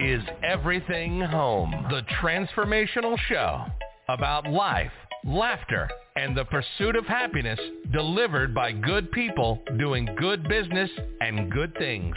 [0.00, 3.64] is Everything Home, the transformational show
[4.08, 4.90] about life,
[5.24, 7.58] laughter, and the pursuit of happiness
[7.92, 10.90] delivered by good people doing good business
[11.22, 12.14] and good things.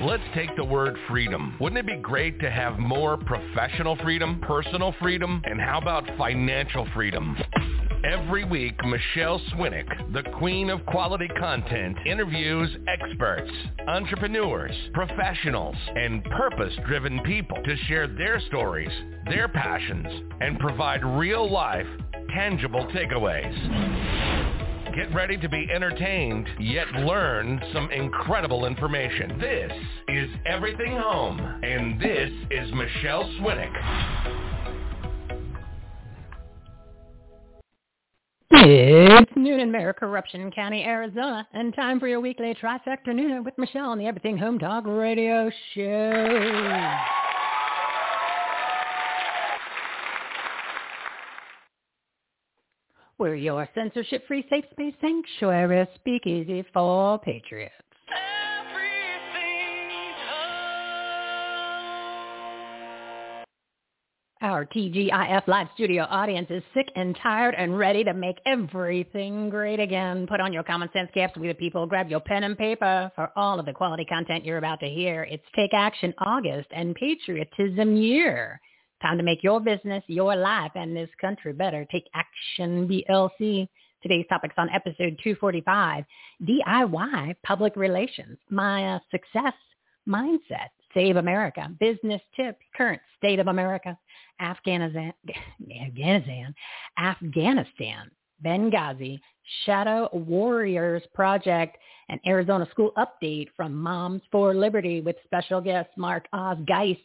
[0.00, 1.56] Let's take the word freedom.
[1.60, 6.84] Wouldn't it be great to have more professional freedom, personal freedom, and how about financial
[6.94, 7.36] freedom?
[8.04, 13.52] Every week, Michele Swinick, the queen of quality content, interviews experts,
[13.86, 18.90] entrepreneurs, professionals, and purpose-driven people to share their stories,
[19.26, 20.08] their passions,
[20.40, 21.86] and provide real-life,
[22.34, 23.52] tangible takeaways.
[24.94, 29.38] Get ready to be entertained, yet learn some incredible information.
[29.38, 29.72] This
[30.08, 33.72] is Everything Home, and this is Michele Swinick.
[38.50, 43.56] It's noon in Mayor Corruption County, Arizona, and time for your weekly trifecta nooner with
[43.58, 47.41] Michele on the Everything Home Talk Radio Show.
[53.18, 57.74] We're your censorship-free safe space sanctuary speakeasy for patriots.
[64.42, 69.78] Our TGIF live studio audience is sick and tired and ready to make everything great
[69.78, 70.26] again.
[70.26, 71.86] Put on your common sense caps, we the people.
[71.86, 75.22] Grab your pen and paper for all of the quality content you're about to hear.
[75.30, 78.60] It's Take Action August and Patriotism Year.
[79.02, 81.84] Time to make your business, your life, and this country better.
[81.90, 83.68] Take action, BLC.
[84.00, 86.04] Today's topics on episode 245,
[86.44, 89.54] DIY public relations, my uh, success
[90.08, 93.98] mindset, Save America, business tips, current state of America,
[94.40, 95.12] Afghanistan,
[95.84, 96.54] Afghanistan,
[96.98, 98.10] Afghanistan,
[98.44, 99.20] Benghazi,
[99.64, 101.76] Shadow Warriors Project,
[102.08, 107.00] and Arizona School Update from Moms for Liberty with special guest Mark Oz Geist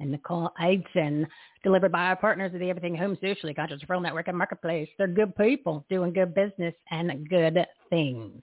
[0.00, 1.26] and Nicole Eidson,
[1.62, 4.88] delivered by our partners of the Everything Home Socially Conscious Referral Network and Marketplace.
[4.98, 8.42] They're good people doing good business and good things.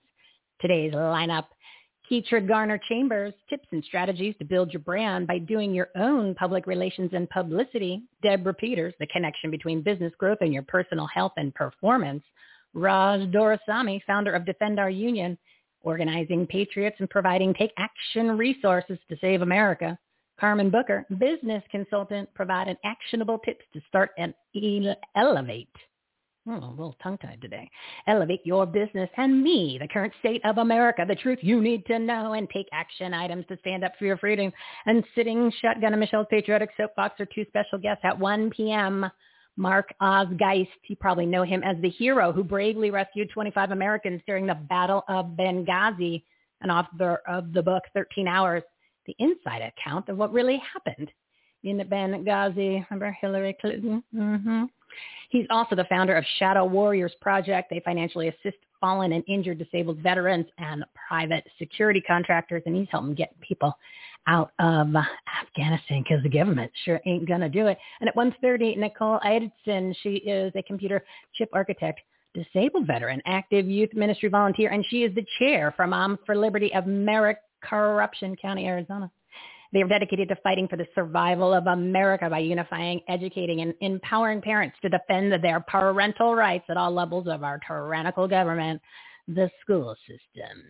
[0.61, 1.45] Today's lineup
[2.09, 6.65] Keetria Garner Chambers, tips and strategies to build your brand by doing your own public
[6.65, 8.03] relations and publicity.
[8.23, 12.23] Deborah Peters, the connection between business growth and your personal health and performance.
[12.73, 15.37] Raj Doraisamy, founder of Defend Our Union,
[15.81, 19.97] organizing patriots and providing take action resources to save America.
[20.41, 24.33] Karmen Booker, business consultant, providing actionable tips to start and
[25.15, 25.69] elevate
[26.49, 27.69] Oh, a little tongue-tied today.
[28.07, 31.99] Elevate your business and me, the current state of America, the truth you need to
[31.99, 34.53] know, and take action items to stand up for your freedom.
[34.85, 39.11] And sitting shotgun and Michele's Patriotic Soapbox are two special guests at 1 p.m.
[39.57, 44.21] Mark Oz Geist, you probably know him as the hero who bravely rescued 25 Americans
[44.25, 46.23] during the Battle of Benghazi,
[46.61, 48.63] and author of the book 13 Hours,
[49.07, 51.09] the inside account of what really happened
[51.63, 52.85] in Benghazi.
[52.89, 54.03] Remember Hillary Clinton?
[54.13, 54.63] Mm-hmm.
[55.29, 57.69] He's also the founder of Shadow Warriors Project.
[57.69, 63.15] They financially assist fallen and injured disabled veterans and private security contractors, and he's helping
[63.15, 63.77] get people
[64.27, 64.93] out of
[65.41, 67.77] Afghanistan because the government sure ain't going to do it.
[67.99, 71.03] And at 1.30, Nicole Eidson, she is a computer
[71.33, 72.01] chip architect,
[72.33, 76.73] disabled veteran, active youth ministry volunteer, and she is the chair for Moms for Liberty
[76.73, 79.11] of Merrick Corruption County, Arizona.
[79.73, 84.41] They are dedicated to fighting for the survival of America by unifying, educating, and empowering
[84.41, 88.81] parents to defend their parental rights at all levels of our tyrannical government,
[89.27, 90.63] the school systems.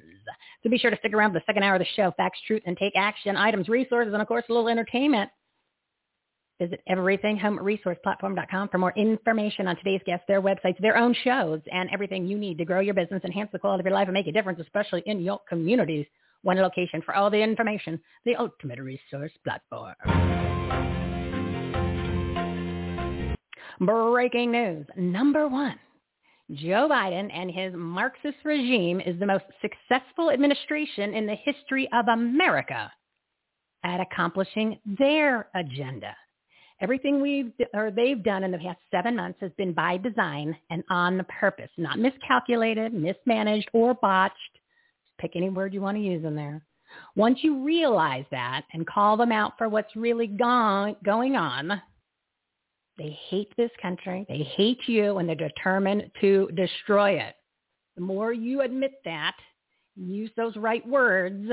[0.64, 2.12] So be sure to stick around for the second hour of the show.
[2.18, 5.30] Facts, truth, and take action, items, resources, and of course a little entertainment.
[6.60, 12.26] Visit everythinghomeresourceplatform.com for more information on today's guests, their websites, their own shows, and everything
[12.26, 14.32] you need to grow your business, enhance the quality of your life, and make a
[14.32, 16.08] difference, especially in your communities.
[16.44, 19.96] One location for all the information, the ultimate resource platform.
[23.80, 24.86] Breaking news.
[24.96, 25.80] Number one.
[26.54, 32.08] Joe Biden and his Marxist regime is the most successful administration in the history of
[32.08, 32.92] America
[33.84, 36.16] at accomplishing their agenda.
[36.80, 40.84] Everything we've or they've done in the past seven months has been by design and
[40.90, 44.36] on purpose, not miscalculated, mismanaged, or botched.
[45.18, 46.62] Pick any word you want to use in there.
[47.16, 51.82] Once you realize that and call them out for what's really gone, going on,
[52.98, 54.26] they hate this country.
[54.28, 57.36] They hate you, and they're determined to destroy it.
[57.96, 59.36] The more you admit that,
[59.96, 61.50] use those right words,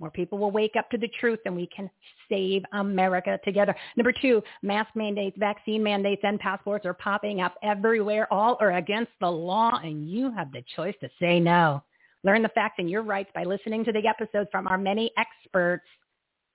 [0.00, 1.88] more people will wake up to the truth and we can
[2.28, 3.74] save America together.
[3.96, 8.30] Number two, mask mandates, vaccine mandates, and passports are popping up everywhere.
[8.32, 11.82] All are against the law and you have the choice to say no.
[12.24, 15.84] Learn the facts and your rights by listening to the episodes from our many experts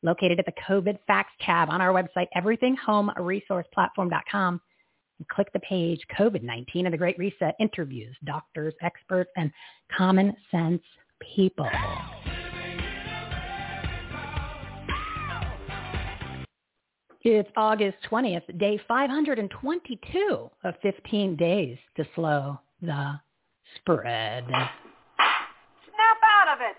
[0.02, 4.62] located at the COVID Facts tab on our website, everythinghomeresourceplatform.com.
[5.20, 9.52] And click the page COVID-19 and the Great Reset interviews, doctors, experts, and
[9.96, 10.82] common sense
[11.20, 11.70] people.
[17.22, 23.20] It's August 20th, day 522 of 15 days to slow the
[23.76, 24.46] spread.
[24.48, 24.72] Snap
[26.24, 26.78] out of it.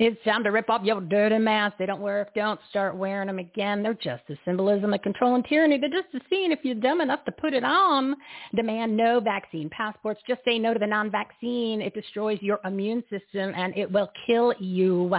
[0.00, 1.74] It's time to rip off your dirty masks.
[1.76, 2.32] They don't work.
[2.32, 3.82] Don't start wearing them again.
[3.82, 5.76] They're just a symbolism of control and tyranny.
[5.76, 8.14] They're just a scene if you're dumb enough to put it on.
[8.54, 10.20] Demand no vaccine passports.
[10.28, 11.82] Just say no to the non-vaccine.
[11.82, 15.12] It destroys your immune system and it will kill you.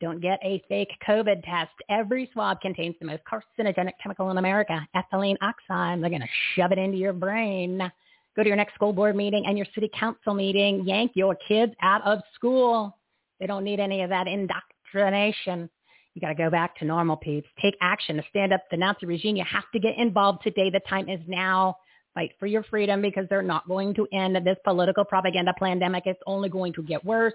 [0.00, 1.72] Don't get a fake COVID test.
[1.90, 6.00] Every swab contains the most carcinogenic chemical in America, ethylene oxide.
[6.00, 7.90] They're going to shove it into your brain.
[8.36, 10.84] Go to your next school board meeting and your city council meeting.
[10.86, 12.96] Yank your kids out of school.
[13.42, 15.68] They don't need any of that indoctrination.
[16.14, 17.48] You got to go back to normal, peeps.
[17.60, 19.34] Take action to stand up the Nazi regime.
[19.34, 20.70] You have to get involved today.
[20.70, 21.76] The time is now.
[22.14, 26.04] Fight for your freedom because they're not going to end this political propaganda pandemic.
[26.06, 27.32] It's only going to get worse.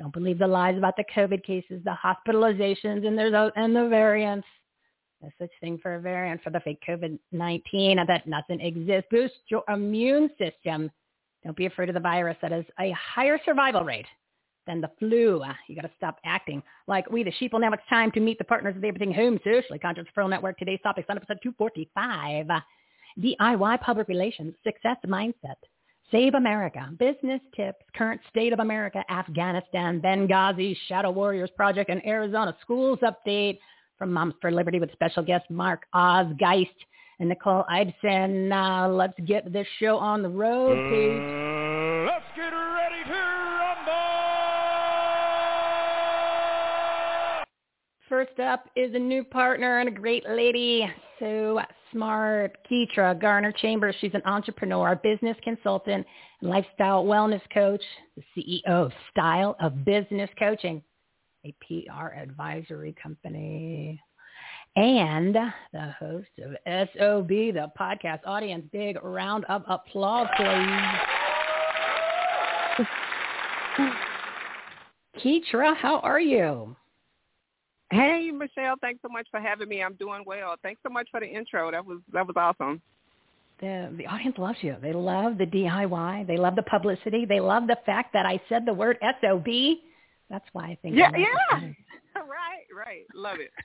[0.00, 4.48] Don't believe the lies about the COVID cases, the hospitalizations, and there's and the variants.
[5.22, 8.04] No such thing for a variant for the fake COVID-19.
[8.08, 9.06] That nothing exists.
[9.12, 10.90] Boost your immune system.
[11.44, 12.36] Don't be afraid of the virus.
[12.42, 14.06] That is a higher survival rate
[14.66, 15.42] than the flu.
[15.42, 17.52] Uh, you got to stop acting like we the sheep.
[17.52, 17.60] sheeple.
[17.60, 20.58] Now it's time to meet the partners of the Everything Home Socially Conscious Referral Network.
[20.58, 22.50] Today's topic, sign up episode 245.
[22.50, 22.60] Uh,
[23.20, 25.56] DIY Public Relations Success Mindset.
[26.10, 32.54] Save America, business tips, current state of America, Afghanistan, Benghazi, Shadow Warriors Project, and Arizona
[32.60, 33.58] schools update
[33.98, 36.68] from Moms for Liberty with special guest Mark Oz Geist
[37.20, 38.52] and Nicole Eidson.
[38.52, 41.20] Uh, let's get this show on the road, please.
[41.20, 41.53] Mm-hmm.
[48.14, 50.88] First up is a new partner and a great lady,
[51.18, 53.96] so smart, Keetria Garner Chambers.
[54.00, 56.06] She's an entrepreneur, business consultant,
[56.40, 57.82] and lifestyle wellness coach,
[58.16, 60.80] the CEO of Style of Business Coaching,
[61.44, 64.00] a PR advisory company,
[64.76, 66.52] and the host of
[66.94, 68.64] SOB, the podcast audience.
[68.70, 70.46] Big round of applause, please.
[75.20, 76.76] Keetria, how are you?
[77.90, 78.74] Hey, Michele.
[78.80, 79.82] Thanks so much for having me.
[79.82, 80.56] I'm doing well.
[80.62, 81.70] Thanks so much for the intro.
[81.70, 82.80] That was that was awesome.
[83.60, 84.76] The the audience loves you.
[84.82, 86.26] They love the DIY.
[86.26, 87.24] They love the publicity.
[87.24, 89.46] They love the fact that I said the word SOB.
[90.30, 90.96] That's why I think.
[90.96, 91.60] Yeah, yeah.
[92.16, 93.04] right, right.
[93.14, 93.50] Love it.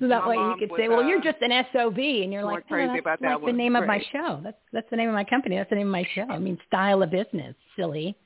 [0.00, 2.42] So that my way you could say, "Well, uh, you're just an SOB," and you're
[2.42, 4.40] like, oh, that's about like that the name of my show.
[4.42, 5.54] That's that's the name of my company.
[5.56, 6.26] That's the name of my show.
[6.28, 8.16] I mean, style of business, silly.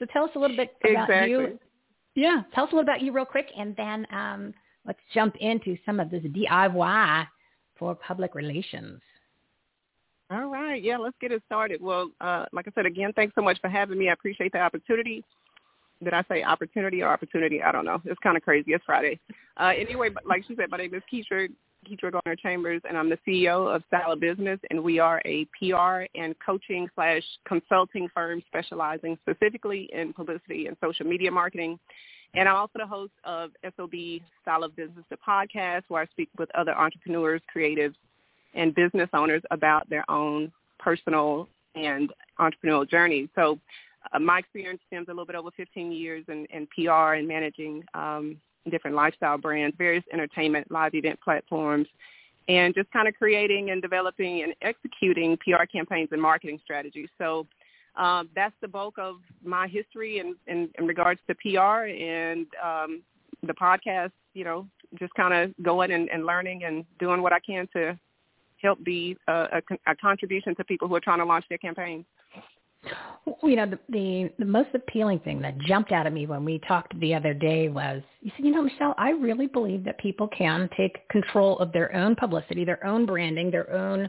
[0.00, 1.30] So tell us a little bit about exactly.
[1.30, 1.58] you
[2.14, 4.54] yeah, tell us a little about you real quick, and then um,
[4.86, 7.26] let's jump into some of this DIY
[7.78, 9.00] for public relations.
[10.30, 11.82] All right, yeah, let's get it started.
[11.82, 14.08] Well, uh, like I said again, thanks so much for having me.
[14.08, 15.24] I appreciate the opportunity.
[16.02, 17.62] Did I say opportunity or opportunity?
[17.62, 18.00] I don't know.
[18.04, 18.72] It's kind of crazy.
[18.72, 19.18] It's Friday.
[19.56, 21.48] Uh, anyway, like she said, my name is Keetria
[21.88, 26.06] Keetria Garner Chambers, and I'm the CEO of of Business, and we are a PR
[26.14, 31.78] and coaching slash consulting firm specializing specifically in publicity and social media marketing.
[32.34, 36.28] And I'm also the host of SOB Style of Business, the podcast, where I speak
[36.38, 37.94] with other entrepreneurs, creatives,
[38.54, 43.28] and business owners about their own personal and entrepreneurial journeys.
[43.34, 43.58] So
[44.12, 47.84] uh, my experience stems a little bit over 15 years in, in PR and managing
[47.94, 48.36] um,
[48.68, 51.86] different lifestyle brands, various entertainment, live event platforms,
[52.48, 57.08] and just kind of creating and developing and executing PR campaigns and marketing strategies.
[57.18, 57.46] So
[57.96, 63.02] um, that's the bulk of my history in, in, in regards to PR and um,
[63.42, 64.66] the podcast, you know,
[64.98, 67.98] just kind of going and, and learning and doing what I can to
[68.62, 72.04] help be a, a, a contribution to people who are trying to launch their campaigns.
[73.26, 76.44] Well you know, the, the the most appealing thing that jumped out at me when
[76.44, 79.98] we talked the other day was you said, you know, Michele, I really believe that
[79.98, 84.08] people can take control of their own publicity, their own branding, their own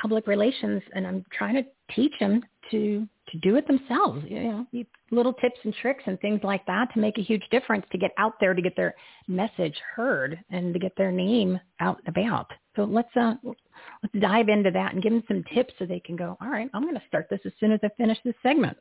[0.00, 4.24] public relations, and I'm trying to teach them to to do it themselves.
[4.28, 7.86] You know, little tips and tricks and things like that to make a huge difference
[7.92, 8.94] to get out there to get their
[9.28, 12.50] message heard and to get their name out and about.
[12.80, 16.16] So let's uh let's dive into that and give them some tips so they can
[16.16, 16.38] go.
[16.40, 18.76] All right, I'm going to start this as soon as I finish this segment.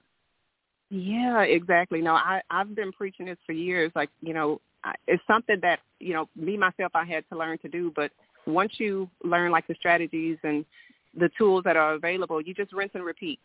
[0.90, 2.02] Yeah, exactly.
[2.02, 3.92] No, I I've been preaching this for years.
[3.96, 7.58] Like you know, I, it's something that you know me myself I had to learn
[7.60, 7.92] to do.
[7.94, 8.12] But
[8.48, 10.64] once you learn like the strategies and
[11.14, 13.40] the tools that are available, you just rinse and repeat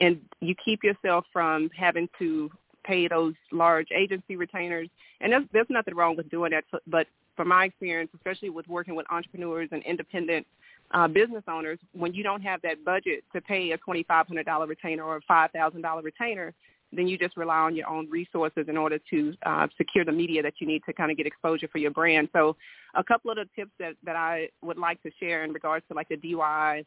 [0.00, 2.50] and you keep yourself from having to
[2.84, 4.88] pay those large agency retainers.
[5.20, 7.06] And there's, there's nothing wrong with doing that, but
[7.38, 10.44] from my experience, especially with working with entrepreneurs and independent
[10.90, 15.16] uh, business owners, when you don't have that budget to pay a $2,500 retainer or
[15.18, 16.52] a $5,000 retainer,
[16.92, 20.42] then you just rely on your own resources in order to uh, secure the media
[20.42, 22.28] that you need to kind of get exposure for your brand.
[22.32, 22.56] So
[22.96, 25.94] a couple of the tips that, that I would like to share in regards to
[25.94, 26.84] like the DIY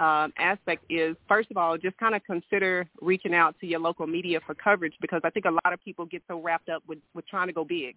[0.00, 4.06] um, aspect is, first of all, just kind of consider reaching out to your local
[4.06, 6.98] media for coverage because I think a lot of people get so wrapped up with,
[7.14, 7.96] with trying to go big.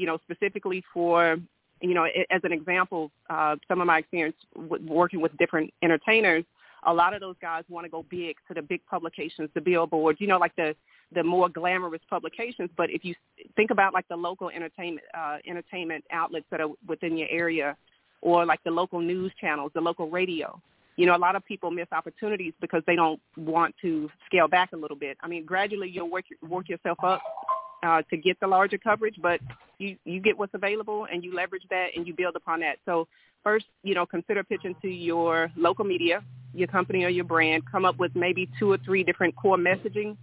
[0.00, 1.36] You know, specifically for,
[1.82, 6.44] you know, as an example, uh, some of my experience working with different entertainers,
[6.84, 10.18] a lot of those guys want to go big to the big publications, the billboards,
[10.20, 10.74] you know, like the
[11.12, 12.70] the more glamorous publications.
[12.76, 13.14] But if you
[13.56, 17.76] think about like the local entertainment uh, entertainment outlets that are within your area,
[18.22, 20.48] or like the local news channels, the local radio,
[20.96, 24.72] you know, a lot of people miss opportunities because they don't want to scale back
[24.72, 25.18] a little bit.
[25.20, 27.20] I mean, gradually you'll work work yourself up
[27.82, 29.40] uh, to get the larger coverage, but
[29.78, 32.76] you you get what's available and you leverage that and you build upon that.
[32.84, 33.08] So
[33.42, 36.22] first, you know, consider pitching to your local media,
[36.54, 37.62] your company or your brand.
[37.70, 40.16] Come up with maybe two or three different core messaging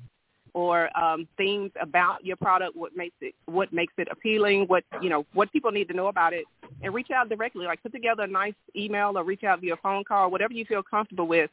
[0.53, 5.09] or um, things about your product, what makes it what makes it appealing, what you
[5.09, 6.45] know, what people need to know about it,
[6.81, 7.65] and reach out directly.
[7.65, 10.83] Like put together a nice email or reach out via phone call, whatever you feel
[10.83, 11.49] comfortable with,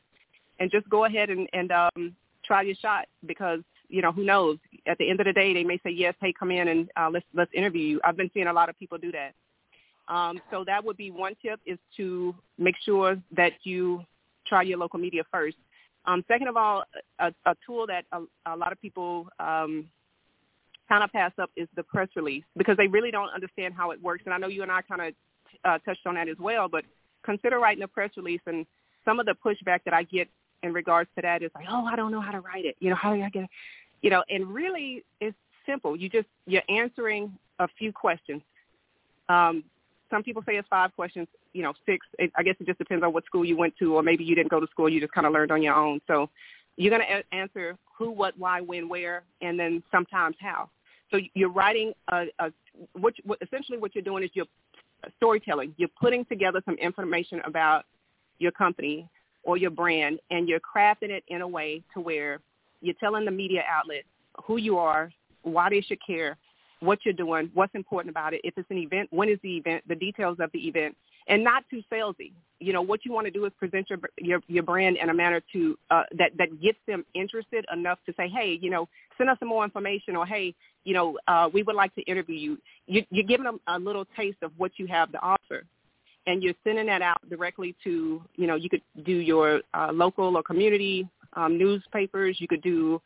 [0.59, 4.59] and just go ahead and, and um, try your shot because you know who knows.
[4.87, 7.11] At the end of the day, they may say yes, hey, come in and uh,
[7.13, 8.01] let's let's interview you.
[8.05, 9.35] I've been seeing a lot of people do that.
[10.09, 14.05] Um, so that would be one tip is to make sure that you
[14.47, 15.57] try your local media first.
[16.07, 16.85] Um, second of all,
[17.19, 18.21] a, a tool that a,
[18.53, 19.89] a lot of people um,
[20.89, 24.03] kind of pass up is the press release because they really don't understand how it
[24.03, 24.23] works.
[24.27, 25.15] And I know you and I kind of
[25.65, 26.85] uh, touched on that as well, but
[27.25, 28.43] consider writing a press release.
[28.47, 28.67] And
[29.05, 30.29] some of the pushback that I get
[30.65, 32.75] in regards to that is like, oh, I don't know how to write it.
[32.81, 33.49] You know, how do I get?
[34.03, 35.95] You know, and really it's simple.
[35.95, 38.43] You just, you're answering a few questions.
[39.29, 39.63] Um,
[40.11, 42.07] some people say it's five questions, you know, six.
[42.19, 44.35] It, I guess it just depends on what school you went to, or maybe you
[44.35, 44.89] didn't go to school.
[44.89, 46.01] You just kind of learned on your own.
[46.07, 46.31] So
[46.77, 50.71] you're going to a- answer who, what, why, when, where, and then sometimes how.
[51.11, 52.53] So you're writing a, a
[52.95, 54.47] what, what essentially what you're doing is you're
[55.17, 55.75] storytelling.
[55.77, 57.85] You're putting together some information about
[58.39, 59.09] your company
[59.45, 62.41] or your brand, and you're crafting it in a way to where
[62.81, 64.05] you're telling the media outlet
[64.45, 65.11] who you are,
[65.43, 66.37] why they should care,
[66.81, 68.41] what you're doing, what's important about it.
[68.45, 70.97] If it's an event, when is the event, the details of the event,
[71.27, 72.33] and not too salesy.
[72.61, 75.15] You know, what you want to do is present your your, your brand in a
[75.15, 79.31] manner to uh, that that gets them interested enough to say, hey, you know, send
[79.31, 82.59] us some more information, or hey, you know, uh, we would like to interview you.
[82.87, 83.05] you.
[83.11, 85.65] You're giving them a little taste of what you have to offer,
[86.27, 90.37] and you're sending that out directly to, you know, you could do your uh, local
[90.37, 92.39] or community um, newspapers.
[92.41, 93.01] You could do,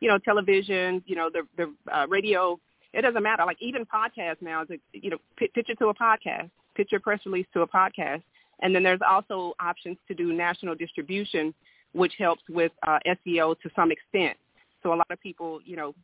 [0.00, 1.02] you know, television.
[1.06, 2.58] You know, the the uh, radio
[2.96, 3.44] it doesn't matter.
[3.44, 7.00] Like even podcasts now, is a, you know, pitch it to a podcast, pitch your
[7.00, 8.22] press release to a podcast,
[8.60, 11.52] and then there's also options to do national distribution,
[11.92, 14.38] which helps with uh, SEO to some extent.
[14.82, 15.94] So a lot of people, you know,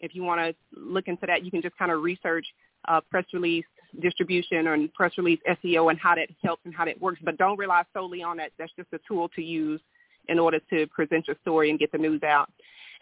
[0.00, 2.46] if you want to look into that, you can just kind of research
[2.88, 3.66] uh, press release
[4.00, 7.20] distribution and press release SEO and how that helps and how that works.
[7.22, 8.52] But don't rely solely on that.
[8.58, 9.80] That's just a tool to use
[10.28, 12.50] in order to present your story and get the news out.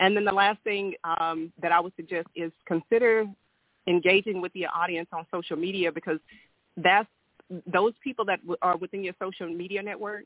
[0.00, 3.26] And then the last thing um, that I would suggest is consider
[3.86, 6.18] engaging with your audience on social media because
[6.76, 7.08] that's
[7.66, 10.24] those people that are within your social media network.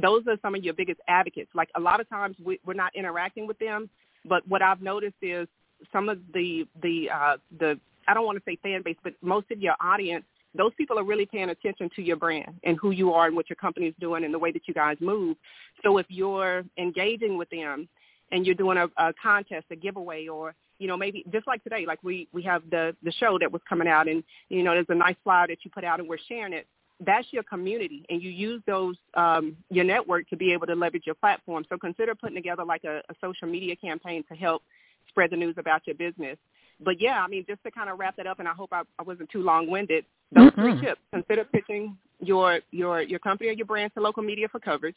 [0.00, 1.50] Those are some of your biggest advocates.
[1.54, 3.90] Like a lot of times we, we're not interacting with them,
[4.24, 5.46] but what I've noticed is
[5.92, 9.50] some of the the uh, the I don't want to say fan base, but most
[9.50, 13.12] of your audience those people are really paying attention to your brand and who you
[13.12, 15.36] are and what your company is doing and the way that you guys move.
[15.82, 17.88] So if you're engaging with them
[18.32, 21.84] and you're doing a, a contest, a giveaway, or you know maybe just like today,
[21.86, 24.86] like we we have the the show that was coming out, and you know there's
[24.88, 26.66] a nice flyer that you put out, and we're sharing it.
[27.04, 31.04] that's your community, and you use those um, your network to be able to leverage
[31.06, 31.64] your platform.
[31.68, 34.62] So consider putting together like a, a social media campaign to help
[35.08, 36.38] spread the news about your business.
[36.80, 38.82] But yeah, I mean, just to kind of wrap that up, and I hope I,
[38.98, 40.04] I wasn't too long-winded.
[40.34, 40.60] Those mm-hmm.
[40.60, 44.60] three tips: consider pitching your your your company or your brand to local media for
[44.60, 44.96] coverage.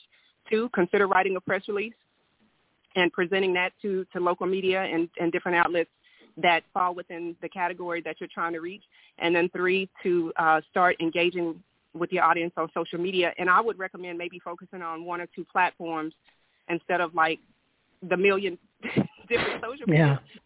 [0.50, 1.94] Two, consider writing a press release
[2.96, 5.90] and presenting that to to local media and, and different outlets
[6.38, 8.84] that fall within the category that you're trying to reach.
[9.20, 11.62] And then three, to uh, start engaging
[11.94, 13.34] with your audience on social media.
[13.40, 16.14] And I would recommend maybe focusing on one or two platforms
[16.70, 17.40] instead of like
[18.08, 18.58] the million
[19.30, 20.40] different social media yeah,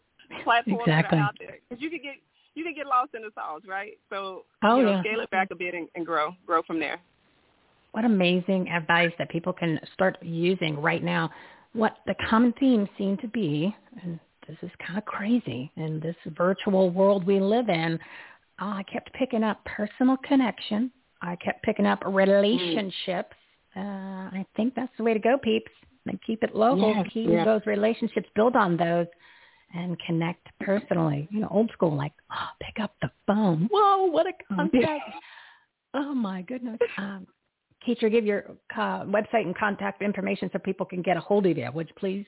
[0.44, 1.18] platforms exactly.
[1.18, 1.58] that are out there.
[1.68, 2.14] Because you could get
[2.54, 3.92] you can get lost in the sauce, right?
[4.10, 5.00] So oh, you know, yeah.
[5.00, 7.00] scale it back a bit and, and grow grow from there.
[7.92, 11.30] What amazing advice that people can start using right now.
[11.74, 16.16] What the common themes seem to be, and this is kind of crazy in this
[16.36, 17.98] virtual world we live in.
[18.60, 20.90] Oh, I kept picking up personal connection.
[21.22, 23.36] I kept picking up relationships.
[23.76, 25.70] Uh, I think that's the way to go, peeps.
[26.06, 26.92] And keep it local.
[26.94, 27.44] Yes, keep yes.
[27.44, 28.28] those relationships.
[28.34, 29.06] Build on those
[29.74, 31.28] and connect personally.
[31.30, 33.68] You know, old school, like oh, pick up the phone.
[33.70, 35.02] Whoa, what a contact!
[35.94, 36.78] oh my goodness.
[36.98, 37.26] Um,
[37.86, 38.44] Keetria, give your
[38.76, 41.68] uh, website and contact information so people can get a hold of you.
[41.72, 42.26] Would you please?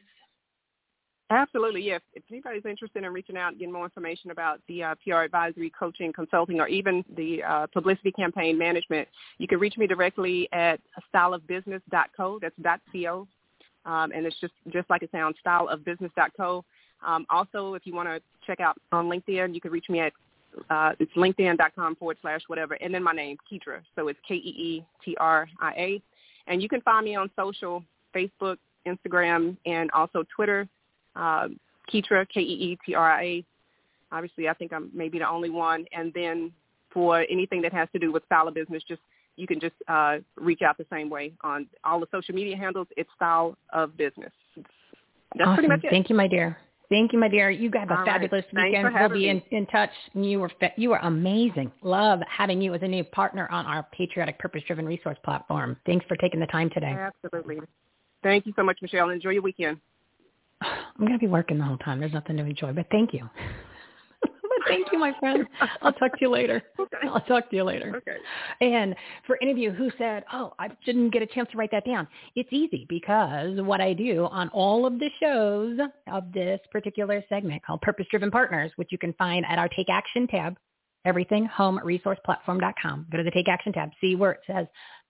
[1.30, 2.02] Absolutely, yes.
[2.12, 5.72] If anybody's interested in reaching out and getting more information about the uh, PR advisory,
[5.78, 9.08] coaching, consulting, or even the uh, publicity campaign management,
[9.38, 10.80] you can reach me directly at
[11.14, 12.40] styleofbusiness.co.
[12.40, 13.26] That's .co,
[13.86, 16.64] um, and it's just just like it sounds, styleofbusiness.co.
[17.04, 20.12] Um, also, if you want to check out on LinkedIn, you can reach me at
[20.70, 23.80] uh, it's linkedin.com forward slash whatever, and then my name, Keetria.
[23.96, 26.02] So it's K-E-E-T-R-I-A.
[26.46, 27.82] And you can find me on social,
[28.14, 30.68] Facebook, Instagram, and also Twitter
[31.16, 31.48] uh,
[31.92, 33.44] Keetria, K-E-E-T-R-I-A.
[34.12, 35.86] Obviously, I think I'm maybe the only one.
[35.92, 36.52] And then
[36.92, 39.00] for anything that has to do with style of business, just
[39.36, 42.86] you can just uh, reach out the same way on all the social media handles.
[42.96, 44.32] It's style of business.
[44.56, 44.68] That's
[45.40, 45.54] awesome.
[45.54, 45.90] pretty much it.
[45.90, 46.56] Thank you, my dear.
[46.90, 47.50] Thank you, my dear.
[47.50, 48.70] You have a all fabulous right.
[48.70, 48.94] weekend.
[48.94, 49.90] We'll be in, in touch.
[50.12, 51.72] You were you were amazing.
[51.82, 55.76] Love having you as a new partner on our patriotic, purpose-driven resource platform.
[55.86, 56.94] Thanks for taking the time today.
[56.94, 57.58] Absolutely.
[58.22, 59.10] Thank you so much, Michele.
[59.10, 59.78] Enjoy your weekend.
[60.60, 62.00] I'm going to be working the whole time.
[62.00, 63.28] There's nothing to enjoy, but thank you.
[64.74, 65.46] thank you, my friend.
[65.82, 66.62] I'll talk to you later.
[66.84, 67.08] Okay.
[67.08, 67.94] I'll talk to you later.
[67.96, 68.16] Okay.
[68.60, 68.94] And
[69.26, 71.86] for any of you who said, oh, I didn't get a chance to write that
[71.86, 75.78] down, it's easy because what I do on all of the shows
[76.12, 79.88] of this particular segment called Purpose Driven Partners, which you can find at our Take
[79.88, 80.56] Action tab,
[81.06, 83.06] everythinghomeresourceplatform.com.
[83.10, 84.66] Go to the Take Action tab, see where it says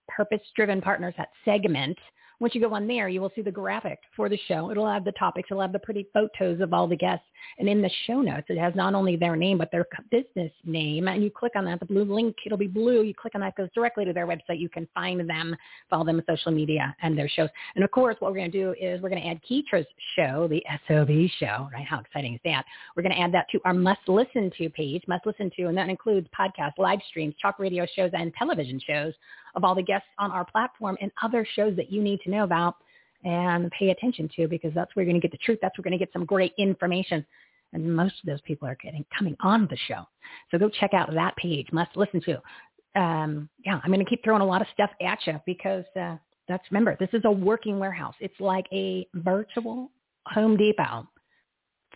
[0.09, 1.99] Purpose Driven Partners, that segment
[2.41, 4.71] once you go on there, you will see the graphic for the show.
[4.71, 5.49] It'll have the topics.
[5.51, 7.25] It'll have the pretty photos of all the guests.
[7.59, 11.09] And in the show notes, it has not only their name, but their business name.
[11.09, 13.03] And you click on that, the blue link, it'll be blue.
[13.03, 14.59] You click on that, goes directly to their website.
[14.59, 15.57] You can find them,
[15.91, 17.49] follow them on social media and their shows.
[17.75, 20.49] And of course, what we're going to do is we're going to add Keetria's show,
[20.49, 21.87] the SOB show, right?
[21.87, 22.65] How exciting is that?
[22.97, 25.77] We're going to add that to our must listen to page, must listen to, and
[25.77, 29.15] that includes podcasts, live streams, talk radio shows, and television shows
[29.55, 32.45] of all the guests on our platform and other shows that you need to know
[32.45, 32.77] about
[33.25, 35.59] and pay attention to because that's where you're going to get the truth.
[35.61, 37.25] That's where we're going to get some great information.
[37.73, 40.07] And most of those people are getting coming on the show.
[40.51, 41.69] So go check out that page.
[41.73, 43.01] Must listen to.
[43.01, 46.17] Um, yeah, I'm going to keep throwing a lot of stuff at you because uh,
[46.47, 48.15] that's remember this is a working warehouse.
[48.21, 49.91] It's like a virtual
[50.27, 51.09] Home Depot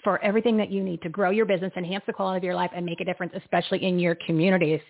[0.02, 2.70] for everything that you need to grow your business, enhance the quality of your life,
[2.74, 4.80] and make a difference, especially in your communities.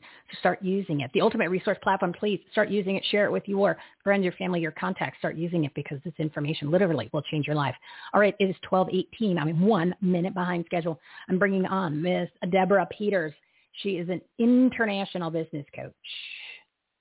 [0.40, 1.10] Start using it.
[1.14, 3.04] The ultimate resource platform, please start using it.
[3.10, 5.18] Share it with your friends, your family, your contacts.
[5.18, 7.74] Start using it because this information literally will change your life.
[8.12, 9.38] All right, it is 1218.
[9.38, 11.00] I'm one minute behind schedule.
[11.28, 13.34] I'm bringing on Miss Deborah Peters.
[13.82, 15.92] She is an international business coach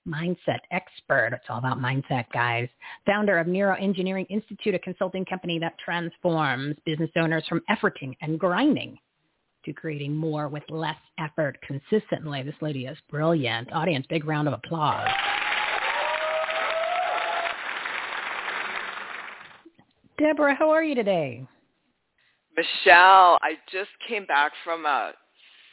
[0.08, 1.30] mindset expert.
[1.32, 2.68] It's all about mindset, guys.
[3.06, 8.98] Founder of Neuroengineering Institute, a consulting company that transforms business owners from efforting and grinding
[9.64, 12.42] to creating more with less effort consistently.
[12.42, 13.72] This lady is brilliant.
[13.72, 15.08] Audience, big round of applause.
[20.18, 21.46] Deborah, how are you today?
[22.56, 25.12] Michele, I just came back from a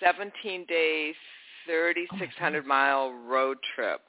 [0.03, 1.13] 17 day,
[1.65, 4.01] 3,600 mile road trip.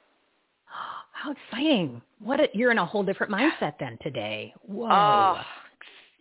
[1.11, 2.01] How exciting!
[2.19, 4.53] What a, you're in a whole different mindset then today.
[4.61, 4.89] Whoa.
[4.89, 5.41] Oh,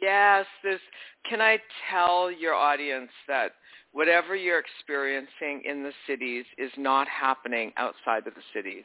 [0.01, 0.47] yes.
[0.63, 0.81] There's.
[1.29, 1.59] Can I
[1.91, 3.53] tell your audience that
[3.93, 8.85] whatever you're experiencing in the cities is not happening outside of the cities?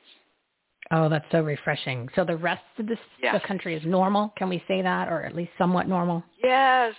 [0.90, 2.10] Oh, that's so refreshing.
[2.16, 3.40] So the rest of the, yes.
[3.40, 4.34] the country is normal.
[4.38, 6.24] Can we say that, or at least somewhat normal?
[6.44, 6.94] Yes,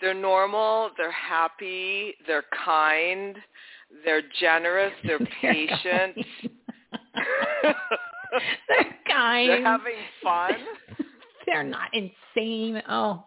[0.00, 0.90] they're normal.
[0.96, 2.14] They're happy.
[2.26, 3.36] They're kind.
[4.04, 4.92] They're generous.
[5.04, 6.26] They're patient.
[8.68, 9.48] They're kind.
[9.50, 10.52] They're having fun.
[11.46, 12.82] They're not insane.
[12.88, 13.24] Oh,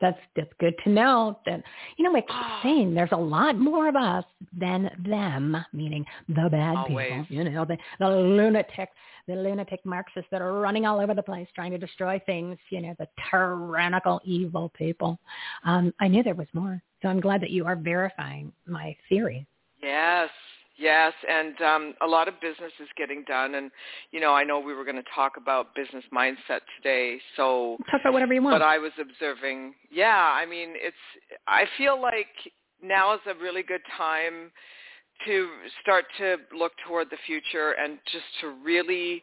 [0.00, 1.38] that's that's good to know.
[1.46, 1.62] That
[1.96, 4.24] you know, I keep saying there's a lot more of us
[4.58, 7.08] than them, meaning the bad Always.
[7.08, 7.26] people.
[7.28, 8.90] You know, the the lunatic,
[9.26, 12.58] the lunatic Marxists that are running all over the place trying to destroy things.
[12.70, 15.18] You know, the tyrannical, evil people.
[15.64, 19.46] Um, I knew there was more, so I'm glad that you are verifying my theory.
[19.82, 20.30] Yes,
[20.78, 23.54] yes, and um, a lot of business is getting done.
[23.56, 23.70] And
[24.10, 28.00] you know, I know we were going to talk about business mindset today, so Talk
[28.02, 28.54] about whatever you want.
[28.54, 29.74] but I was observing.
[29.90, 30.96] Yeah, I mean, it's.
[31.46, 32.28] I feel like
[32.82, 34.50] now is a really good time
[35.24, 35.48] to
[35.82, 39.22] start to look toward the future and just to really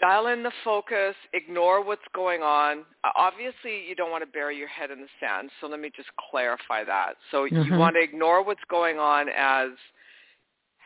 [0.00, 2.84] dial in the focus, ignore what's going on.
[3.16, 6.08] Obviously, you don't want to bury your head in the sand, so let me just
[6.30, 7.14] clarify that.
[7.30, 7.78] So you Mhm.
[7.78, 9.70] want to ignore what's going on as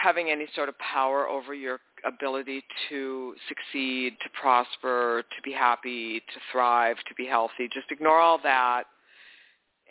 [0.02, 6.20] having any sort of power over your ability to succeed, to prosper, to be happy,
[6.20, 7.68] to thrive, to be healthy.
[7.72, 8.84] Just ignore all that.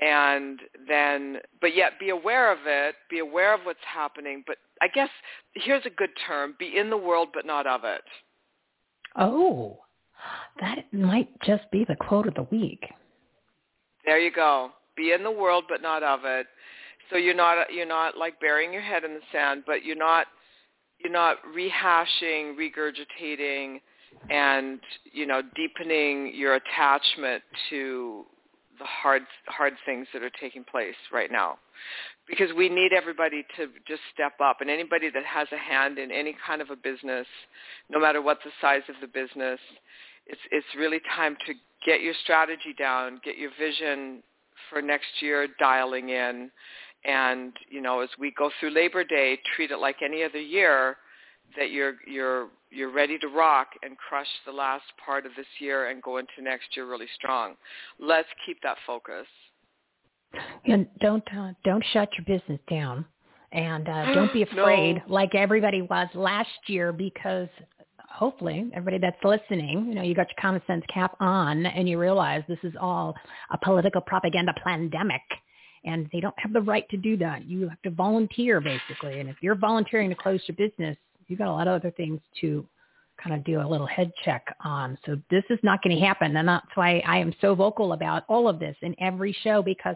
[0.02, 4.44] And then, but yet be aware of it, be aware of what's happening.
[4.48, 5.10] But I guess
[5.54, 8.02] here's a good term, be in the world but not of it.
[9.18, 9.80] Oh,
[10.62, 12.84] that might just be the quote of the week.
[14.06, 14.72] There you go.
[14.96, 16.48] Be in the world but not of it.
[17.10, 20.28] So you're not you're not like burying your head in the sand, but you're not
[21.00, 23.80] you're not rehashing, regurgitating
[24.30, 24.80] and,
[25.12, 28.26] you know, deepening your attachment to
[28.78, 31.58] the hard hard things that are taking place right now.
[32.28, 36.12] Because we need everybody to just step up and anybody that has a hand in
[36.12, 37.26] any kind of a business,
[37.90, 39.60] no matter what the size of the business,
[40.28, 41.54] it's it's really time to
[41.86, 44.22] get your strategy down, get your vision
[44.70, 46.52] for next year dialing in
[47.06, 50.98] and you know as we go through labor day treat it like any other year
[51.58, 55.90] that you're you're you're ready to rock and crush the last part of this year
[55.90, 57.56] and go into next year really strong
[58.00, 59.26] let's keep that focus
[60.66, 63.06] And don't uh, don't shut your business down,
[63.52, 65.14] and uh, don't be afraid No.
[65.14, 67.48] like everybody was last year because
[68.10, 71.98] hopefully everybody that's listening, you know, you got your common sense cap on and you
[72.00, 73.16] realize this is all
[73.52, 75.22] a political propaganda pandemic.
[75.86, 77.46] And they don't have the right to do that.
[77.46, 79.20] You have to volunteer basically.
[79.20, 82.20] And if you're volunteering to close your business, you've got a lot of other things
[82.42, 82.68] to
[83.22, 84.98] kind of do a little head check on.
[85.06, 86.36] So this is not going to happen.
[86.38, 89.96] And that's why I am so vocal about all of this in every show because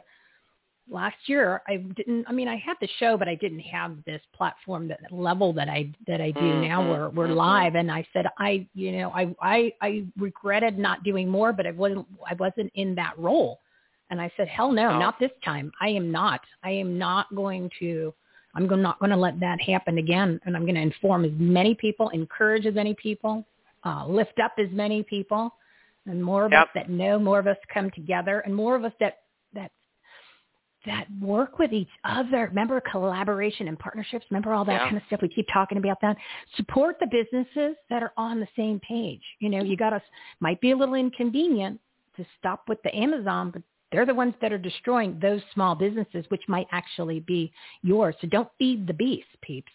[0.90, 4.22] last year I didn't, I mean, I had the show, but I didn't have this
[4.36, 7.36] platform that level that I, that I do now Mhm, where we're mhm.
[7.36, 7.76] live.
[7.76, 11.72] And I said, I, you know, I, I, I regretted not doing more, but I
[11.72, 13.62] wasn't, I wasn't in that role.
[14.10, 15.00] And I said, hell no, No.
[15.00, 15.72] not this time.
[15.82, 18.14] I am not, I am not going to,
[18.56, 20.40] I'm not going to let that happen again.
[20.46, 23.46] And I'm going to inform as many people, encourage as many people,
[23.84, 25.54] uh, lift up as many people,
[26.06, 28.92] and more of us that know, more of us come together, and more of us
[29.00, 29.20] that
[29.54, 29.72] that
[30.86, 32.48] that work with each other.
[32.48, 34.26] Remember collaboration and partnerships.
[34.30, 34.90] Remember all that Yeah.
[34.90, 35.22] kind of stuff.
[35.22, 36.18] We keep talking about that.
[36.58, 39.24] Support the businesses that are on the same page.
[39.40, 40.02] You know, you got to
[40.42, 41.80] might be a little inconvenient
[42.18, 43.62] to stop with the Amazon, but
[43.94, 47.54] they're the ones that are destroying those small businesses, which might actually be
[47.84, 48.16] yours.
[48.20, 49.72] So don't feed the beast, peeps.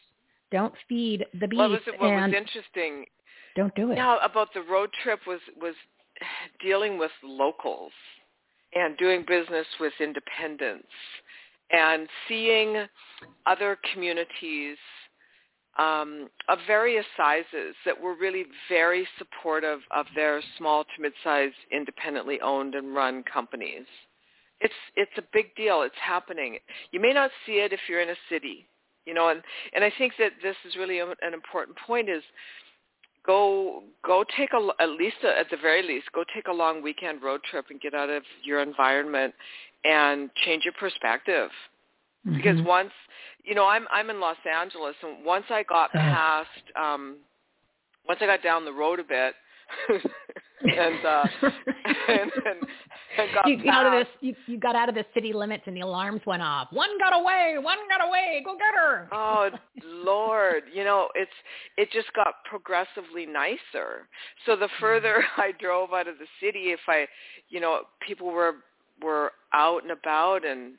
[0.50, 3.06] Don't feed the beast, what was it, what was interesting
[3.58, 3.96] don't do it.
[3.96, 5.74] yeah about the road trip was was
[6.60, 7.92] dealing with locals
[8.74, 10.88] and doing business with independents
[11.70, 12.86] and seeing
[13.46, 14.76] other communities
[15.78, 22.40] um, of various sizes that were really very supportive of their small to mid-sized independently
[22.40, 23.86] owned and run companies.
[24.60, 25.82] It's it's a big deal.
[25.82, 26.58] It's happening.
[26.90, 28.66] You may not see it if you're in a city,
[29.06, 29.42] you know, and
[29.74, 32.22] and I think that this is really a, an important point is
[33.26, 36.82] go go take a at least a, at the very least go take a long
[36.82, 39.34] weekend road trip and get out of your environment
[39.84, 41.50] and change your perspective
[42.36, 42.64] because Mhm.
[42.66, 42.92] once
[43.44, 45.98] you know i'm i'm in los angeles and once i got Uh.
[45.98, 47.16] past um
[48.06, 49.34] once i got down the road a bit
[50.78, 51.28] and uh
[52.08, 52.58] and, and,
[53.46, 54.14] you got out of this.
[54.20, 56.68] You, you got out of the city limits, and the alarms went off.
[56.72, 57.56] One got away.
[57.60, 58.42] One got away.
[58.44, 59.08] Go get her.
[59.12, 59.50] oh
[59.84, 61.30] lord you know it's
[61.76, 64.08] it just got progressively nicer
[64.46, 64.80] so the mm-hmm.
[64.80, 67.06] further i drove out of the city if i
[67.48, 68.56] you know people were
[69.02, 70.74] were out and about and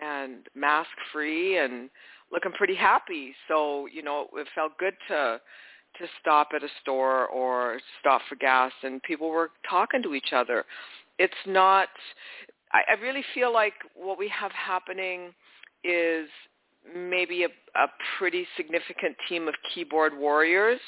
[0.00, 1.88] and mask free and
[2.32, 5.40] looking pretty happy so you know it felt good to
[5.98, 10.32] to stop at a store or stop for gas and people were talking to each
[10.34, 10.64] other
[11.18, 11.88] it's not
[12.72, 15.32] I, I really feel like what we have happening
[15.84, 16.28] is
[16.94, 17.48] maybe a,
[17.78, 17.86] a
[18.18, 20.80] pretty significant team of keyboard warriors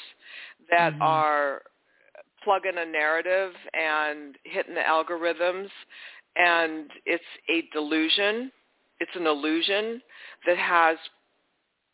[0.69, 1.01] that Mhm.
[1.01, 1.61] are
[2.43, 5.69] plugging a narrative and hitting the algorithms
[6.35, 8.51] and it's a delusion
[8.99, 10.01] it's an illusion
[10.45, 10.97] that has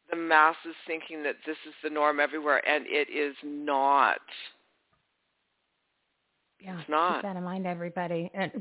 [0.10, 4.20] the masses thinking that this is the norm everywhere and it is not
[6.64, 7.16] Yeah, It's not.
[7.16, 8.32] keep that in mind, everybody.
[8.34, 8.52] And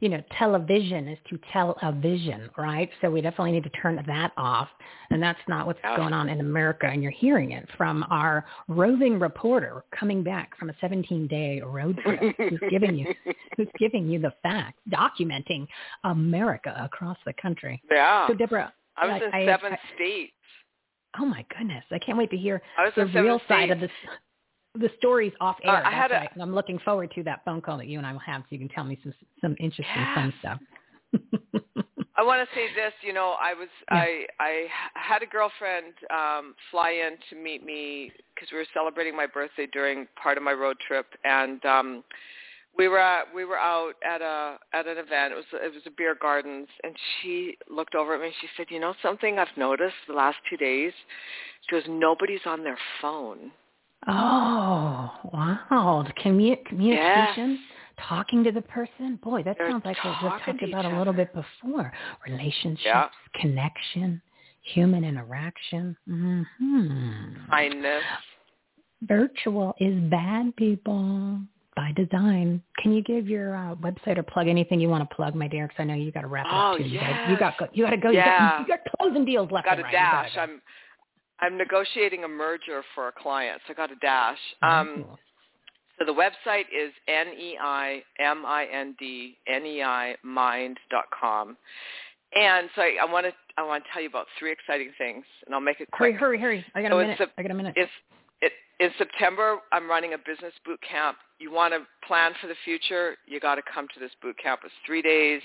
[0.00, 2.88] you know, television is to tell a vision, right?
[3.00, 4.68] So we definitely need to turn that off,
[5.10, 5.96] and that's not what's Yeah.
[5.96, 6.86] going on in America.
[6.86, 12.34] And you're hearing it from our roving reporter coming back from a 17-day road trip,
[12.38, 13.14] who's giving you
[13.56, 15.66] who's giving you the facts, documenting
[16.04, 17.82] America across the country.
[17.90, 20.32] yeah So, Deborah, i was I- in I- seven I- states
[21.18, 22.62] oh my goodness, I can't wait to hear
[22.94, 23.90] the real side of this
[24.74, 25.86] the stories off Uh, air.
[25.86, 26.32] I had a- right.
[26.32, 28.46] And I'm looking forward to that phone call that you and I will have so
[28.50, 30.60] you can tell me some some interesting fun stuff.
[32.16, 32.92] I want to say this.
[33.02, 34.26] You know, I was Yeah.
[34.38, 39.26] I had a girlfriend um, fly in to meet me because we were celebrating my
[39.26, 42.04] birthday during part of my road trip, and um,
[42.76, 45.32] we were at, we were out at a at an event.
[45.32, 48.26] It was it was a beer gardens, and she looked over at me.
[48.26, 50.92] and She said, "You know something I've noticed the last two days."
[51.62, 53.50] She goes, "Nobody's on their phone."
[54.08, 56.06] Oh, wow.
[56.24, 57.58] Commu- communication,
[58.08, 59.18] talking to the person.
[59.22, 60.14] Boy, that They're sounds like what
[60.46, 61.92] we talked about a little bit before.
[62.26, 63.08] Relationships, Yeah.
[63.34, 64.22] connection,
[64.62, 65.96] human interaction.
[66.06, 66.42] hmm
[67.50, 68.02] Kindness.
[69.02, 71.40] Virtual is bad, people.
[71.76, 72.62] By design.
[72.78, 75.68] Can you give your uh, website or plug anything you want to plug, my dear?
[75.68, 76.82] Because I know you got to wrap it Oh, up too.
[76.84, 77.04] You yes.
[77.04, 78.10] got you got go, you got to go.
[78.10, 78.24] Yeah.
[78.24, 79.92] You, got, you got closing deals left got and a right.
[79.92, 80.34] Dash.
[80.34, 80.40] go.
[80.42, 80.60] I'm
[81.40, 84.38] I'm negotiating a merger for a client, so I got a dash.
[84.62, 85.18] Um, Ooh.
[85.98, 90.78] so the website is n e i m i n d n e i mind
[90.90, 91.56] dot com,
[92.34, 95.24] and so I, I want to I want to tell you about three exciting things,
[95.46, 96.16] and I'll make it quick.
[96.16, 96.60] hurry, hurry!
[96.60, 96.66] hurry!
[96.74, 97.30] I got So a minute.
[97.36, 97.74] I got a minute.
[97.76, 97.90] It's
[98.42, 99.58] it, in September.
[99.72, 101.16] I'm running a business boot camp.
[101.38, 103.16] You want to plan for the future?
[103.26, 104.60] You got to come to this boot camp.
[104.64, 105.42] It's three days.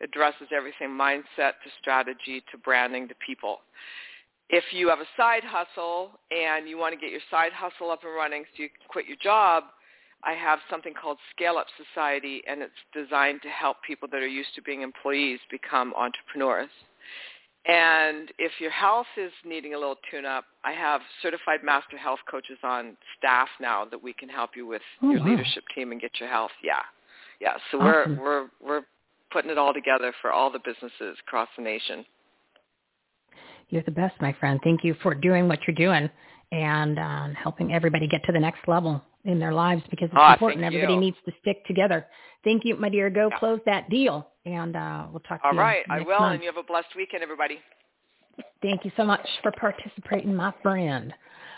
[0.00, 3.58] It addresses everything mindset to strategy to branding to people.
[4.52, 8.02] If you have a side hustle and you want to get your side hustle up
[8.02, 9.64] and running so you can quit your job,
[10.24, 14.28] I have something called Scale Up Society, and it's designed to help people that are
[14.28, 16.68] used to being employees become entrepreneurs.
[17.66, 22.58] And if your health is needing a little tune-up, I have certified master health coaches
[22.64, 25.26] on staff now that we can help you with Oh, your wow.
[25.26, 26.52] leadership team and get your health.
[26.62, 26.82] Yeah,
[27.40, 27.54] yeah.
[27.70, 28.16] So Awesome.
[28.18, 28.82] we're we're we're
[29.30, 32.04] putting it all together for all the businesses across the nation.
[33.70, 34.60] You're the best, my friend.
[34.62, 36.10] Thank you for doing what you're doing
[36.52, 40.32] and uh, helping everybody get to the next level in their lives because it's Ah,
[40.32, 40.64] important.
[40.64, 41.00] Everybody you.
[41.00, 42.06] needs to stick together.
[42.42, 43.08] Thank you, my dear.
[43.10, 43.38] Go Yeah.
[43.38, 46.34] close that deal, and uh, we'll talk to All you right, I will, month.
[46.34, 47.60] and you have a blessed weekend, everybody.
[48.62, 51.12] Thank you so much for participating, my friend.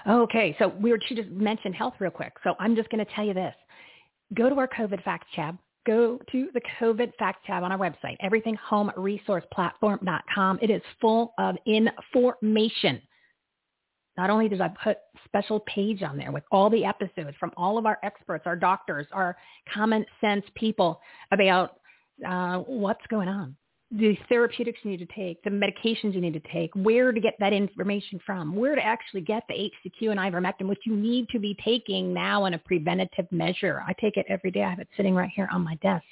[0.07, 2.33] Okay, so we were, she just mentioned health real quick.
[2.45, 3.55] So I'm just going to tell you this.
[4.35, 5.57] Go to our COVID Facts tab.
[5.85, 10.59] Go to the COVID Facts tab on our website, everythinghomeresourceplatform.com.
[10.63, 13.03] It is full of information.
[14.17, 17.79] Not only did I put special page on there with all the episodes from all
[17.79, 19.37] of our experts, our doctors, our
[19.73, 21.01] common sense people
[21.33, 21.79] about
[22.29, 23.57] uh, what's going on,
[23.95, 27.35] the therapeutics you need to take, the medications you need to take, where to get
[27.39, 31.39] that information from, where to actually get the HCQ and ivermectin, which you need to
[31.39, 33.83] be taking now in a preventative measure.
[33.87, 34.63] I take it every day.
[34.63, 36.05] I have it sitting right here on my desk.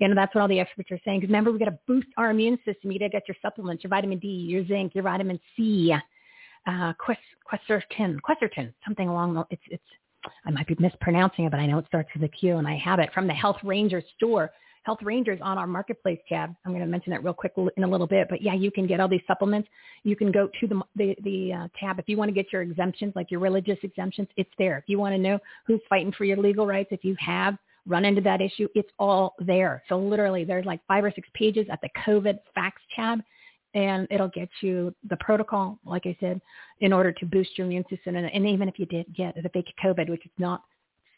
[0.00, 1.20] And that's what all the experts are saying.
[1.20, 2.90] Because remember, we've got to boost our immune system.
[2.90, 5.94] You got to get your supplements, your vitamin D, your zinc, your vitamin C,
[6.66, 9.82] uh, quest, quercetin, quercetin, something along the, it's, it's,
[10.44, 12.76] I might be mispronouncing it, but I know it starts with a Q and I
[12.76, 14.50] have it from the Health Ranger store.
[14.86, 16.54] Health Rangers on our marketplace tab.
[16.64, 18.86] I'm going to mention that real quick in a little bit, but yeah, you can
[18.86, 19.68] get all these supplements.
[20.04, 22.62] You can go to the the, the uh, tab if you want to get your
[22.62, 24.28] exemptions, like your religious exemptions.
[24.36, 24.78] It's there.
[24.78, 28.04] If you want to know who's fighting for your legal rights, if you have run
[28.04, 29.82] into that issue, it's all there.
[29.88, 33.18] So literally, there's like five or six pages at the COVID facts tab,
[33.74, 36.40] and it'll get you the protocol, like I said,
[36.78, 38.14] in order to boost your immune system.
[38.14, 40.62] And, and even if you did get the fake COVID, which is not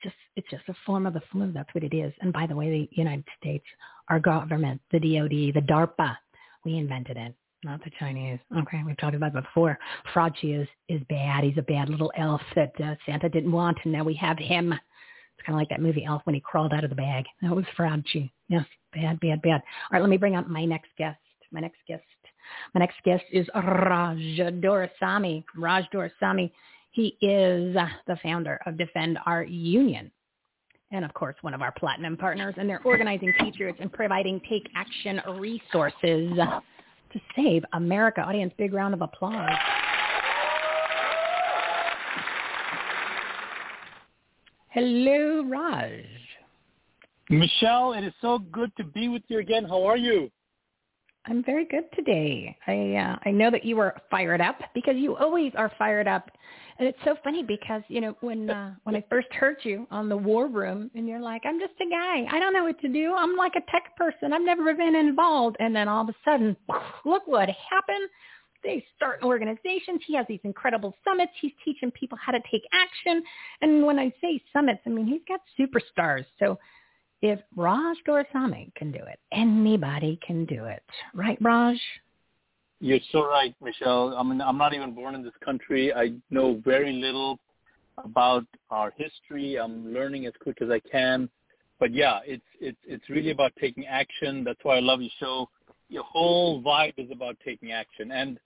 [0.03, 1.53] just it's just a form of the flu.
[1.53, 2.13] That's what it is.
[2.21, 3.65] And by the way, the United States,
[4.09, 6.17] our government, the DoD, the DARPA,
[6.65, 7.35] we invented it,
[7.65, 8.39] not the Chinese.
[8.57, 9.79] Okay, we've talked about it before.
[10.15, 11.45] Fauci is is bad.
[11.45, 14.73] He's a bad little elf that uh, Santa didn't want, and now we have him.
[14.73, 17.25] It's kind of like that movie Elf when he crawled out of the bag.
[17.43, 18.31] That was Fauci.
[18.49, 19.61] Yes, bad, bad, bad.
[19.61, 21.19] All right, let me bring out my next guest.
[21.53, 22.03] My next guest.
[22.75, 25.45] My next guest is Raj Doraisamy.
[25.57, 26.51] Raj Doraisamy.
[26.91, 27.75] He is
[28.07, 30.11] the founder of Defend Our Union
[30.91, 32.55] and, of course, one of our platinum partners.
[32.57, 38.23] And they're organizing teachers and providing take action resources to save America.
[38.23, 39.51] Audience, big round of applause.
[44.71, 46.05] Hello, Raj.
[47.31, 49.65] Michele, it is so good to be with you again.
[49.65, 50.31] How are you?
[51.27, 52.57] I'm very good today.
[52.67, 56.31] I uh, I know that you were fired up because you always are fired up,
[56.79, 60.09] and it's so funny because you know when uh, when I first heard you on
[60.09, 62.25] the War Room, and you're like, I'm just a guy.
[62.31, 63.15] I don't know what to do.
[63.17, 64.33] I'm like a tech person.
[64.33, 66.57] I've never been involved, and then all of a sudden,
[67.05, 68.09] look what happened.
[68.65, 70.03] They start organizations.
[70.07, 71.33] He has these incredible summits.
[71.41, 73.23] He's teaching people how to take action.
[73.61, 76.25] And when I say summits, I mean he's got superstars.
[76.41, 76.59] So
[77.23, 80.83] if Raj Doraisamy can do it, anybody can do it.
[81.15, 81.79] Right, Raj?
[82.81, 84.15] You're so right, Michele.
[84.17, 85.93] I mean, I'm not even born in this country.
[85.93, 87.39] I know very little
[88.05, 89.57] about our history.
[89.57, 91.29] I'm learning as quick as I can.
[91.81, 94.45] But yeah, it's it's it's really about taking action.
[94.45, 95.49] That's why I love your show.
[95.89, 98.13] Your whole vibe is about taking action.
[98.13, 98.39] And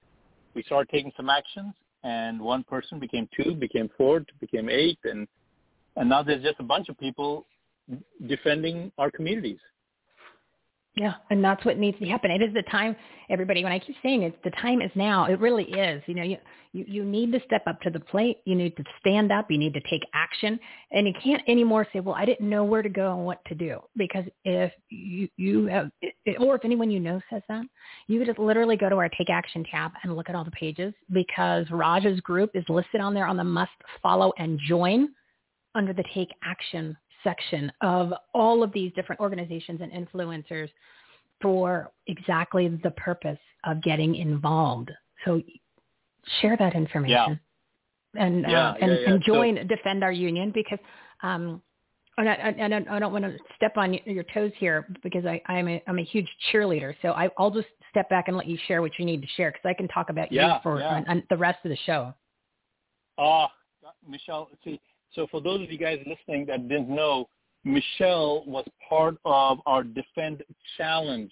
[0.54, 5.26] we started taking some actions and one person became two, became four, became eight and
[5.96, 7.46] and now there's just a bunch of people
[8.26, 9.58] defending our communities.
[10.94, 12.30] Yeah, and that's what needs to happen.
[12.30, 12.94] It is the time,
[13.30, 13.64] everybody.
[13.64, 15.24] When I keep saying it, the time is now.
[15.24, 16.02] It really is.
[16.06, 16.36] You know, you,
[16.74, 18.40] you you need to step up to the plate.
[18.44, 19.46] You need to stand up.
[19.50, 22.82] You need to take action, and you can't anymore say, "Well, I didn't know where
[22.82, 25.90] to go and what to do." Because if you you have,
[26.38, 27.64] or if anyone you know says that,
[28.06, 30.50] you could just literally go to our Take Action tab and look at all the
[30.50, 33.70] pages because Raj's group is listed on there on the must
[34.02, 35.08] follow and join
[35.74, 40.68] under the Take Action section of all of these different organizations and influencers
[41.40, 44.90] for exactly the purpose of getting involved.
[45.24, 45.42] So
[46.40, 47.40] share that information
[48.14, 48.24] yeah.
[48.24, 50.78] and yeah, uh, and, yeah, and join so, defend our union because
[51.22, 51.60] um
[52.18, 55.66] and I, and I don't want to step on your toes here because I, I'm
[55.66, 56.94] a I'm a huge cheerleader.
[57.00, 59.50] So I, I'll just step back and let you share what you need to share
[59.50, 60.78] because I can talk about you for
[61.30, 62.12] the rest of the show.
[63.18, 63.46] Oh,
[64.06, 64.80] Michele, see,
[65.14, 67.28] so for those of you guys listening that didn't know,
[67.64, 70.42] Michele was part of our Defend
[70.76, 71.30] Challenge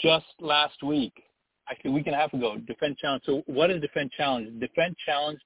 [0.00, 1.12] just last week,
[1.70, 3.22] actually a week and a half ago, Defend Challenge.
[3.26, 4.58] So what is Defend Challenge?
[4.60, 5.38] Defend Challenge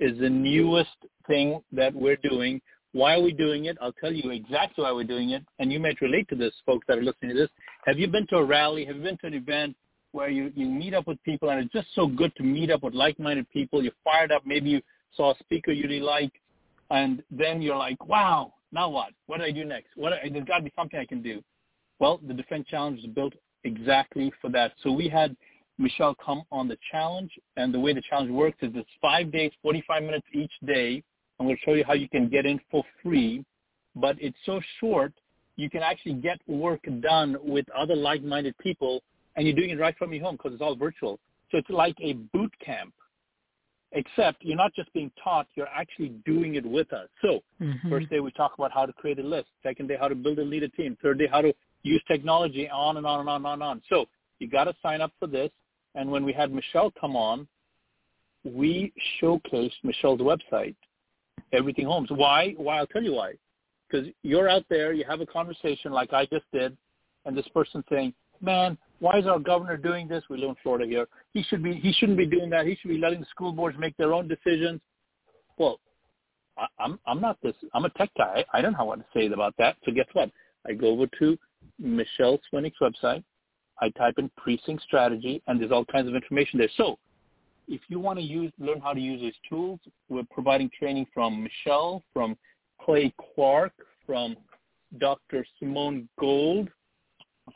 [0.00, 0.96] is the newest
[1.28, 2.60] thing that we're doing.
[2.92, 3.78] Why are we doing it?
[3.80, 6.84] I'll tell you exactly why we're doing it, and you might relate to this, folks
[6.88, 7.50] that are listening to this.
[7.86, 8.84] Have you been to a rally?
[8.84, 9.76] Have you been to an event
[10.10, 12.82] where you, you meet up with people, and it's just so good to meet up
[12.82, 13.82] with like-minded people?
[13.82, 14.42] You're fired up.
[14.44, 14.82] Maybe you
[15.16, 16.32] saw a speaker you really like
[16.92, 19.12] and then you're like, wow, now what?
[19.26, 19.88] What do I do next?
[19.96, 21.42] What there's got to be something I can do.
[21.98, 23.32] Well, the Defend Challenge is built
[23.64, 24.72] exactly for that.
[24.82, 25.34] So we had
[25.78, 29.52] Michele come on the challenge, and the way the challenge works is it's five days,
[29.62, 31.02] 45 minutes each day.
[31.40, 33.42] I'm going to show you how you can get in for free,
[33.96, 35.14] but it's so short,
[35.56, 39.02] you can actually get work done with other like-minded people,
[39.36, 41.18] and you're doing it right from your home because it's all virtual.
[41.50, 42.92] So it's like a boot camp
[43.92, 47.08] except you're not just being taught, you're actually doing it with us.
[47.20, 47.88] So mm-hmm.
[47.88, 49.48] first day we talk about how to create a list.
[49.62, 50.96] Second day, how to build and lead a team.
[51.02, 51.52] Third day, how to
[51.82, 53.82] use technology, on and on and on and on and on.
[53.88, 54.06] So
[54.38, 55.50] you got to sign up for this.
[55.94, 57.46] And when we had Michele come on,
[58.44, 60.74] we showcased Michele's website,
[61.52, 62.08] Everything Homes.
[62.10, 62.54] Why?
[62.56, 62.78] Why?
[62.78, 63.34] I'll tell you why.
[63.88, 66.76] Because you're out there, you have a conversation like I just did,
[67.26, 70.22] and this person saying, man, why is our governor doing this?
[70.30, 71.08] We live in Florida here.
[71.34, 71.74] He should be.
[71.74, 72.66] He shouldn't be doing that.
[72.66, 74.80] He should be letting the school boards make their own decisions.
[75.58, 75.80] Well,
[76.56, 77.56] I, I'm I'm not this.
[77.74, 78.44] I'm a tech guy.
[78.52, 79.76] I don't know what to say about that.
[79.84, 80.30] So guess what?
[80.68, 81.36] I go over to
[81.80, 83.24] Michele Swinick's website.
[83.80, 86.70] I type in precinct strategy, and there's all kinds of information there.
[86.76, 86.96] So
[87.66, 91.42] if you want to use learn how to use these tools, we're providing training from
[91.42, 92.36] Michele, from
[92.80, 93.72] Clay Clark,
[94.06, 94.36] from
[94.98, 95.44] Dr.
[95.58, 96.68] Simone Gold,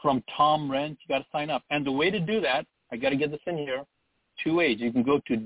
[0.03, 0.97] from Tom Renz.
[1.01, 1.63] You got to sign up.
[1.71, 3.85] And the way to do that, I got to get this in here,
[4.43, 4.79] two ways.
[4.81, 5.37] You can go to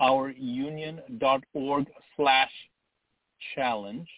[0.00, 2.50] defendourunion.org slash
[3.54, 4.08] challenge,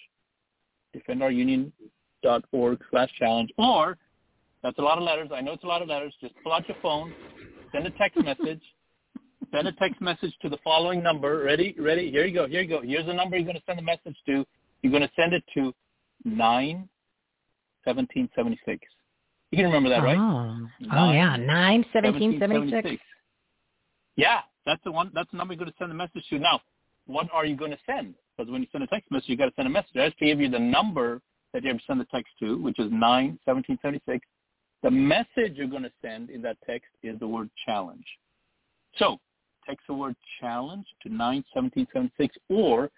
[0.96, 3.98] defendourunion.org slash challenge, or
[4.62, 5.30] that's a lot of letters.
[5.34, 6.14] I know it's a lot of letters.
[6.20, 7.12] Just pull out your phone,
[7.72, 8.60] send a text message,
[9.52, 11.42] send a text message to the following number.
[11.44, 11.74] Ready?
[11.78, 12.10] Ready?
[12.10, 12.46] Here you go.
[12.46, 12.82] Here you go.
[12.82, 14.44] Here's the number you're going to send the message to.
[14.82, 15.74] You're going to send it to
[17.86, 18.86] 91776.
[19.50, 20.18] You can remember that, right?
[20.18, 23.02] Oh, oh yeah, nine seventeen seventy six.
[24.16, 25.10] Yeah, that's the one.
[25.14, 26.38] That's the number you're going to send the message to.
[26.38, 26.60] Now,
[27.06, 28.14] what are you going to send?
[28.36, 29.96] Because when you send a text message, you got to send a message.
[29.96, 31.20] I just gave you the number
[31.52, 34.24] that you have to send the text to, which is nine seventeen seventy six.
[34.82, 38.04] The message you're going to send in that text is the word challenge.
[38.96, 39.18] So
[39.66, 42.88] text the word challenge to nine seventeen seventy six, or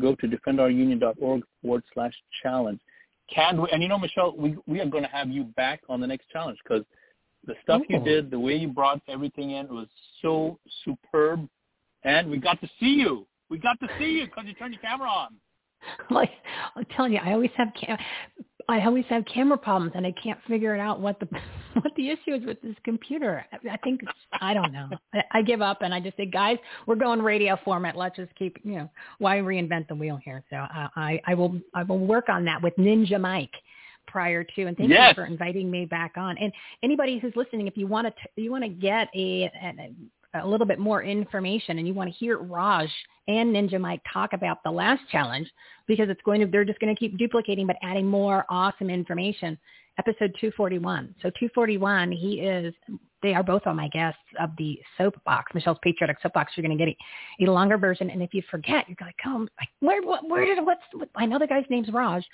[0.00, 2.80] go to defendourunion.org forward slash challenge
[3.28, 6.00] can we, and you know, Michele, we, we are going to have you back on
[6.00, 6.84] the next challenge because
[7.44, 8.04] The stuff you Oh.
[8.04, 9.88] did, the way you brought everything in was
[10.20, 11.48] so superb.
[12.04, 13.26] And we got to see you.
[13.48, 15.36] We got to see you because you turned your camera on.
[16.10, 16.30] like
[16.76, 17.98] I'm telling you, I always have cam-
[18.68, 21.28] I always have camera problems, and I can't figure it out what the
[21.80, 23.44] what the issue is with this computer.
[23.70, 24.00] I, think
[24.40, 24.88] I don't know.
[25.14, 27.96] I, I give up, and I just say, guys, we're going radio format.
[27.96, 30.42] Let's just keep you know why reinvent the wheel here.
[30.50, 33.54] So uh, I I will I will work on that with Ninja Mike
[34.08, 35.10] prior to and thank Yes.
[35.10, 36.52] you for inviting me back on and
[36.82, 39.94] anybody who's listening if you want to you want to get a, a
[40.34, 42.88] a little bit more information and you want to hear Raj
[43.28, 45.50] and Ninja Mike talk about the last challenge
[45.86, 49.58] because it's going to they're just going to keep duplicating but adding more awesome information.
[49.98, 51.14] Episode 241.
[51.22, 52.74] So 241, he is
[53.22, 56.52] they are both on my guests of the soapbox, Michele's patriotic soapbox.
[56.56, 56.94] You're going to get
[57.40, 60.44] a, a longer version, and if you forget, you're like, "Come, like, where, what, where
[60.44, 60.82] did what's?
[60.92, 62.24] What, I know the guy's name's Raj.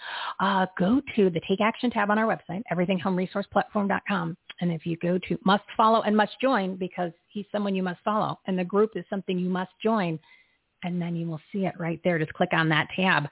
[0.41, 5.19] Uh, go to the Take Action tab on our website, everythinghomeresourceplatform.com, and if you go
[5.29, 8.93] to Must Follow and Must Join, because he's someone you must follow, and the group
[8.97, 10.19] is something you must join,
[10.85, 12.19] and then you will see it right there.
[12.19, 13.29] Just click on that tab,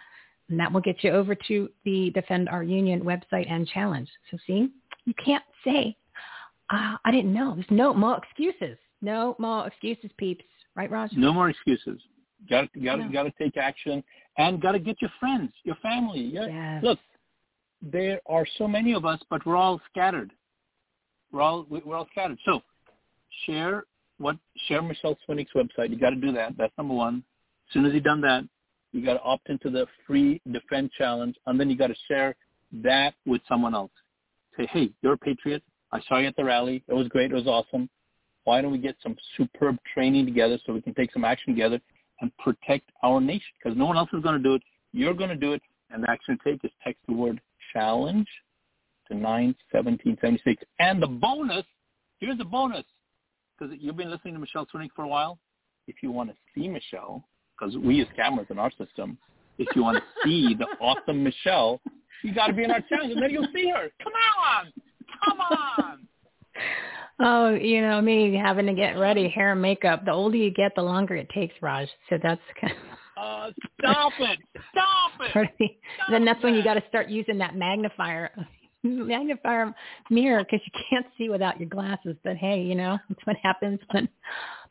[0.50, 4.08] and that will get you over to the Defend Our Union website and challenge.
[4.30, 4.68] So see,
[5.06, 5.96] you can't say
[6.70, 7.54] uh, I didn't know.
[7.54, 8.76] There's no more excuses.
[9.02, 10.44] No more excuses, peeps.
[10.74, 11.10] Right, Raj?
[11.14, 12.00] No more excuses.
[12.50, 13.06] Got to got No.
[13.06, 14.02] to got to take action
[14.38, 16.20] and got to get your friends, your family.
[16.20, 16.46] Yeah.
[16.46, 16.84] Yes.
[16.84, 16.98] Look,
[17.82, 20.32] there are so many of us, but we're all scattered.
[21.32, 22.38] We're all we're all scattered.
[22.44, 22.62] So
[23.44, 23.84] share
[24.18, 24.36] what
[24.68, 25.90] share Michele Swinick's website.
[25.90, 26.56] You got to do that.
[26.56, 27.22] That's number one.
[27.68, 28.44] As soon as you've done that,
[28.92, 32.34] you got to opt into the free Defend Challenge, and then you got to share
[32.84, 33.90] that with someone else.
[34.56, 35.62] Say, hey, you're a patriot.
[35.92, 36.82] I saw you at the rally.
[36.88, 37.30] It was great.
[37.30, 37.88] It was awesome.
[38.44, 41.80] Why don't we get some superb training together so we can take some action together
[42.20, 43.42] and protect our nation?
[43.62, 44.62] Because no one else is going to do it.
[44.92, 45.62] You're going to do it.
[45.90, 47.40] And the action to take is text the word
[47.72, 48.28] challenge
[49.08, 50.62] to 91776.
[50.80, 51.64] And the bonus,
[52.18, 52.84] here's the bonus,
[53.58, 55.38] because you've been listening to Michele Swinick for a while.
[55.86, 57.24] If you want to see Michele,
[57.56, 59.16] because we use cameras in our system,
[59.58, 61.80] if you want to see the awesome Michele,
[62.24, 63.88] you got to be in our challenge, and then you'll see her.
[64.02, 64.12] Come
[64.58, 64.72] on,
[65.24, 65.98] come on.
[67.18, 70.04] Oh, you know me having to get ready, hair and makeup.
[70.04, 71.88] The older you get, the longer it takes, Raj.
[72.10, 73.50] So that's kind of Uh,
[73.80, 74.38] stop it!
[74.70, 75.32] Stop it!
[75.32, 75.78] pretty.
[76.10, 78.30] Then that's when you got to start using that magnifier
[78.82, 79.74] magnifier
[80.10, 82.16] mirror because you can't see without your glasses.
[82.22, 84.06] But hey, you know that's what happens when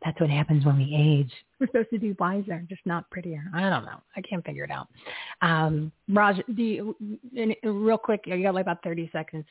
[0.03, 1.31] that's what happens when we age.
[1.59, 3.43] We're supposed to be wiser, just not prettier.
[3.53, 4.01] I don't know.
[4.15, 4.87] I can't figure it out.
[5.41, 6.95] Um, Raj, do you,
[7.37, 8.21] and real quick?
[8.25, 9.45] You got like about thirty seconds.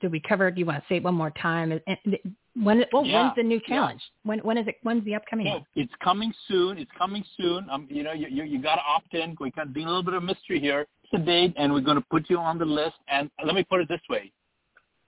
[0.00, 0.48] Did we cover?
[0.48, 0.54] it?
[0.54, 1.72] Do you want to say it one more time?
[1.72, 2.18] And- and
[2.62, 2.84] When?
[2.92, 3.74] Well, Yeah, when's the new yeah.
[3.76, 4.00] challenge?
[4.22, 4.38] When?
[4.40, 4.76] When is it?
[4.82, 5.66] When's the upcoming No, one?
[5.76, 6.78] it's coming soon.
[6.78, 7.68] It's coming soon.
[7.70, 9.36] Um, you know, you you, you got to opt in.
[9.40, 10.86] We got doing a little bit of mystery here.
[11.04, 12.96] It's a date, and we're going to put you on the list.
[13.08, 14.30] And let me put it this way: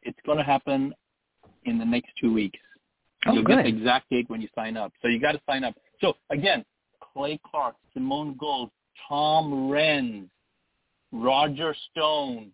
[0.03, 0.95] it's going to happen
[1.64, 2.59] in the next two weeks.
[3.27, 3.57] Oh, You'll good.
[3.57, 4.93] get the exact date when you sign up.
[5.03, 5.74] So you got to sign up.
[6.01, 6.64] So again,
[7.12, 8.70] Clay Clark, Simone Gold,
[9.09, 10.29] Tom Renz,
[11.12, 12.51] Roger Stone.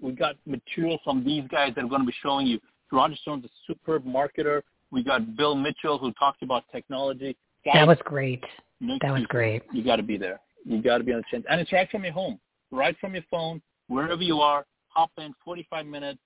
[0.00, 2.58] We got material from these guys that are going to be showing you.
[2.92, 4.62] Roger Stone's a superb marketer.
[4.90, 7.36] We got Bill Mitchell who talked about technology.
[7.72, 8.42] That was great.
[8.80, 9.62] That was you- great.
[9.72, 10.40] You got to be there.
[10.66, 12.40] You got to be on the chance, and it's right from your home,
[12.70, 14.64] right from your phone, wherever you are.
[14.88, 16.20] Hop in, 45 minutes,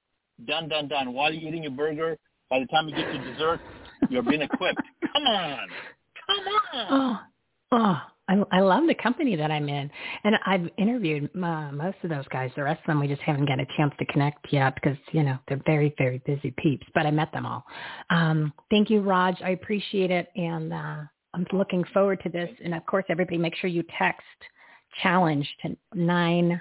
[0.47, 1.13] done, done, done.
[1.13, 2.17] While you're eating your burger,
[2.51, 3.61] by the time you get to dessert,
[4.11, 4.81] you're being equipped.
[5.13, 5.69] Come on,
[6.27, 6.87] come on.
[6.91, 7.19] Oh,
[7.73, 9.91] oh, I, I love the company that I'm in,
[10.23, 12.51] and I've interviewed uh, most of those guys.
[12.55, 15.23] The rest of them, we just haven't got a chance to connect yet because you
[15.23, 16.87] know they're very, very busy peeps.
[16.95, 17.65] But I met them all.
[18.11, 19.37] Um, thank you, Raj.
[19.43, 21.01] I appreciate it, and uh,
[21.35, 22.51] I'm looking forward to this.
[22.63, 24.23] And of course, everybody, make sure you text
[25.03, 26.61] challenge to nine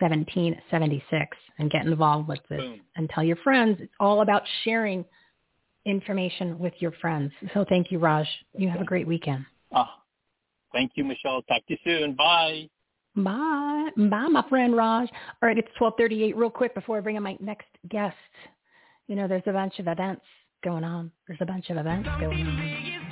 [0.00, 2.80] seventeen seventy six and get involved with this Boom.
[2.96, 3.78] and tell your friends.
[3.80, 5.04] It's all about sharing
[5.84, 7.32] information with your friends.
[7.52, 8.26] So thank you, Raj.
[8.56, 9.44] You have a great weekend.
[9.72, 10.02] Ah,
[10.72, 11.42] thank you, Michele.
[11.42, 12.14] Talk to you soon.
[12.14, 12.68] Bye.
[13.16, 13.90] Bye.
[13.96, 15.08] Bye, my friend Raj.
[15.42, 16.36] All right, it's 1238.
[16.36, 18.16] Real quick before I bring in my next guest.
[19.06, 20.24] You know, there's a bunch of events
[20.64, 21.12] going on.
[21.28, 23.03] There's a bunch of events going on.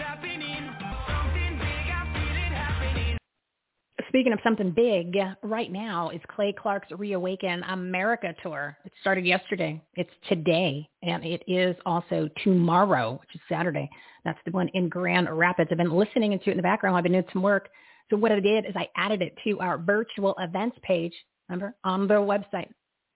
[4.12, 8.76] Speaking of something big, right now is Clay Clark's Reawaken America Tour.
[8.84, 9.82] It started yesterday.
[9.94, 13.88] It's today, and it is also tomorrow, which is Saturday.
[14.26, 15.70] That's the one in Grand Rapids.
[15.72, 16.94] I've been listening into it in the background.
[16.94, 17.70] I've been doing some work.
[18.10, 21.14] So what I did is I added it to our virtual events page,
[21.48, 22.68] remember, on the website,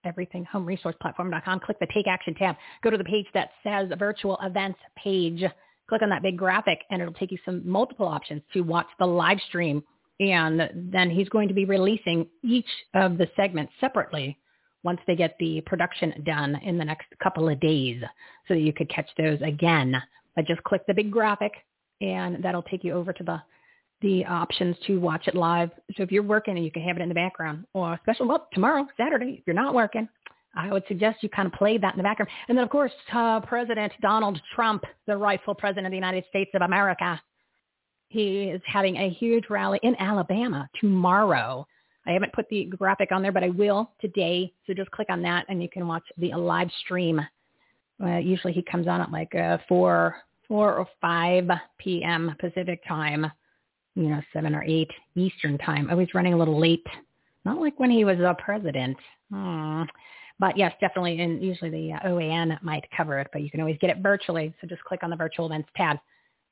[0.03, 1.59] everythinghomeresourceplatform.com.
[1.59, 2.55] Click the Take Action tab.
[2.83, 5.43] Go to the page that says Virtual Events page.
[5.87, 9.05] Click on that big graphic, and it'll take you some multiple options to watch the
[9.05, 9.83] live stream.
[10.19, 14.37] And then he's going to be releasing each of the segments separately
[14.83, 18.01] once they get the production done in the next couple of days
[18.47, 19.95] so that you could catch those again.
[20.35, 21.51] But just click the big graphic
[22.01, 23.41] and that'll take you over to the
[24.01, 25.71] the options to watch it live.
[25.95, 28.47] So if you're working and you can have it in the background or especially well
[28.53, 30.07] tomorrow, Saturday, if you're not working,
[30.55, 32.29] I would suggest you kind of play that in the background.
[32.47, 36.51] And then of course, uh, President Donald Trump, the rightful president of the United States
[36.53, 37.19] of America,
[38.09, 41.67] he is having a huge rally in Alabama tomorrow.
[42.05, 44.53] I haven't put the graphic on there, but I will today.
[44.65, 47.19] So just click on that and you can watch the live stream.
[48.01, 50.15] Uh, usually he comes on at like uh, 4,
[50.47, 51.49] 4 or 5
[51.79, 52.33] p.m.
[52.39, 53.29] Pacific time,
[53.95, 55.89] you know, 7 or 8 Eastern time.
[55.89, 56.85] Always running a little late.
[57.43, 58.97] Not like when he was a president.
[59.31, 59.83] Hmm.
[60.39, 61.19] But yes, definitely.
[61.19, 64.53] And usually the uh, OAN might cover it, but you can always get it virtually.
[64.61, 65.97] So just click on the virtual events tab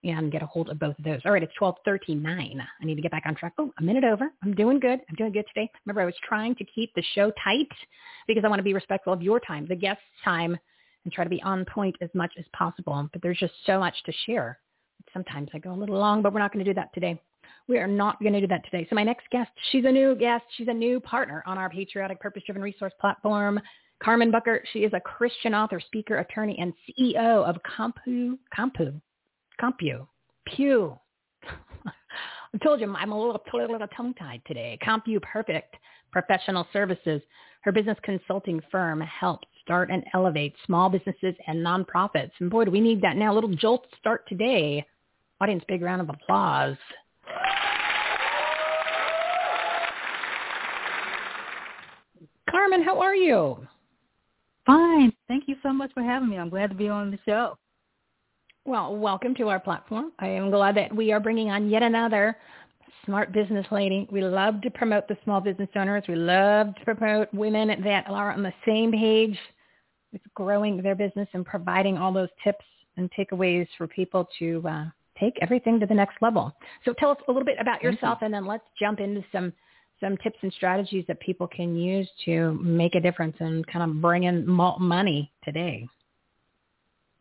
[0.06, 1.20] and get a hold of both of those.
[1.26, 2.60] All right, it's 12:39.
[2.60, 3.54] I need to get back on track.
[3.58, 4.32] Oh, a minute over.
[4.44, 5.00] I'm doing good.
[5.10, 5.70] I'm doing good today.
[5.86, 7.68] Remember, I was trying to keep the show tight
[8.28, 10.58] because I want to be respectful of your time, the guest's time,
[11.04, 13.10] and try to be on point as much as possible.
[13.12, 14.60] But there's just so much to share.
[15.14, 17.20] Sometimes I go a little long, but we're not going to do that today.
[17.68, 18.86] We are not going to do that today.
[18.90, 20.44] So my next guest, she's a new guest.
[20.56, 23.60] She's a new partner on our patriotic purpose-driven resource platform.
[24.04, 29.00] Karmen Booker, she is a Christian author, speaker, attorney, and CEO of Compu, Compu,
[29.62, 30.08] Compu,
[30.46, 30.98] Pew.
[31.86, 34.78] I told you I'm a little, a little tongue-tied today.
[34.86, 35.76] Compu Perfect
[36.12, 37.22] Professional Services.
[37.62, 42.32] Her business consulting firm helps start and elevate small businesses and nonprofits.
[42.40, 43.34] And boy, do we need that now.
[43.34, 44.86] A little jolt start today.
[45.42, 46.78] Audience, big round of applause.
[52.50, 53.58] Karmen, how are you?
[54.66, 55.12] Fine.
[55.28, 56.38] Thank you so much for having me.
[56.38, 57.58] I'm glad to be on the show.
[58.68, 60.12] Well, welcome to our platform.
[60.18, 62.36] I am glad that we are bringing on yet another
[63.06, 64.08] smart business lady.
[64.12, 66.04] We love to promote the small business owners.
[66.08, 69.38] We love to promote women that are on the same page
[70.12, 72.66] with growing their business and providing all those tips
[72.98, 74.86] and takeaways for people to uh,
[75.20, 76.52] take everything to the next level.
[76.86, 79.54] So tell us a little bit about yourself, and then let's jump into some
[80.00, 84.02] some tips and strategies that people can use to make a difference and kind of
[84.02, 85.88] bring in money today.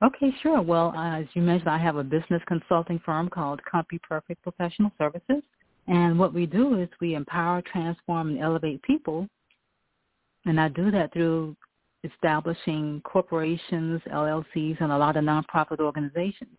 [0.04, 0.60] Okay, sure.
[0.60, 4.92] Well, uh, as you mentioned, I have a business consulting firm called Compu Perfect Professional
[4.98, 5.42] Services.
[5.86, 9.28] And what we do is we empower, transform, and elevate people.
[10.46, 11.56] And I do that through
[12.04, 16.58] establishing corporations, LLCs, and a lot of nonprofit organizations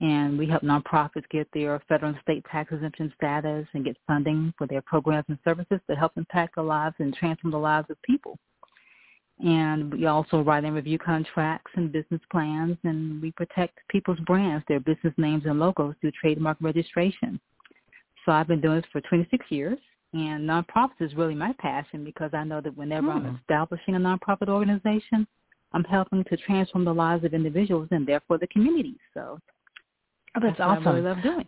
[0.00, 4.52] and we help nonprofits get their federal and state tax exemption status and get funding
[4.56, 8.00] for their programs and services that help impact the lives and transform the lives of
[8.02, 8.38] people.
[9.42, 14.64] And we also write and review contracts and business plans, and we protect people's brands,
[14.68, 17.40] their business names and logos through trademark registration.
[18.24, 19.78] So I've been doing this for 26 years,
[20.12, 23.36] and nonprofits is really my passion because I know that whenever I'm hmm.
[23.36, 25.26] establishing a nonprofit organization,
[25.72, 28.98] I'm helping to transform the lives of individuals and therefore the communities.
[29.14, 29.38] So
[30.36, 30.86] Oh, that's, that's awesome.
[30.86, 31.46] I really love doing.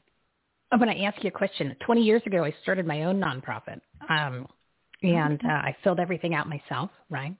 [0.70, 1.74] I'm going to ask you a question.
[1.84, 4.46] 20 years ago, I started my own nonprofit, um,
[5.02, 7.34] and uh, I filled everything out myself, right?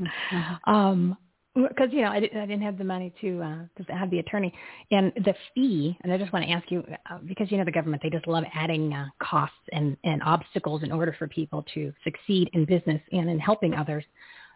[0.00, 0.70] Mm-hmm.
[0.72, 1.16] um,
[1.54, 4.18] because you know I didn't, I didn't have the money to uh, to have the
[4.18, 4.52] attorney
[4.90, 5.96] and the fee.
[6.02, 8.26] And I just want to ask you uh, because you know the government they just
[8.26, 13.00] love adding uh, costs and and obstacles in order for people to succeed in business
[13.12, 14.04] and in helping others.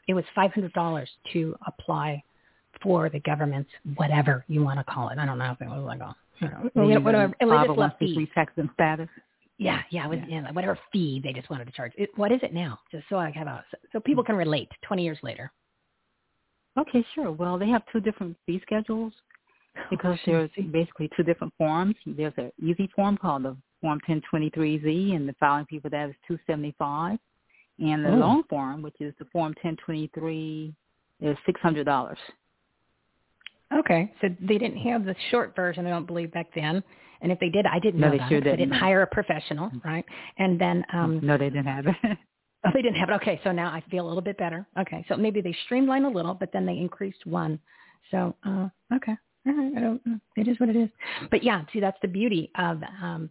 [0.08, 2.22] It was five hundred dollars to apply
[2.82, 5.18] for the government's whatever you want to call it.
[5.18, 8.28] I don't know if it was like a you know whatever illegitimate fee.
[8.34, 9.08] tax and status.
[9.60, 10.50] Yeah, yeah, was, yeah.
[10.52, 11.92] whatever fee they just wanted to charge.
[11.98, 12.80] It, what is it now?
[12.90, 14.28] Just so I have a so people hmm.
[14.28, 14.68] can relate.
[14.82, 15.52] Twenty years later.
[16.78, 17.30] Okay, sure.
[17.30, 19.12] Well, they have two different fee schedules
[19.76, 21.94] oh, because oh, there's basically two different forms.
[22.06, 26.14] There's an easy form called the Form 1023Z, and the filing fee for that is
[26.28, 27.18] 275
[27.80, 28.16] and the oh.
[28.16, 30.72] long form, which is the Form 1023,
[31.20, 32.16] is $600.
[33.78, 36.82] Okay, so they didn't have the short version, I don't believe, back then.
[37.22, 38.28] And if they did, I didn't no, know they that.
[38.28, 38.58] Sure didn't.
[38.58, 40.04] They didn't hire a professional, right?
[40.38, 41.96] And then um no, they didn't have it.
[42.64, 43.14] oh, they didn't have it.
[43.14, 44.66] Okay, so now I feel a little bit better.
[44.78, 47.58] Okay, so maybe they streamlined a little, but then they increased one.
[48.10, 49.16] So uh okay,
[49.46, 50.00] all right, I don't.
[50.36, 50.88] It is what it is.
[51.30, 53.30] But yeah, see, that's the beauty of um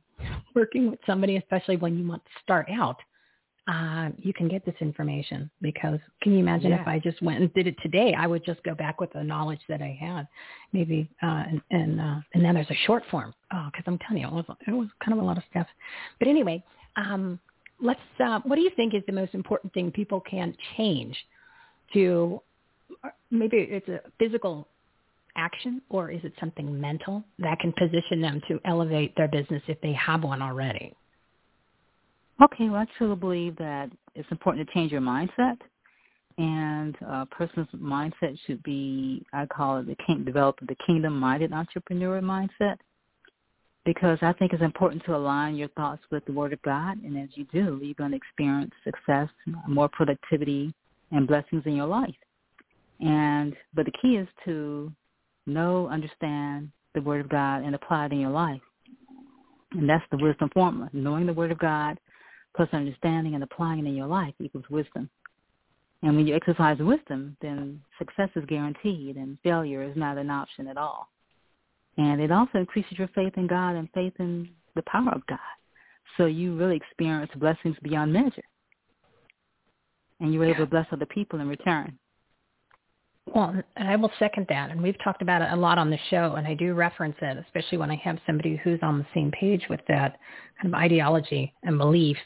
[0.56, 2.98] working with somebody, especially when you want to start out
[3.70, 6.82] uh, you can get this information because can you imagine yeah.
[6.82, 9.24] if I just went and did it today, I would just go back with the
[9.24, 10.28] knowledge that I had,
[10.74, 13.34] maybe, uh, and and, uh, and then there's a short form.
[13.54, 15.68] Oh, because I'm telling you, it was it was kind of a lot of stuff.
[16.18, 16.64] But anyway,
[16.96, 17.40] um,
[17.80, 18.00] let's.
[18.20, 21.16] Uh, what do you think is the most important thing people can change
[21.94, 22.42] to?
[23.04, 24.68] Uh, maybe it's a physical
[25.36, 29.80] action, or is it something mental that can position them to elevate their business if
[29.82, 30.96] they have one already?
[32.42, 35.58] Okay, well, I truly believe that it's important to change your mindset
[36.40, 42.22] and a person's mindset should be, I call it the king, develop the kingdom-minded entrepreneur
[42.22, 42.78] mindset
[43.84, 47.18] because I think it's important to align your thoughts with the Word of God, and
[47.18, 49.28] as you do, you're going to experience success,
[49.68, 50.74] more productivity,
[51.12, 52.16] and blessings in your life.
[53.02, 54.92] And but the key is to
[55.46, 58.62] know, understand the Word of God, and apply it in your life.
[59.72, 62.00] And that's the wisdom formula: knowing the Word of God,
[62.56, 65.10] plus understanding and applying it in your life equals wisdom.
[66.02, 70.68] And when you exercise wisdom, then success is guaranteed, and failure is not an option
[70.68, 71.10] at all.
[71.98, 75.40] And it also increases your faith in God and faith in the power of God.
[76.18, 78.44] So you really experience blessings beyond measure.
[80.22, 81.98] And you're able to bless other people in return.
[83.34, 84.72] Well, I will second that.
[84.72, 87.38] And we've talked about it a lot on the show, and I do reference it,
[87.38, 90.18] especially when I have somebody who's on the same page with that
[90.62, 92.18] kind of ideology and belief.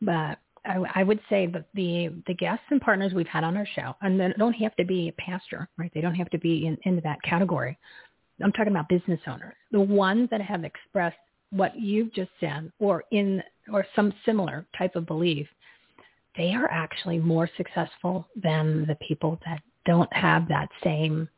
[0.00, 3.66] But I, I would say that the the guests and partners we've had on our
[3.74, 5.90] show, and they don't have to be a pastor, right?
[5.94, 7.78] They don't have to be in, into that category.
[8.42, 11.16] I'm talking about business owners, the ones that have expressed
[11.50, 13.42] what you've just said or in
[13.72, 15.46] or some similar type of belief,
[16.36, 21.28] they are actually more successful than the people that don't have that same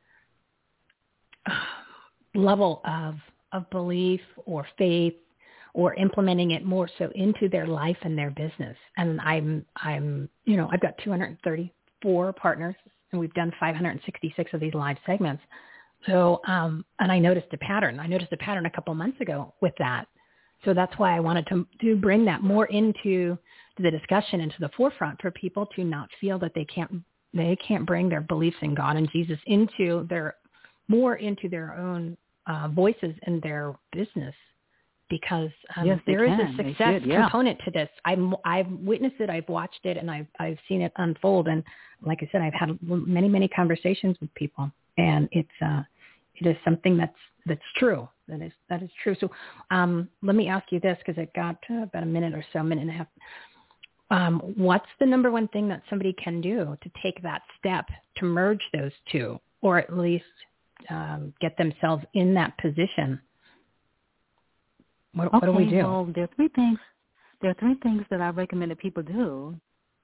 [2.34, 3.14] level of
[3.52, 5.14] of belief or faith
[5.78, 8.76] or implementing it more so into their life and their business.
[8.96, 12.74] And I'm I'm you know, I've got 234 partners
[13.12, 15.40] and we've done 566 of these live segments.
[16.06, 18.00] So, um, and I noticed a pattern.
[18.00, 20.06] I noticed a pattern a couple months ago with that.
[20.64, 23.38] So that's why I wanted to to bring that more into
[23.78, 26.90] the discussion into the forefront for people to not feel that they can't
[27.32, 30.34] they can't bring their beliefs in God and Jesus into their
[30.88, 32.16] more into their own
[32.48, 34.34] uh, voices in their business
[35.10, 37.22] because um, yes, there is a success should, yeah.
[37.22, 37.88] component to this.
[38.04, 41.48] I'm, I've witnessed it, I've watched it, and I've, I've seen it unfold.
[41.48, 41.62] And
[42.04, 45.82] like I said, I've had many, many conversations with people, and it's uh,
[46.36, 48.08] it is something that's that's true.
[48.28, 49.16] That is that is true.
[49.20, 49.30] So
[49.70, 52.62] um, let me ask you this because it got uh, about a minute or so,
[52.62, 53.06] minute and a half.
[54.10, 57.86] Um, what's the number one thing that somebody can do to take that step
[58.16, 60.24] to merge those two, or at least
[60.88, 63.20] um, get themselves in that position?
[65.14, 65.78] What, okay, what do we do?
[65.78, 66.78] Well, there are three things.
[67.40, 69.56] There are three things that I recommend that people do,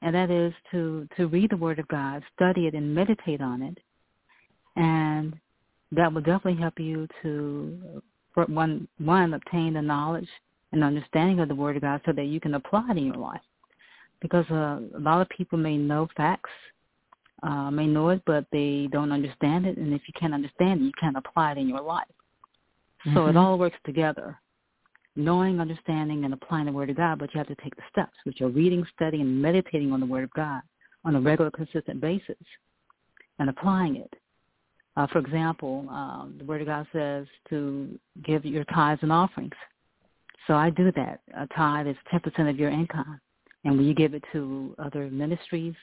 [0.02, 3.62] and that is to to read the Word of God, study it, and meditate on
[3.62, 3.78] it,
[4.76, 5.34] and
[5.92, 8.02] that will definitely help you to
[8.46, 10.28] one one obtain the knowledge
[10.72, 13.16] and understanding of the Word of God, so that you can apply it in your
[13.16, 13.40] life.
[14.20, 16.50] Because uh, a lot of people may know facts,
[17.42, 20.84] uh, may know it, but they don't understand it, and if you can't understand it,
[20.84, 22.06] you can't apply it in your life.
[23.06, 23.16] Mm-hmm.
[23.16, 24.40] So it all works together
[25.16, 28.16] knowing, understanding, and applying the Word of God, but you have to take the steps,
[28.24, 30.62] which are reading, studying, and meditating on the Word of God
[31.04, 32.36] on a regular, consistent basis
[33.38, 34.12] and applying it.
[34.96, 39.54] Uh, for example, um, the Word of God says to give your tithes and offerings.
[40.46, 41.20] So I do that.
[41.36, 43.20] A tithe is 10% of your income.
[43.64, 45.74] And when you give it to other ministries,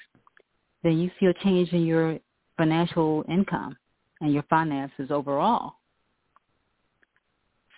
[0.84, 2.20] then you see a change in your
[2.58, 3.76] financial income
[4.22, 5.74] and your finances overall.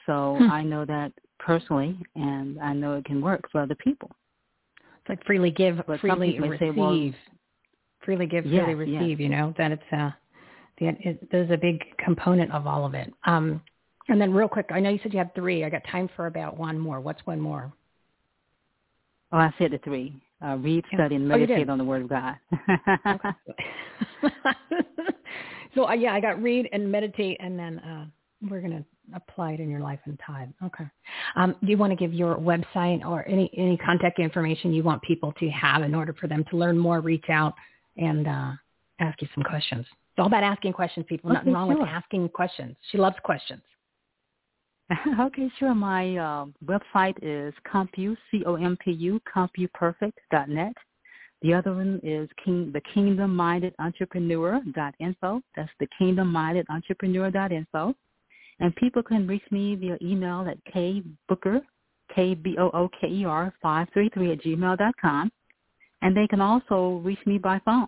[0.05, 0.51] So hmm.
[0.51, 4.09] I know that personally, and I know it can work for other people.
[4.79, 6.59] It's like freely give, but freely receive.
[6.59, 7.11] Say, well,
[8.03, 9.19] freely give, yes, freely receive.
[9.19, 9.19] Yes.
[9.19, 10.11] You know that it's uh,
[10.79, 13.13] the, it, there's a big component of all of it.
[13.25, 13.61] Um,
[14.09, 15.63] and then real quick, I know you said you had three.
[15.63, 16.99] I got time for about one more.
[16.99, 17.71] What's one more?
[19.31, 20.13] Oh, I said the three.
[20.45, 22.35] Uh, read, study, and oh, meditate on the Word of God.
[25.73, 28.05] so uh, yeah, I got read and meditate, and then uh,
[28.49, 28.83] we're gonna
[29.15, 30.53] apply it in your life and time.
[30.63, 30.85] Okay.
[31.35, 35.01] Um, do you want to give your website or any any contact information you want
[35.01, 37.53] people to have in order for them to learn more, reach out,
[37.97, 38.51] and uh,
[38.99, 39.85] ask you some questions?
[39.89, 41.31] It's all about asking questions, people.
[41.31, 41.79] Okay, Nothing wrong sure.
[41.79, 42.75] with asking questions.
[42.91, 43.61] She loves questions.
[45.19, 45.73] okay, sure.
[45.73, 50.73] My uh, website is compu, C-O-M-P-U, compuperfect.net.
[51.41, 55.41] The other one is King, the Kingdom Minded Entrepreneur.info.
[55.55, 57.95] That's the Kingdom Minded Entrepreneur.info.
[58.59, 61.61] And people can reach me via email at kbooker,
[62.15, 65.31] K-B-O-O-K-E-R, 533 at gmail dot com.
[66.01, 67.87] And they can also reach me by phone,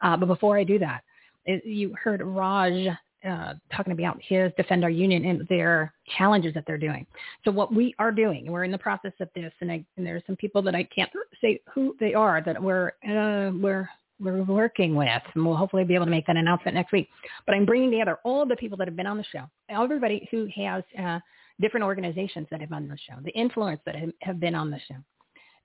[0.02, 1.02] Uh, but before I do that,
[1.46, 2.88] it, you heard Raj
[3.28, 7.06] uh, talking about his Defend Our Union and their challenges that they're doing.
[7.46, 10.36] So what we are doing, we're in the process of this, and, I, and some
[10.36, 11.10] people that I can't
[11.42, 15.96] say who they are that we're uh, we're we're working with, and we'll hopefully be
[15.96, 17.10] able to make that announcement next week.
[17.46, 20.48] But I'm bringing together all the people that have been on the show, everybody who
[20.56, 21.20] has uh,
[21.60, 24.80] different organizations that have been on the show, the influence that have been on the
[24.88, 24.96] show,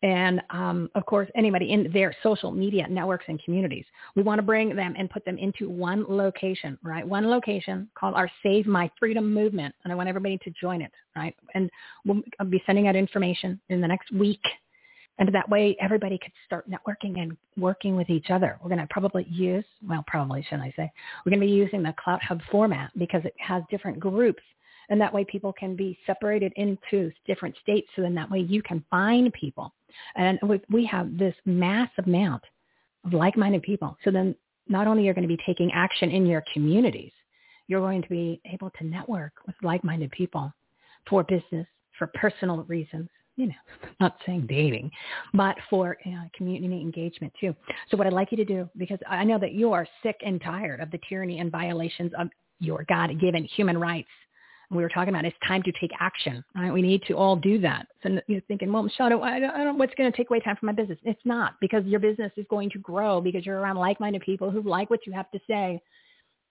[0.03, 3.85] and um, of course anybody in their social media networks and communities.
[4.15, 7.07] We want to bring them and put them into one location, right?
[7.07, 10.93] One location called our Save My Freedom Movement, and I want everybody to join it,
[11.15, 11.35] right?
[11.55, 11.71] And
[12.05, 14.43] we'll I'll be sending out information in the next week.
[15.19, 18.59] And that way everybody could start networking and working with each other.
[18.63, 20.93] We're going to probably use, well, probably shouldn't I say,
[21.25, 24.43] we're going to be using the CloutHub format because it has different groups
[24.89, 28.63] and that way people can be separated into different states so then that way you
[28.63, 29.73] can find people
[30.15, 32.43] and we have this massive amount
[33.05, 33.97] of like-minded people.
[34.05, 34.35] So then
[34.69, 37.13] not only are you going to be taking action in your communities,
[37.69, 40.53] you're going to be able to network with like-minded people
[41.09, 41.67] for business,
[41.99, 43.55] for personal reasons, you know,
[44.01, 44.91] not saying dating,
[45.35, 47.55] but for uh, community engagement too.
[47.91, 50.41] So what I'd like you to do, because I know that you are sick and
[50.41, 52.29] tired of the tyranny and violations of
[52.59, 54.09] your God-given human rights
[54.71, 56.45] we were talking about it's time to take action.
[56.55, 56.73] Right?
[56.73, 57.87] We need to all do that.
[58.03, 60.67] So you're thinking, well, Michele, I don't, know what's going to take away time from
[60.67, 60.99] my business.
[61.05, 64.63] It's not because your business is going to grow because you're around like-minded people who
[64.63, 65.81] like what you have to say.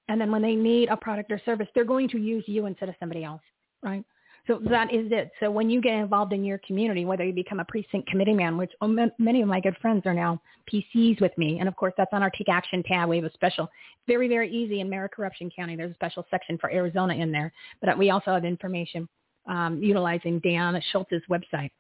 [0.07, 2.89] And then when they need a product or service, they're going to use you instead
[2.89, 3.41] of somebody else,
[3.84, 4.03] right?
[4.48, 5.32] So that is it.
[5.39, 8.58] So when you get involved in your community, whether you become a precinct committee man,
[8.58, 8.72] which
[9.18, 10.39] many of my good friends are now
[10.72, 13.10] PCs with me, and of course that's on our Take Action tab.
[13.10, 13.70] We have a special,
[14.08, 15.76] very, very easy in Maricorruption County.
[15.76, 17.52] There's a special section for Arizona in there.
[17.82, 19.10] But we also have information
[19.48, 21.72] um, utilizing Dan Schultz's website,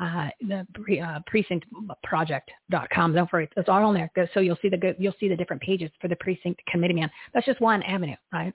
[0.00, 3.14] uh, the pre, uh, precinctproject.com.
[3.14, 4.10] Don't worry, it's all on there.
[4.34, 7.10] So you'll see the you'll see the different pages for the precinct committee man.
[7.32, 8.52] That's just one avenue, right?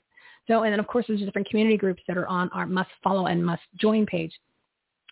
[0.48, 3.28] So, and then of course there's different community groups that are on our must follow
[3.28, 4.32] and must join page.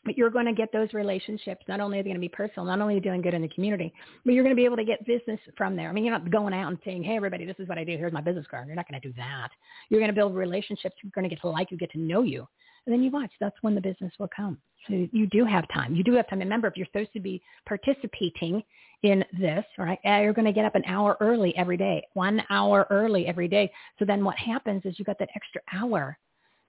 [0.06, 1.64] But you're going to get those relationships.
[1.70, 3.42] Not only are they going to be personal, not only are you doing good in
[3.42, 3.94] the community,
[4.26, 5.90] but you're going to be able to get business from there.
[5.90, 7.98] I mean, you're not going out and saying, hey, everybody, this is what I do.
[7.98, 8.68] Here's my business card.
[8.68, 9.50] You're not going to do that.
[9.90, 10.96] You're going to build relationships.
[11.02, 12.46] You're going to get to like you, get to know you.
[12.86, 13.32] And then you watch.
[13.40, 14.58] That's when the business will come.
[14.88, 15.96] So you do have time.
[15.96, 16.40] You do have time.
[16.40, 18.62] Remember, if you're supposed to be participating
[19.04, 22.42] in this, right, uh, you're going to get up an hour early every day, one
[22.50, 23.72] hour early every day.
[24.00, 26.18] So then what happens is you got that extra hour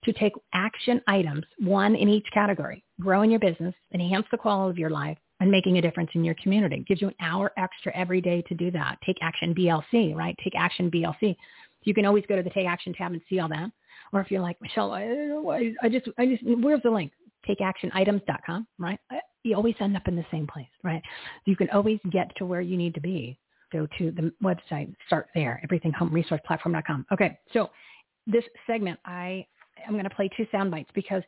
[0.04, 4.78] to take action items, one in each category, growing your business, enhance the quality of
[4.78, 6.76] your life, and making a difference in your community.
[6.76, 8.98] It gives you an hour extra every day to do that.
[9.04, 10.36] Take action BLC, right?
[10.42, 11.36] Take action BLC.
[11.84, 13.70] You can always go to the Take Action tab and see all that.
[14.12, 17.12] Or if you're like, Michele, I, I just, I just, where's the link?
[17.48, 18.98] takeactionitems.com, right?
[19.42, 21.02] You always end up in the same place, right?
[21.44, 23.38] You can always get to where you need to be.
[23.72, 27.06] Go to the website, start there, everythinghomeresourceplatform.com.
[27.12, 27.70] Okay, so
[28.26, 29.46] this segment, I
[29.86, 31.22] am going to play two sound bites because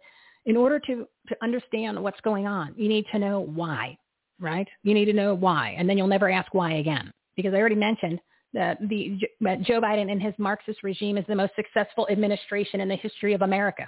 [0.44, 3.98] in order to, to understand what's going on, you need to know why,
[4.40, 4.68] right?
[4.84, 7.12] You need to know why, and then you'll never ask why again.
[7.36, 8.20] Because I already mentioned
[8.54, 12.88] that the that Joe Biden and his Marxist regime is the most successful administration in
[12.88, 13.86] the history of America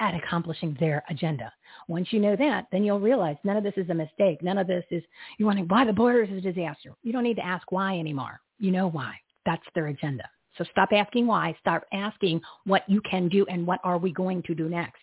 [0.00, 1.52] at accomplishing their agenda.
[1.88, 4.42] Once you know that, then you'll realize none of this is a mistake.
[4.42, 5.02] None of this is,
[5.38, 6.94] you're wondering why the border is a disaster.
[7.02, 8.40] You don't need to ask why anymore.
[8.58, 9.14] You know why.
[9.46, 10.28] That's their agenda.
[10.56, 11.56] So stop asking why.
[11.60, 15.00] Start asking what you can do and what are we going to do next.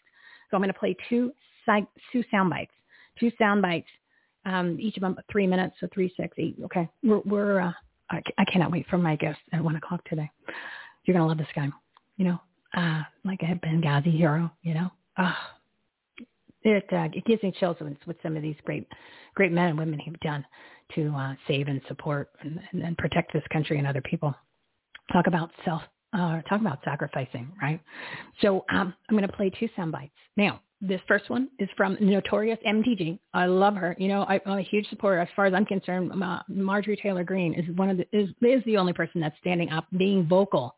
[0.49, 1.31] So I'm going to play two,
[2.11, 2.73] two sound bites,
[3.19, 3.87] two sound bites,
[4.45, 6.55] um, each of them three minutes, so three, six, eight.
[6.65, 6.87] Okay.
[7.03, 7.71] We're, we're uh,
[8.11, 10.29] I, I cannot wait for my guest at one o'clock today.
[11.05, 11.69] You're going to love this guy.
[12.17, 12.39] You know,
[12.75, 14.91] uh, like a Benghazi hero, you know.
[15.17, 15.33] Uh,
[16.63, 18.87] it uh, it gives me chills with, with some of these great
[19.35, 20.45] great men and women have done
[20.95, 24.33] to uh, save and support and, and, and protect this country and other people.
[25.11, 25.81] Talk about self.
[26.13, 27.81] Uh, talk about sacrificing, right?
[28.41, 30.13] So um, I'm going to play two sound bites.
[30.37, 33.19] Now, this first one is from Notorious MTG.
[33.33, 33.97] I love her.
[33.99, 35.19] You know, I, am a huge supporter.
[35.19, 38.63] As far as I'm concerned, uh, Marjorie Taylor Greene is one of the is is
[38.65, 40.75] the only person that's standing up, being vocal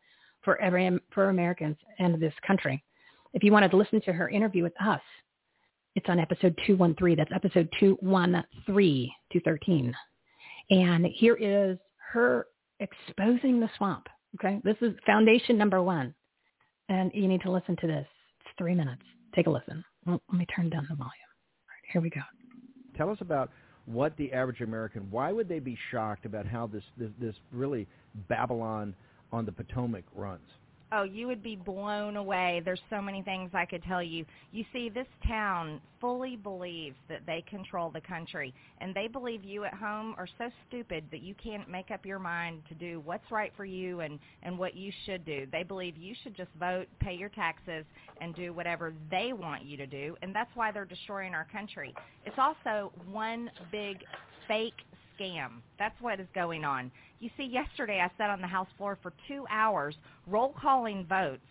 [0.48, 2.82] for every for Americans and this country.
[3.34, 5.02] If you wanted to listen to her interview with us,
[5.94, 7.18] it's on episode 213.
[7.18, 9.94] That's episode 213, 213.
[10.70, 11.76] And here is
[12.12, 12.46] her
[12.80, 14.06] exposing the swamp.
[14.36, 14.58] Okay.
[14.64, 16.14] This is foundation number one.
[16.88, 18.06] And you need to listen to this.
[18.40, 19.02] It's three minutes.
[19.34, 19.84] Take a listen.
[20.06, 21.12] Let me turn down the volume.
[21.68, 22.22] Right, here we go.
[22.96, 23.50] Tell us about
[23.84, 27.86] what the average American, why would they be shocked about how this this, this really
[28.30, 28.94] Babylon
[29.32, 30.48] on the Potomac runs?
[30.90, 32.62] Oh, you would be blown away.
[32.64, 34.24] There's so many things I could tell you.
[34.52, 39.64] You see, this town fully believes that they control the country, and they believe you
[39.64, 43.30] at home are so stupid that you can't make up your mind to do what's
[43.30, 45.46] right for you and and what you should do.
[45.52, 47.84] They believe you should just vote, pay your taxes,
[48.22, 51.94] and do whatever they want you to do, and that's why they're destroying our country.
[52.24, 53.98] It's also one big
[54.46, 54.80] fake
[55.18, 55.60] scam.
[55.78, 56.90] That's what is going on.
[57.20, 59.94] You see, yesterday I sat on the House floor for two hours
[60.26, 61.42] roll calling votes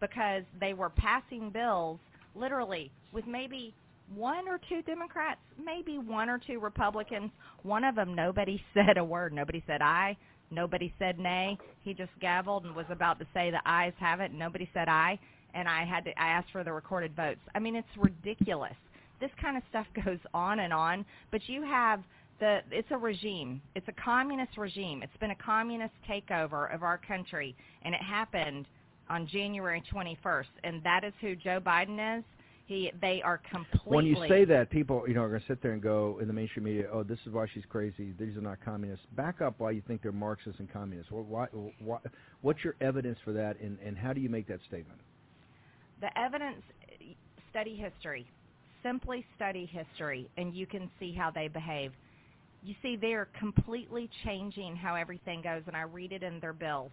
[0.00, 1.98] because they were passing bills
[2.34, 3.74] literally with maybe
[4.14, 7.30] one or two Democrats, maybe one or two Republicans.
[7.62, 9.32] One of them, nobody said a word.
[9.32, 10.16] Nobody said aye.
[10.50, 11.58] Nobody said nay.
[11.82, 14.32] He just gavelled and was about to say the ayes have it.
[14.32, 15.18] Nobody said aye.
[15.54, 16.10] And I had to.
[16.20, 17.40] I asked for the recorded votes.
[17.54, 18.74] I mean, it's ridiculous.
[19.20, 21.04] This kind of stuff goes on and on.
[21.30, 22.02] But you have
[22.40, 23.60] the it's a regime.
[23.74, 25.02] It's a communist regime.
[25.02, 28.66] It's been a communist takeover of our country, and it happened
[29.08, 30.46] on January 21st.
[30.64, 32.24] And that is who Joe Biden is.
[32.66, 33.94] He, they are completely.
[33.94, 36.26] When you say that, people, you know, are going to sit there and go in
[36.26, 38.14] the mainstream media, "Oh, this is why she's crazy.
[38.18, 41.12] These are not communists." Back up why you think they're Marxists and communists.
[41.12, 41.46] Why,
[41.78, 41.98] why,
[42.40, 44.98] what's your evidence for that, and, and how do you make that statement?
[46.00, 46.62] The evidence,
[47.50, 48.26] study history.
[48.82, 51.92] Simply study history, and you can see how they behave
[52.64, 56.90] you see they're completely changing how everything goes and I read it in their bills.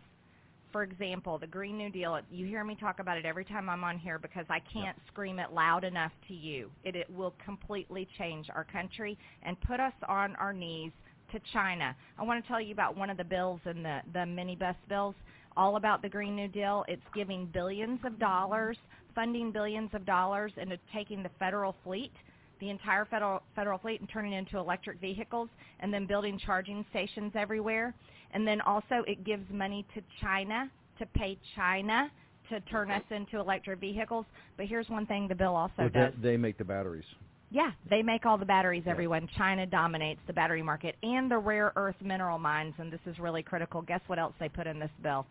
[0.71, 3.83] For example, the Green New Deal, you hear me talk about it every time I'm
[3.83, 6.69] on here because I can't scream it loud enough to you.
[6.83, 10.91] It, it will completely change our country and put us on our knees
[11.33, 11.95] to China.
[12.17, 15.15] I want to tell you about one of the bills in the, the minibus bills,
[15.57, 16.85] all about the Green New Deal.
[16.87, 18.77] It's giving billions of dollars,
[19.13, 22.11] funding billions of dollars into taking the federal fleet–
[22.61, 25.49] the entire federal federal fleet and turning it into electric vehicles
[25.81, 27.93] and then building charging stations everywhere.
[28.33, 32.09] And then also it gives money to China to pay China
[32.49, 34.25] to turn us into electric vehicles.
[34.55, 36.13] But here's one thing the bill also well, does.
[36.21, 37.05] They make the batteries.
[37.49, 39.27] Yeah, they make all the batteries, everyone.
[39.37, 43.43] China dominates the battery market and the rare earth mineral mines, and this is really
[43.43, 43.81] critical.
[43.81, 45.25] Guess what else they put in this bill?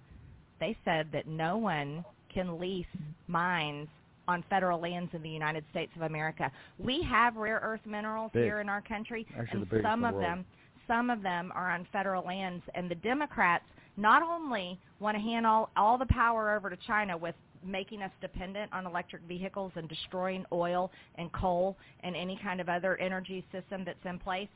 [0.59, 2.85] They said that no one can lease
[3.27, 3.89] mines
[4.31, 6.51] on federal lands in the United States of America.
[6.79, 8.45] We have rare earth minerals Big.
[8.45, 10.45] here in our country, Actually, and some in of the them
[10.87, 13.65] some of them are on federal lands and the Democrats
[13.97, 18.11] not only want to hand all, all the power over to China with making us
[18.21, 23.45] dependent on electric vehicles and destroying oil and coal and any kind of other energy
[23.53, 24.49] system that's in place.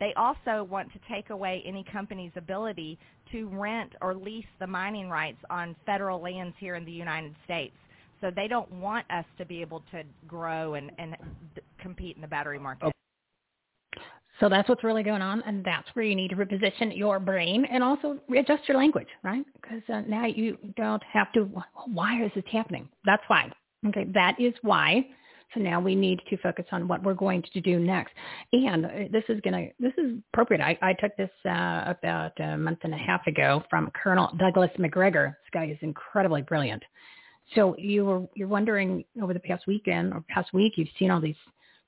[0.00, 2.98] They also want to take away any company's ability
[3.32, 7.74] to rent or lease the mining rights on federal lands here in the United States.
[8.20, 11.16] So they don't want us to be able to grow and, and
[11.80, 12.92] compete in the battery market.
[14.40, 17.64] So that's what's really going on, and that's where you need to reposition your brain
[17.64, 19.44] and also readjust your language, right?
[19.60, 21.50] Because uh, now you don't have to.
[21.86, 22.88] Why is this happening?
[23.04, 23.50] That's why.
[23.88, 25.06] Okay, that is why.
[25.54, 28.12] So now we need to focus on what we're going to do next.
[28.52, 30.60] And uh, this is going to, this is appropriate.
[30.60, 34.70] I, I took this uh, about a month and a half ago from Colonel Douglas
[34.78, 35.38] Macgregor.
[35.42, 36.82] This guy is incredibly brilliant.
[37.54, 41.20] So you were you're wondering over the past weekend or past week, you've seen all
[41.20, 41.36] these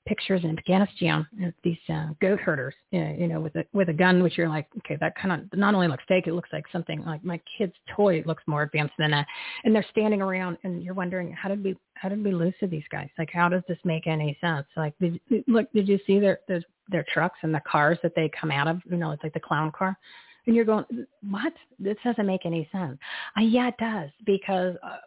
[0.07, 4.23] pictures in Afghanistan of these uh, goat herders, you know, with a with a gun,
[4.23, 7.03] which you're like, okay, that kind of not only looks fake, it looks like something
[7.05, 9.27] like my kid's toy looks more advanced than that.
[9.63, 12.67] And they're standing around, and you're wondering how did we how did we lose to
[12.67, 13.09] these guys?
[13.17, 14.65] Like, how does this make any sense?
[14.75, 18.29] Like, did, look, did you see their their their trucks and the cars that they
[18.29, 18.81] come out of?
[18.89, 19.97] You know, it's like the clown car
[20.47, 20.85] and you're going,
[21.29, 21.53] what?
[21.79, 22.97] This doesn't make any sense.
[23.37, 24.97] Uh, yeah, it does because uh,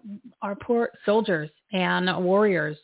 [0.43, 2.77] our poor soldiers and warriors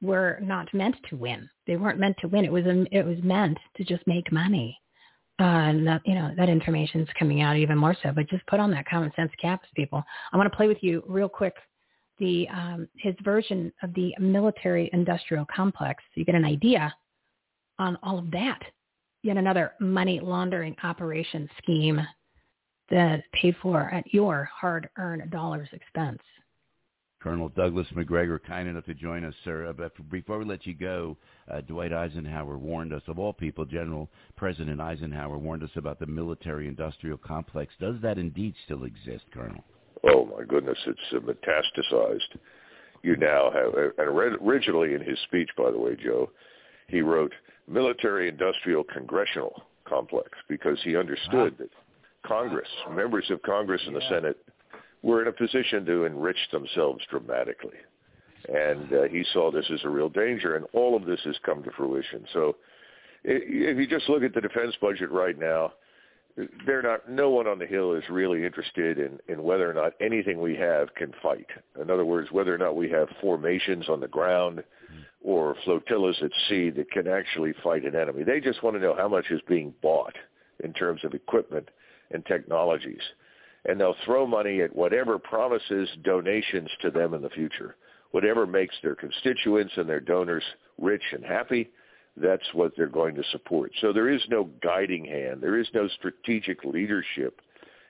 [0.00, 1.48] were not meant to win.
[1.66, 2.44] They weren't meant to win.
[2.44, 4.78] It was it was meant to just make money.
[5.40, 8.12] Uh, and that, you know that information is coming out even more so.
[8.12, 10.02] But just put on that common sense caps, people.
[10.32, 11.54] I want to play with you real quick
[12.18, 16.94] the um, his version of the military industrial complex, you get an idea
[17.78, 18.60] on all of that
[19.22, 22.00] yet another money laundering operation scheme
[22.90, 26.22] that paid for at your hard-earned dollars expense.
[27.20, 29.66] Colonel Douglas Macgregor, kind enough to join us, sir.
[29.66, 31.16] Uh, but before we let you go,
[31.52, 36.06] uh, Dwight Eisenhower warned us, of all people, General President Eisenhower warned us about the
[36.06, 37.74] military-industrial complex.
[37.80, 39.64] Does that indeed still exist, Colonel?
[40.08, 42.38] Oh, my goodness, it's uh, metastasized.
[43.02, 46.30] You now have, and originally in his speech, by the way, Joe,
[46.86, 47.32] he wrote,
[47.68, 51.56] military industrial congressional complex because he understood wow.
[51.58, 51.70] that
[52.26, 54.36] Congress, members of Congress and the Senate,
[55.02, 57.76] were in a position to enrich themselves dramatically.
[58.48, 61.62] And uh, he saw this as a real danger, and all of this has come
[61.62, 62.24] to fruition.
[62.32, 62.56] So
[63.24, 65.72] if you just look at the defense budget right now,
[66.66, 67.08] they're not.
[67.10, 70.56] No one on the Hill is really interested in in whether or not anything we
[70.56, 71.46] have can fight.
[71.80, 75.00] In other words, whether or not we have formations on the ground mm-hmm.
[75.22, 78.22] or flotillas at sea that can actually fight an enemy.
[78.24, 80.14] They just want to know how much is being bought
[80.62, 81.68] in terms of equipment
[82.10, 83.02] and technologies.
[83.64, 87.76] And they'll throw money at whatever promises donations to them in the future.
[88.12, 90.44] Whatever makes their constituents and their donors
[90.78, 91.70] rich and happy,
[92.20, 93.72] that's what they're going to support.
[93.80, 95.40] So there is no guiding hand.
[95.40, 97.40] There is no strategic leadership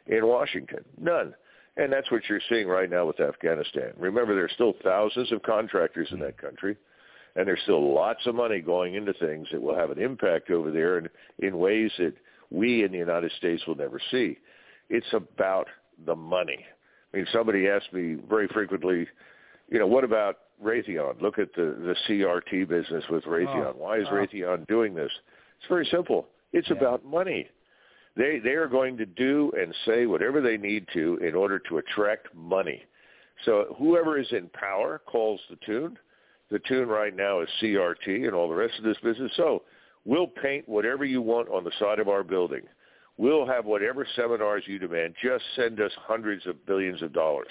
[0.06, 0.84] in Washington.
[1.00, 1.34] None.
[1.76, 3.92] And that's what you're seeing right now with Afghanistan.
[3.96, 6.76] Remember, there are still thousands of contractors in that country,
[7.36, 10.72] and there's still lots of money going into things that will have an impact over
[10.72, 11.08] there in,
[11.38, 12.14] in ways that
[12.50, 14.38] we in the United States will never see.
[14.90, 15.68] It's about
[16.04, 16.64] the money.
[17.12, 19.06] I mean, somebody asks me very frequently,
[19.70, 21.20] you know, what about Raytheon?
[21.20, 23.74] Look at the the CRT business with Raytheon.
[23.74, 24.14] Oh, Why is oh.
[24.14, 25.10] Raytheon doing this?
[25.58, 26.26] It's very simple.
[26.52, 27.48] It's about money.
[28.16, 31.78] They they are going to do and say whatever they need to in order to
[31.78, 32.82] attract money.
[33.44, 35.96] So whoever is in power calls the tune.
[36.50, 39.30] The tune right now is CRT and all the rest of this business.
[39.36, 39.62] So
[40.04, 42.62] we'll paint whatever you want on the side of our building.
[43.18, 45.14] We'll have whatever seminars you demand.
[45.22, 47.48] Just send us hundreds of billions of dollars.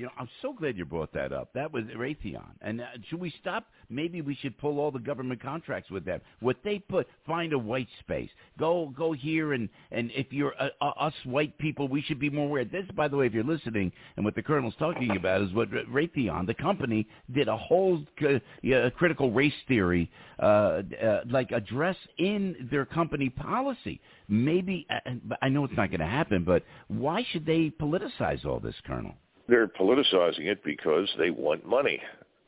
[0.00, 1.52] You know, I'm so glad you brought that up.
[1.52, 2.52] That was Raytheon.
[2.62, 3.66] And uh, should we stop?
[3.90, 6.22] Maybe we should pull all the government contracts with them.
[6.40, 8.30] What they put, find a white space.
[8.58, 12.30] Go, go here, and and if you're uh, uh, us white people, we should be
[12.30, 12.64] more aware.
[12.64, 15.70] This, by the way, if you're listening, and what the colonel's talking about is what
[15.70, 22.68] Raytheon, the company, did a whole uh, critical race theory, uh, uh, like address in
[22.70, 24.00] their company policy.
[24.30, 25.10] Maybe uh,
[25.42, 29.14] I know it's not going to happen, but why should they politicize all this, Colonel?
[29.50, 32.00] They're politicizing it because they want money.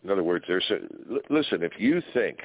[0.04, 0.62] In other words, they're
[1.30, 1.62] listen.
[1.62, 2.38] If you think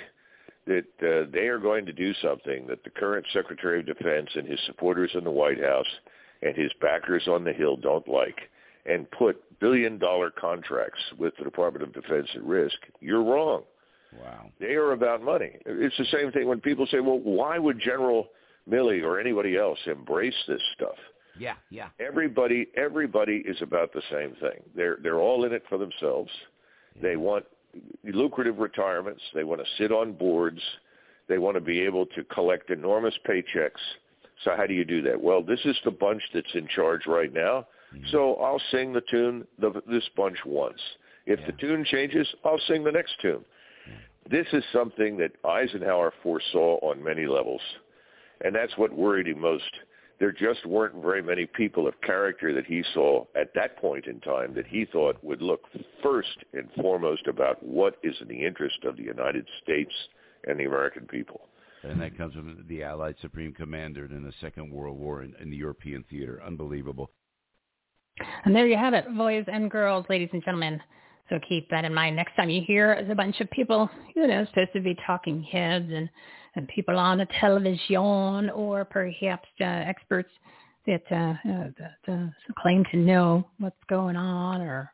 [0.65, 4.47] that uh, they are going to do something that the current Secretary of Defense and
[4.47, 5.87] his supporters in the White House
[6.41, 8.37] and his backers on the Hill don't like,
[8.85, 13.63] and put billion-dollar contracts with the Department of Defense at risk, you're wrong.
[14.21, 14.51] Wow.
[14.59, 15.57] They are about money.
[15.65, 18.29] It's the same thing when people say, "Well, why would General
[18.69, 20.97] Milley or anybody else embrace this stuff?"
[21.39, 21.89] Yeah, yeah.
[21.99, 24.61] Everybody, everybody is about the same thing.
[24.75, 26.31] They're they're all in it for themselves.
[27.01, 27.45] They want
[28.03, 29.21] lucrative retirements.
[29.33, 30.61] They want to sit on boards.
[31.27, 33.81] They want to be able to collect enormous paychecks.
[34.43, 35.21] So how do you do that?
[35.21, 37.67] Well, this is the bunch that's in charge right now.
[37.93, 38.05] Mm-hmm.
[38.11, 40.79] So I'll sing the tune the, this bunch once.
[41.25, 43.43] If the tune changes, I'll sing the next tune.
[44.29, 47.61] This is something that Eisenhower foresaw on many levels,
[48.43, 49.63] and that's what worried him most
[50.19, 54.19] there just weren't very many people of character that he saw at that point in
[54.21, 55.61] time that he thought would look
[56.01, 59.93] first and foremost about what is in the interest of the United States
[60.47, 61.41] and the American people.
[61.83, 65.49] And that comes from the Allied Supreme Commander in the Second World War in, in
[65.51, 66.41] the European theater.
[66.45, 67.11] Unbelievable.
[68.45, 70.81] And there you have it, boys and girls, ladies and gentlemen.
[71.29, 74.45] So keep that in mind next time you hear a bunch of people, you know,
[74.45, 76.09] supposed to be talking heads and
[76.55, 80.29] and people on the television or perhaps uh, experts
[80.87, 82.27] that, uh, uh, that uh,
[82.59, 84.91] claim to know what's going on or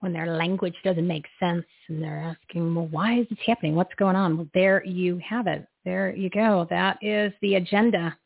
[0.00, 3.74] when their language doesn't make sense and they're asking, well, why is this happening?
[3.74, 4.36] What's going on?
[4.36, 5.66] Well, there you have it.
[5.84, 6.66] There you go.
[6.70, 8.16] That is the agenda.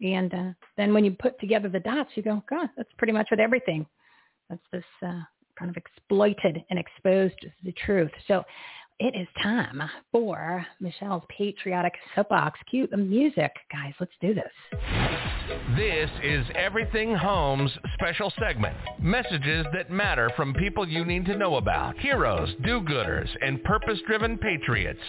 [0.00, 3.28] And uh, then when you put together the dots, you go, God, that's pretty much
[3.30, 3.86] with everything.
[4.50, 5.20] That's this uh,
[5.58, 8.10] kind of exploited and exposed the truth.
[8.28, 8.44] So
[8.98, 12.58] it is time for Michele's patriotic soapbox.
[12.70, 13.92] Cue the music, guys.
[14.00, 14.50] Let's do this.
[15.76, 18.76] This is Everything Homes special segment.
[19.00, 21.98] Messages that matter from people you need to know about.
[21.98, 25.00] Heroes, do-gooders, and purpose-driven patriots.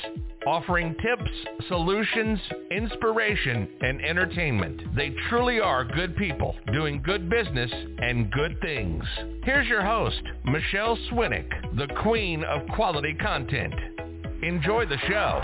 [0.46, 2.40] Offering tips, solutions,
[2.72, 4.96] inspiration, and entertainment.
[4.96, 9.04] They truly are good people doing good business and good things.
[9.44, 13.74] Here's your host, Michele Swinick, the queen of quality content.
[14.44, 15.42] Enjoy the show.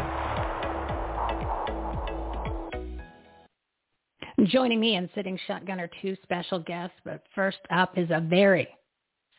[4.46, 8.68] Joining me and sitting shotgun are two special guests, but first up is a very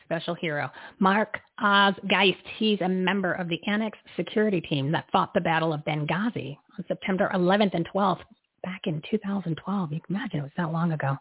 [0.03, 2.37] special hero, Mark Oz Geist.
[2.57, 6.85] He's a member of the Annex security team that fought the Battle of Benghazi on
[6.87, 8.21] September 11th and 12th
[8.63, 9.93] back in 2012.
[9.93, 11.17] You can imagine it was that long ago,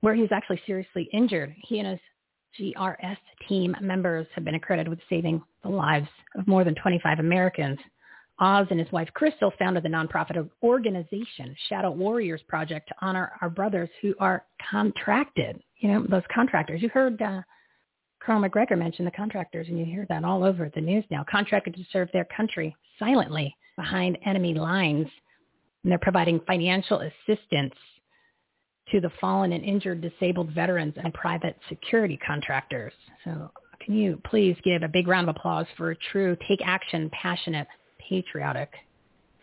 [0.00, 1.54] where he was actually seriously injured.
[1.62, 2.00] He and his
[2.58, 3.16] GRS
[3.48, 7.78] team members have been accredited with saving the lives of more than 25 Americans.
[8.40, 13.48] Oz and his wife Crystal founded the nonprofit organization Shadow Warriors Project to honor our
[13.48, 15.62] brothers who are contracted.
[15.78, 16.82] You know, those contractors.
[16.82, 17.42] You heard uh,
[18.20, 21.24] Colonel Macgregor mention the contractors, and you hear that all over the news now.
[21.30, 25.06] Contracted to serve their country silently behind enemy lines.
[25.82, 27.74] And they're providing financial assistance
[28.92, 32.92] to the fallen and injured disabled veterans and private security contractors.
[33.24, 37.10] So can you please give a big round of applause for a true take action,
[37.10, 37.66] passionate,
[38.08, 38.70] patriotic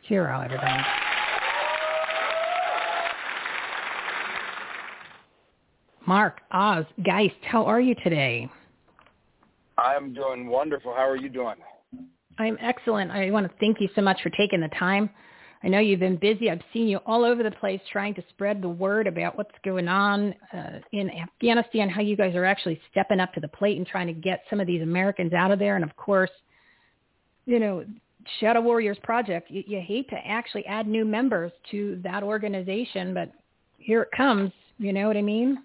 [0.03, 0.81] hero, everybody.
[6.05, 8.49] Mark, Oz, Geist, how are you today?
[9.77, 10.93] I'm doing wonderful.
[10.93, 11.55] How are you doing?
[12.37, 13.11] I'm excellent.
[13.11, 15.09] I want to thank you so much for taking the time.
[15.63, 16.49] I know you've been busy.
[16.49, 19.87] I've seen you all over the place trying to spread the word about what's going
[19.87, 23.85] on uh, in Afghanistan, how you guys are actually stepping up to the plate and
[23.85, 25.75] trying to get some of these Americans out of there.
[25.75, 26.31] And of course,
[27.45, 27.85] you know,
[28.39, 33.31] Shadow Warriors Project, you, you hate to actually add new members to that organization, but
[33.77, 34.51] here it comes.
[34.77, 35.59] You know what I mean?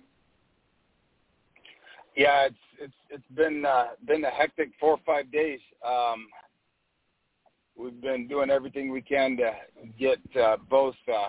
[2.16, 5.60] Yeah, it's it's it's been uh, been a hectic four or five days.
[5.86, 6.26] Um,
[7.76, 9.52] we've been doing everything we can to
[9.98, 11.28] get uh, both uh,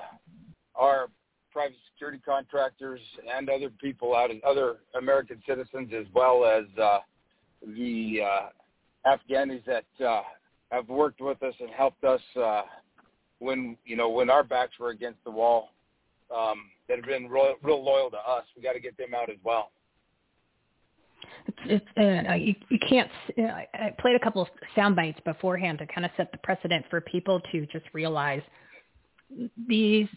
[0.75, 1.07] our
[1.51, 2.99] private security contractors
[3.35, 6.99] and other people out, other American citizens, as well as uh,
[7.65, 10.21] the uh, Afghanis that uh,
[10.71, 12.63] have worked with us and helped us uh,
[13.39, 15.69] when you know when our backs were against the wall.
[16.35, 18.43] Um, that have been real, real loyal to us.
[18.55, 19.71] We got to get them out as well
[21.65, 23.09] it's, it's uh, you, you can't.
[23.37, 26.85] Uh, I played a couple of sound bites beforehand to kind of set the precedent
[26.89, 28.41] for people to just realize
[29.67, 30.07] these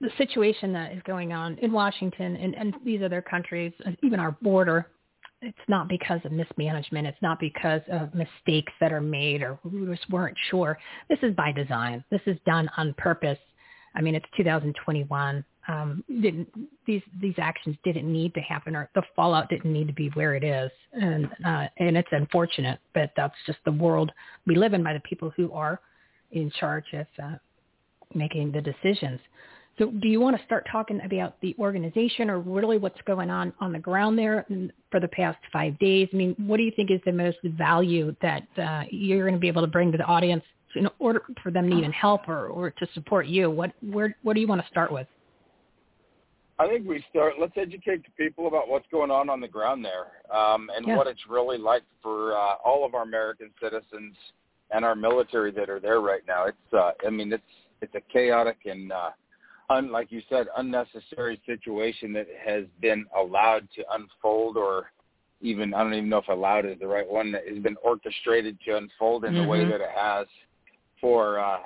[0.00, 3.72] the situation that is going on in Washington and, and these other countries,
[4.02, 4.86] even our border.
[5.42, 7.06] It's not because of mismanagement.
[7.06, 10.78] It's not because of mistakes that are made or we just weren't sure.
[11.08, 12.04] This is by design.
[12.10, 13.38] This is done on purpose.
[13.94, 16.48] I mean, it's 2021 um, didn't
[16.86, 20.34] these these actions didn't need to happen or the fallout didn't need to be where
[20.34, 20.70] it is.
[20.94, 24.10] And uh, and it's unfortunate but that's just the world
[24.46, 25.80] we live in by the people who are
[26.32, 27.36] in charge of uh,
[28.14, 29.20] making the decisions.
[29.78, 33.52] So do you want to start talking about the organization or really what's going on
[33.60, 34.44] on the ground there
[34.90, 36.08] for the past five days?
[36.12, 39.40] I mean what do you think is the most value that uh, you're going to
[39.40, 40.44] be able to bring to the audience
[40.74, 43.50] in order for them to even help or, or to support you?
[43.50, 45.06] What where what do you want to start with
[46.60, 47.34] I think we start.
[47.40, 50.96] Let's educate the people about what's going on on the ground there, um, and yeah.
[50.96, 54.16] what it's really like for uh, all of our American citizens
[54.72, 56.46] and our military that are there right now.
[56.46, 57.42] It's, uh, I mean, it's
[57.80, 59.10] it's a chaotic and, uh,
[59.70, 64.90] un, like you said, unnecessary situation that has been allowed to unfold, or
[65.40, 67.30] even I don't even know if allowed is the right one.
[67.32, 69.42] That has been orchestrated to unfold in mm-hmm.
[69.42, 69.70] the way mm-hmm.
[69.70, 70.26] that it has
[71.00, 71.58] for uh,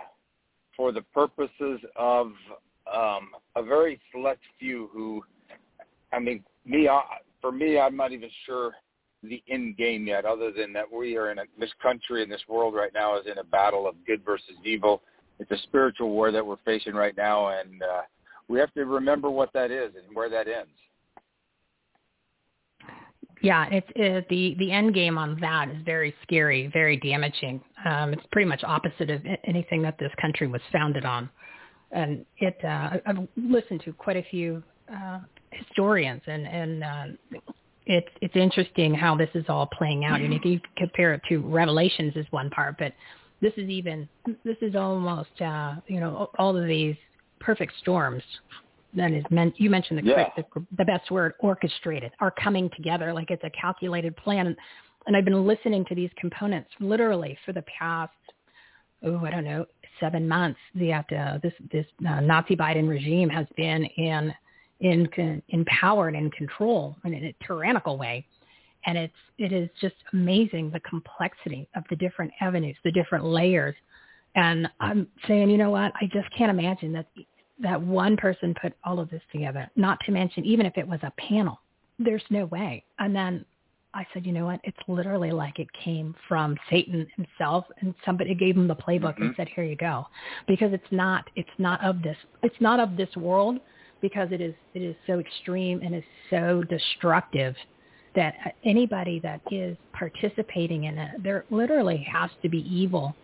[0.77, 2.33] for the purposes of
[2.95, 5.23] um, a very select few who,
[6.13, 7.01] I mean, me uh,
[7.41, 8.73] for me, I'm not even sure
[9.23, 12.43] the end game yet, other than that we are in a, this country and this
[12.49, 15.03] world right now is in a battle of good versus evil.
[15.39, 18.03] It's a spiritual war that we're facing right now, and uh,
[18.49, 20.71] we have to remember what that is and where that ends.
[23.43, 27.61] Yeah, it's it, the the end game on that is very scary, very damaging.
[27.85, 31.29] Um, it's pretty much opposite of anything that this country was founded on
[31.93, 34.63] and it uh, I've listened to quite a few
[34.93, 35.21] uh,
[35.51, 37.05] historians, and and uh,
[37.87, 40.21] it's it's interesting how this is all playing out.
[40.21, 42.93] And if you compare it to Revelations, is one part, but
[43.41, 44.09] this is even
[44.45, 46.97] this is almost uh, you know all of these
[47.41, 48.23] perfect storms.
[48.95, 50.29] Then is meant you mentioned the, yeah.
[50.37, 50.45] the
[50.77, 54.55] the best word orchestrated are coming together like it's a calculated plan.
[55.07, 58.13] And I've been listening to these components literally for the past
[59.03, 59.67] oh I don't know
[60.03, 64.35] seven months, the uh, this this uh, Nazi Biden regime has been in
[64.81, 68.27] in in power and in control in a tyrannical way,
[68.85, 73.77] and it's it is just amazing the complexity of the different avenues, the different layers,
[74.35, 77.07] and I'm saying, you know what, I just can't imagine that
[77.61, 79.71] that one person put all of this together.
[79.77, 81.61] Not to mention, even if it was a panel,
[81.99, 82.85] there's no way.
[82.99, 83.45] And then
[83.95, 84.61] I said, you know what?
[84.65, 89.25] It's literally like it came from Satan himself, and somebody gave him the playbook mm-hmm.
[89.25, 90.07] and said, "Here you go,"
[90.47, 93.59] because it's not it's not of this it's not of this world
[94.01, 97.55] because it is it is so extreme and is so destructive
[98.15, 103.15] that anybody that is participating in it, there literally has to be evil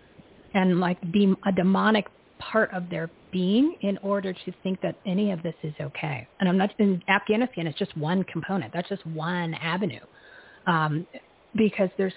[0.55, 2.07] and like be a demonic
[2.39, 6.27] part of their being in order to think that any of this is okay.
[6.41, 7.67] And I'm not in Afghanistan.
[7.67, 8.73] It's just one component.
[8.73, 10.01] That's just one avenue
[10.67, 11.07] um,
[11.57, 12.13] because there's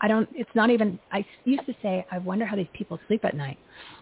[0.00, 3.24] I don't it's not even I used to say I wonder how these people sleep
[3.24, 3.58] at night.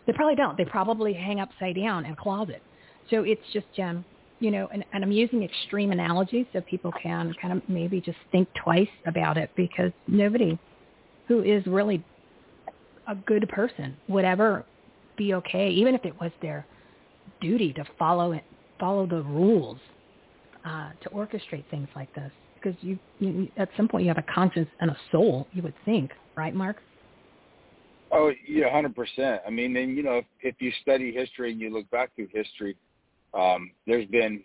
[0.06, 0.56] They probably don't.
[0.56, 2.62] They probably hang upside down in a closet.
[3.10, 4.04] So it's just um
[4.40, 8.18] you know and, and I'm using extreme analogies so people can kind of maybe just
[8.32, 10.58] think twice about it because nobody
[11.28, 12.04] who is really
[13.08, 14.64] a good person would ever
[15.16, 16.66] be okay, even if it was their
[17.40, 18.44] duty to follow it,
[18.78, 19.78] follow the rules
[20.64, 22.30] uh, to orchestrate things like this.
[22.56, 25.46] Because you, you, at some point, you have a conscience and a soul.
[25.52, 26.76] You would think, right, Mark?
[28.12, 29.42] Oh yeah, hundred percent.
[29.46, 32.28] I mean, and you know, if, if you study history and you look back through
[32.32, 32.76] history,
[33.34, 34.42] um, there's been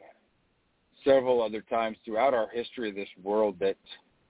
[1.05, 3.77] several other times throughout our history of this world that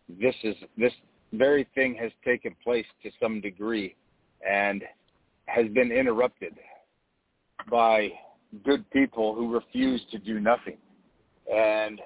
[0.09, 0.93] this is this
[1.33, 3.95] very thing has taken place to some degree
[4.49, 4.83] and
[5.45, 6.53] has been interrupted
[7.69, 8.09] by
[8.65, 10.77] good people who refuse to do nothing.
[11.51, 12.01] And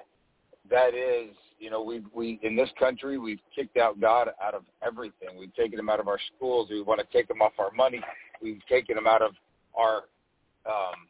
[0.70, 4.62] that is, you know, we we in this country we've kicked out God out of
[4.86, 5.38] everything.
[5.38, 6.68] We've taken him out of our schools.
[6.70, 8.00] We want to take him off our money.
[8.42, 9.32] We've taken him out of
[9.74, 10.04] our
[10.66, 11.06] um,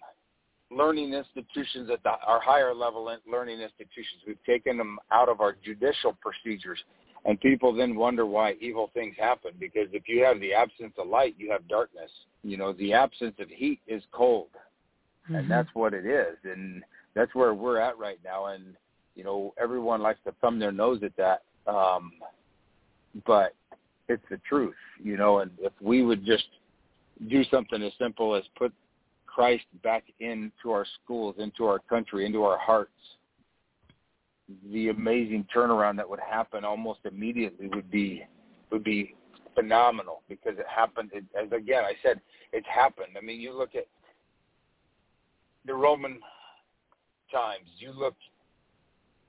[0.71, 4.23] learning institutions at the, our higher level learning institutions.
[4.27, 6.79] We've taken them out of our judicial procedures.
[7.25, 11.09] And people then wonder why evil things happen because if you have the absence of
[11.09, 12.11] light, you have darkness.
[12.45, 14.49] You know, the absence of heat is cold.
[15.25, 15.35] Mm-hmm.
[15.35, 16.37] And that's what it is.
[16.45, 18.47] And that's where we're at right now.
[18.47, 18.77] And,
[19.17, 21.43] you know, everyone likes to thumb their nose at that.
[21.67, 22.13] Um,
[23.27, 23.55] but
[24.09, 26.47] it's the truth, you know, and if we would just
[27.29, 28.73] do something as simple as put
[29.27, 32.91] Christ back into our schools, into our country, into our hearts,
[34.71, 38.25] the amazing turnaround that would happen almost immediately would be
[38.71, 39.15] would be
[39.55, 41.11] phenomenal because it happened.
[41.13, 42.21] It, as again, I said,
[42.53, 43.17] it's happened.
[43.17, 43.87] I mean, you look at
[45.65, 46.21] the Roman
[47.33, 47.67] times.
[47.79, 48.15] You look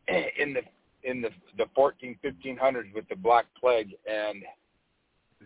[0.07, 0.61] in the
[1.03, 4.43] in the the 14 1500s with the Black Plague, and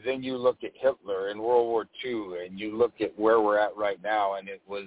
[0.05, 3.59] then you look at Hitler and World War II, and you look at where we're
[3.59, 4.85] at right now, and it was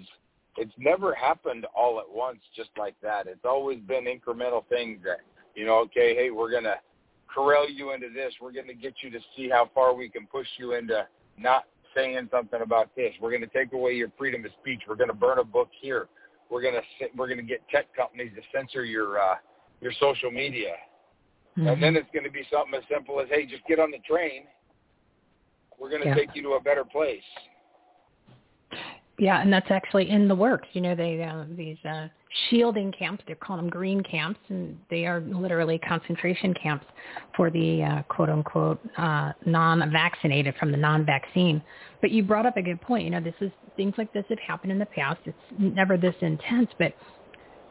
[0.57, 3.27] it's never happened all at once just like that.
[3.27, 5.19] It's always been incremental things that,
[5.55, 6.77] you know, okay, hey, we're to
[7.33, 8.33] corral you into this.
[8.41, 11.07] We're to get you to see how far we can push you into
[11.37, 11.65] not
[11.95, 13.13] saying something about this.
[13.21, 14.83] We're to take away your freedom of speech.
[14.89, 16.09] We're to burn a book here.
[16.51, 19.35] We're to we're to get tech companies to censor your uh,
[19.81, 20.75] your social media.
[21.57, 21.69] Mm-hmm.
[21.69, 23.99] And then it's going to be something as simple as, hey, just get on the
[23.99, 24.45] train.
[25.79, 26.15] We're going to yeah.
[26.15, 27.23] take you to a better place.
[29.19, 30.67] Yeah, and that's actually in the works.
[30.73, 32.09] You know, they uh, these uh,
[32.49, 33.23] shielding camps.
[33.27, 36.85] They're calling them green camps, and they are literally concentration camps
[37.37, 41.63] for the uh, quote unquote uh, non-vaccinated from the non-vaccine.
[42.01, 43.05] But you brought up a good point.
[43.05, 45.21] You know, this is things like this have happened in the past.
[45.27, 46.93] It's never this intense, but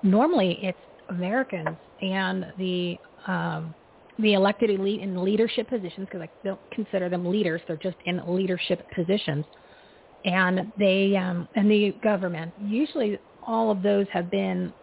[0.02, 0.78] normally it's
[1.10, 2.98] Americans and the
[3.28, 3.76] um,
[4.20, 7.62] the elected elite in leadership positions because I don't consider them leaders.
[7.68, 9.46] They're just in leadership positions
[10.26, 12.54] and they um, and the government.
[12.58, 14.74] Usually, all of those have been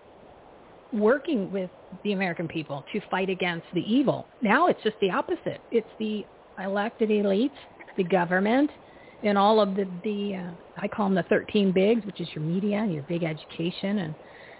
[0.93, 1.71] working with
[2.05, 4.27] the American people to fight against the evil.
[4.43, 5.61] Now it's just the opposite.
[5.71, 6.27] It's the
[6.63, 7.51] elected elites,
[7.97, 8.71] the government,
[9.23, 12.45] and all of the the uh, I call them the 13 bigs, which is your
[12.45, 14.15] media and your big education and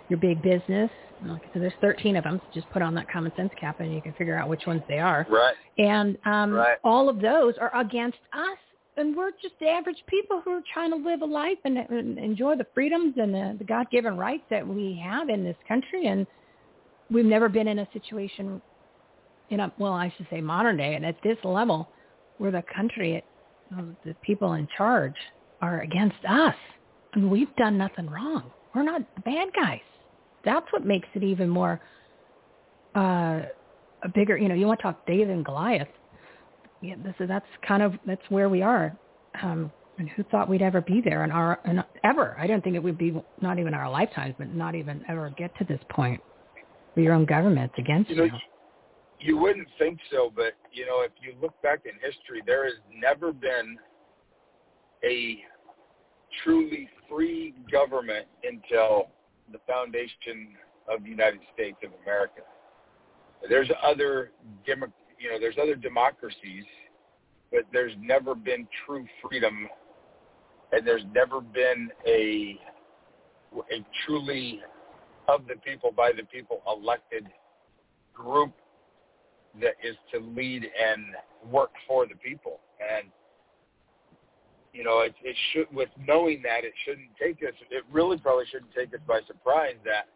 [0.09, 0.91] your big business.
[1.53, 2.41] So there's 13 of them.
[2.43, 4.83] So just put on that common sense cap and you can figure out which ones
[4.89, 5.27] they are.
[5.29, 5.55] Right.
[5.79, 6.79] And um, right.
[6.85, 8.59] all of those are against us
[8.97, 12.57] and we're just average people who are trying to live a life and, and enjoy
[12.57, 16.09] the freedoms and the, the God-given rights that we have in this country.
[16.09, 16.27] And
[17.11, 18.61] we've never been in a situation,
[19.49, 21.89] in a well, I should say modern day, and at this level,
[22.39, 23.25] where the country,
[24.05, 25.17] the people in charge,
[25.63, 26.55] are against us,
[27.15, 28.51] and we've done nothing wrong.
[28.75, 29.81] We're not bad guys.
[30.45, 31.81] That's what makes it even more
[32.95, 33.43] uh,
[34.03, 34.37] a bigger.
[34.37, 35.89] You know, you want to talk David and Goliath
[36.83, 38.97] yeah, this is that's kind of that's where we are.
[39.43, 42.35] Um, and who thought we'd ever be there in our in, ever?
[42.39, 45.57] I don't think it would be not even our lifetimes, but not even ever get
[45.59, 46.21] to this point
[46.95, 48.17] where your own government's against you.
[48.17, 48.33] Know, you.
[49.23, 52.75] You wouldn't think so, but you know, if you look back in history, there has
[52.91, 53.77] never been
[55.05, 55.41] a
[56.43, 59.11] truly free government until
[59.53, 60.57] the foundation
[60.89, 62.43] of the United States of America.
[63.49, 64.33] There's other
[64.67, 64.87] demo,
[65.19, 66.65] you know, there's other democracies,
[67.51, 69.69] but there's never been true freedom,
[70.73, 72.59] and there's never been a
[73.73, 74.61] a truly
[75.27, 77.27] of the people by the people elected
[78.15, 78.53] group
[79.61, 81.07] that is to lead and
[81.51, 82.61] work for the people.
[82.81, 83.09] And
[84.73, 87.55] you know, it, it should with knowing that it shouldn't take us.
[87.71, 90.07] It really probably shouldn't take us by surprise that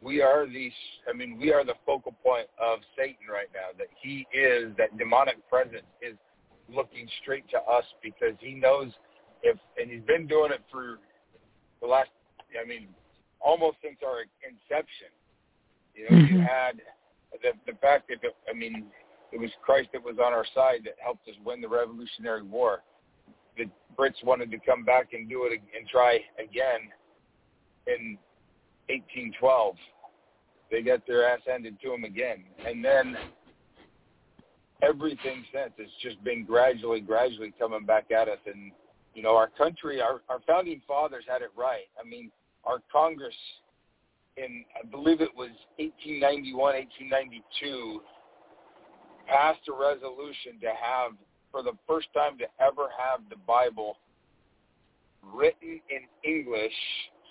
[0.00, 0.70] we are the
[1.08, 4.96] I mean we are the focal point of Satan right now that he is that
[4.98, 6.16] demonic presence is
[6.68, 8.92] looking straight to us because he knows
[9.42, 10.98] if and he's been doing it for
[11.80, 12.10] the last
[12.60, 12.88] I mean
[13.40, 15.10] almost since our inception
[15.94, 16.36] you know mm-hmm.
[16.36, 16.80] you had
[17.42, 18.18] the the fact that
[18.48, 18.86] I mean
[19.32, 22.82] it was Christ that was on our side that helped us win the Revolutionary War
[23.98, 26.90] Brits wanted to come back and do it and try again
[27.86, 28.18] in
[28.88, 29.76] 1812.
[30.70, 33.16] They got their ass handed to them again, and then
[34.82, 38.38] everything since it's just been gradually, gradually coming back at us.
[38.46, 38.72] And
[39.14, 41.86] you know, our country, our our founding fathers had it right.
[42.00, 42.30] I mean,
[42.64, 43.34] our Congress
[44.36, 48.00] in I believe it was 1891, 1892
[49.26, 51.12] passed a resolution to have
[51.56, 53.96] for the first time to ever have the Bible
[55.22, 56.74] written in English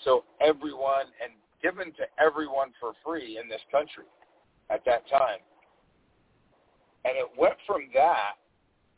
[0.03, 4.06] so everyone and given to everyone for free in this country
[4.72, 5.38] at that time.
[7.06, 8.34] And it went from that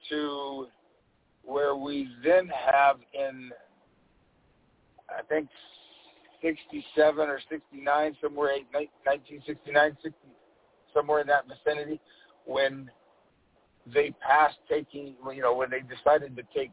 [0.10, 0.68] to
[1.44, 3.52] where we then have in,
[5.10, 5.50] I think,
[6.42, 10.20] 67 or 69, somewhere 1969, 60,
[10.94, 12.00] somewhere in that vicinity,
[12.46, 12.90] when
[13.94, 16.72] they passed taking, you know, when they decided to take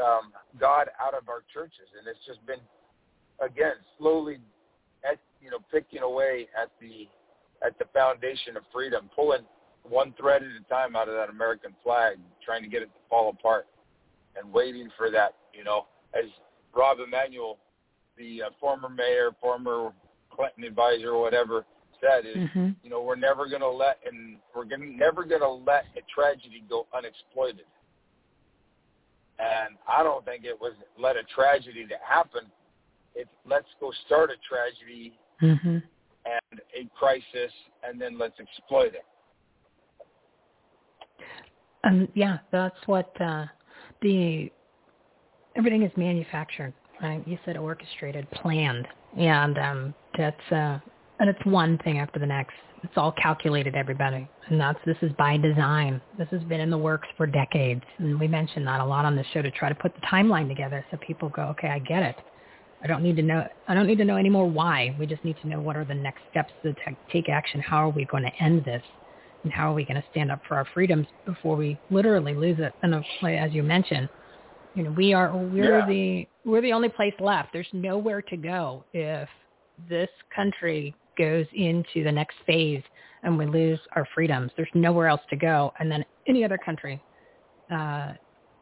[0.00, 2.60] um, God out of our churches, and it's just been,
[3.40, 4.38] again, slowly,
[5.04, 7.08] at, you know, picking away at the
[7.64, 9.42] at the foundation of freedom, pulling
[9.88, 13.00] one thread at a time out of that American flag, trying to get it to
[13.08, 13.66] fall apart,
[14.36, 16.28] and waiting for that, you know, as
[16.74, 17.58] Rahm Emanuel,
[18.16, 19.92] the uh, former mayor, former
[20.30, 21.64] Clinton advisor, or whatever,
[22.02, 22.70] said is, mm-hmm.
[22.82, 26.00] you know, we're never going to let and we're gonna, never going to let a
[26.14, 27.66] tragedy go unexploited.
[29.38, 32.42] And I don't think it was let a tragedy to happen.
[33.14, 35.68] It's let's go start a tragedy mm-hmm.
[35.68, 37.52] and a crisis,
[37.82, 39.04] and then let's exploit it.
[41.84, 43.46] Um, yeah, that's what uh,
[44.00, 44.50] the
[45.56, 46.72] everything is manufactured.
[47.02, 47.26] Right?
[47.26, 48.86] You said orchestrated, planned,
[49.18, 50.78] and um, that's uh,
[51.22, 52.54] and it's one thing after the next.
[52.82, 56.00] It's all calculated, everybody, and that's this is by design.
[56.18, 59.14] This has been in the works for decades, and we mentioned that a lot on
[59.14, 62.02] the show to try to put the timeline together so people go, okay, I get
[62.02, 62.16] it.
[62.82, 63.46] I don't need to know.
[63.68, 64.96] I don't need to know anymore why.
[64.98, 66.74] We just need to know what are the next steps to
[67.12, 67.60] take action.
[67.60, 68.82] How are we going to end this?
[69.44, 72.58] And how are we going to stand up for our freedoms before we literally lose
[72.58, 72.72] it?
[72.82, 74.08] And as you mentioned,
[74.74, 75.86] you know, we are we're yeah.
[75.86, 77.50] the we're the only place left.
[77.52, 79.28] There's nowhere to go if
[79.88, 82.82] this country goes into the next phase
[83.22, 84.50] and we lose our freedoms.
[84.56, 85.72] There's nowhere else to go.
[85.78, 87.02] And then any other country
[87.70, 88.12] uh,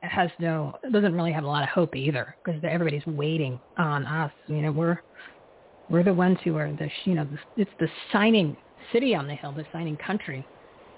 [0.02, 4.32] has no, doesn't really have a lot of hope either because everybody's waiting on us.
[4.46, 4.98] You know, we're,
[5.88, 8.56] we're the ones who are the, you know, the, it's the signing
[8.92, 10.46] city on the hill, the signing country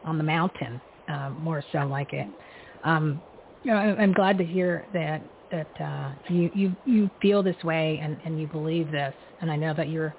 [0.05, 2.29] on the mountain, uh, more so like it.
[2.85, 3.21] Um,
[3.63, 8.01] you know, I'm glad to hear that that uh, you you you feel this way
[8.03, 10.15] and and you believe this, and I know that you're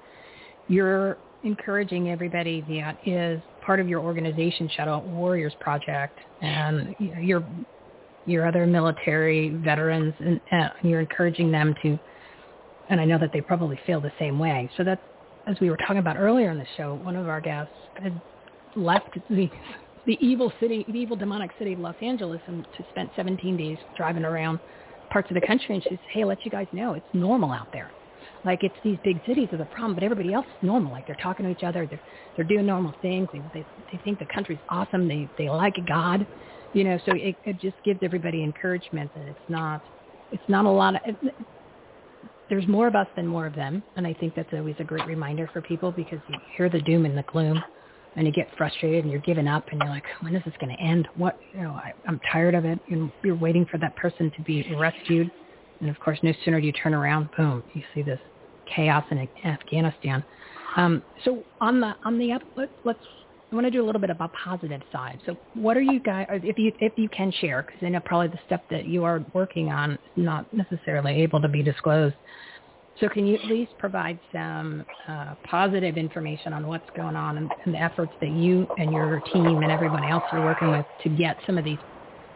[0.68, 7.44] you're encouraging everybody that is part of your organization, Shadow Warriors Project, and your
[8.26, 10.40] your other military veterans, and,
[10.82, 11.98] you're encouraging them to.
[12.88, 14.70] And I know that they probably feel the same way.
[14.76, 15.00] So that's
[15.46, 16.94] as we were talking about earlier in the show.
[17.02, 17.72] One of our guests
[18.02, 18.20] had
[18.76, 19.50] left the
[20.06, 23.78] the evil city, the evil demonic city of Los Angeles, and to spent 17 days
[23.96, 24.60] driving around
[25.10, 25.74] parts of the country.
[25.74, 27.90] And she says, "Hey, let you guys know it's normal out there."
[28.44, 30.92] Like it's these big cities are the problem, but everybody else is normal.
[30.92, 32.02] Like they're talking to each other, they're
[32.36, 33.28] they're doing normal things.
[33.32, 35.08] They they, they think the country's awesome.
[35.08, 36.26] They they like God,
[36.72, 36.98] you know.
[37.06, 39.82] So it, it just gives everybody encouragement that it's not
[40.30, 41.00] it's not a lot of.
[41.04, 41.34] It,
[42.50, 45.06] there's more of us than more of them, and I think that's always a great
[45.06, 47.58] reminder for people because you hear the doom and the gloom,
[48.16, 50.54] and you get frustrated and you're giving up, and you're like, oh, when is this
[50.60, 51.08] going to end?
[51.16, 52.78] What you know, I, I'm tired of it.
[52.90, 55.30] And you're waiting for that person to be rescued,
[55.80, 58.20] and of course, no sooner do you turn around, boom, you see this
[58.66, 60.24] chaos in Afghanistan.
[60.76, 62.98] Um, so on the on the up, let, let's
[63.54, 65.20] I want to do a little bit about positive side.
[65.26, 68.28] So what are you guys, if you if you can share, because I know probably
[68.28, 72.16] the stuff that you are working on not necessarily able to be disclosed.
[73.00, 77.50] So can you at least provide some uh, positive information on what's going on and,
[77.64, 81.08] and the efforts that you and your team and everyone else are working with to
[81.08, 81.78] get some of these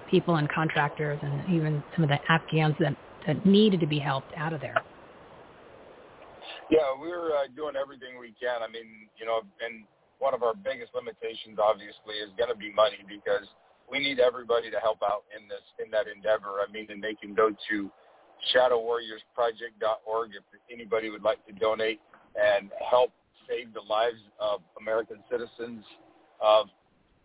[0.09, 2.97] people and contractors and even some of the Afghans that,
[3.27, 4.75] that needed to be helped out of there?
[6.71, 8.61] Yeah, we're uh, doing everything we can.
[8.61, 9.89] I mean, you know, and
[10.19, 13.49] one of our biggest limitations, obviously, is going to be money because
[13.91, 16.61] we need everybody to help out in this in that endeavor.
[16.61, 17.91] I mean, and they can go to
[18.55, 22.01] shadowwarriorsproject.org if anybody would like to donate
[22.37, 23.13] and help
[23.49, 25.83] save the lives of American citizens,
[26.41, 26.69] of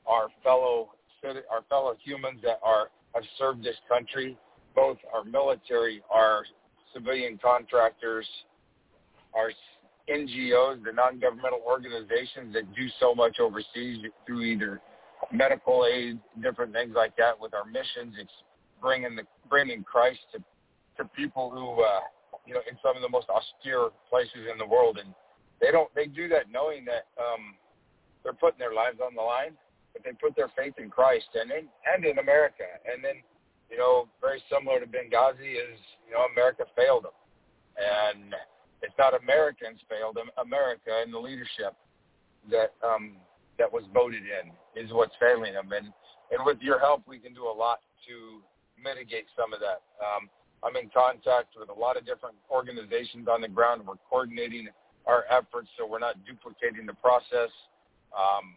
[0.07, 0.90] our fellow
[1.52, 4.38] our fellow humans that are have served this country,
[4.76, 6.44] both our military, our
[6.94, 8.26] civilian contractors,
[9.36, 9.52] our
[10.10, 14.82] NGOs, the non-governmental organizations that do so much overseas through either
[15.32, 18.32] medical aid, different things like that with our missions, It's
[18.82, 20.44] bringing the bringing Christ to
[20.98, 22.04] to people who uh,
[22.46, 25.14] you know in some of the most austere places in the world, and
[25.62, 27.56] they don't they do that knowing that um,
[28.24, 29.56] they're putting their lives on the line,
[29.94, 33.24] but they put their faith in Christ and in and in America, and then
[33.72, 37.16] you know very similar to Benghazi is you know America failed them,
[37.80, 38.36] and
[38.84, 41.74] it's not Americans failed America and the leadership
[42.52, 43.16] that um,
[43.58, 45.88] that was voted in is what's failing them, and
[46.32, 48.44] and with your help we can do a lot to
[48.82, 49.82] mitigate some of that.
[50.04, 50.30] Um,
[50.64, 53.84] I'm in contact with a lot of different organizations on the ground.
[53.86, 54.68] We're coordinating
[55.06, 57.52] our efforts so we're not duplicating the process,
[58.16, 58.56] um,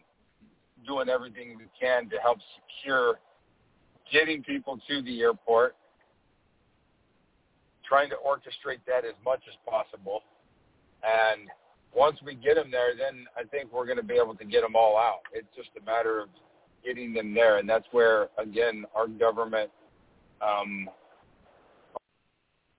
[0.85, 3.19] doing everything we can to help secure
[4.11, 5.75] getting people to the airport,
[7.87, 10.21] trying to orchestrate that as much as possible.
[11.03, 11.47] And
[11.95, 14.61] once we get them there, then I think we're going to be able to get
[14.61, 15.21] them all out.
[15.33, 16.29] It's just a matter of
[16.83, 19.71] getting them there, and that's where, again, our government
[20.41, 20.89] um,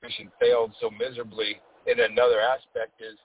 [0.03, 3.19] mission failed so miserably in another aspect is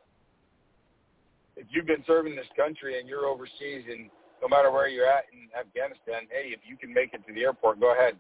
[1.56, 4.10] if you've been serving this country and you're overseas and
[4.42, 7.42] no matter where you're at in Afghanistan, hey, if you can make it to the
[7.42, 8.16] airport, go ahead.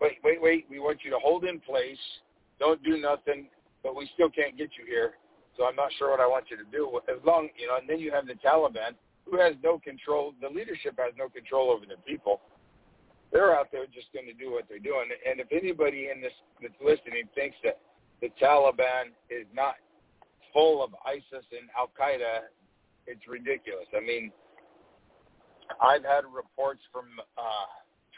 [0.00, 0.66] Wait, wait, wait.
[0.68, 1.98] We want you to hold in place.
[2.58, 3.48] Don't do nothing,
[3.82, 5.14] but we still can't get you here.
[5.56, 7.00] So I'm not sure what I want you to do.
[7.08, 10.34] As long, you know, and then you have the Taliban who has no control.
[10.40, 12.40] The leadership has no control over the people.
[13.32, 15.08] They're out there just going to do what they're doing.
[15.28, 17.80] And if anybody in this that's listening thinks that
[18.20, 19.74] the Taliban is not
[20.52, 22.48] full of ISIS and Al Qaeda,
[23.06, 23.86] it's ridiculous.
[23.96, 24.30] I mean,
[25.82, 27.06] I've had reports from
[27.36, 27.68] uh,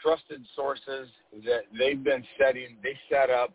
[0.01, 1.09] trusted sources
[1.45, 3.53] that they've been setting, they set up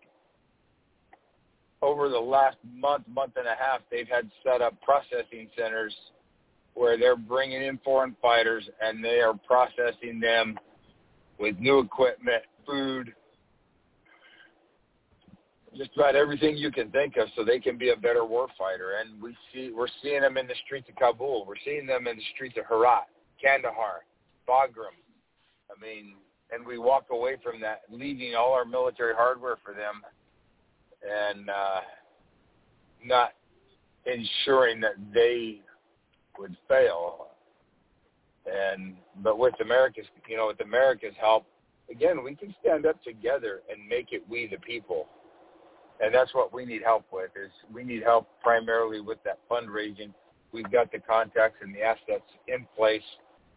[1.84, 5.94] over the last month, month and a half, they've had set up processing centers
[6.72, 10.58] where they're bringing in foreign fighters and they are processing them
[11.38, 13.12] with new equipment, food,
[15.76, 19.00] just about everything you can think of so they can be a better warfighter.
[19.00, 21.44] And we see we're seeing them in the streets of Kabul.
[21.46, 23.06] We're seeing them in the streets of Herat,
[23.42, 24.04] Kandahar,
[24.48, 24.96] Bagram.
[25.70, 26.14] I mean,
[26.50, 30.02] and we walk away from that leaving all our military hardware for them
[31.04, 31.80] and uh,
[33.04, 33.30] not
[34.06, 35.60] ensuring that they
[36.38, 37.28] would fail.
[38.46, 41.46] And but with America's, you know, with America's help,
[41.90, 45.06] again, we can stand up together and make it we the people
[46.00, 47.30] and that's what we need help with.
[47.36, 50.12] Is we need help primarily with that fundraising.
[50.52, 53.02] We've got the contacts and the assets in place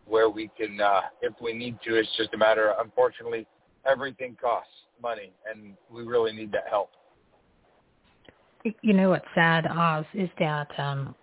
[0.06, 1.96] where we can, uh, if we need to.
[1.96, 2.72] It's just a matter.
[2.72, 3.46] Of, unfortunately,
[3.86, 4.72] everything costs
[5.02, 6.92] money, and we really need that help.
[8.64, 11.16] You know what's sad, Oz, is that um,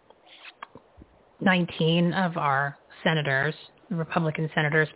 [1.40, 3.54] 19 of our senators,
[3.90, 4.88] Republican senators,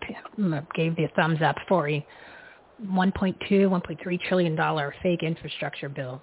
[0.75, 2.05] gave the thumbs up for a
[2.87, 6.23] 1.2, 1.3 trillion dollar fake infrastructure bill,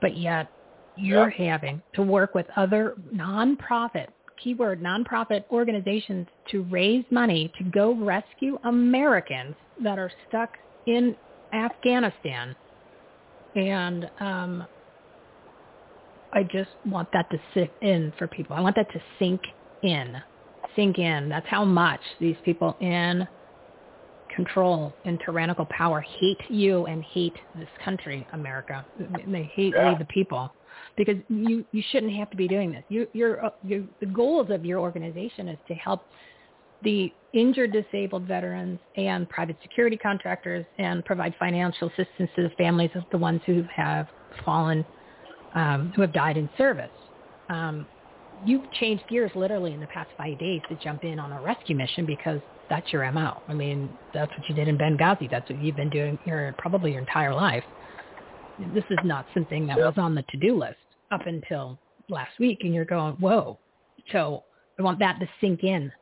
[0.00, 0.50] but yet
[0.96, 1.52] you're yeah.
[1.52, 4.08] having to work with other nonprofit,
[4.42, 10.50] keyword nonprofit organizations to raise money to go rescue Americans that are stuck
[10.86, 11.16] in
[11.52, 12.54] Afghanistan.
[13.54, 14.66] And um,
[16.32, 18.56] I just want that to sit in for people.
[18.56, 19.40] I want that to sink
[19.82, 20.16] in,
[20.74, 21.28] sink in.
[21.28, 23.26] That's how much these people in
[24.34, 28.84] control and tyrannical power hate you and hate this country, America.
[29.26, 29.96] They hate yeah.
[29.98, 30.52] the people
[30.96, 32.84] because you you shouldn't have to be doing this.
[32.88, 36.06] You you're, uh, you're the goals of your organization is to help
[36.82, 42.90] the injured disabled veterans and private security contractors and provide financial assistance to the families
[42.94, 44.08] of the ones who have
[44.44, 44.84] fallen
[45.54, 46.90] um, who have died in service.
[47.48, 47.86] Um,
[48.44, 51.76] you've changed gears literally in the past five days to jump in on a rescue
[51.76, 53.40] mission because that's your MO.
[53.48, 55.30] I mean, that's what you did in Benghazi.
[55.30, 57.64] That's what you've been doing your probably your entire life.
[58.74, 60.76] This is not something that was on the to-do list
[61.10, 63.58] up until last week, and you're going, whoa.
[64.12, 64.44] So
[64.78, 65.92] I want that to sink in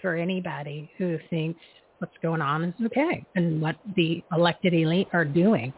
[0.00, 1.60] for anybody who thinks
[1.98, 5.72] what's going on is okay and what the elected elite are doing.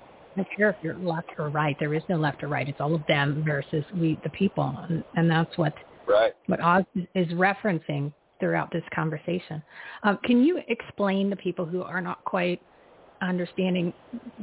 [0.56, 1.76] Care if you're left or right.
[1.78, 2.68] There is no left or right.
[2.68, 5.74] It's all of them versus we, the people, and, and that's what
[6.06, 6.32] right.
[6.46, 6.84] what Oz
[7.14, 9.62] is referencing throughout this conversation.
[10.02, 12.60] Um, can you explain to people who are not quite
[13.20, 13.92] understanding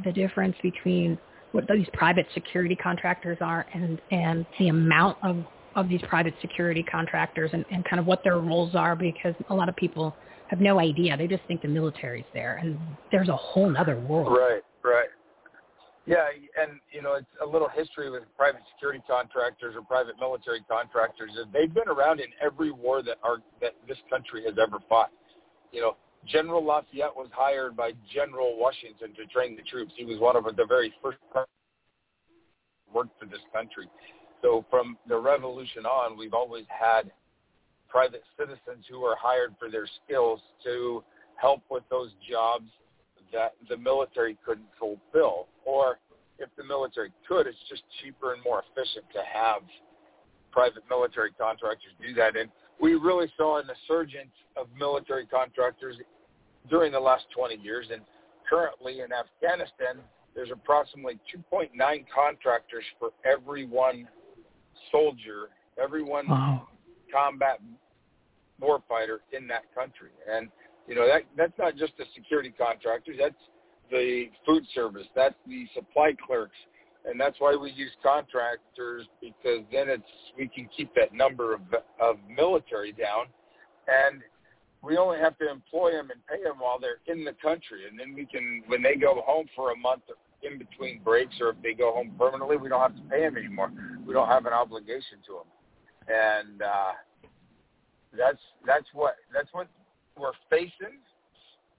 [0.06, 1.18] the difference between
[1.52, 5.44] what these private security contractors are and, and the amount of,
[5.76, 9.56] of these private security contractors and, and kind of what their roles are because a
[9.56, 10.16] lot of people
[10.48, 11.18] have no idea.
[11.18, 12.78] They just think the military's there and
[13.12, 14.38] there's a whole other world.
[14.38, 15.08] Right, right.
[16.08, 16.24] Yeah,
[16.60, 21.32] and you know, it's a little history with private security contractors or private military contractors.
[21.52, 25.12] They've been around in every war that our that this country has ever fought.
[25.74, 29.92] You know, General Lafayette was hired by General Washington to train the troops.
[29.98, 31.18] He was one of the very first
[32.94, 33.90] worked for this country.
[34.42, 37.12] So from the revolution on, we've always had
[37.90, 41.04] private citizens who are hired for their skills to
[41.36, 42.70] help with those jobs
[43.34, 45.48] that the military couldn't fulfill.
[45.66, 46.00] Or
[46.40, 49.62] if the military could, it's just cheaper and more efficient to have
[50.52, 52.36] private military contractors do that.
[52.36, 52.50] And
[52.80, 55.96] we really saw an insurgence of military contractors
[56.70, 57.88] during the last 20 years.
[57.92, 58.02] And
[58.50, 60.04] currently in Afghanistan,
[60.36, 61.70] there's approximately 2.9
[62.14, 64.08] contractors for every one
[64.92, 65.50] soldier,
[65.82, 66.68] every one wow.
[67.12, 67.60] combat
[68.62, 70.12] warfighter in that country.
[70.30, 70.50] And
[70.88, 73.18] you know that that's not just the security contractors.
[73.20, 73.36] That's
[73.92, 75.08] the food service.
[75.16, 76.58] That's the supply clerks,
[77.06, 80.04] and that's why we use contractors because then it's
[80.38, 81.62] we can keep that number of
[82.02, 83.26] of military down,
[83.88, 84.22] and
[84.82, 88.00] we only have to employ them and pay them while they're in the country, and
[88.00, 90.04] then we can when they go home for a month
[90.44, 93.38] in between breaks or if they go home permanently, we don't have to pay them
[93.38, 93.72] anymore.
[94.06, 96.92] We don't have an obligation to them, and uh,
[98.18, 99.68] that's that's what that's what
[100.20, 101.00] we're facing.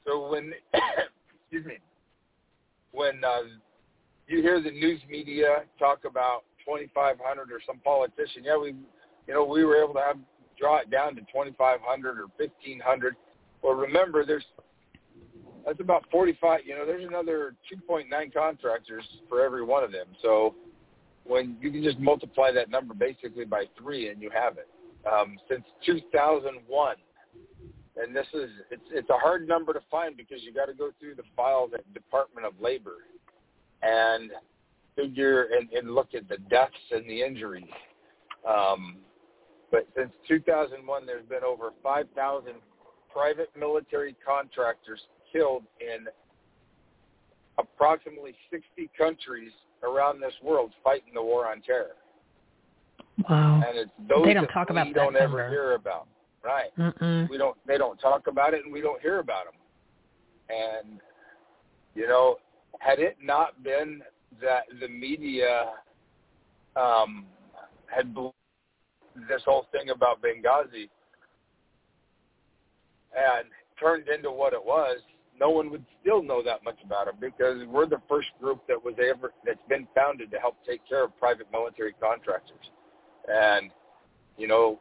[0.06, 0.52] So when
[1.42, 1.78] excuse me,
[2.92, 3.42] when uh,
[4.26, 8.68] you hear the news media talk about 2,500 or some politician, yeah, we
[9.26, 10.18] you know we were able to have
[10.58, 13.16] draw it down to 2,500 or 1,500.
[13.62, 14.44] Well, remember, there's
[15.64, 16.60] that's about 45.
[16.64, 20.06] You know, there's another 2.9 contractors for every one of them.
[20.22, 20.54] So
[21.24, 24.68] when you can just multiply that number basically by three, and you have it.
[25.06, 26.96] Um, since 2001,
[28.02, 30.90] and this is it's it's a hard number to find because you got to go
[31.00, 32.96] through the files at Department of Labor
[33.82, 34.30] and
[34.96, 37.64] figure and, and look at the deaths and the injuries.
[38.48, 38.96] Um,
[39.70, 42.54] but since 2001, there's been over 5,000
[43.12, 45.00] private military contractors
[45.32, 46.06] killed in
[47.58, 49.52] approximately 60 countries
[49.82, 51.96] around this world fighting the war on terror.
[53.28, 53.62] Wow.
[53.66, 55.50] And it's those they don't that talk we about don't that ever number.
[55.50, 56.06] hear about.
[56.44, 56.76] Right.
[56.78, 57.28] Mm-mm.
[57.28, 57.56] We don't.
[57.66, 59.54] They don't talk about it, and we don't hear about them.
[60.48, 61.00] And
[61.94, 62.36] you know,
[62.78, 64.02] had it not been
[64.40, 65.72] that the media
[66.76, 67.26] um,
[67.86, 68.34] had believed
[69.28, 70.88] this whole thing about Benghazi
[73.16, 73.46] and
[73.80, 74.98] turned into what it was,
[75.40, 78.82] no one would still know that much about them because we're the first group that
[78.82, 82.70] was ever that's been founded to help take care of private military contractors.
[83.28, 83.70] And
[84.36, 84.78] you know,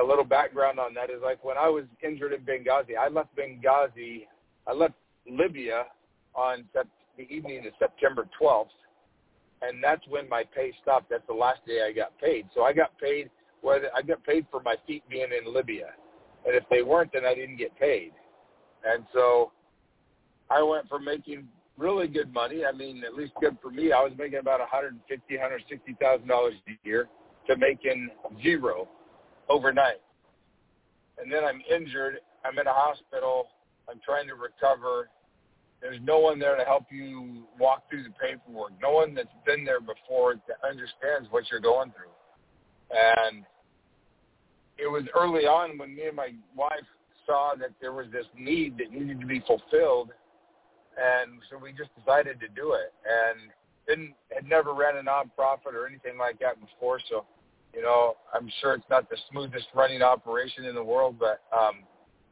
[0.00, 3.30] a little background on that is like when I was injured in Benghazi, I left
[3.36, 4.26] Benghazi,
[4.66, 4.94] I left
[5.28, 5.84] Libya
[6.34, 6.86] on sep-
[7.16, 8.66] the evening of September 12th,
[9.62, 11.10] and that's when my pay stopped.
[11.10, 12.46] That's the last day I got paid.
[12.54, 13.30] So I got paid
[13.62, 15.88] whether I got paid for my feet being in Libya,
[16.46, 18.12] and if they weren't, then I didn't get paid.
[18.84, 19.52] And so
[20.50, 21.46] I went from making
[21.76, 22.64] really good money.
[22.64, 23.92] I mean, at least good for me.
[23.92, 27.08] I was making about 150, 160 thousand dollars a year
[27.48, 28.10] to making
[28.42, 28.88] zero
[29.50, 30.00] overnight.
[31.18, 32.16] And then I'm injured.
[32.44, 33.48] I'm in a hospital.
[33.90, 35.10] I'm trying to recover.
[35.82, 38.72] There's no one there to help you walk through the paperwork.
[38.80, 42.12] No one that's been there before that understands what you're going through.
[42.90, 43.44] And
[44.78, 46.86] it was early on when me and my wife
[47.26, 50.10] saw that there was this need that needed to be fulfilled.
[50.96, 52.92] And so we just decided to do it.
[53.04, 53.50] And
[53.90, 57.24] didn't had never ran a nonprofit or anything like that before, so
[57.74, 61.84] you know, I'm sure it's not the smoothest running operation in the world, but um,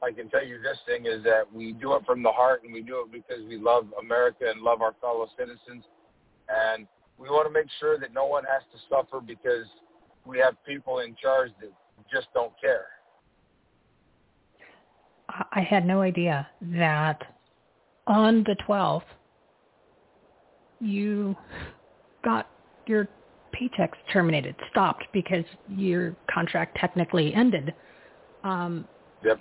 [0.02, 2.72] I can tell you this thing is that we do it from the heart and
[2.72, 5.84] we do it because we love America and love our fellow citizens.
[6.48, 6.86] And
[7.18, 9.66] we want to make sure that no one has to suffer because
[10.24, 11.70] we have people in charge that
[12.12, 12.86] just don't care.
[15.28, 17.22] I had no idea that
[18.06, 19.02] on the 12th
[20.80, 21.36] you
[22.24, 22.48] got
[22.86, 23.08] your
[23.58, 27.74] paychecks terminated, stopped because your contract technically ended.
[28.44, 28.86] Um,
[29.24, 29.40] yep.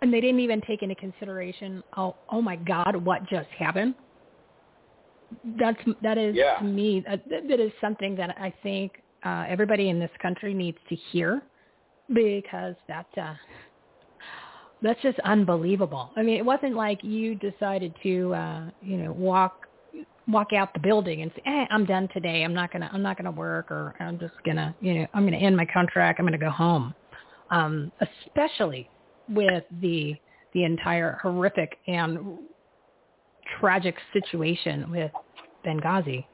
[0.00, 3.94] And they didn't even take into consideration, oh, oh my God, what just happened?
[5.58, 6.58] That's that is Yeah.
[6.58, 10.52] to me uh, that, that is something that I think uh, everybody in this country
[10.52, 11.42] needs to hear
[12.12, 13.34] because that uh,
[14.82, 16.10] that's just unbelievable.
[16.16, 19.66] I mean, it wasn't like you decided to uh, you know walk
[20.28, 22.42] walk out the building and say, "Hey, I'm done today.
[22.42, 25.36] I'm not gonna I'm not gonna work, or I'm just gonna you know I'm gonna
[25.36, 26.18] end my contract.
[26.18, 26.94] I'm gonna go home."
[27.50, 28.88] Um, especially
[29.28, 30.14] with the
[30.54, 32.38] the entire horrific and
[33.58, 35.10] tragic situation with
[35.66, 36.24] Benghazi,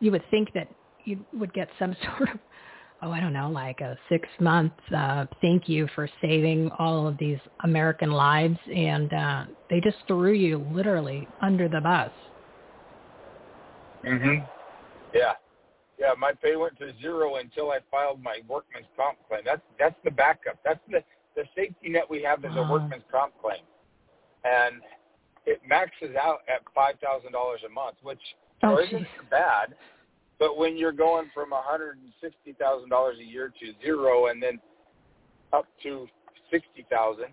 [0.00, 0.68] you would think that
[1.04, 2.40] you would get some sort of
[3.02, 7.18] oh, I don't know, like a six month uh, thank you for saving all of
[7.18, 12.10] these American lives, and uh, they just threw you literally under the bus.
[14.06, 14.48] Mhm.
[15.12, 15.34] Yeah.
[15.98, 19.42] Yeah, my pay went to zero until I filed my workman's comp claim.
[19.44, 20.58] That's that's the backup.
[20.64, 21.02] That's the
[21.34, 23.62] the safety net we have is a workman's comp claim,
[24.44, 24.82] and
[25.46, 28.20] it maxes out at five thousand dollars a month, which
[28.62, 29.08] oh, isn't geez.
[29.30, 29.74] bad.
[30.38, 34.42] But when you're going from hundred and sixty thousand dollars a year to zero, and
[34.42, 34.60] then
[35.54, 36.06] up to
[36.50, 37.32] sixty thousand,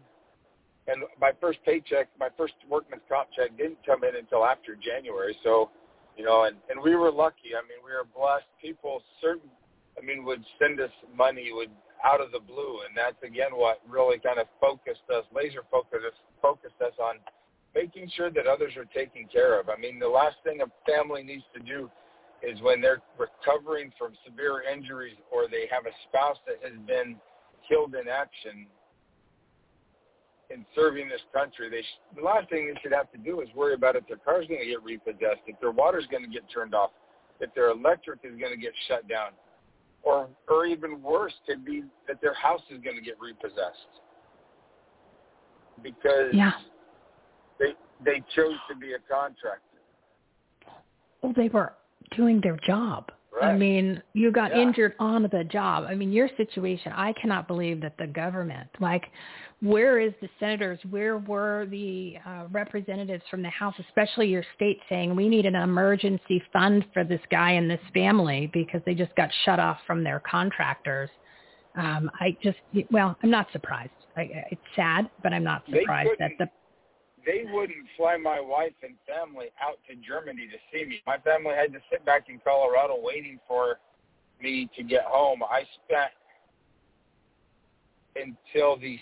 [0.88, 5.36] and my first paycheck, my first workman's comp check didn't come in until after January,
[5.44, 5.70] so
[6.18, 7.56] you know, and and we were lucky.
[7.58, 8.46] I mean, we were blessed.
[8.62, 9.50] People certain,
[9.98, 11.72] I mean, would send us money would
[12.04, 16.06] out of the blue, and that's again what really kind of focused us, laser focused
[16.06, 17.18] us, focused us on
[17.76, 19.70] making sure that others are taken care of.
[19.70, 21.90] I mean, the last thing a family needs to do
[22.44, 27.16] is when they're recovering from severe injuries or they have a spouse that has been
[27.68, 28.68] killed in action
[30.50, 33.48] in serving this country, they sh- the last thing they should have to do is
[33.56, 36.44] worry about if their car's going to get repossessed, if their water's going to get
[36.54, 36.92] turned off,
[37.40, 39.32] if their electric is going to get shut down,
[40.04, 44.02] or or even worse, could be that their house is going to get repossessed
[45.82, 46.52] because Yeah.
[47.60, 49.60] they they chose to be a contractor.
[51.22, 51.74] Well, they were
[52.16, 53.12] doing their job.
[53.44, 54.62] I mean, you got Yeah.
[54.62, 55.86] injured on the job.
[55.88, 59.12] I mean, your situation, I cannot believe that the government, like,
[59.62, 60.80] where is the senators?
[60.90, 65.56] Where were the uh, representatives from the House, especially your state, saying we need an
[65.56, 70.04] emergency fund for this guy and this family because they just got shut off from
[70.04, 71.10] their contractors?
[71.76, 72.60] Um, I just,
[72.92, 73.92] well, I'm not surprised.
[74.16, 76.50] I, it's sad, but I'm not surprised that the
[77.26, 81.02] they wouldn't fly my wife and family out to Germany to see me.
[81.06, 83.80] My family had to sit back in Colorado waiting for
[84.42, 85.42] me to get home.
[85.44, 86.12] I spent
[88.16, 89.00] until the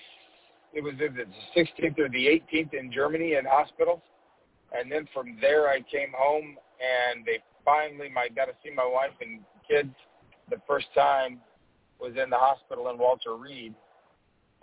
[0.73, 1.25] it was the
[1.57, 3.99] 16th or the 18th in Germany in hospitals,
[4.71, 8.85] and then from there I came home and they finally my got to see my
[8.85, 9.93] wife and kids
[10.49, 11.39] the first time
[11.99, 13.73] was in the hospital in Walter Reed,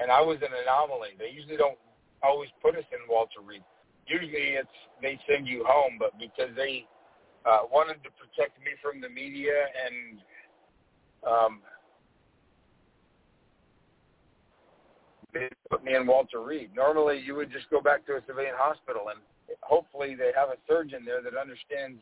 [0.00, 1.10] and I was an anomaly.
[1.18, 1.78] They usually don't
[2.22, 3.62] always put us in Walter Reed.
[4.06, 4.68] Usually it's
[5.02, 6.86] they send you home, but because they
[7.44, 10.20] uh, wanted to protect me from the media and
[11.26, 11.60] um,
[15.32, 16.70] they put me in Walter Reed.
[16.74, 19.20] Normally you would just go back to a civilian hospital and
[19.60, 22.00] hopefully they have a surgeon there that understands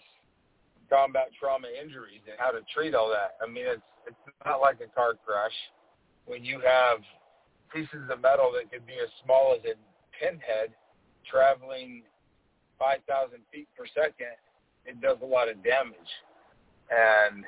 [0.88, 3.36] combat trauma injuries and how to treat all that.
[3.42, 5.54] I mean it's it's not like a car crash
[6.26, 7.02] when you have
[7.74, 9.74] pieces of metal that could be as small as a
[10.20, 10.72] pinhead
[11.30, 12.02] traveling
[12.78, 14.36] 5,000 feet per second,
[14.84, 16.12] it does a lot of damage
[16.90, 17.44] and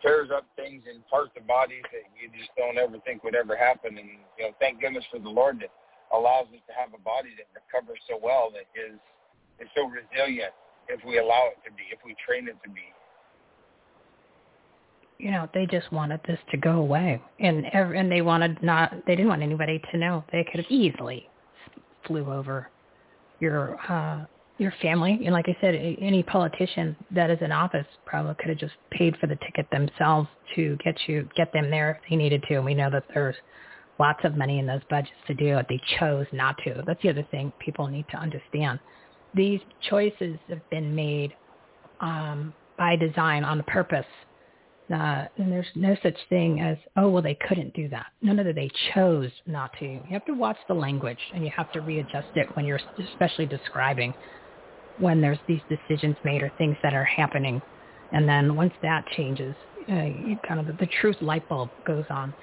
[0.00, 3.56] tears up things in parts of bodies that you just don't ever think would ever
[3.56, 3.98] happen.
[3.98, 5.70] And, you know, thank goodness for the Lord that
[6.16, 8.96] allows us to have a body that recovers so well that is,
[9.60, 10.54] is so resilient
[10.88, 12.88] if we allow it to be, if we train it to be.
[15.20, 19.14] you know, they just wanted this to go away, and and they wanted not, they
[19.14, 20.24] didn't want anybody to know.
[20.32, 21.28] They could have easily
[22.10, 22.68] flew over
[23.38, 24.24] your uh,
[24.58, 28.58] your family, and like I said, any politician that is in office probably could have
[28.58, 32.44] just paid for the ticket themselves to get you get them there if they needed
[32.48, 32.56] to.
[32.56, 33.36] And we know that there's
[33.98, 35.66] lots of money in those budgets to do it.
[35.68, 36.82] They chose not to.
[36.86, 38.80] That's the other thing people need to understand.
[39.34, 41.32] These choices have been made
[42.00, 44.06] um, by design on purpose
[44.90, 48.06] and there's no such thing as, oh, well, they couldn't do that.
[48.22, 48.42] No, no.
[48.52, 49.84] They chose not to.
[49.84, 52.80] You have to watch the language, and you have to readjust it when you're
[53.12, 54.14] especially describing
[54.98, 57.62] when there's these decisions made or things that are happening.
[58.12, 59.54] And then once that changes,
[59.88, 62.34] uh, kind of the, the truth light bulb goes on.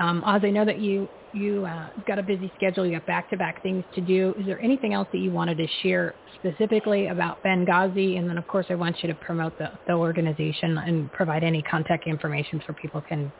[0.00, 2.86] Um, Oz, I know that you you uh, got a busy schedule.
[2.86, 4.34] You got back-to-back things to do.
[4.38, 8.18] Is there anything else that you wanted to share specifically about Benghazi?
[8.18, 11.62] And then, of course, I want you to promote the, the organization and provide any
[11.62, 13.30] contact information so people can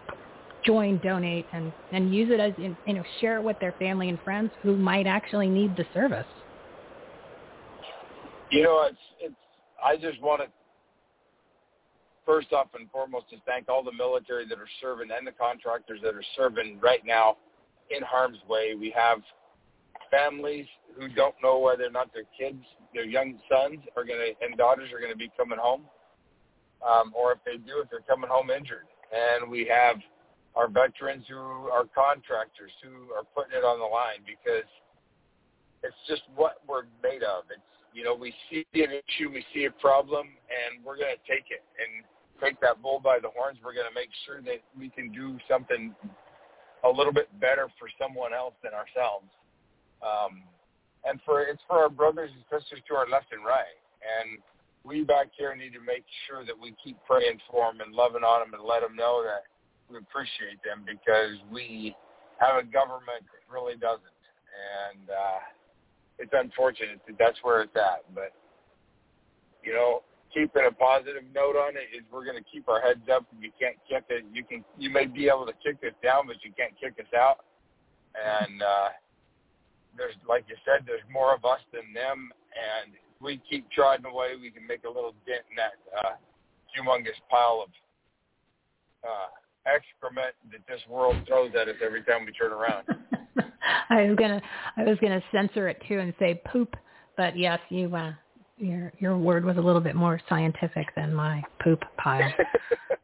[0.66, 4.18] join, donate, and, and use it as you know share it with their family and
[4.24, 6.26] friends who might actually need the service.
[8.50, 9.34] You know, it's it's.
[9.82, 10.48] I just want to
[12.28, 15.98] first off and foremost just thank all the military that are serving and the contractors
[16.02, 17.38] that are serving right now
[17.88, 18.74] in harm's way.
[18.78, 19.20] We have
[20.10, 22.60] families who don't know whether or not their kids,
[22.92, 25.88] their young sons, are going to and daughters are going to be coming home,
[26.84, 28.84] um, or if they do, if they're coming home injured.
[29.08, 29.96] And we have
[30.54, 31.38] our veterans who
[31.72, 34.68] are contractors who are putting it on the line because
[35.82, 37.48] it's just what we're made of.
[37.48, 37.64] It's
[37.94, 41.48] you know we see an issue, we see a problem, and we're going to take
[41.48, 41.64] it.
[41.80, 42.04] And
[42.40, 43.58] take that bull by the horns.
[43.62, 45.94] We're going to make sure that we can do something
[46.84, 49.26] a little bit better for someone else than ourselves.
[50.02, 50.42] Um,
[51.04, 53.78] and for it's for our brothers and sisters to our left and right.
[54.02, 54.38] And
[54.84, 58.22] we back here need to make sure that we keep praying for them and loving
[58.22, 59.44] on them and let them know that
[59.90, 61.96] we appreciate them because we
[62.38, 64.02] have a government that really doesn't.
[64.54, 65.40] And uh,
[66.18, 68.02] it's unfortunate that that's where it's at.
[68.14, 68.32] But,
[69.62, 70.02] you know,
[70.32, 73.26] keeping a positive note on it is we're going to keep our heads up.
[73.40, 74.24] You can't kick it.
[74.32, 74.64] You can.
[74.78, 77.44] You may be able to kick us down, but you can't kick us out.
[78.14, 78.88] And uh,
[79.96, 84.34] there's, like you said, there's more of us than them, and we keep trotting away,
[84.40, 86.14] we can make a little dent in that uh,
[86.70, 87.70] humongous pile of
[89.04, 89.30] uh,
[89.66, 92.86] excrement that this world throws at us every time we turn around.
[93.90, 94.40] I was gonna,
[94.76, 96.76] I was gonna censor it too and say poop,
[97.16, 98.12] but yes, you, uh,
[98.58, 102.32] your your word was a little bit more scientific than my poop pile.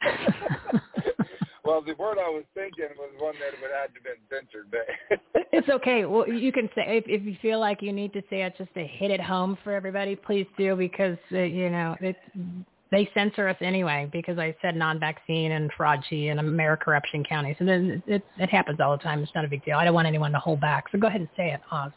[1.64, 5.46] well, the word I was thinking was one that would have to been censored, but
[5.52, 6.04] it's okay.
[6.04, 8.72] Well, you can say if if you feel like you need to say it just
[8.74, 12.16] to hit it home for everybody, please do because uh, you know it.
[12.90, 17.56] they censor us anyway because I said non-vaccine and fraudgy and America Corruption County.
[17.58, 19.22] So then it it happens all the time.
[19.22, 19.76] It's not a big deal.
[19.76, 20.84] I don't want anyone to hold back.
[20.92, 21.92] So go ahead and say it, Oz.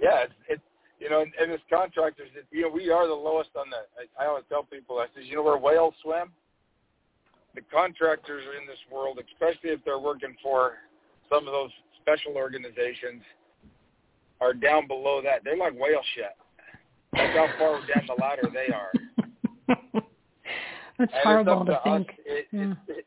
[0.00, 0.62] yeah, it's, it's
[0.98, 3.76] you know, and, and as contractors, you know, we are the lowest on the.
[4.18, 6.30] I, I always tell people, I says, you know, where whales swim.
[7.54, 10.74] The contractors in this world, especially if they're working for
[11.30, 11.70] some of those
[12.02, 13.22] special organizations,
[14.40, 15.42] are down below that.
[15.44, 16.36] They're like whale shit.
[17.12, 18.92] That's how far down the ladder they are.
[20.98, 22.08] That's and horrible to, to think.
[22.10, 22.72] Us, it, yeah.
[22.88, 23.06] it, it,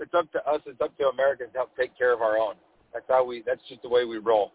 [0.00, 0.60] it's up to us.
[0.66, 2.54] It's up to Americans to help take care of our own.
[2.92, 3.42] That's how we.
[3.46, 4.52] That's just the way we roll.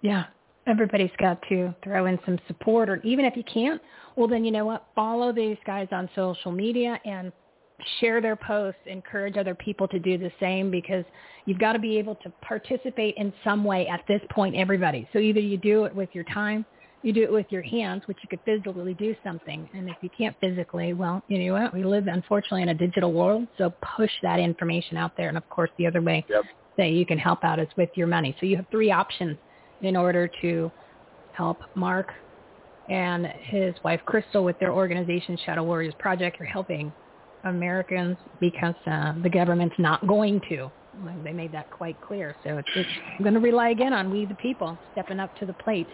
[0.00, 0.24] Yeah,
[0.66, 3.80] everybody's got to throw in some support, or even if you can't,
[4.16, 4.86] well then you know what?
[4.94, 7.32] Follow these guys on social media and
[8.00, 8.80] share their posts.
[8.86, 11.04] Encourage other people to do the same because
[11.46, 14.54] you've got to be able to participate in some way at this point.
[14.54, 15.08] Everybody.
[15.12, 16.64] So either you do it with your time
[17.02, 19.68] you do it with your hands, which you could physically do something.
[19.74, 21.74] And if you can't physically, well, you know what?
[21.74, 23.46] We live, unfortunately, in a digital world.
[23.58, 25.28] So push that information out there.
[25.28, 26.44] And, of course, the other way yep.
[26.78, 28.36] that you can help out is with your money.
[28.38, 29.36] So you have three options
[29.82, 30.70] in order to
[31.32, 32.10] help Mark
[32.88, 36.38] and his wife, Crystal, with their organization, Shadow Warriors Project.
[36.38, 36.92] You're helping
[37.44, 40.70] Americans because uh, the government's not going to.
[41.24, 42.36] They made that quite clear.
[42.44, 42.88] So it's just
[43.22, 45.88] going to rely again on we, the people, stepping up to the plate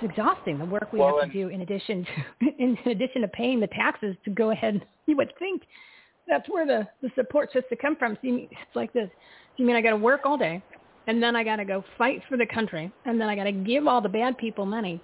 [0.00, 2.04] it's exhausting the work we well, have to do in addition
[2.40, 5.62] to in addition to paying the taxes to go ahead you would think
[6.26, 9.08] that's where the the support's supposed to come from so you, it's like this
[9.56, 10.62] Do you mean i got to work all day
[11.08, 13.52] and then i got to go fight for the country and then i got to
[13.52, 15.00] give all the bad people money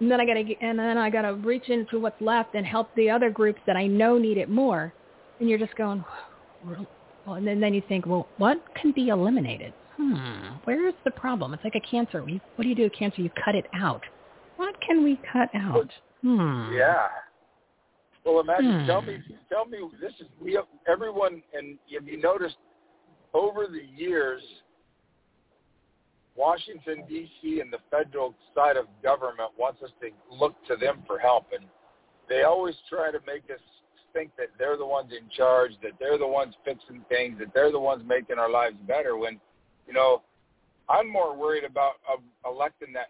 [0.00, 2.64] and then i got to and then i got to reach into what's left and
[2.64, 4.92] help the other groups that i know need it more
[5.40, 6.02] and you're just going
[6.66, 11.10] well and then, then you think well what can be eliminated hmm where is the
[11.10, 14.02] problem it's like a cancer what do you do with cancer you cut it out
[14.58, 15.88] what can we cut out?
[16.22, 16.72] Hmm.
[16.74, 17.06] Yeah.
[18.26, 18.80] Well, imagine.
[18.80, 18.86] Hmm.
[18.86, 19.18] Tell me.
[19.48, 19.78] Tell me.
[20.00, 22.56] This is we have, everyone, and have you noticed
[23.34, 24.42] over the years,
[26.38, 27.60] Washington D.C.
[27.60, 31.66] and the federal side of government wants us to look to them for help, and
[32.28, 33.60] they always try to make us
[34.12, 37.72] think that they're the ones in charge, that they're the ones fixing things, that they're
[37.72, 39.16] the ones making our lives better.
[39.16, 39.40] When,
[39.86, 40.22] you know,
[40.88, 42.16] I'm more worried about uh,
[42.48, 43.08] electing that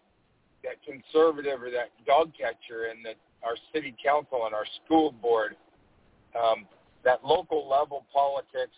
[0.64, 3.14] that conservative or that dog catcher and that
[3.44, 5.54] our city council and our school board,
[6.34, 6.66] um,
[7.04, 8.74] that local level politics.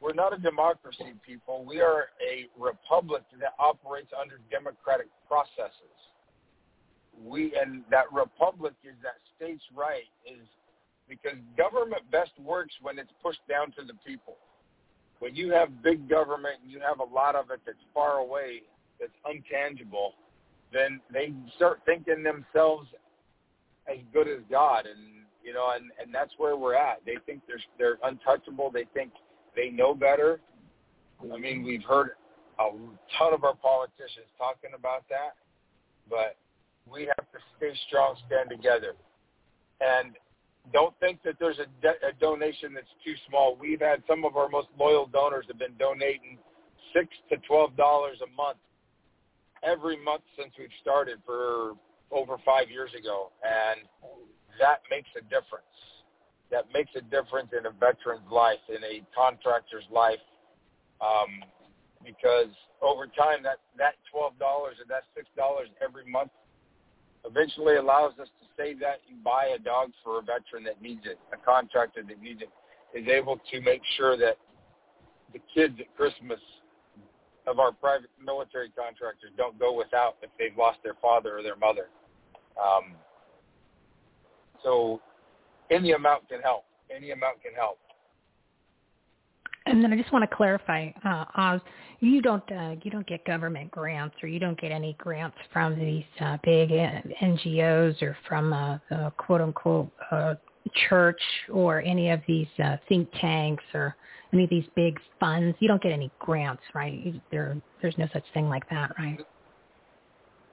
[0.00, 1.64] We're not a democracy, people.
[1.64, 5.96] We are a republic that operates under democratic processes.
[7.22, 10.46] We and that republic is that states' right is
[11.06, 14.36] because government best works when it's pushed down to the people.
[15.18, 18.62] When you have big government and you have a lot of it that's far away,
[18.98, 20.12] that's untangible,
[20.72, 22.88] then they start thinking themselves
[23.86, 27.00] as good as God, and you know, and and that's where we're at.
[27.04, 28.70] They think they're they're untouchable.
[28.70, 29.12] They think
[29.56, 30.40] they know better.
[31.20, 32.10] I mean, we've heard
[32.58, 32.70] a
[33.18, 35.34] ton of our politicians talking about that,
[36.08, 36.36] but
[36.90, 38.94] we have to stay strong, stand together,
[39.80, 40.14] and
[40.72, 43.56] don't think that there's a, de- a donation that's too small.
[43.58, 46.38] We've had some of our most loyal donors have been donating
[46.94, 48.58] six to twelve dollars a month
[49.62, 51.72] every month since we've started for
[52.10, 53.80] over five years ago, and
[54.58, 55.64] that makes a difference.
[56.50, 60.22] That makes a difference in a veteran's life, in a contractor's life,
[61.00, 61.44] um,
[62.04, 62.50] because
[62.82, 66.32] over time that that twelve dollars or that six dollars every month
[67.24, 71.02] eventually allows us to save that and buy a dog for a veteran that needs
[71.04, 72.50] it, a contractor that needs it,
[72.98, 74.36] is able to make sure that
[75.32, 76.40] the kids at Christmas
[77.46, 81.56] of our private military contractors don't go without if they've lost their father or their
[81.56, 81.88] mother.
[82.60, 82.94] Um,
[84.62, 85.00] so
[85.70, 86.64] any amount can help.
[86.94, 87.78] Any amount can help.
[89.66, 91.60] And then I just want to clarify, uh, Oz,
[92.00, 95.78] you don't uh, you don't get government grants or you don't get any grants from
[95.78, 100.34] these uh, big NGOs or from uh, uh, quote unquote uh,
[100.88, 101.20] church
[101.52, 103.94] or any of these uh, think tanks or
[104.32, 105.56] any of these big funds.
[105.60, 107.14] You don't get any grants, right?
[107.30, 109.18] There, there's no such thing like that, right?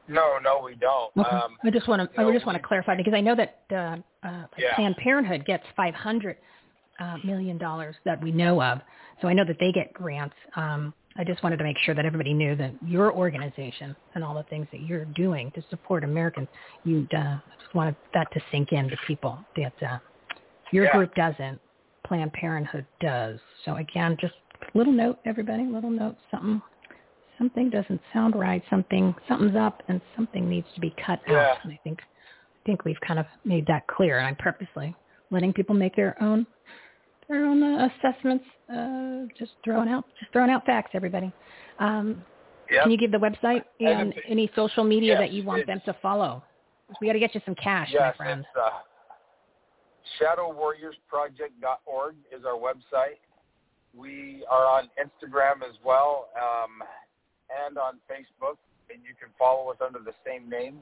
[0.07, 1.11] No, no, we don't.
[1.17, 1.35] Okay.
[1.35, 2.21] Um, I just want to.
[2.21, 3.97] no, I just want to clarify because I know that uh,
[4.27, 4.75] uh, Yeah.
[4.75, 6.38] Planned Parenthood gets five hundred
[6.99, 8.79] uh, million dollars that we know of,
[9.21, 10.35] so I know that they get grants.
[10.55, 14.35] Um, I just wanted to make sure that everybody knew that your organization and all
[14.35, 16.47] the things that you're doing to support Americans,
[16.84, 19.97] you uh, just wanted that to sink in to people that uh,
[20.71, 20.91] your Yeah.
[20.91, 21.59] group doesn't,
[22.05, 23.39] Planned Parenthood does.
[23.65, 24.35] So again, just
[24.75, 26.61] little note, everybody, little note, something
[27.38, 31.51] something doesn't sound right, something something's up, and something needs to be cut Yeah.
[31.51, 31.57] out.
[31.64, 34.95] And I think I think we've kind of made that clear, and I'm purposely
[35.31, 36.45] letting people make their own
[37.30, 38.45] their own uh, assessments.
[38.72, 41.31] Uh, just throwing out just throwing out facts, everybody.
[41.80, 42.23] Um,
[42.69, 42.84] Yep.
[42.84, 45.93] Can you give the website And any social media yes, that you want them to
[46.01, 46.43] follow?
[46.99, 48.41] We got to get you some cash, my yes, friend.
[48.41, 48.81] it's uh,
[50.22, 53.19] shadowwarriorsproject.org is our website.
[53.93, 56.84] We are on Instagram as well um,
[57.52, 58.57] and on Facebook,
[58.90, 60.80] and you can follow us under the same name.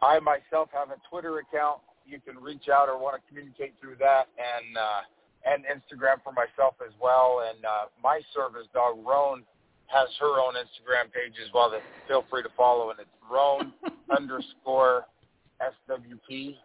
[0.00, 1.78] I myself have a Twitter account.
[2.04, 5.02] You can reach out or want to communicate through that, and uh,
[5.44, 7.42] and Instagram for myself as well.
[7.48, 9.42] And uh, my service dog Rone
[9.86, 13.72] has her own Instagram page as well that feel free to follow, and it's Rone
[14.16, 15.06] underscore
[15.60, 16.56] SWP.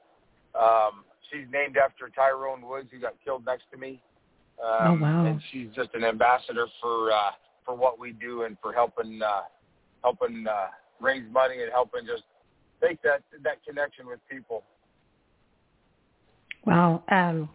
[0.60, 4.02] Um, she's named after Tyrone Woods, who got killed next to me.
[4.64, 5.26] Um, Oh, wow.
[5.26, 7.32] And she's just an ambassador for uh,
[7.68, 9.42] for what we do and for helping uh,
[10.04, 10.68] helping uh,
[11.00, 12.24] raise money and helping just
[12.82, 14.64] make that that connection with people.
[16.66, 17.50] Well, um,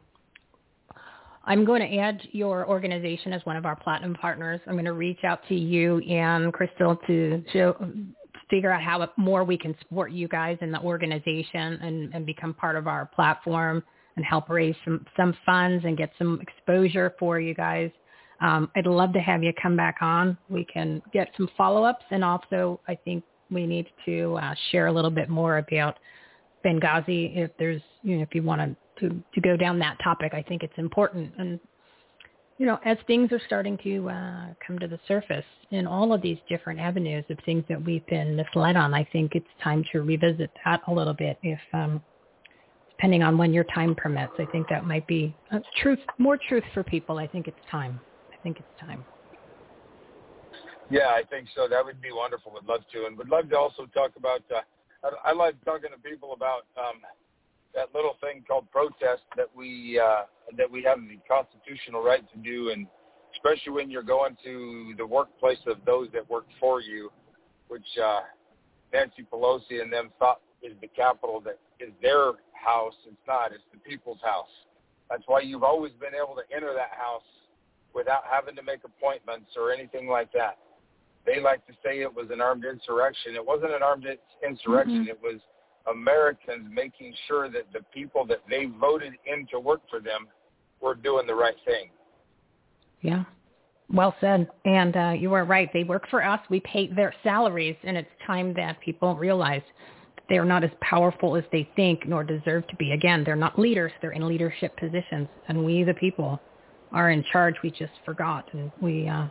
[1.45, 4.61] I'm going to add your organization as one of our platinum partners.
[4.67, 7.77] I'm going to reach out to you and Crystal to show,
[8.49, 12.55] figure out how more we can support you guys in the organization and, and become
[12.55, 13.83] part of our platform
[14.17, 17.91] and help raise some, some funds and get some exposure for you guys.
[18.43, 20.37] Um, I'd love to have you come back on.
[20.49, 24.93] We can get some follow-ups and also I think we need to uh, share a
[24.93, 25.99] little bit more about
[26.65, 30.35] Benghazi if there's you know if you want to to go down that topic.
[30.35, 31.33] I think it's important.
[31.39, 31.61] And
[32.59, 36.21] you know as things are starting to uh, come to the surface in all of
[36.21, 40.03] these different avenues of things that we've been misled on I think it's time to
[40.03, 42.03] revisit that a little bit if um
[42.91, 44.33] depending on when your time permits.
[44.39, 47.19] I think that might be uh, truth more truth for people.
[47.19, 48.01] I think it's time
[48.43, 49.05] think it's time
[50.91, 51.69] Yeah, I think so.
[51.69, 52.53] That would be wonderful.
[52.53, 54.43] Would love to, and would love to also talk about.
[54.51, 54.61] Uh,
[55.25, 57.01] I, I like talking to people about um,
[57.75, 60.25] that little thing called protest that we uh,
[60.57, 62.87] that we have the constitutional right to do, and
[63.35, 67.11] especially when you're going to the workplace of those that work for you,
[67.69, 68.21] which uh,
[68.93, 72.95] Nancy Pelosi and them thought is the Capitol that is their house.
[73.07, 73.53] It's not.
[73.53, 74.53] It's the people's house.
[75.11, 77.23] That's why you've always been able to enter that house
[77.95, 80.59] without having to make appointments or anything like that.
[81.25, 83.35] They like to say it was an armed insurrection.
[83.35, 84.07] It wasn't an armed
[84.43, 85.05] insurrection.
[85.05, 85.09] Mhm.
[85.09, 85.41] It was
[85.87, 90.29] Americans making sure that the people that they voted in to work for them
[90.81, 91.91] were doing the right thing.
[93.01, 93.25] Yeah.
[93.93, 94.51] Well said.
[94.65, 95.73] And uh, you are right.
[95.73, 96.41] They work for us.
[96.49, 99.63] We pay their salaries, and it's time that people realize
[100.17, 102.93] that they are not as powerful as they think nor deserve to be.
[102.93, 103.93] Again, they're not leaders.
[104.01, 106.41] They're in leadership positions, and we, the people,
[106.93, 107.57] are in charge.
[107.63, 109.27] We just forgot, and we uh,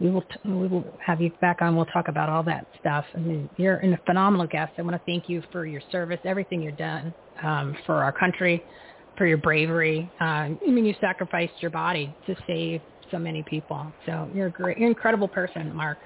[0.00, 1.76] we will t- we will have you back on.
[1.76, 3.04] We'll talk about all that stuff.
[3.14, 4.72] I mean, you're a phenomenal guest.
[4.78, 8.62] I want to thank you for your service, everything you've done um, for our country,
[9.16, 10.10] for your bravery.
[10.20, 12.80] Uh, I mean, you sacrificed your body to save
[13.10, 13.92] so many people.
[14.06, 15.98] So you're a great, you're an incredible person, Mark.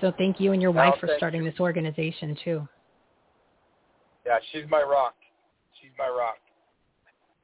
[0.00, 2.68] So thank you and your wife for starting this organization too.
[4.26, 5.14] Yeah, she's my rock.
[5.80, 6.36] She's my rock.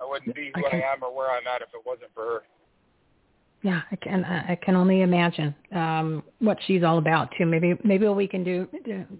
[0.04, 2.24] I wouldn't be who I, can- am or where I'm at if it wasn't for
[2.24, 2.42] her.
[3.62, 7.46] Yeah, I can I I can only imagine um, what she's all about too.
[7.46, 8.68] Maybe maybe what we can do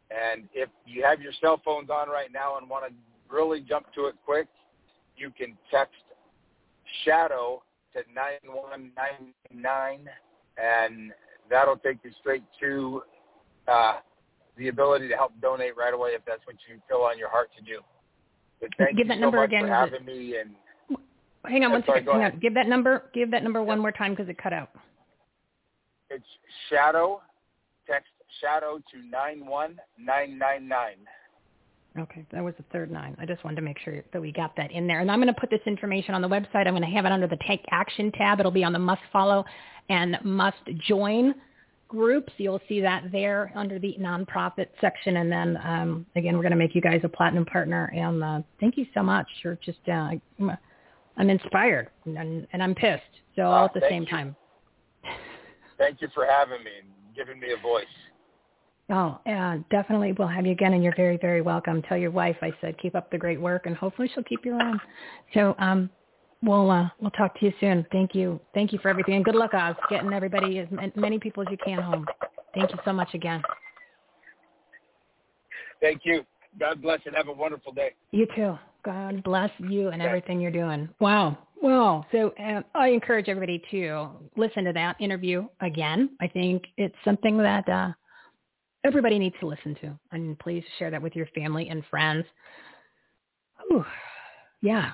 [0.10, 2.94] And if you have your cell phones on right now and want to
[3.34, 4.48] really jump to it quick,
[5.18, 5.96] you can text
[7.04, 7.62] shadow
[7.94, 10.10] to 9199
[10.58, 11.12] and
[11.50, 13.02] that'll take you straight to
[13.68, 14.00] uh,
[14.58, 17.50] the ability to help donate right away if that's what you feel on your heart
[17.58, 17.82] to do.
[18.60, 20.52] But thank Give you that so number much again, for having me and
[21.46, 22.22] Hang on one sorry, second.
[22.22, 22.40] Hang on.
[22.40, 23.10] Give that number.
[23.14, 24.70] Give that number one more time because it cut out.
[26.10, 26.26] It's
[26.70, 27.22] shadow.
[27.88, 28.10] Text
[28.42, 30.98] shadow to nine one nine nine nine.
[31.98, 33.16] Okay, that was the third nine.
[33.20, 35.00] I just wanted to make sure that we got that in there.
[35.00, 36.68] And I'm going to put this information on the website.
[36.68, 38.40] I'm going to have it under the Take Action tab.
[38.40, 39.46] It'll be on the Must Follow
[39.90, 40.58] and Must
[40.88, 41.34] Join
[41.88, 42.32] groups.
[42.38, 45.18] You'll see that there under the nonprofit section.
[45.18, 47.92] And then um, again, we're going to make you guys a platinum partner.
[47.96, 49.28] And uh, thank you so much.
[49.44, 50.12] You're just uh,
[51.18, 53.04] I'm- inspired and, and I'm pissed.
[53.36, 54.10] So all Oh, at the same you.
[54.10, 54.36] time.
[55.78, 57.86] Thank you for having me and giving me a voice.
[58.90, 60.14] Oh, uh, definitely.
[60.14, 61.82] We'll have you again, and you're very, very welcome.
[61.84, 64.56] Tell your wife I said keep up the great work, and hopefully she'll keep you
[64.58, 64.80] around.
[65.34, 65.90] So, um,
[66.42, 67.86] we'll uh, we'll talk to you soon.
[67.92, 71.44] Thank you, thank you for everything, and good luck, Oz, getting everybody as many people
[71.44, 72.08] as you can home.
[72.54, 73.44] Thank you so much again.
[75.82, 76.26] Thank you.
[76.60, 77.92] God bless and have a wonderful day.
[78.12, 78.58] You too.
[78.88, 80.88] God bless you and everything you're doing.
[81.02, 81.38] Wow.
[81.62, 84.08] Well, so uh, I encourage everybody to
[84.38, 86.12] listen to that interview again.
[86.22, 87.92] I think it's something that uh,
[88.86, 92.24] everybody needs to listen to, and please share that with your family and friends.
[93.74, 93.84] Ooh,
[94.62, 94.92] yeah.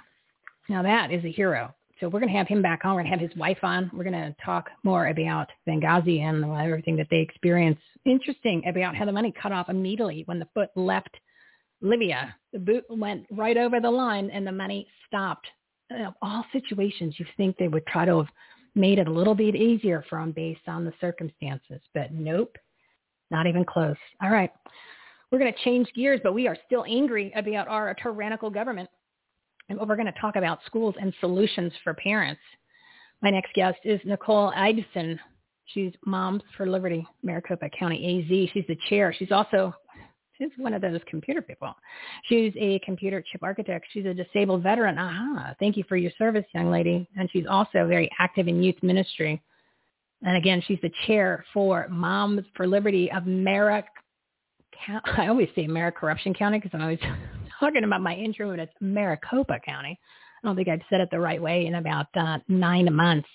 [0.69, 1.71] Now that is a hero.
[1.99, 2.95] So we're going to have him back on.
[2.95, 3.91] We're going to have his wife on.
[3.93, 7.77] We're going to talk more about Benghazi and everything that they experience.
[8.05, 11.15] Interesting about how the money cut off immediately when the foot left
[11.83, 12.35] Libya.
[12.53, 15.45] The boot went right over the line and the money stopped.
[15.93, 18.29] Uh, all situations you think they would try to have
[18.73, 22.57] made it a little bit easier for them based on the circumstances, but nope,
[23.29, 23.97] not even close.
[24.23, 24.49] All right.
[25.29, 28.89] We're going to change gears, but we are still angry about our tyrannical government.
[29.69, 32.41] And we're going to talk about schools and solutions for parents.
[33.21, 35.17] My next guest is Nicole Eidson.
[35.65, 38.49] She's Moms for Liberty, Maricopa County AZ.
[38.53, 39.15] She's the chair.
[39.17, 39.73] She's also
[40.37, 41.73] she's one of those computer people.
[42.25, 43.85] She's a computer chip architect.
[43.91, 44.97] She's a disabled veteran.
[44.97, 45.55] Aha.
[45.59, 47.07] Thank you for your service, young lady.
[47.17, 49.41] And she's also very active in youth ministry.
[50.23, 53.85] And again, she's the chair for Moms for Liberty of Merrick.
[55.17, 56.99] I always say Merrick Corruption County because I'm always
[57.59, 59.99] talking about my intro and it's Maricopa County.
[60.43, 63.27] I don't think I've said it the right way in about uh, nine months.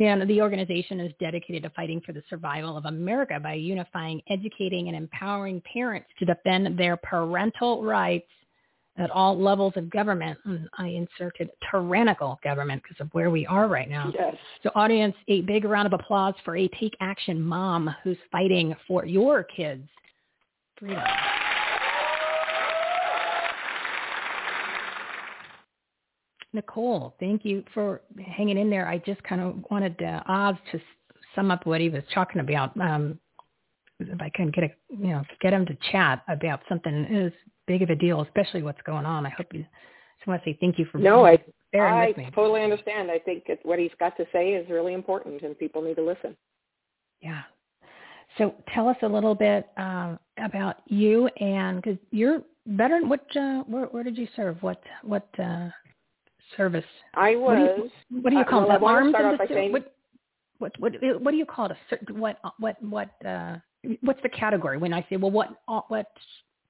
[0.00, 4.88] And the organization is dedicated to fighting for the survival of America by unifying, educating,
[4.88, 8.26] and empowering parents to defend their parental rights
[8.96, 10.38] at all levels of government.
[10.44, 14.12] And I inserted tyrannical government because of where we are right now.
[14.14, 14.36] Yes.
[14.64, 19.06] So audience, a big round of applause for a Take Action mom who's fighting for
[19.06, 19.88] your kids'
[20.76, 21.02] freedom.
[26.54, 28.88] Nicole, thank you for hanging in there.
[28.88, 30.80] I just kind of wanted uh, Oz to
[31.34, 32.78] sum up what he was talking about.
[32.80, 33.18] Um,
[34.00, 37.32] if I can get a, you know, get him to chat about something as
[37.66, 39.26] big of a deal, especially what's going on.
[39.26, 41.38] I hope you just want to say thank you for No, I
[41.72, 42.28] bearing I with me.
[42.34, 43.10] totally understand.
[43.10, 46.36] I think what he's got to say is really important, and people need to listen.
[47.20, 47.42] Yeah.
[48.38, 53.08] So tell us a little bit uh, about you and because you're veteran.
[53.08, 54.56] What uh, where, where did you serve?
[54.60, 55.68] What what uh,
[56.56, 56.84] service?
[57.14, 57.90] I What do was.
[58.10, 58.74] you, what do you uh, call well, it?
[58.74, 59.94] I want to Arms and the- saying what,
[60.58, 60.92] what what
[61.22, 61.72] what do you call it?
[61.72, 63.56] A certain what what what uh,
[64.02, 66.06] what's the category when I say well what uh, what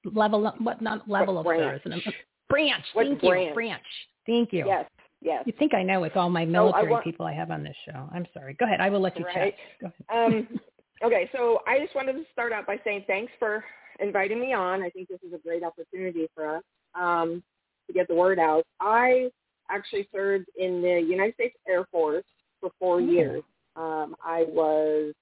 [0.03, 1.81] level what not level What of service?
[1.81, 1.81] branch?
[1.85, 2.13] And I'm-
[2.49, 2.83] branch.
[2.93, 3.29] What Thank you.
[3.29, 3.53] branch?
[3.55, 3.83] Branch.
[4.25, 4.65] Thank you.
[4.67, 4.85] Yes,
[5.21, 5.43] yes.
[5.45, 7.75] You think I know with all my I military want- people I have on this
[7.85, 8.07] show.
[8.13, 8.53] I'm sorry.
[8.55, 8.81] Go ahead.
[8.81, 9.55] I will let you Right.
[9.81, 9.91] chat.
[10.09, 10.33] Go ahead.
[10.33, 10.59] Um,
[11.03, 13.63] okay, so I just wanted to start out by saying thanks for
[13.99, 14.81] inviting me on.
[14.83, 16.63] I think this is a great opportunity for us
[16.95, 17.41] um,
[17.87, 18.63] to get the word out.
[18.79, 19.29] I
[19.69, 22.25] actually served in the United States Air Force
[22.59, 23.09] for four Hmm.
[23.09, 23.43] years.
[23.75, 25.13] Um, I was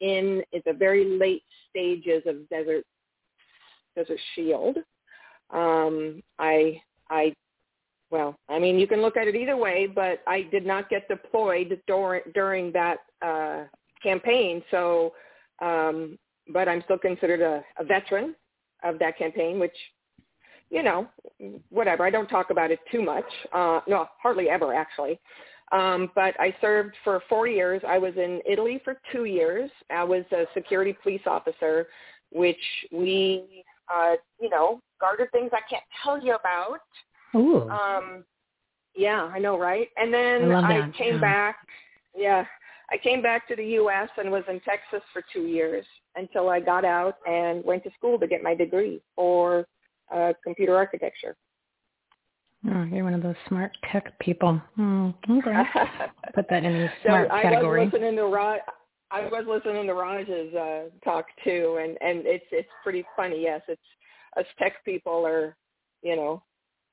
[0.00, 2.84] in at the very late stages of Desert
[3.94, 4.76] Desert Shield.
[5.50, 7.34] Um, I I
[8.10, 11.08] well, I mean, you can look at it either way, but I did not get
[11.08, 13.64] deployed during during that uh,
[14.02, 14.62] campaign.
[14.70, 15.14] So,
[15.60, 16.18] um,
[16.52, 18.36] but I'm still considered a, a veteran
[18.84, 19.76] of that campaign, which,
[20.70, 21.06] you know,
[21.70, 22.04] whatever.
[22.04, 23.24] I don't talk about it too much.
[23.52, 25.18] Uh, no, hardly ever actually.
[25.72, 27.82] Um, but I served for four years.
[27.86, 29.70] I was in Italy for two years.
[29.90, 31.88] I was a security police officer,
[32.30, 32.56] which
[32.92, 36.78] we, uh, you know, guarded things I can't tell you about.
[37.34, 37.68] Ooh.
[37.68, 38.24] Um,
[38.94, 39.88] yeah, I know, right?
[39.96, 41.20] And then love I came Yeah.
[41.20, 41.56] back.
[42.14, 42.46] Yeah,
[42.90, 44.08] I came back to the U.S.
[44.16, 45.84] and was in Texas for two years
[46.14, 49.66] until I got out and went to school to get my degree for
[50.14, 51.36] uh, computer architecture.
[52.68, 54.60] Oh, you're one of those smart tech people.
[54.74, 55.10] Hmm.
[55.30, 55.62] Okay.
[56.34, 57.84] Put that in the so smart I category.
[57.84, 58.60] was listening to Raj.
[59.10, 63.42] I was listening to Raj's uh, talk too, and and it's it's pretty funny.
[63.42, 63.80] Yes, it's
[64.36, 65.56] us tech people are,
[66.02, 66.42] you know,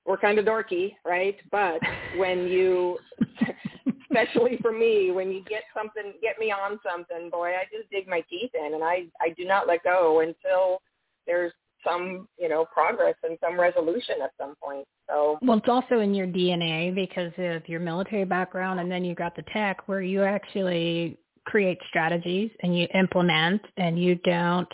[0.05, 1.35] we're kind of dorky, right?
[1.51, 1.79] But
[2.17, 2.97] when you,
[4.03, 8.07] especially for me, when you get something, get me on something, boy, I just dig
[8.07, 10.81] my teeth in, and I I do not let go until
[11.25, 11.53] there's
[11.85, 14.85] some you know progress and some resolution at some point.
[15.09, 19.15] So Well, it's also in your DNA because of your military background, and then you
[19.15, 24.71] got the tech where you actually create strategies and you implement, and you don't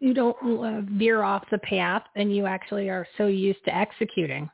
[0.00, 4.48] you don't uh, veer off the path, and you actually are so used to executing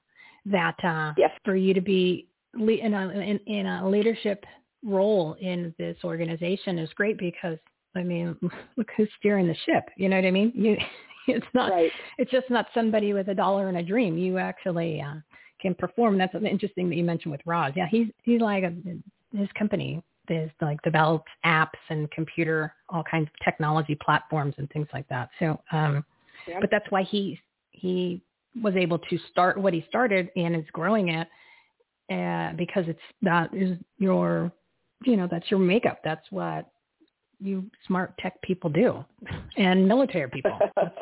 [0.46, 1.30] that uh, yes.
[1.44, 4.44] for you to be in a in, in a leadership
[4.84, 7.58] role in this organization is great because
[7.96, 8.36] I mean,
[8.76, 9.84] look who's steering the ship.
[9.96, 10.52] You know what I mean?
[10.54, 10.76] You
[11.28, 11.90] it's not right.
[12.18, 14.18] it's just not somebody with a dollar and a dream.
[14.18, 15.14] You actually uh,
[15.60, 16.18] can perform.
[16.18, 17.74] That's an interesting that you mentioned with Raj.
[17.76, 18.74] Yeah, he's he's like a,
[19.36, 24.88] his company is like develops apps and computer all kinds of technology platforms and things
[24.92, 25.28] like that.
[25.38, 26.04] So, um,
[26.46, 26.60] Yeah.
[26.60, 27.40] but that's why he
[27.70, 28.22] he
[28.62, 31.28] was able to start what he started and is growing it
[32.10, 34.52] uh, because it's that is your
[35.04, 36.00] you know that's your makeup.
[36.04, 36.70] That's what
[37.44, 39.04] you smart tech people do,
[39.56, 40.58] and military people.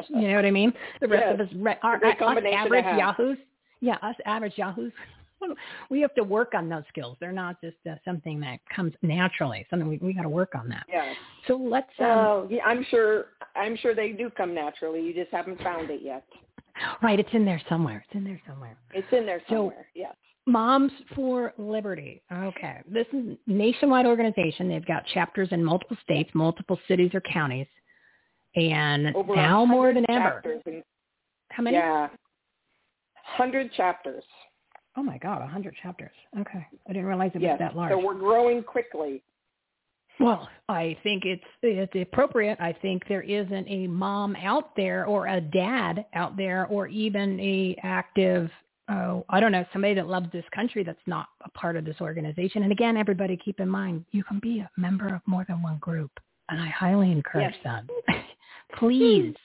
[0.09, 0.73] You know what I mean?
[1.01, 1.35] The rest Yes.
[1.35, 3.39] of us, re- our, great us combination to average yahoos,
[3.81, 4.93] yeah, us average yahoos,
[5.90, 7.16] we have to work on those skills.
[7.20, 9.66] They're not just uh, something that comes naturally.
[9.70, 10.85] Something we we got to work on that.
[10.89, 11.12] Yeah.
[11.47, 11.89] So let's.
[11.98, 13.27] Um, Well, yeah, I'm sure.
[13.56, 15.01] I'm sure they do come naturally.
[15.01, 16.24] You just haven't found it yet.
[17.02, 18.05] right, it's in there somewhere.
[18.06, 18.77] It's in there somewhere.
[18.94, 19.86] It's in there So- somewhere.
[19.94, 20.14] yes.
[20.47, 22.23] Moms for Liberty.
[22.32, 22.81] Okay.
[22.89, 24.69] This is a nationwide organization.
[24.69, 27.69] They've got chapters in multiple states, multiple cities or counties.
[28.56, 30.43] And Over now more than ever.
[30.66, 30.82] and-
[31.51, 31.77] How many?
[31.77, 32.09] Yeah.
[33.14, 34.24] Hundred chapters.
[34.97, 36.10] Oh my God, a hundred chapters.
[36.39, 36.66] Okay.
[36.89, 37.93] I didn't realize it was that large.
[37.93, 39.23] So we're growing quickly.
[40.20, 42.59] Well, I think it's it's appropriate.
[42.60, 47.40] I think there isn't a mom out there or a dad out there or even
[47.40, 48.51] a active
[48.88, 51.96] oh, I don't know, somebody that loves this country that's not a part of this
[52.00, 52.62] organization.
[52.62, 55.78] And again, everybody keep in mind, you can be a member of more than one
[55.78, 56.10] group.
[56.48, 57.84] And I highly encourage that.
[58.78, 59.34] Please.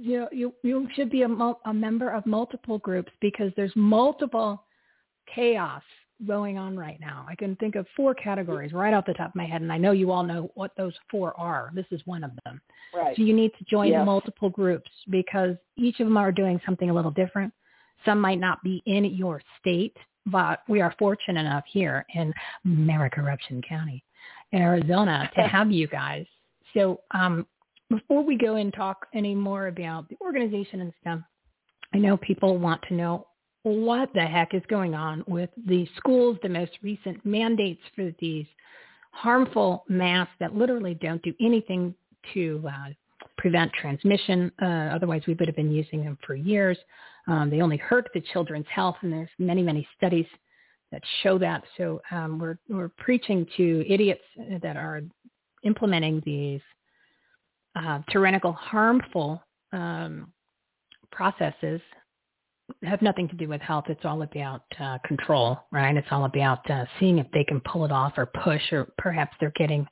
[0.00, 4.62] You, you you should be a, mul- a member of multiple groups because there's multiple
[5.34, 5.82] chaos
[6.24, 7.26] going on right now.
[7.28, 9.76] I can think of four categories right off the top of my head, and I
[9.78, 11.72] know you all know what those four are.
[11.74, 12.60] This is one of them.
[12.94, 13.16] Right.
[13.16, 14.06] So you need to join Yes.
[14.06, 17.52] multiple groups because each of them are doing something a little different.
[18.04, 19.96] Some might not be in your state,
[20.26, 22.32] but we are fortunate enough here in
[22.66, 24.02] Maricorruption County,
[24.54, 26.26] Arizona, to have you guys.
[26.74, 27.46] So um,
[27.90, 31.20] before we go and talk any more about the organization and stuff,
[31.94, 33.26] I know people want to know
[33.62, 38.46] what the heck is going on with the schools, the most recent mandates for these
[39.12, 41.94] harmful masks that literally don't do anything
[42.34, 42.88] to uh,
[43.36, 44.52] prevent transmission.
[44.60, 46.76] Uh, otherwise, we would have been using them for years.
[47.28, 50.26] Um, they only hurt the children's health, and there's many, many studies
[50.90, 51.62] that show that.
[51.76, 54.22] So um, we're we're preaching to idiots
[54.62, 55.02] that are
[55.62, 56.62] implementing these
[57.76, 59.42] uh, tyrannical, harmful
[59.72, 60.32] um,
[61.12, 61.80] processes
[62.82, 63.84] have nothing to do with health.
[63.88, 65.96] It's all about uh, control, right?
[65.96, 69.36] It's all about uh, seeing if they can pull it off or push, or perhaps
[69.40, 69.86] they're getting,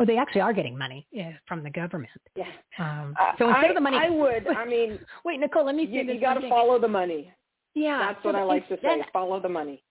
[0.00, 2.10] oh, they actually are getting money yeah, from the government.
[2.34, 2.44] Yeah.
[2.78, 4.46] Um, so instead I, of the money, I would.
[4.56, 5.86] I mean, wait, Nicole, let me.
[5.86, 7.32] You, you got to follow the money.
[7.74, 9.04] Yeah, that's what so I like to say.
[9.12, 9.82] Follow the money.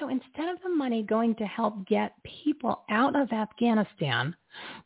[0.00, 4.34] So instead of the money going to help get people out of Afghanistan,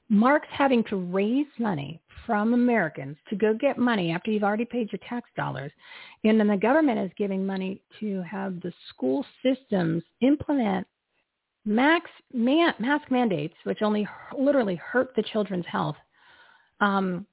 [0.09, 4.91] Mark's having to raise money from Americans to go get money after you've already paid
[4.91, 5.71] your tax dollars.
[6.25, 10.87] And then the government is giving money to have the school systems implement
[11.67, 15.97] max man, mask mandates, which only literally hurt the children's health.
[16.81, 17.27] Um,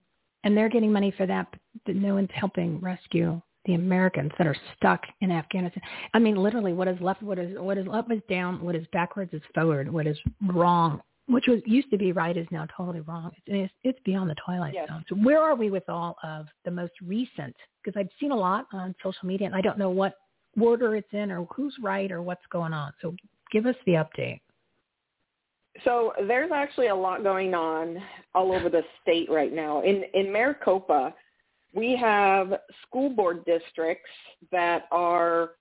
[0.43, 1.47] and they're getting money for that,
[1.85, 5.81] but no one's helping rescue the Americans that are stuck in Afghanistan.
[6.13, 8.85] I mean, literally, what is left, what is what is up is down, what is
[8.91, 12.99] backwards is forward, what is wrong, which was used to be right is now totally
[13.01, 13.31] wrong.
[13.45, 14.89] It's it's beyond the twilight Yes.
[14.89, 15.05] zone.
[15.07, 17.55] So where are we with all of the most recent?
[17.81, 20.15] Because I've seen a lot on social media, and I don't know what
[20.59, 22.91] order it's in or who's right or what's going on.
[23.01, 23.15] So
[23.53, 24.41] give us the update.
[25.85, 27.97] So there's actually a lot going on
[28.35, 29.81] all over the state right now.
[29.81, 31.13] In in Maricopa,
[31.73, 32.53] we have
[32.85, 34.09] school board districts
[34.51, 35.51] that are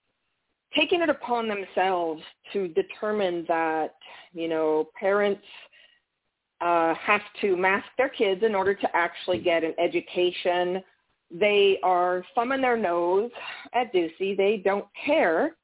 [0.75, 3.95] taking it upon themselves to determine that
[4.33, 5.43] you know parents
[6.61, 10.83] uh, have to mask their kids in order to actually get an education.
[11.31, 13.31] They are thumbing their nose
[13.75, 14.37] at Ducey.
[14.37, 15.57] They don't care.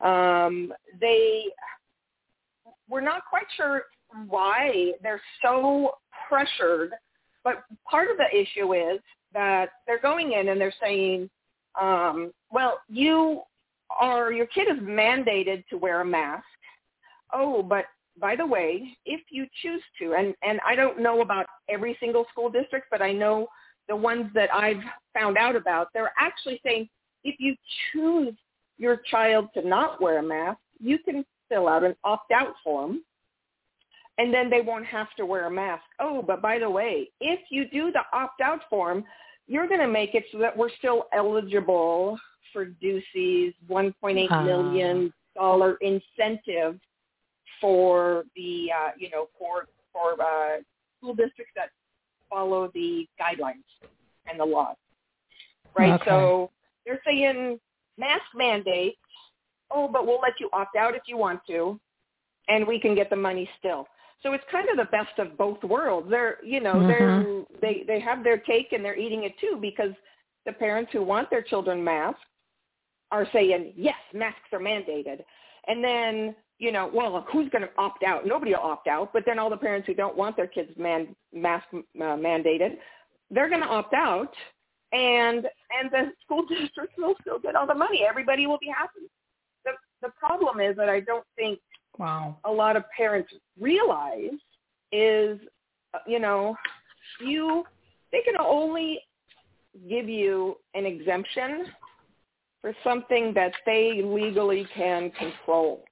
[0.00, 1.44] Um, they
[2.88, 3.84] we're not quite sure
[4.28, 5.92] why they're so
[6.28, 6.92] pressured,
[7.44, 9.00] but part of the issue is
[9.32, 11.30] that they're going in and they're saying,
[11.80, 13.42] um, well, you
[13.98, 16.44] are, your kid is mandated to wear a mask.
[17.32, 17.84] Oh, but
[18.20, 22.26] by the way, if you choose to, and, and I don't know about every single
[22.30, 23.46] school district, but I know
[23.88, 24.82] the ones that I've
[25.14, 26.88] found out about, they're actually saying
[27.22, 27.54] if you
[27.92, 28.34] choose
[28.80, 33.00] your child to not wear a mask, you can fill out an opt-out form
[34.18, 35.84] and then they won't have to wear a mask.
[35.98, 39.04] Oh, but by the way, if you do the opt-out form,
[39.46, 42.18] you're going to make it so that we're still eligible
[42.52, 44.42] for Ducey's $1.8 Ah.
[44.42, 46.80] million dollar incentive
[47.60, 50.56] for the, uh, you know, for for uh,
[50.98, 51.70] school districts that
[52.28, 53.64] follow the guidelines
[54.28, 54.76] and the laws.
[55.78, 55.92] Right?
[55.92, 56.04] Okay.
[56.10, 56.50] So
[56.84, 57.58] they're saying
[58.00, 58.96] mask mandates.
[59.70, 61.78] Oh, but we'll let you opt out if you want to,
[62.48, 63.86] and we can get the money still.
[64.22, 66.08] So it's kind of the best of both worlds.
[66.10, 69.92] They're, you know, they're they they have their cake and they're eating it too because
[70.44, 72.20] the parents who want their children masked
[73.12, 75.22] are saying yes, masks are mandated,
[75.68, 78.26] and then you know, well, who's going to opt out?
[78.26, 81.16] Nobody will opt out, but then all the parents who don't want their kids man
[81.32, 82.76] mask uh, mandated,
[83.30, 84.34] they're going to opt out,
[84.92, 85.46] and
[85.78, 88.04] and the school districts will still get all the money.
[88.08, 89.08] Everybody will be happy.
[89.64, 89.72] The
[90.02, 91.58] the problem is that I don't think
[91.98, 92.38] Wow.
[92.44, 93.30] a lot of parents
[93.60, 94.30] realize
[94.92, 95.38] is,
[96.06, 96.56] you know,
[97.20, 97.64] you
[98.12, 99.00] they can only
[99.88, 101.66] give you an exemption
[102.60, 105.84] for something that they legally can control.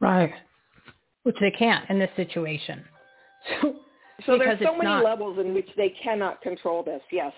[0.00, 0.32] Right.
[1.24, 2.84] Which they can't in this situation.
[3.60, 3.76] So,
[4.26, 7.02] So there's so many not- levels in which they cannot control this.
[7.10, 7.32] Yes.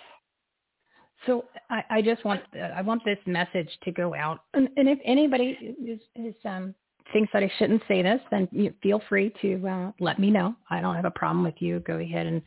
[1.27, 2.43] So I, I just want
[2.75, 6.75] I want this message to go out, and, and if anybody is, is um,
[7.13, 10.55] thinks that I shouldn't say this, then you feel free to uh, let me know.
[10.71, 11.81] I don't have a problem with you.
[11.81, 12.43] Go ahead and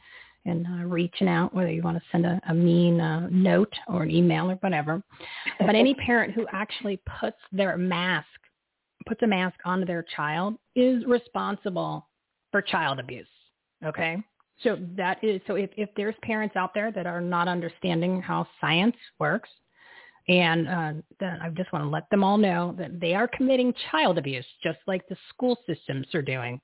[0.46, 4.04] and uh, reaching out, whether you want to send a, a mean uh, note or
[4.04, 5.04] an email or whatever.
[5.60, 8.28] But any parent who actually puts their mask
[9.08, 12.08] puts a mask onto their child is responsible
[12.52, 13.28] for child abuse.
[13.86, 14.18] Okay.
[14.64, 18.48] So that is so if, if there's parents out there that are not understanding how
[18.60, 19.50] science works,
[20.28, 23.74] and uh, then I just want to let them all know that they are committing
[23.92, 26.62] child abuse, just like the school systems are doing.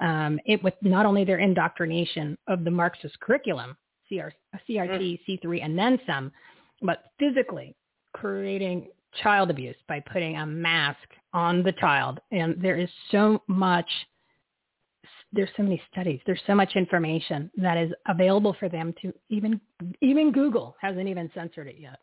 [0.00, 3.76] Um, it with not only their indoctrination of the Marxist curriculum,
[4.08, 4.30] CR,
[4.68, 6.32] CRT, C3, and then some,
[6.82, 7.74] but physically
[8.12, 8.88] creating
[9.22, 10.98] child abuse by putting a mask
[11.32, 12.20] on the child.
[12.32, 13.88] And there is so much
[15.32, 16.20] there's so many studies.
[16.26, 19.60] There's so much information that is available for them to even
[20.00, 21.98] even Google hasn't even censored it yet.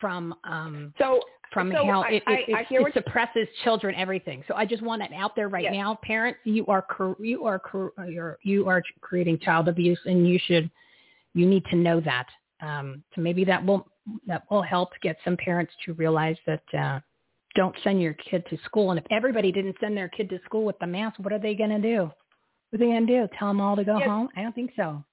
[0.00, 1.20] From um so
[1.52, 4.44] from so how I- it, it, I- I hear it you- suppresses children everything.
[4.46, 5.72] So I just want it out there right Yes.
[5.74, 6.38] now, parents.
[6.44, 6.86] You are
[7.18, 7.60] you are
[8.08, 10.70] you're you are creating child abuse, and you should
[11.34, 12.26] you need to know that.
[12.60, 13.88] Um, so maybe that will
[14.26, 17.00] that will help get some parents to realize that uh,
[17.54, 18.90] don't send your kid to school.
[18.90, 21.54] And if everybody didn't send their kid to school with the mask, what are they
[21.54, 22.10] going to do?
[22.70, 23.28] What are they going to do?
[23.38, 24.08] Tell them all to go Yes.
[24.08, 24.28] home?
[24.36, 25.04] I don't think so.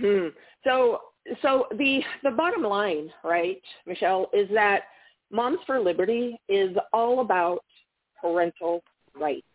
[0.00, 0.28] Hmm.
[0.64, 1.00] So
[1.42, 4.84] so the the bottom line, right, Michelle, is that
[5.30, 7.64] Moms for Liberty is all about
[8.20, 8.82] parental
[9.14, 9.46] rights.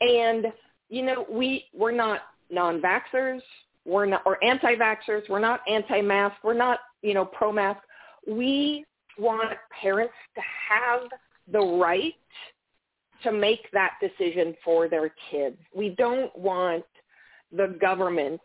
[0.00, 0.46] And
[0.88, 3.40] you know, we we're not non-vaxxers,
[3.84, 7.80] we're not or anti-vaxxers, we're not anti-mask, we're not, you know, pro-mask.
[8.26, 8.84] We
[9.18, 11.00] want parents to have
[11.50, 12.14] the right
[13.24, 15.56] to make that decision for their kids.
[15.74, 16.84] We don't want
[17.50, 18.40] the government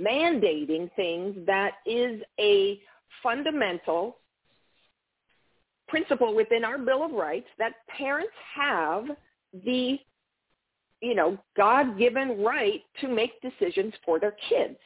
[0.00, 2.80] mandating things that is a
[3.22, 4.18] fundamental
[5.88, 9.04] principle within our Bill of Rights that parents have
[9.64, 9.98] the,
[11.00, 14.78] you know, God-given right to make decisions for their kids.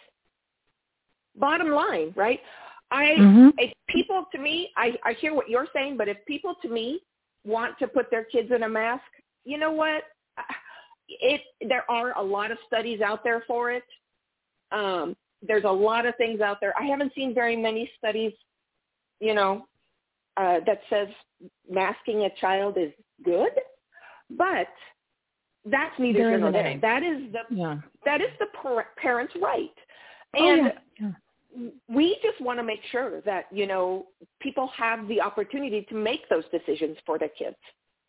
[1.36, 2.40] Bottom line, right?
[2.90, 3.48] I, mm-hmm.
[3.59, 7.01] if people to me, I, I hear what you're saying, but if people to me
[7.44, 9.05] want to put their kids in a mask,
[9.49, 10.03] you know what?
[11.09, 13.85] It there are a lot of studies out there for it.
[14.73, 16.75] Um, there's a lot of things out there.
[16.79, 18.33] I haven't seen very many studies,
[19.20, 19.66] you know,
[20.37, 21.09] uh, that says
[21.70, 22.93] masking a child is
[23.25, 23.53] good,
[24.31, 24.69] but
[25.65, 26.79] that's neither here nor there.
[26.83, 27.79] That is the yeah.
[28.05, 29.70] that is the par- parent's right,
[30.35, 30.70] and oh,
[31.01, 31.12] yeah.
[31.57, 31.69] Yeah.
[31.89, 34.09] we just want to make sure that you know
[34.41, 37.57] people have the opportunity to make those decisions for their kids.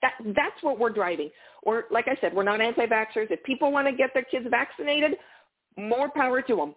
[0.01, 1.29] That that's what we're driving.
[1.63, 3.31] Or like I said, we're not anti-vaxxers.
[3.31, 5.17] If people want to get their kids vaccinated,
[5.77, 6.75] more power to them.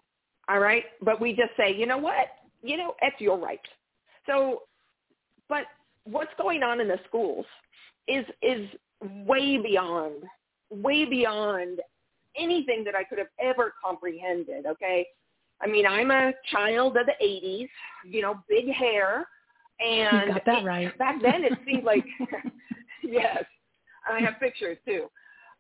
[0.49, 2.27] All right, but we just say, you know what?
[2.63, 3.61] You know, it's your right.
[4.27, 4.63] So,
[5.49, 5.65] but
[6.05, 7.47] what's going on in the schools
[8.09, 8.69] is is
[9.27, 10.25] way beyond,
[10.71, 11.81] way beyond
[12.37, 14.67] anything that I could have ever comprehended.
[14.67, 15.07] Okay,
[15.61, 17.69] I mean, I'm a child of the '80s.
[18.05, 19.29] You know, big hair,
[19.81, 20.99] and you got that right.
[20.99, 22.05] back then it seemed like
[23.09, 23.45] yes.
[24.11, 25.07] I have pictures too.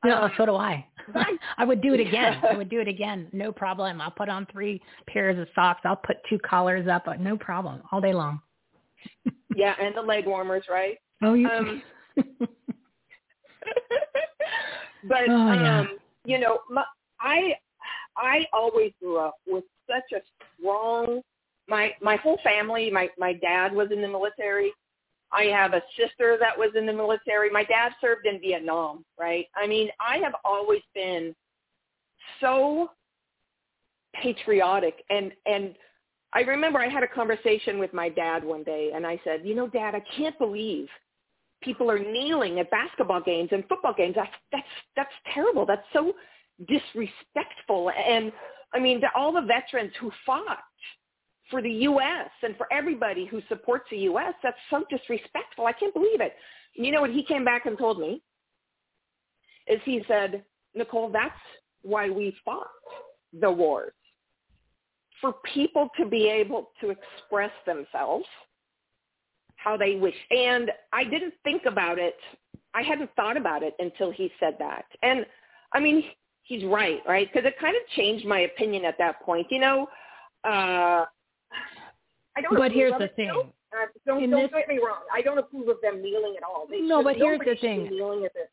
[0.04, 0.84] No, um, so do I.
[1.58, 2.40] I would do it again.
[2.48, 3.28] I would do it again.
[3.32, 4.00] No problem.
[4.00, 5.80] I'll put on three pairs of socks.
[5.84, 7.06] I'll put two collars up.
[7.20, 7.82] No problem.
[7.92, 8.40] All day long.
[9.54, 10.98] yeah, and the leg warmers, right?
[11.22, 11.48] Oh, you.
[11.48, 11.82] Um,
[15.08, 15.80] but oh, yeah.
[15.80, 16.84] um, you know, my,
[17.20, 17.54] I
[18.16, 20.22] I always grew up with such a
[20.58, 21.20] strong.
[21.68, 22.90] My my whole family.
[22.90, 24.72] My my dad was in the military.
[25.32, 27.50] I have a sister that was in the military.
[27.50, 29.46] My dad served in Vietnam, right?
[29.56, 31.34] I mean, I have always been
[32.40, 32.90] so
[34.20, 35.74] patriotic and and
[36.34, 39.54] I remember I had a conversation with my dad one day and I said, "You
[39.54, 40.88] know, dad, I can't believe
[41.62, 44.14] people are kneeling at basketball games and football games.
[44.16, 45.66] That's that's that's terrible.
[45.66, 46.14] That's so
[46.66, 48.32] disrespectful." And
[48.72, 50.64] I mean, all the veterans who fought
[51.52, 52.30] for the U.S.
[52.42, 54.34] and for everybody who supports the U.S.
[54.42, 55.66] That's so disrespectful.
[55.66, 56.32] I can't believe it.
[56.74, 58.22] You know what he came back and told me?
[59.68, 60.42] Is he said,
[60.74, 61.38] Nicole, that's
[61.82, 62.66] why we fought
[63.38, 63.92] the wars.
[65.20, 68.24] For people to be able to express themselves
[69.56, 70.16] how they wish.
[70.30, 72.16] And I didn't think about it.
[72.74, 74.86] I hadn't thought about it until he said that.
[75.02, 75.24] And
[75.72, 76.02] I mean,
[76.42, 77.28] he's right, right?
[77.32, 79.46] Because it kind of changed my opinion at that point.
[79.50, 79.86] You know,
[80.44, 81.04] uh,
[82.36, 82.56] I don't.
[82.56, 83.28] But here's the thing.
[83.28, 85.00] Don't, uh, don't, don't this, get me wrong.
[85.12, 86.66] I don't approve of them kneeling at all.
[86.70, 87.88] They no, but here's the thing.
[87.90, 88.48] Kneeling at this.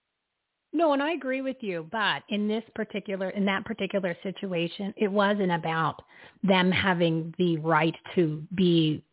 [0.72, 1.88] No, and I agree with you.
[1.92, 6.02] But in this particular, in that particular situation, it wasn't about
[6.44, 9.04] them having the right to be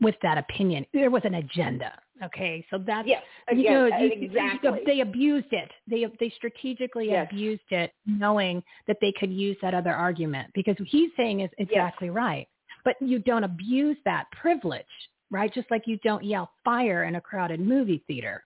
[0.00, 0.86] with that opinion.
[0.92, 1.92] There was an agenda.
[2.22, 3.22] Okay, so that's yes,
[3.52, 4.70] you know, exactly.
[4.70, 5.70] You, they abused it.
[5.88, 7.26] They they strategically yes.
[7.28, 12.08] abused it, knowing that they could use that other argument because he's saying is exactly
[12.08, 12.14] yes.
[12.14, 12.48] right
[12.84, 14.84] but you don't abuse that privilege,
[15.30, 15.52] right?
[15.52, 18.42] Just like you don't yell fire in a crowded movie theater.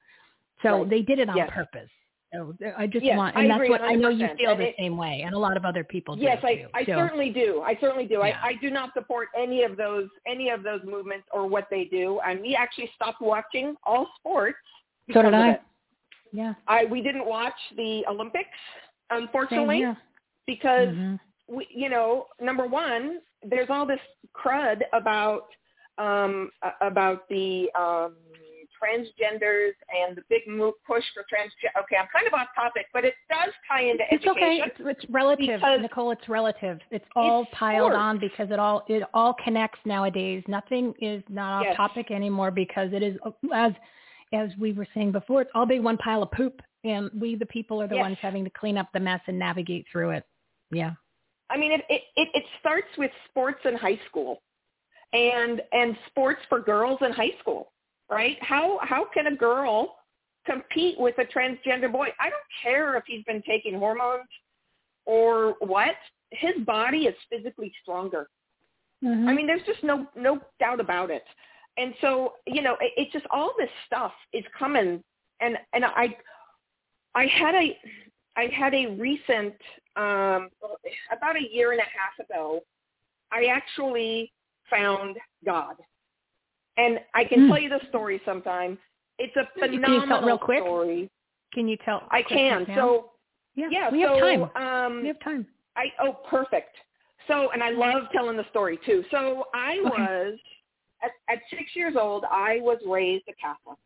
[0.62, 0.90] So right.
[0.90, 1.50] they did it on yes.
[1.52, 1.90] purpose.
[2.32, 3.84] So I just yes, want, and I that's what 100%.
[3.84, 6.16] I know you feel and the it, same way, and a lot of other people
[6.16, 6.22] do.
[6.22, 6.92] Yes, I, too, I so.
[6.92, 7.62] certainly do.
[7.64, 8.14] I certainly do.
[8.14, 8.38] Yeah.
[8.42, 11.84] I, I do not support any of those any of those movements or what they
[11.84, 12.20] do.
[12.26, 14.58] And we actually stopped watching all sports.
[15.12, 15.50] So did I.
[15.52, 15.62] It.
[16.32, 16.54] Yeah.
[16.66, 18.48] I we didn't watch the Olympics,
[19.10, 19.84] unfortunately,
[20.46, 21.56] because mm-hmm.
[21.56, 24.00] we, you know, number one, there's all this
[24.34, 25.46] crud about
[25.98, 26.50] um,
[26.82, 28.14] about the um,
[28.82, 31.52] transgenders and the big move push for trans.
[31.78, 34.30] Okay, I'm kind of off topic, but it does tie into it's education.
[34.30, 34.62] okay.
[34.66, 36.10] It's, it's relative, Nicole.
[36.10, 36.78] It's relative.
[36.90, 40.42] It's all it's piled on because it all it all connects nowadays.
[40.48, 41.76] Nothing is not off Yes.
[41.76, 43.16] topic anymore because it is
[43.54, 43.72] as
[44.32, 45.42] as we were saying before.
[45.42, 48.02] It's all big one pile of poop, and we the people are the Yes.
[48.02, 50.24] ones having to clean up the mess and navigate through it.
[50.70, 50.92] Yeah.
[51.50, 54.42] I mean, it, it it it starts with sports in high school,
[55.12, 57.72] and and sports for girls in high school,
[58.10, 58.36] right?
[58.42, 59.96] How how can a girl
[60.44, 62.08] compete with a transgender boy?
[62.20, 64.28] I don't care if he's been taking hormones
[65.04, 65.96] or what.
[66.30, 68.28] his body is physically stronger.
[69.04, 69.28] Mm-hmm.
[69.28, 71.24] I mean, there's just no no doubt about it.
[71.76, 75.02] And so, you know, it, it's just all this stuff is coming,
[75.40, 76.16] and and I
[77.14, 77.78] I had a
[78.36, 79.54] I had a recent
[79.96, 80.50] um,
[81.10, 82.60] about a year and a half ago.
[83.32, 84.32] I actually
[84.70, 85.76] found God,
[86.76, 87.48] and I can Hmm.
[87.48, 88.78] tell you the story sometime.
[89.18, 90.62] It's a phenomenal Can you tell real quick?
[90.62, 91.10] story.
[91.52, 92.06] Can you tell?
[92.10, 92.66] I can.
[92.74, 93.12] So
[93.54, 94.42] yeah, yeah, we so, have time.
[94.62, 95.46] Um, we have time.
[95.76, 96.76] I oh perfect.
[97.28, 99.04] So and I love telling the story too.
[99.10, 99.88] So I Okay.
[99.88, 100.38] was
[101.02, 102.24] at, at six years old.
[102.30, 103.78] I was raised a Catholic,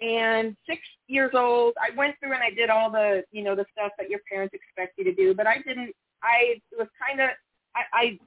[0.00, 3.66] and six years old, I went through and I did all the you know the
[3.72, 5.34] stuff that your parents expect you to do.
[5.34, 5.94] But I didn't.
[6.22, 7.30] I was kind of
[7.74, 8.18] I, I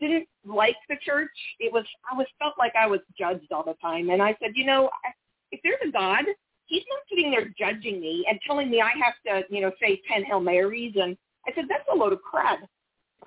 [0.00, 1.30] didn't like the church.
[1.60, 4.52] It was I was felt like I was judged all the time, and I said,
[4.54, 4.90] you know,
[5.52, 6.24] if there's a God,
[6.66, 10.00] He's not sitting there judging me and telling me I have to, you know, say
[10.08, 10.94] ten Hail Marys.
[10.96, 11.16] And
[11.46, 12.58] I said, that's a load of crap.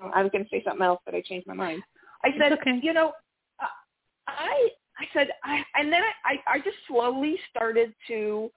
[0.00, 1.82] Oh, I was going to say something else, but I changed my mind.
[2.22, 2.78] I said, okay.
[2.82, 3.12] you know,
[4.28, 4.68] I
[5.00, 8.50] I said, I, and then I, I I just slowly started to.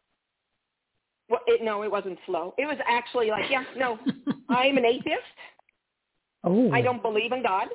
[1.29, 2.53] Well, it, no, it wasn't slow.
[2.57, 3.97] It was actually like, yeah, no,
[4.49, 5.21] I'm an atheist.
[6.43, 6.69] Oh.
[6.71, 7.69] I don't believe in God.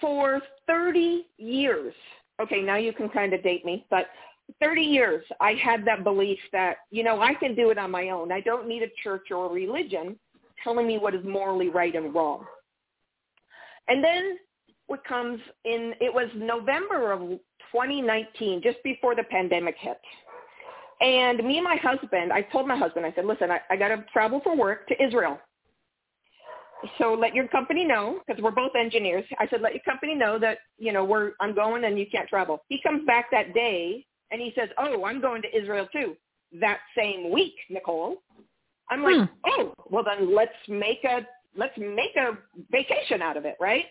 [0.00, 1.92] For 30 years,
[2.40, 4.06] okay, now you can kind of date me, but
[4.60, 8.10] 30 years I had that belief that, you know, I can do it on my
[8.10, 8.32] own.
[8.32, 10.18] I don't need a church or a religion
[10.64, 12.44] telling me what is morally right and wrong.
[13.88, 14.38] And then
[14.86, 17.38] what comes in, it was November of
[17.72, 19.98] 2019, just before the pandemic hit.
[21.00, 23.88] And me and my husband, I told my husband, I said, listen, I, I got
[23.88, 25.38] to travel for work to Israel.
[26.98, 29.24] So let your company know, because we're both engineers.
[29.38, 32.28] I said, let your company know that, you know, we're, I'm going and you can't
[32.28, 32.62] travel.
[32.68, 36.16] He comes back that day and he says, oh, I'm going to Israel too.
[36.60, 38.22] That same week, Nicole.
[38.90, 39.24] I'm like, hmm.
[39.46, 41.26] oh, well then let's make a,
[41.56, 42.38] let's make a
[42.70, 43.84] vacation out of it, right?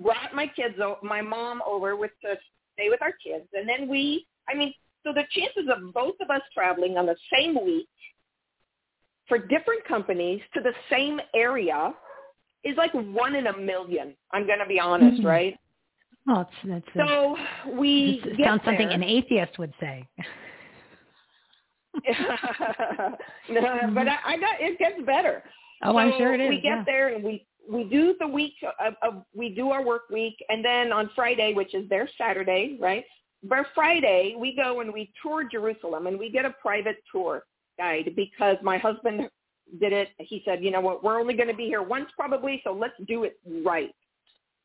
[0.00, 2.36] Brought my kids, o- my mom over with to
[2.74, 3.46] stay with our kids.
[3.52, 4.72] And then we, I mean,
[5.04, 7.88] so the chances of both of us traveling on the same week
[9.28, 11.94] for different companies to the same area
[12.64, 14.14] is like one in a million.
[14.32, 15.24] I'm going to be honest, Mhm.
[15.26, 15.58] right?
[16.28, 17.36] Oh, it's, that's a, So
[17.72, 18.94] we this get sounds something there.
[18.96, 20.06] an atheist would say.
[23.48, 25.42] no, but I, I got it gets better.
[25.82, 26.84] Oh, I'm sure it is, We get yeah.
[26.86, 30.64] there and we we do the week of, of we do our work week, and
[30.64, 33.04] then on Friday, which is their Saturday, right?
[33.42, 37.44] But Friday we go and we tour Jerusalem, and we get a private tour
[37.78, 39.28] guide because my husband
[39.80, 40.08] did it.
[40.18, 42.94] He said, you know what, we're only going to be here once probably, so let's
[43.08, 43.94] do it right.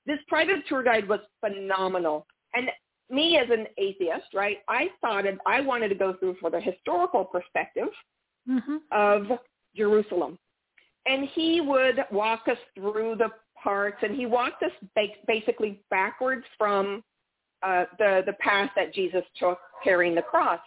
[0.05, 2.69] This private tour guide was phenomenal, and
[3.09, 4.57] me as an atheist, right?
[4.67, 7.89] I thought I wanted to go through for the historical perspective
[8.49, 8.77] Mm-hmm.
[8.93, 9.39] of
[9.75, 10.39] Jerusalem.
[11.07, 13.29] And he would walk us through the
[13.61, 17.03] parts, and he walked us ba- basically backwards from
[17.63, 20.59] uh, the the path that Jesus took carrying the cross.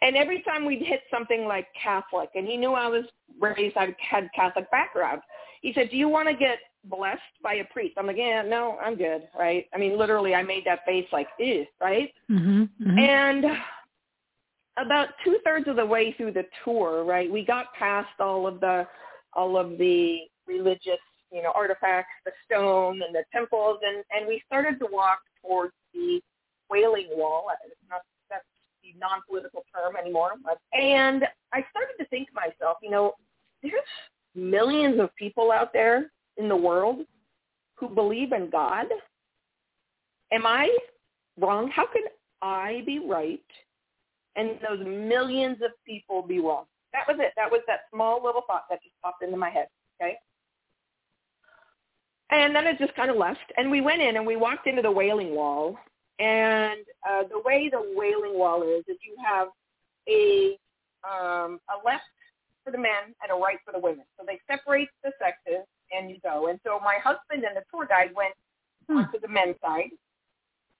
[0.00, 3.04] And every time we'd hit something like Catholic, and he knew I was
[3.40, 5.22] raised, I had Catholic background.
[5.60, 8.78] He said, "Do you want to get blessed by a priest?" I'm like, "Yeah, no,
[8.82, 9.66] I'm good." Right?
[9.74, 12.12] I mean, literally, I made that face like, "Ew," right?
[12.30, 12.98] Mm-hmm.
[12.98, 13.44] And
[14.78, 18.58] about two thirds of the way through the tour, right, we got past all of
[18.60, 18.86] the
[19.34, 21.00] all of the religious,
[21.32, 25.74] you know, artifacts, the stone and the temples, and and we started to walk towards
[25.94, 26.20] the
[26.70, 27.46] Wailing Wall.
[27.66, 28.44] It's not that's
[28.82, 30.32] the non-political term anymore.
[30.44, 33.12] But, and I started to think to myself, you know,
[33.62, 33.74] there's
[34.34, 37.00] millions of people out there in the world
[37.76, 38.86] who believe in God.
[40.32, 40.74] Am I
[41.38, 41.70] wrong?
[41.70, 42.02] How can
[42.40, 43.40] I be right
[44.36, 46.64] and those millions of people be wrong?
[46.92, 47.32] That was it.
[47.36, 49.66] That was that small little thought that just popped into my head.
[50.00, 50.16] Okay.
[52.30, 53.52] And then it just kind of left.
[53.56, 55.76] And we went in and we walked into the Wailing Wall.
[56.18, 59.48] And uh, the way the Wailing Wall is, is you have
[60.08, 60.56] a
[61.04, 62.04] um, a left
[62.64, 64.04] for the men and a right for the women.
[64.18, 66.48] So they separate the sexes and you go.
[66.48, 68.34] And so my husband and the tour guide went
[68.88, 69.90] onto the men's side.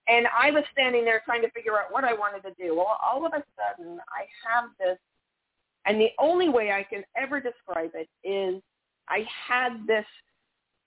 [0.08, 2.74] And I was standing there trying to figure out what I wanted to do.
[2.74, 4.98] Well, all of a sudden, I have this,
[5.86, 8.62] and the only way I can ever describe it is
[9.08, 10.06] I had this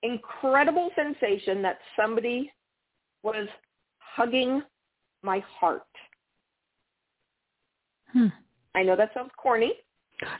[0.03, 2.51] incredible sensation that somebody
[3.23, 3.47] was
[3.99, 4.61] hugging
[5.23, 5.83] my heart.
[8.13, 8.27] Hmm.
[8.75, 9.73] I know that sounds corny.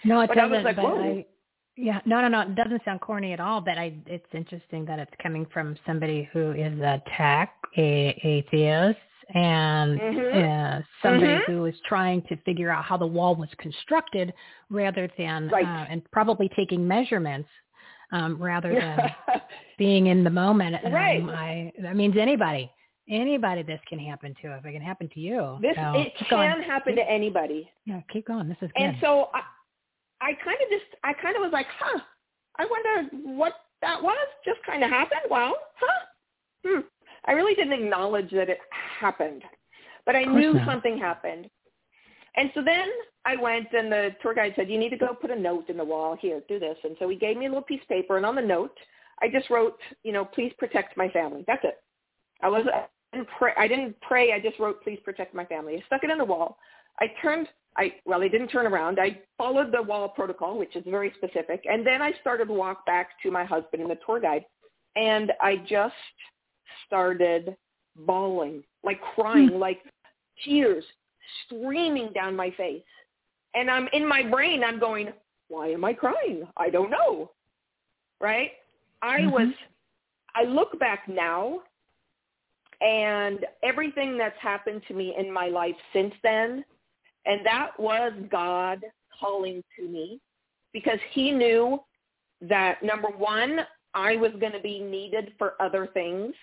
[0.03, 0.52] No, it But doesn't.
[0.52, 0.86] was like, but.
[0.86, 1.26] I,
[1.76, 2.41] yeah, no, no, no.
[2.41, 3.60] It doesn't sound corny at all.
[3.60, 8.98] But I, it's interesting that it's coming from somebody who is a tech a atheist
[9.34, 10.80] and Mhm.
[10.80, 11.45] uh, somebody Mhm.
[11.45, 14.34] who is trying to figure out how the wall was constructed,
[14.69, 15.65] rather than Right.
[15.65, 17.49] uh, and probably taking measurements
[18.11, 19.11] um, rather than
[19.77, 20.77] being in the moment.
[20.93, 21.22] Right.
[21.22, 22.72] Um, I that means anybody,
[23.10, 24.56] anybody, this can happen to.
[24.57, 26.61] If it can happen to you, This so it can going.
[26.61, 27.69] happen to anybody.
[27.85, 28.47] Yeah, keep going.
[28.47, 28.84] This is good.
[28.84, 29.41] And so I,
[30.22, 31.99] I kind of just, I kind of was like, huh,
[32.57, 34.27] I wonder what that was.
[34.45, 35.22] Just kind of happened.
[35.30, 36.06] Well, huh.
[36.65, 36.80] Hmm.
[37.27, 38.60] I really didn't acknowledge that it
[38.99, 39.43] happened,
[40.06, 40.68] but I knew not.
[40.68, 41.49] something happened.
[42.38, 42.89] And so then
[43.26, 45.77] I went and the tour guide said, you need to go put a note in
[45.77, 46.18] the wall.
[46.19, 46.77] Here, do this.
[46.84, 48.18] And so he gave me a little piece of paper.
[48.18, 48.77] And on the note,
[49.22, 51.43] I just wrote, you know, please protect my family.
[51.47, 51.77] That's it.
[52.43, 52.85] I was, I
[53.15, 53.53] didn't pray.
[53.57, 54.34] I didn't pray.
[54.34, 55.76] I just wrote, please protect my family.
[55.76, 56.57] I stuck it in the wall.
[56.99, 57.47] I turned,
[57.77, 58.99] I, well, I didn't turn around.
[58.99, 61.64] I followed the wall protocol, which is very specific.
[61.65, 64.43] And then I started to walk back to my husband and the tour guide.
[64.97, 65.93] And I just
[66.85, 67.55] started
[67.95, 69.79] bawling, like crying, like
[70.43, 70.83] tears
[71.45, 72.83] streaming down my face.
[73.53, 75.09] And I'm in my brain, I'm going,
[75.47, 76.47] why am I crying?
[76.57, 77.31] I don't know.
[78.19, 78.51] Right?
[79.01, 79.31] I Mhm.
[79.31, 79.53] was,
[80.33, 81.61] I look back now
[82.81, 86.65] and everything that's happened to me in my life since then,
[87.25, 88.83] and that was God
[89.19, 90.19] calling to me
[90.73, 91.81] because he knew
[92.41, 96.35] that number one, I was going to be needed for other things.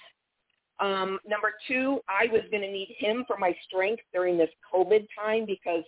[0.80, 5.06] Um, number two, I was going to need him for my strength during this COVID
[5.18, 5.84] time because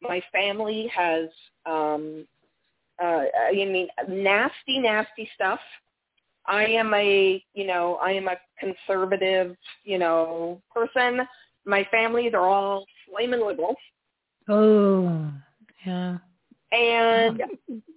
[0.00, 1.28] my family has,
[1.66, 2.26] um,
[3.02, 5.60] uh, I mean, nasty, nasty stuff.
[6.46, 11.20] I am a, you know, I am a conservative, you know, person.
[11.66, 13.76] My families are all flaming liberals.
[14.48, 15.30] oh,
[15.86, 16.18] yeah.
[16.72, 17.40] and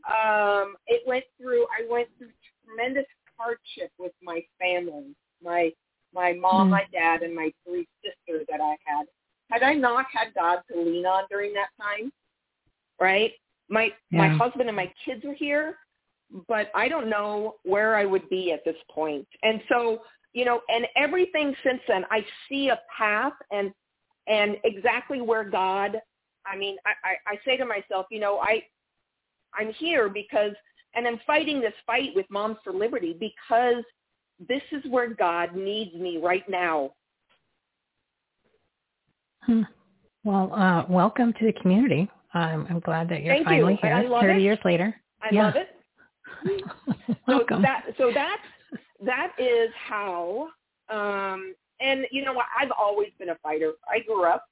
[0.07, 2.29] um it went through i went through
[2.65, 3.05] tremendous
[3.37, 5.71] hardship with my family my
[6.13, 6.71] my mom Mm.
[6.71, 9.05] my dad and my three sisters that i had
[9.49, 12.11] had i not had god to lean on during that time
[12.99, 13.33] right
[13.69, 15.77] my my husband and my kids were here
[16.47, 19.25] but i don't know where i would be at this point.
[19.25, 20.01] point and so
[20.33, 23.71] you know and everything since then i see a path and
[24.27, 26.01] and exactly where god
[26.45, 28.63] I mean, I, I, I say to myself, you know, I,
[29.57, 30.51] I'm here because,
[30.95, 33.83] and I'm fighting this fight with Moms for Liberty because
[34.47, 36.91] this is where God needs me right now.
[39.41, 39.61] Hmm.
[40.23, 42.09] Well, uh, welcome to the community.
[42.33, 43.79] I'm, I'm glad that you're Thank finally you.
[43.81, 44.43] here, I love 30 it.
[44.43, 44.95] years later.
[45.21, 45.43] I yeah.
[45.43, 45.67] love it.
[47.07, 47.61] So welcome.
[47.61, 48.41] that, so that's,
[49.05, 50.49] that is how,
[50.89, 52.45] um, and you know what?
[52.59, 53.73] I've always been a fighter.
[53.89, 54.45] I grew up.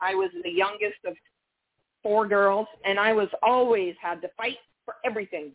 [0.00, 1.14] I was the youngest of
[2.02, 5.52] four girls, and I was always had to fight for everything.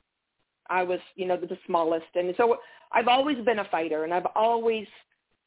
[0.69, 2.57] I was, you know, the, the smallest, and so
[2.91, 4.87] I've always been a fighter, and I've always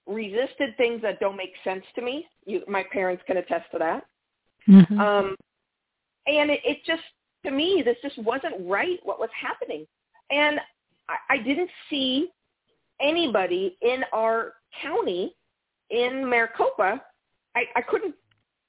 [0.06, 2.26] resisted things that don't make sense to me.
[2.46, 4.06] You, my parents can attest to that.
[4.66, 4.98] Mhm.
[4.98, 5.36] Um,
[6.26, 7.02] and it, it just,
[7.44, 9.86] to me, this just wasn't right what was happening.
[10.30, 10.60] And
[11.08, 12.30] I, I didn't see
[13.00, 15.34] anybody in our county
[15.90, 17.02] in Maricopa.
[17.54, 18.14] I, I couldn't,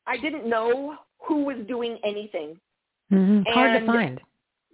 [0.08, 2.60] I didn't know who was doing anything.
[3.12, 3.44] Mhm.
[3.46, 4.22] It's hard to find.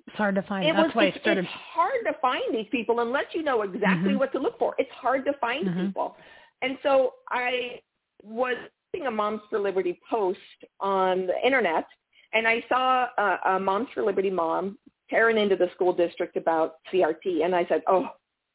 [0.07, 0.67] It's hard to find.
[0.67, 1.45] It That's was, why it's, I started.
[1.45, 4.19] it's hard to find these people unless you know exactly Mhm.
[4.19, 4.75] what to look for.
[4.77, 5.87] It's hard to find Mhm.
[5.87, 6.15] people.
[6.61, 7.81] And so I
[8.23, 8.55] was
[8.91, 10.39] seeing a Moms for Liberty post
[10.79, 11.87] on the internet,
[12.33, 14.77] and I saw a, a Moms for Liberty mom
[15.09, 18.09] tearing into the school district about CRT, and I said, "Oh,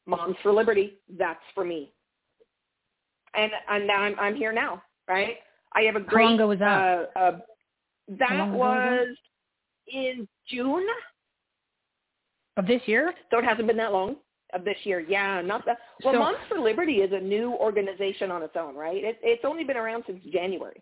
[0.05, 1.93] Moms for Liberty, that's for me."
[3.33, 5.37] And and now I'm I'm here now, right?
[5.73, 6.23] I have a great.
[6.23, 7.09] How long ago was that?
[7.15, 7.39] Uh, uh,
[8.19, 9.07] that long was that?
[9.07, 9.17] was
[9.87, 10.85] in June,
[12.57, 13.13] Of this year?
[13.31, 14.17] so it hasn't been that long
[14.53, 14.99] of this year.
[14.99, 15.77] Yeah, not that.
[16.03, 19.01] Well, So- Moms for Liberty is a new organization on its own, right?
[19.03, 20.81] It, it's only been around since January.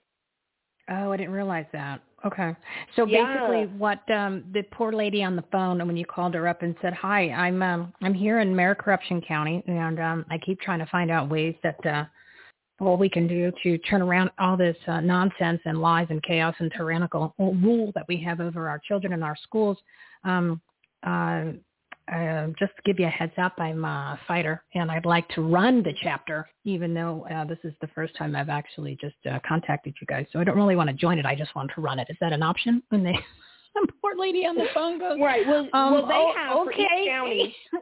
[0.92, 2.02] Oh, I didn't realize that.
[2.26, 2.56] Okay.
[2.96, 3.24] So Yeah.
[3.26, 6.76] basically what um the poor lady on the phone when you called her up and
[6.82, 10.80] said, "Hi, I'm um I'm here in Mayor Corruption County and um I keep trying
[10.80, 12.06] to find out ways that uh
[12.80, 16.56] what we can do to turn around all this uh, nonsense and lies and chaos
[16.60, 19.78] and tyrannical rule that we have over our children in our schools.
[20.24, 20.60] Um
[21.04, 21.52] uh
[22.12, 25.42] uh, just to give you a heads up, I'm a fighter, and I'd like to
[25.42, 29.40] run the chapter, even though uh, this is the first time I've actually just uh,
[29.48, 30.26] contacted you guys.
[30.34, 31.26] So I don't really want to join it.
[31.26, 32.08] I just want to run it.
[32.10, 32.82] Is that an option?
[32.90, 33.14] When they,
[33.76, 35.46] the poor lady on the phone goes, Right.
[35.48, 37.56] Well, Um, well, they oh, have for each county.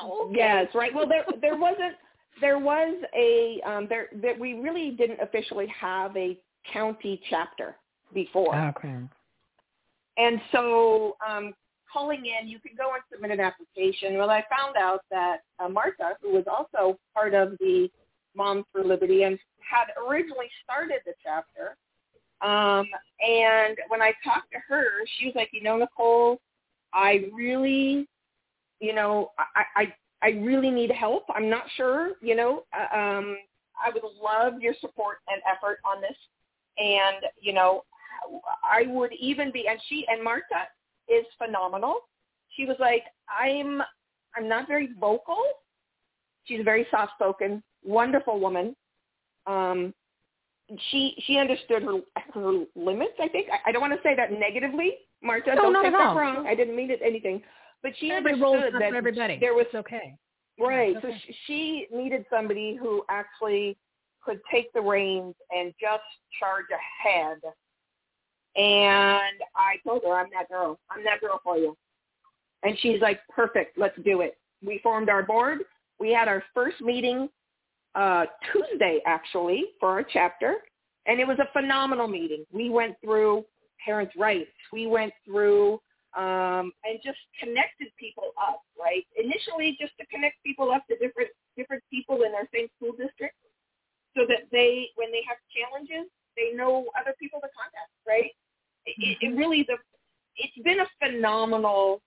[0.00, 0.38] Oh, okay.
[0.38, 0.94] Yes, right.
[0.94, 1.94] Well, there there wasn't
[2.40, 6.38] there was a um, there that we really didn't officially have a
[6.72, 7.76] county chapter
[8.14, 8.96] before, Okay.
[10.16, 11.52] and so um,
[11.94, 14.18] calling in, you can go and submit an application.
[14.18, 17.88] Well, I found out that uh, Martha, who was also part of the
[18.36, 21.76] Moms for Liberty and had originally started the chapter,
[22.42, 22.86] um,
[23.26, 24.84] and when I talked to her,
[25.16, 26.40] she was like, you know, Nicole,
[26.92, 28.08] I really
[28.80, 31.24] you know, I, I I really need help.
[31.34, 32.64] I'm not sure, you know.
[32.72, 33.36] Uh, um,
[33.82, 36.16] I would love your support and effort on this.
[36.78, 37.84] And you know,
[38.62, 39.66] I would even be.
[39.68, 40.68] And she and Marta
[41.08, 41.96] is phenomenal.
[42.56, 43.82] She was like, I'm
[44.36, 45.42] I'm not very vocal.
[46.44, 48.74] She's a very soft spoken, wonderful woman.
[49.46, 49.94] Um,
[50.90, 52.00] she she understood her
[52.32, 53.14] her limits.
[53.20, 55.54] I think I, I don't want to say that negatively, Marta.
[55.54, 56.46] No, don't take at that wrong.
[56.46, 57.42] I didn't mean it anything,
[57.82, 59.38] but she Every understood that everybody.
[59.40, 60.16] there was It's okay.
[60.58, 60.96] right.
[60.96, 61.06] Okay.
[61.06, 63.76] So she, she needed somebody who actually
[64.22, 66.02] could take the reins and just
[66.40, 67.38] charge ahead.
[68.56, 70.78] And I told her, I'm that girl.
[70.90, 71.76] I'm that girl for you.
[72.62, 73.76] And she's like, perfect.
[73.76, 74.38] Let's do it.
[74.64, 75.58] We formed our board.
[75.98, 77.28] We had our first meeting
[77.94, 80.56] uh, Tuesday, actually, for our chapter.
[81.06, 82.44] And it was a phenomenal meeting.
[82.52, 83.44] We went through
[83.84, 84.50] parents' rights.
[84.72, 85.80] We went through
[86.16, 89.04] um, and just connected people up, right?
[89.18, 93.34] Initially, just to connect people up to different different people in their same school district,
[94.16, 98.30] so that they, when they have challenges, they know other people to contact, right?
[98.86, 99.76] It, it really the
[100.36, 102.00] it's been a phenomenal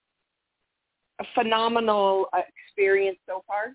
[1.20, 3.74] a phenomenal uh, experience so far.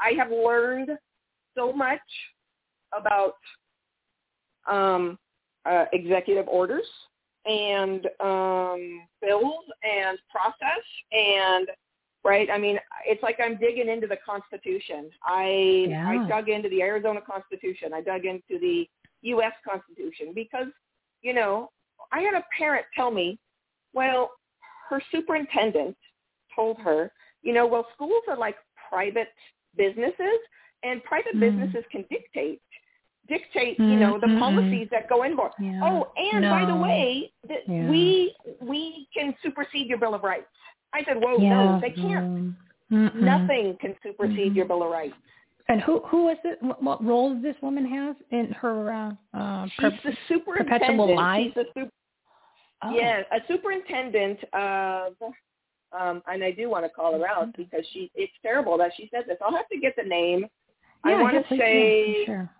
[0.00, 0.90] I have learned
[1.56, 2.00] so much
[2.92, 3.34] about
[4.66, 5.18] um,
[5.64, 6.86] uh, executive orders
[7.44, 11.68] and um, bills and process and
[12.24, 12.48] right.
[12.50, 15.10] I mean, it's like I'm digging into the Constitution.
[15.24, 16.08] I Yeah.
[16.08, 17.92] I dug into the Arizona Constitution.
[17.94, 18.88] I dug into the
[19.22, 19.52] U.S.
[19.68, 20.68] Constitution because
[21.22, 21.70] you know
[22.12, 23.38] I had a parent tell me,
[23.92, 24.30] well,
[24.88, 25.96] her superintendent
[26.54, 27.10] told her,
[27.42, 28.56] you know, well, schools are like
[28.88, 29.28] private
[29.76, 30.38] businesses,
[30.82, 31.40] and private Mm.
[31.40, 32.60] businesses can dictate
[33.28, 34.38] dictate, you know, the Mm, mm, mm.
[34.38, 35.50] policies that go in board.
[35.58, 35.80] Yeah.
[35.82, 37.90] Oh, and by the way, th- Yeah.
[37.90, 40.46] we we can supersede your Bill of Rights.
[40.92, 41.50] I said, whoa, yeah.
[41.50, 42.24] no, they can't.
[42.24, 42.54] Mm.
[42.92, 43.14] Mm-mm.
[43.16, 45.16] Nothing can supersede your Bill of Rights.
[45.68, 46.62] And who who is it?
[46.62, 50.80] What, what role does this woman have in her uh, uh, She's per- the superintendent.
[50.82, 51.42] perpetual lie?
[51.42, 51.90] She's super,
[52.82, 52.94] Oh.
[52.94, 55.14] Yeah, a superintendent of,
[55.98, 58.10] um, and I do want to call her out because she.
[58.14, 59.38] It's terrible that she said this.
[59.44, 60.46] I'll have to get the name.
[61.04, 62.50] I want to say sure.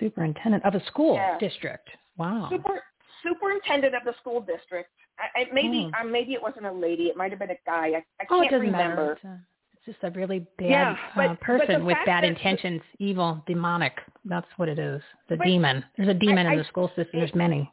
[0.00, 1.38] Superintendent of a school Yeah.
[1.38, 1.88] district.
[2.18, 2.48] Wow.
[2.50, 2.82] super
[3.22, 4.90] superintendent of the school district.
[5.18, 7.04] I, I, maybe um, maybe it wasn't a lady.
[7.04, 7.88] It might have been a guy.
[7.88, 9.12] I, I oh, can't remember.
[9.12, 9.36] It's, uh,
[9.74, 13.92] it's just a really bad Yeah, but- uh, person with bad intentions, evil, demonic.
[14.24, 15.00] That's what it is.
[15.28, 15.84] The demon.
[15.96, 17.20] There's a demon I- in the school system.
[17.20, 17.70] There's many.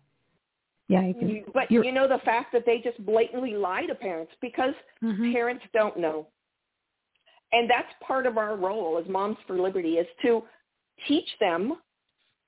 [0.90, 1.46] Yeah, you can.
[1.54, 5.32] But you're- you know the fact that they just blatantly lie to parents because Mhm.
[5.32, 6.28] parents don't know.
[7.52, 10.48] And that's part of our role as Moms for Liberty is to
[11.08, 11.82] teach them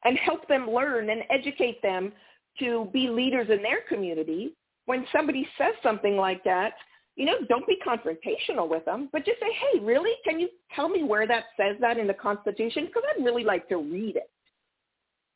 [0.03, 2.13] and help them learn and educate them
[2.59, 4.55] to be leaders in their community.
[4.85, 6.73] When somebody says something like that,
[7.15, 10.15] you know, don't be confrontational with them, but just say, hey, really?
[10.23, 12.87] Can you tell me where that says that in the Constitution?
[12.87, 14.29] Because I'd really like to read it.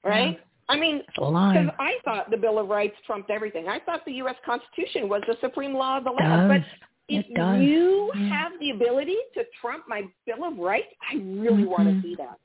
[0.03, 0.40] Right?
[0.68, 3.68] I mean, because I thought the Bill of Rights trumped everything.
[3.68, 4.35] I thought the U.S.
[4.45, 6.50] Constitution was the supreme law of the land.
[6.50, 6.61] But
[7.08, 8.30] if you Yeah.
[8.30, 12.02] have the ability to trump my Bill of Rights, I really want Mhm.
[12.02, 12.40] to see that.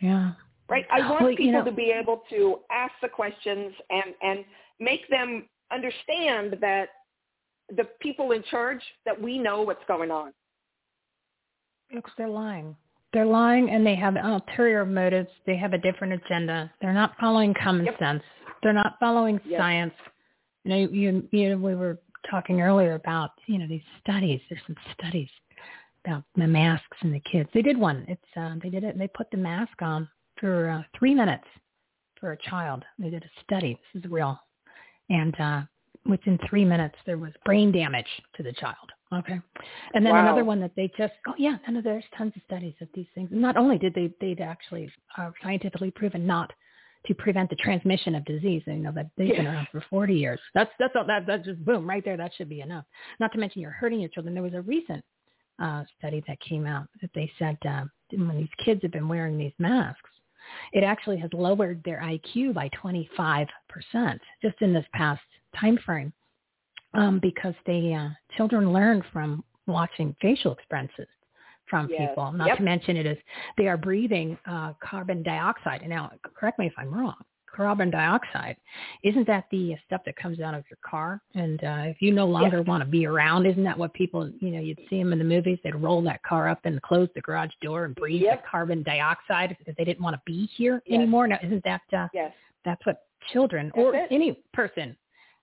[0.00, 0.32] Yeah.
[0.68, 0.86] Right?
[0.90, 4.44] I want Well, you people know- to be able to ask the questions and and
[4.78, 6.90] make them understand that
[7.70, 10.34] the people in charge that we know what's going on.
[11.88, 12.76] Because they're lying.
[13.12, 15.28] They're lying and they have ulterior motives.
[15.46, 16.70] They have a different agenda.
[16.80, 17.98] They're not following common Yep.
[17.98, 18.22] sense.
[18.62, 19.58] They're not following Yep.
[19.58, 19.94] science.
[20.64, 21.98] You know, you, you know, we were
[22.30, 24.40] talking earlier about, you know, these studies.
[24.48, 25.28] There's some studies
[26.04, 27.48] about the masks and the kids.
[27.52, 28.04] They did one.
[28.08, 28.98] It's um, they did it.
[28.98, 30.08] They put the mask on
[30.38, 31.44] for uh, three minutes
[32.18, 32.84] for a child.
[32.98, 33.78] They did a study.
[33.92, 34.40] This is real,
[35.10, 35.62] and uh,
[36.06, 38.90] within three minutes there was brain damage to the child.
[39.12, 39.38] Okay,
[39.94, 40.20] and then Wow.
[40.22, 43.28] another one that they just oh yeah, and there's tons of studies of these things.
[43.30, 46.52] Not only did they they'd actually uh, scientifically proven not
[47.06, 48.62] to prevent the transmission of disease.
[48.66, 50.40] You know that they've been around for 40 years.
[50.54, 52.16] That's that's all, that that's just boom right there.
[52.16, 52.84] That should be enough.
[53.20, 54.34] Not to mention you're hurting your children.
[54.34, 55.04] There was a recent
[55.60, 59.36] uh, study that came out that they said uh, when these kids have been wearing
[59.36, 60.10] these masks,
[60.72, 65.20] it actually has lowered their IQ by 25 percent just in this past
[65.58, 66.12] time frame
[66.94, 71.08] um, because they uh, children learn from watching facial expressions
[71.66, 72.08] from Yes.
[72.10, 72.32] people.
[72.32, 72.56] Not Yep.
[72.58, 73.16] to mention it is
[73.56, 75.80] they are breathing uh, carbon dioxide.
[75.80, 77.14] And now, correct me if I'm wrong.
[77.54, 78.56] Carbon dioxide
[79.02, 81.20] isn't that the stuff that comes out of your car?
[81.34, 84.30] And uh, if you no longer want to be around, isn't that what people?
[84.40, 85.58] You know, you'd see them in the movies.
[85.62, 88.42] They'd roll that car up and close the garage door and breathe Yep.
[88.42, 90.96] the carbon dioxide because they didn't want to be here Yes.
[90.96, 91.26] anymore.
[91.28, 92.32] Now, isn't that uh, Yes.
[92.64, 94.08] that's what children That's or it.
[94.10, 94.96] any person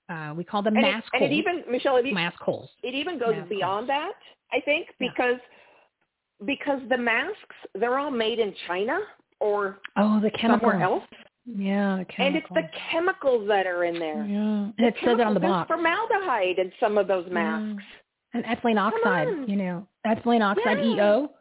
[0.10, 1.24] Uh, we call them and mask it, holes.
[1.24, 2.70] And it even Michelle, it, mask holes.
[2.82, 4.12] It even goes mask beyond holes.
[4.52, 6.46] that, I think, because yeah.
[6.48, 9.00] because the masks they're all made in China
[9.40, 11.04] or oh the somewhere else.
[11.46, 12.18] Yeah, the chemicals.
[12.18, 14.26] And it's the chemicals that are in there.
[14.26, 15.68] Yeah, and the it says it on the box.
[15.68, 17.84] formaldehyde in some of those masks.
[18.34, 20.96] And ethylene oxide, you know, ethylene oxide, yeah.
[20.96, 21.32] EO.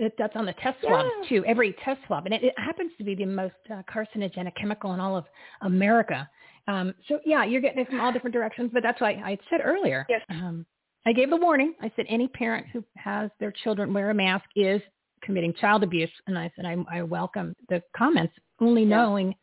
[0.00, 1.28] It, that's on the test swabs yeah.
[1.28, 1.44] too.
[1.44, 5.00] Every test swab, and it, it happens to be the most uh, carcinogenic chemical in
[5.00, 5.24] all of
[5.62, 6.28] America.
[6.68, 8.70] Um, so yeah, you're getting it from all different directions.
[8.72, 10.06] But that's why I said earlier.
[10.08, 10.20] Yes.
[10.30, 10.64] Um,
[11.06, 11.74] I gave the warning.
[11.80, 14.80] I said any parent who has their children wear a mask is
[15.22, 19.34] committing child abuse, and I said I, I welcome the comments, only knowing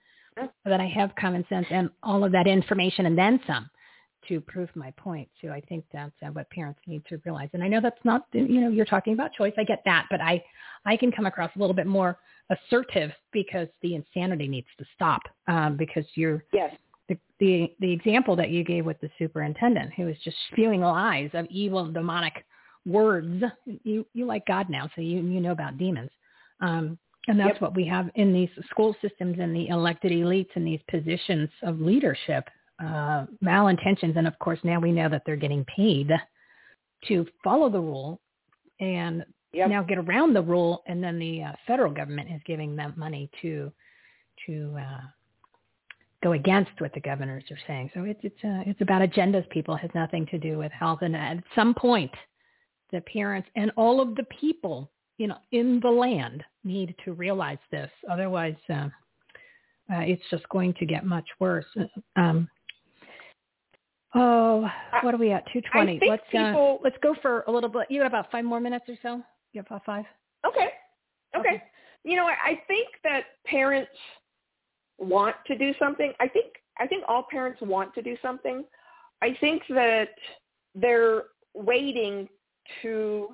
[0.66, 3.70] that I have common sense and all of that information and then some
[4.28, 5.30] to prove my point.
[5.42, 7.50] So I think that's uh, what parents need to realize.
[7.54, 9.54] And I know that's not, you know, you're talking about choice.
[9.58, 10.44] I get that, but I,
[10.86, 12.18] I can come across a little bit more
[12.50, 15.22] assertive because the insanity needs to stop.
[15.48, 16.76] Um, because you're yes.
[17.08, 21.30] The, the the example that you gave with the superintendent who was just spewing lies
[21.34, 22.46] of evil demonic
[22.86, 23.44] words.
[23.84, 26.12] You you like God now, so you you know about demons.
[26.62, 27.62] Um, and that's yep.
[27.62, 31.82] what we have in these school systems and the elected elites in these positions of
[31.82, 32.48] leadership
[32.80, 34.16] uh, malintentions.
[34.18, 36.12] And of course, now we know that they're getting paid
[37.08, 38.20] to follow the rule
[38.80, 39.70] and yep.
[39.70, 40.84] now get around the rule.
[40.88, 43.72] And then the uh, federal government is giving them money to
[44.46, 45.02] to uh,
[46.26, 47.92] go against what the governors are saying.
[47.94, 49.48] So it's it's uh, it's about agendas.
[49.50, 51.00] People it has nothing to do with health.
[51.04, 52.12] And at some point,
[52.92, 57.60] the parents and all of the people you know in the land need to realize
[57.72, 57.92] this.
[58.12, 58.56] Otherwise.
[58.70, 58.90] Uh,
[59.88, 61.66] uh, it's just going to get much worse.
[62.16, 62.50] Um,
[64.16, 64.68] oh,
[65.04, 65.44] what are we at?
[65.54, 66.00] Two twenty.
[66.10, 67.86] Let's people, uh, let's go for a little bit.
[67.92, 69.22] You got about five more minutes or so.
[69.54, 70.06] You have about five.
[70.44, 70.70] Okay.
[71.38, 71.50] Okay.
[71.50, 71.64] okay.
[72.04, 73.92] You know, I think that parents
[74.98, 76.14] want to do something.
[76.20, 78.64] I think I think all parents want to do something.
[79.22, 80.10] I think that
[80.74, 82.28] they're waiting
[82.82, 83.30] to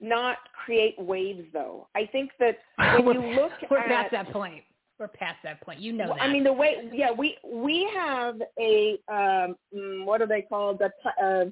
[0.00, 1.88] not create waves though.
[1.94, 2.58] I think that
[3.04, 4.62] when you look we're at past that point.
[4.98, 5.80] We're past that point.
[5.80, 6.22] You know well, that.
[6.22, 9.56] I mean the way yeah, we we have a um
[10.04, 10.78] what are they called?
[10.78, 10.90] The
[11.22, 11.50] uh,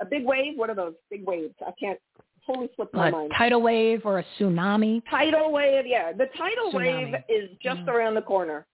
[0.00, 0.54] a big wave.
[0.56, 1.54] What are those big waves?
[1.64, 2.00] I can't
[2.46, 3.32] totally my a mind.
[3.36, 5.02] Tidal wave or a tsunami.
[5.08, 6.12] Tidal wave, yeah.
[6.12, 7.12] The tidal Tsunami.
[7.12, 7.88] wave is just mm.
[7.88, 8.66] around the corner.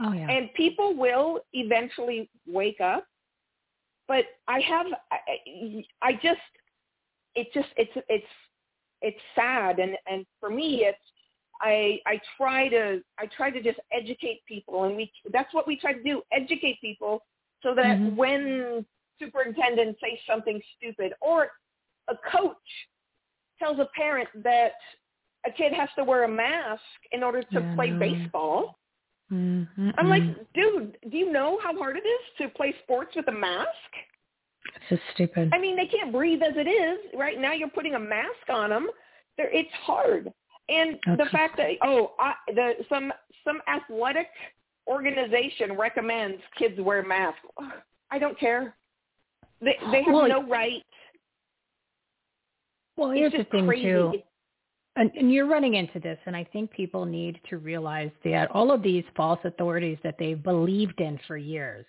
[0.00, 0.30] Oh yeah.
[0.30, 3.06] And people will eventually wake up.
[4.08, 6.40] But I have I, I just
[7.34, 8.26] it just it's it's
[9.02, 10.98] it's sad and and for me it's
[11.60, 15.76] I I try to I try to just educate people and we that's what we
[15.76, 17.22] try to do educate people
[17.62, 18.16] so that Mm-hmm.
[18.16, 18.86] when
[19.18, 21.48] superintendents say something stupid or
[22.08, 22.56] a coach
[23.58, 24.72] tells a parent that
[25.46, 27.74] a kid has to wear a mask in order to Yeah.
[27.74, 28.78] play baseball.
[29.32, 29.90] Mm-hmm.
[29.98, 30.22] I'm like,
[30.54, 33.68] dude, do you know how hard it is to play sports with a mask?
[34.74, 35.50] it's just stupid.
[35.52, 36.98] I mean, they can't breathe as it is.
[37.14, 38.88] Right now, you're putting a mask on them.
[39.36, 40.32] They're, it's hard.
[40.68, 43.12] And the fact that oh, I, the some
[43.44, 44.28] some athletic
[44.88, 47.38] organization recommends kids wear masks.
[48.10, 48.74] I don't care.
[49.60, 50.82] They they have Well, no right.
[52.96, 53.82] Well, here's the just thing crazy.
[53.82, 54.12] too.
[54.96, 58.72] And, and you're running into this, and I think people need to realize that all
[58.72, 61.84] of these false authorities that they've believed in for years,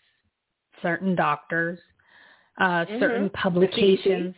[0.81, 1.79] certain doctors,
[2.59, 3.33] uh, certain Mhm.
[3.33, 4.35] publications,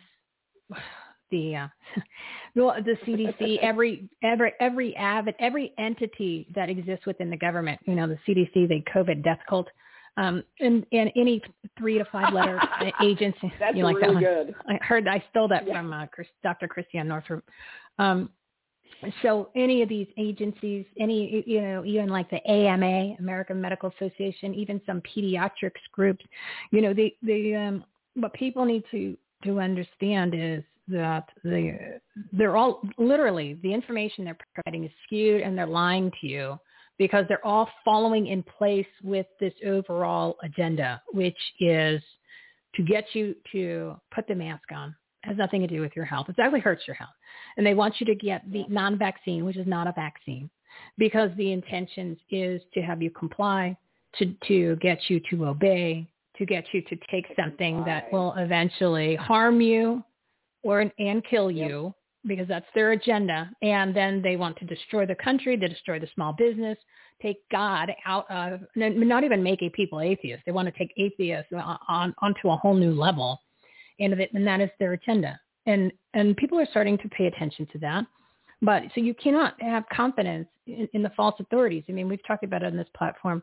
[1.32, 1.68] the uh,
[2.54, 7.94] well, the CDC, every every every avid every entity that exists within the government, you
[7.96, 9.68] know, the CDC, the COVID death cult,
[10.16, 11.42] um, and and any
[11.78, 12.60] three to five letter
[13.02, 13.52] agency.
[13.58, 14.54] That's you like really that good.
[14.68, 15.74] I heard I stole that Yeah.
[15.74, 16.68] from uh, Chris, Dr.
[16.68, 17.44] Christiane Northrup.
[17.98, 18.30] Um,
[19.22, 24.54] so any of these agencies, any you know, even like the AMA, American Medical Association,
[24.54, 26.24] even some pediatrics groups,
[26.70, 31.78] you know, they they um, what people need to to understand is that they
[32.32, 36.58] they're all literally the information they're providing is skewed and they're lying to you
[37.00, 42.02] because they're all following in place with this overall agenda, which is
[42.74, 44.94] to get you to put the mask on.
[45.24, 46.26] It has nothing to do with your health.
[46.28, 47.14] It actually hurts your health.
[47.56, 50.50] And they want you to get the non-vaccine, which is not a vaccine,
[50.98, 53.78] because the intention is to have you comply,
[54.18, 56.06] to, to get you to obey,
[56.36, 60.04] to get you to take something that will eventually harm you
[60.62, 61.94] or and kill you
[62.26, 63.50] because that's their agenda.
[63.62, 66.78] And then they want to destroy the country, to destroy the small business,
[67.22, 70.42] take God out of, not even make a people atheists.
[70.46, 73.40] They want to take atheists on, on onto a whole new level,
[73.98, 75.38] and and that is their agenda.
[75.66, 78.06] And and people are starting to pay attention to that.
[78.62, 81.84] But so you cannot have confidence in, in the false authorities.
[81.88, 83.42] I mean, we've talked about it on this platform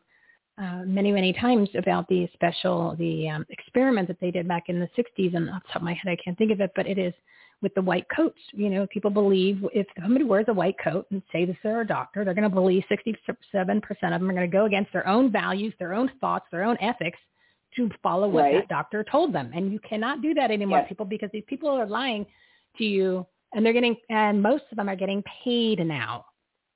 [0.58, 4.80] uh, many, many times about the special, the um, experiment that they did back in
[4.80, 5.36] the 60s.
[5.36, 7.14] And off the top of my head, I can't think of it, but it is
[7.62, 8.38] with the white coats.
[8.52, 11.86] You know, people believe if somebody wears a white coat and say this they're a
[11.86, 15.32] doctor, they're going to believe 67% of them are going to go against their own
[15.32, 17.18] values, their own thoughts, their own ethics
[17.76, 18.54] to follow what right.
[18.54, 19.50] that doctor told them.
[19.54, 20.88] And you cannot do that anymore, yes.
[20.88, 22.26] people, because these people are lying
[22.78, 26.26] to you and they're getting, and most of them are getting paid now.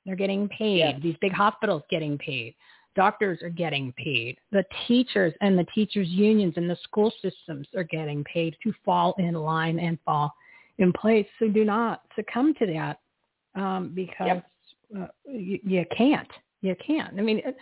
[0.04, 0.78] They're getting paid.
[0.78, 1.00] Yes.
[1.02, 2.54] These big hospitals getting paid.
[2.94, 4.36] Doctors are getting paid.
[4.50, 9.14] The teachers and the teachers unions and the school systems are getting paid to fall
[9.18, 10.32] in line and fall
[10.78, 11.26] in place.
[11.39, 13.01] So do not succumb to that
[13.60, 14.47] um, because yep.
[14.99, 16.28] uh, you, you can't.
[16.60, 17.18] You can't.
[17.18, 17.57] I mean, it,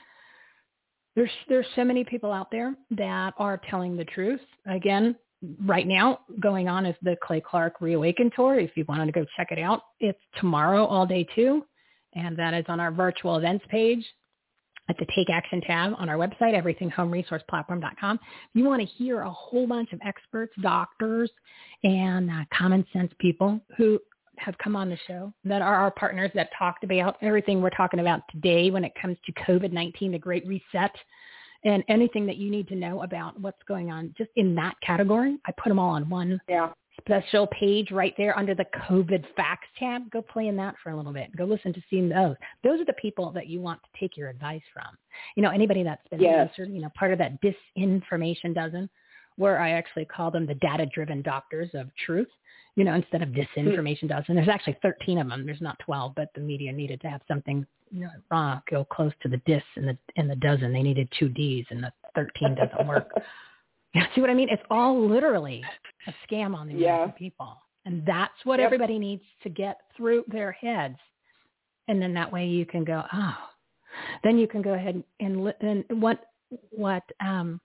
[1.17, 4.41] there's there's so many people out there that are telling the truth.
[4.67, 5.17] Again,
[5.65, 8.59] right now going on is the Clay Clark Reawaken Tour.
[8.59, 11.65] If you wanted to go check it out, it's tomorrow all day too,
[12.15, 14.05] and that is on our virtual events page
[14.91, 18.19] at the Take Action tab on our website, everythinghomeresourceplatform.com.
[18.23, 21.31] If you want to hear a whole bunch of experts, doctors,
[21.85, 24.01] and uh, common sense people who
[24.37, 28.01] have come on the show that are our partners that talked about everything we're talking
[28.01, 30.91] about today when it comes to COVID-19, the Great Reset,
[31.65, 35.39] and anything that you need to know about what's going on just in that category.
[35.47, 36.71] I put them all on one yeah.
[37.01, 40.11] Special page right there under the COVID facts tab.
[40.11, 41.35] Go play in that for a little bit.
[41.37, 42.37] Go listen to see those.
[42.65, 44.97] Those are the people that you want to take your advice from.
[45.37, 46.49] You know, anybody that's been yes.
[46.49, 48.89] answered, you know, part of that disinformation dozen,
[49.37, 52.29] where I actually call them the data-driven doctors of truth
[52.77, 54.37] you know, instead of disinformation dozen.
[54.37, 55.45] There's actually 13 of them.
[55.45, 59.13] There's not 12, but the media needed to have something you know, uh, go close
[59.23, 60.73] to the dis and the and the dozen.
[60.73, 63.11] They needed two Ds, and the 13 doesn't work.
[63.95, 64.49] You see what I mean?
[64.51, 65.63] It's all literally
[66.07, 66.95] a scam on the yeah.
[66.95, 68.67] American people, and that's what yep.
[68.67, 70.97] everybody needs to get through their heads.
[71.89, 73.37] And then that way you can go, oh,
[74.23, 76.21] then you can go ahead and and what
[76.71, 77.61] what um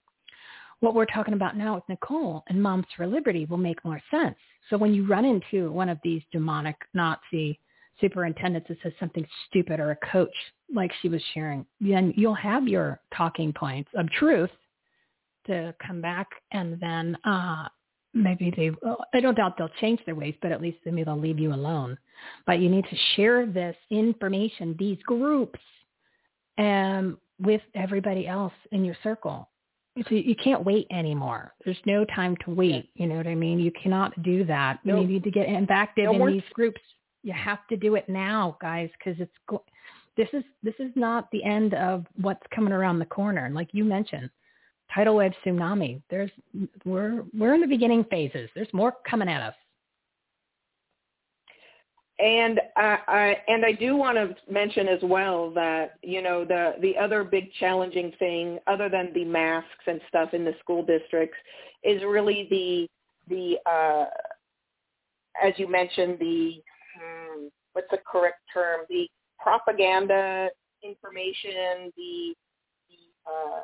[0.79, 4.35] what we're talking about now with Nicole and Moms for Liberty will make more sense.
[4.69, 7.59] So when you run into one of these demonic Nazi
[8.01, 10.35] superintendents that says something stupid or a coach
[10.73, 14.49] like she was sharing, then you'll have your talking points of truth
[15.47, 17.67] to come back and then uh,
[18.13, 18.71] maybe they,
[19.13, 21.97] I don't doubt they'll change their ways, but at least maybe they'll leave you alone.
[22.45, 25.59] But you need to share this information, these groups,
[26.57, 29.49] um, with everybody else in your circle
[30.09, 31.53] so you can't wait anymore.
[31.63, 32.89] There's no time to wait.
[32.95, 33.59] You know what I mean?
[33.59, 34.79] You cannot do that.
[34.83, 35.01] Nope.
[35.01, 36.81] You need to get active no in these groups.
[37.23, 39.63] You have to do it now, guys, because it's go-
[40.17, 43.45] this is this is not the end of what's coming around the corner.
[43.45, 44.29] And like you mentioned,
[44.93, 46.01] tidal wave tsunami.
[46.09, 46.31] There's
[46.85, 48.49] we're we're in the beginning phases.
[48.55, 49.55] There's more coming at us.
[52.17, 56.73] And I, I and I do want to mention as well that you know the
[56.81, 61.37] the other big challenging thing, other than the masks and stuff in the school districts,
[61.83, 62.87] is really the
[63.27, 64.05] the uh,
[65.43, 66.53] as you mentioned the
[66.97, 69.07] hmm, what's the correct term the
[69.39, 70.47] propaganda
[70.83, 72.33] information the,
[72.89, 73.63] the uh,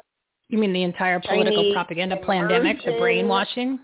[0.51, 3.79] you mean the entire political Chinese propaganda pandemic, the brainwashing?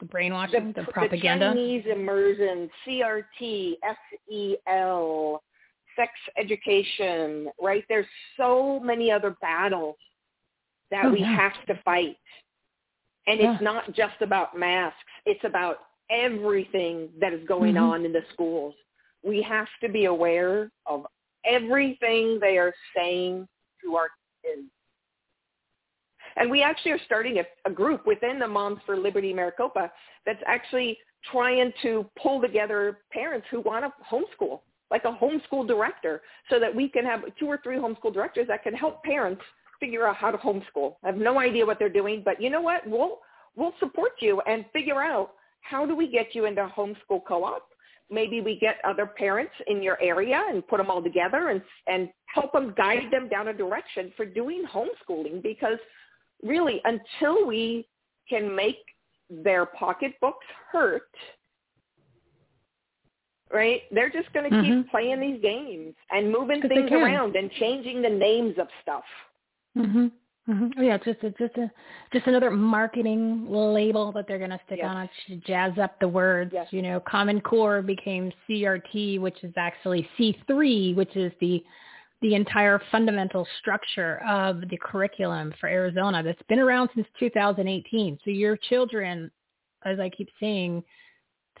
[0.00, 1.48] the brainwashing, the, the, propaganda.
[1.48, 3.74] The Chinese immersion, CRT,
[4.28, 5.42] SEL,
[5.96, 7.84] sex education, right?
[7.88, 9.96] There's so many other battles
[10.90, 11.34] that Oh, we yeah.
[11.34, 12.18] have to fight.
[13.26, 13.54] And Yeah.
[13.54, 14.98] it's not just about masks.
[15.24, 17.82] It's about everything that is going Mhm.
[17.82, 18.74] on in the schools.
[19.22, 21.06] We have to be aware of
[21.44, 23.48] everything they are saying
[23.80, 24.10] to our
[24.42, 24.70] kids.
[26.36, 29.90] And we actually are starting a, a group within the Moms for Liberty Maricopa
[30.24, 30.98] that's actually
[31.30, 36.74] trying to pull together parents who want to homeschool, like a homeschool director, so that
[36.74, 39.42] we can have two or three homeschool directors that can help parents
[39.80, 40.96] figure out how to homeschool.
[41.02, 42.86] I have no idea what they're doing, but you know what?
[42.86, 43.18] We'll
[43.56, 45.32] we'll support you and figure out
[45.62, 47.68] how do we get you into homeschool co-op.
[48.10, 52.08] Maybe we get other parents in your area and put them all together and and
[52.26, 55.78] help them guide them down a direction for doing homeschooling because
[56.42, 57.86] really until we
[58.28, 58.78] can make
[59.30, 61.10] their pocketbooks hurt
[63.52, 64.82] right they're just going to Mhm.
[64.82, 69.04] keep playing these games and moving things around and changing the names of stuff
[69.76, 70.10] Mhm.
[70.48, 70.72] Mhm.
[70.78, 71.70] Oh, yeah, just it's just a
[72.12, 74.86] just another marketing label that they're going to stick Yes.
[74.88, 76.52] on it to jazz up the words.
[76.52, 76.72] Yes.
[76.72, 81.64] You know, Common Core became CRT, which is actually C3, which is the
[82.22, 88.18] the entire fundamental structure of the curriculum for Arizona that's been around since 2018.
[88.24, 89.30] So your children,
[89.84, 90.82] as I keep saying,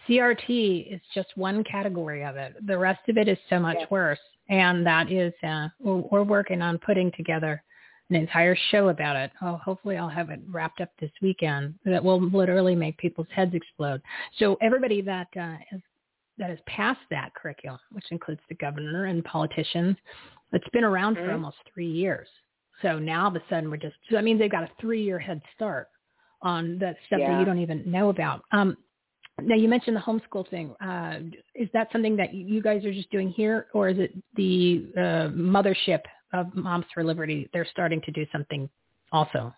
[0.08, 2.54] CRT is just one category of it.
[2.66, 3.90] The rest of it is so much Yes.
[3.90, 4.18] worse.
[4.48, 7.62] And that is, uh, we're, we're working on putting together
[8.08, 9.32] an entire show about it.
[9.42, 11.74] Oh, hopefully I'll have it wrapped up this weekend.
[11.84, 14.00] That will literally make people's heads explode.
[14.38, 15.80] So everybody that uh, has
[16.38, 19.96] that has passed that curriculum, which includes the governor and politicians,
[20.56, 21.26] it's been around mm-hmm.
[21.26, 22.28] for almost three years.
[22.82, 25.18] So now all of a sudden we're just, so that means they've got a three-year
[25.18, 25.88] head start
[26.42, 27.32] on that stuff yeah.
[27.32, 28.42] that you don't even know about.
[28.52, 28.76] Um,
[29.40, 30.74] now you mentioned the homeschool thing.
[30.80, 31.20] Uh,
[31.54, 35.28] is that something that you guys are just doing here, or is it the uh,
[35.34, 36.00] mothership
[36.32, 37.48] of Moms for Liberty?
[37.52, 38.68] They're starting to do something
[39.12, 39.54] also.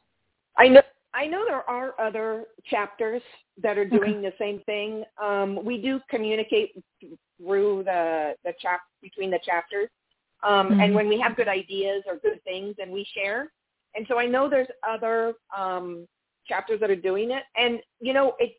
[0.56, 0.82] I know.
[1.14, 3.22] I know there are other chapters
[3.62, 4.28] that are doing okay.
[4.28, 5.04] the same thing.
[5.22, 6.72] Um, we do communicate
[7.40, 9.88] through the the chap between the chapters,
[10.42, 10.80] um, mm-hmm.
[10.80, 13.52] and when we have good ideas or good things, and we share.
[13.94, 16.06] And so I know there's other um,
[16.46, 18.52] chapters that are doing it, and you know it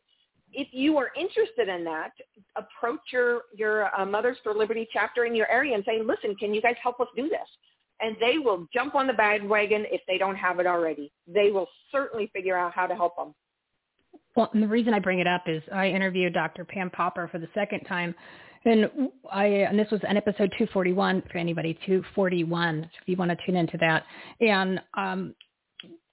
[0.51, 2.11] if you are interested in that,
[2.55, 6.53] approach your your uh, Mothers for Liberty chapter in your area and say, "Listen, can
[6.53, 7.47] you guys help us do this?"
[8.01, 11.11] And they will jump on the bandwagon if they don't have it already.
[11.27, 13.35] They will certainly figure out how to help them.
[14.35, 16.63] Well, and the reason I bring it up is I interviewed Dr.
[16.63, 18.15] Pam Popper for the second time,
[18.65, 18.89] and
[19.31, 23.55] I and this was an episode 241 for anybody 241 if you want to tune
[23.55, 24.03] into that.
[24.41, 25.35] And um,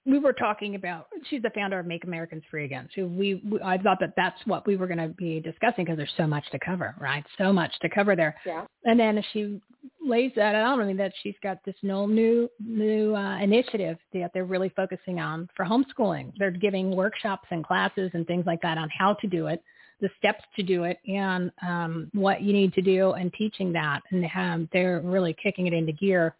[0.07, 2.89] we were talking about she's the founder of Make Americans Free Again.
[2.95, 5.97] So we, we I thought that that's what we were going to be discussing because
[5.97, 7.25] there's so much to cover, right?
[7.37, 8.37] So much to cover there.
[8.47, 8.67] Yeah.
[8.85, 9.61] And then she
[10.01, 10.81] lays that out.
[10.81, 15.19] I mean that she's got this no new new uh, initiative that they're really focusing
[15.19, 16.33] on for homeschooling.
[16.39, 19.63] They're giving workshops and classes and things like that on how to do it,
[20.01, 24.03] the steps to do it, and um, what you need to do, and teaching that.
[24.11, 26.35] And um, they're really kicking it into gear.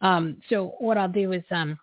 [0.00, 1.78] Um, so what I'll do is um,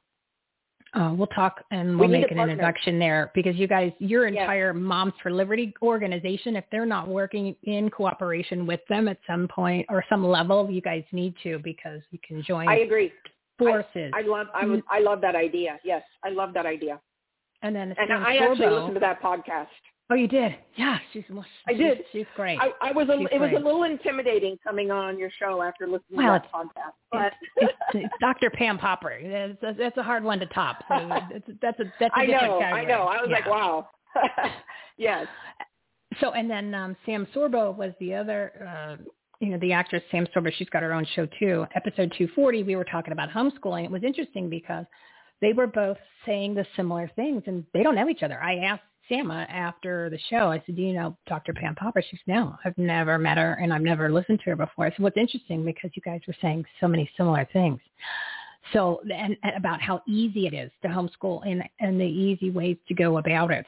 [0.96, 4.74] uh, we'll talk and we'll we make an introduction there because you guys, your entire
[4.74, 4.82] yes.
[4.82, 9.86] Moms for Liberty organization, if they're not working in cooperation with them at some point
[9.90, 12.70] or some level, you guys need to because you can join.
[12.70, 13.12] I agree.
[13.58, 14.12] Forces.
[14.14, 14.48] I, I love.
[14.54, 15.80] I, was, I love that idea.
[15.84, 17.00] Yes, I love that idea.
[17.62, 19.68] And then and I Sorbo, actually listened to that podcast.
[20.12, 20.56] Oh, you did?
[20.78, 21.24] Yeah, she's.
[21.32, 21.98] Well, I she's, did.
[22.12, 22.60] She's great.
[22.60, 23.10] I, I was.
[23.10, 23.62] A, she's it was great.
[23.62, 26.94] a little intimidating coming on your show after listening well, to that podcast.
[27.12, 28.52] But it's, it's Dr.
[28.52, 29.20] Pam Popper.
[29.24, 30.84] That's a, that's a hard one to top.
[30.88, 30.96] So
[31.32, 32.60] it's, that's a that's a I different know.
[32.60, 32.82] category.
[32.82, 33.04] I know.
[33.04, 33.36] I was yeah.
[33.36, 33.90] like, wow.
[34.98, 35.26] yes.
[36.22, 38.52] So and then um, Sam Sorbo was the other.
[38.62, 39.04] Uh,
[39.42, 40.52] you know, the actress Sam Sorbo.
[40.54, 41.66] She's got her own show too.
[41.76, 43.86] Episode 240, we were talking about homeschooling.
[43.86, 44.86] It was interesting because
[45.42, 48.42] they were both saying the similar things, and they don't know each other.
[48.42, 50.52] I asked Sama after the show.
[50.52, 51.54] I said, do you know Dr.
[51.54, 52.02] Pam Popper?
[52.02, 54.86] She said, no, I've never met her and I've never listened to her before.
[54.86, 57.80] I said, what's interesting because you guys were saying so many similar things.
[58.74, 62.78] So, and, and about how easy it is to homeschool and, and the easy ways
[62.88, 63.66] to go about it.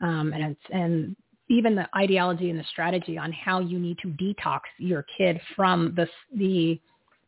[0.00, 1.14] Um, and it's, and
[1.48, 5.94] even the ideology and the strategy on how you need to detox your kid from
[5.96, 6.80] the, the,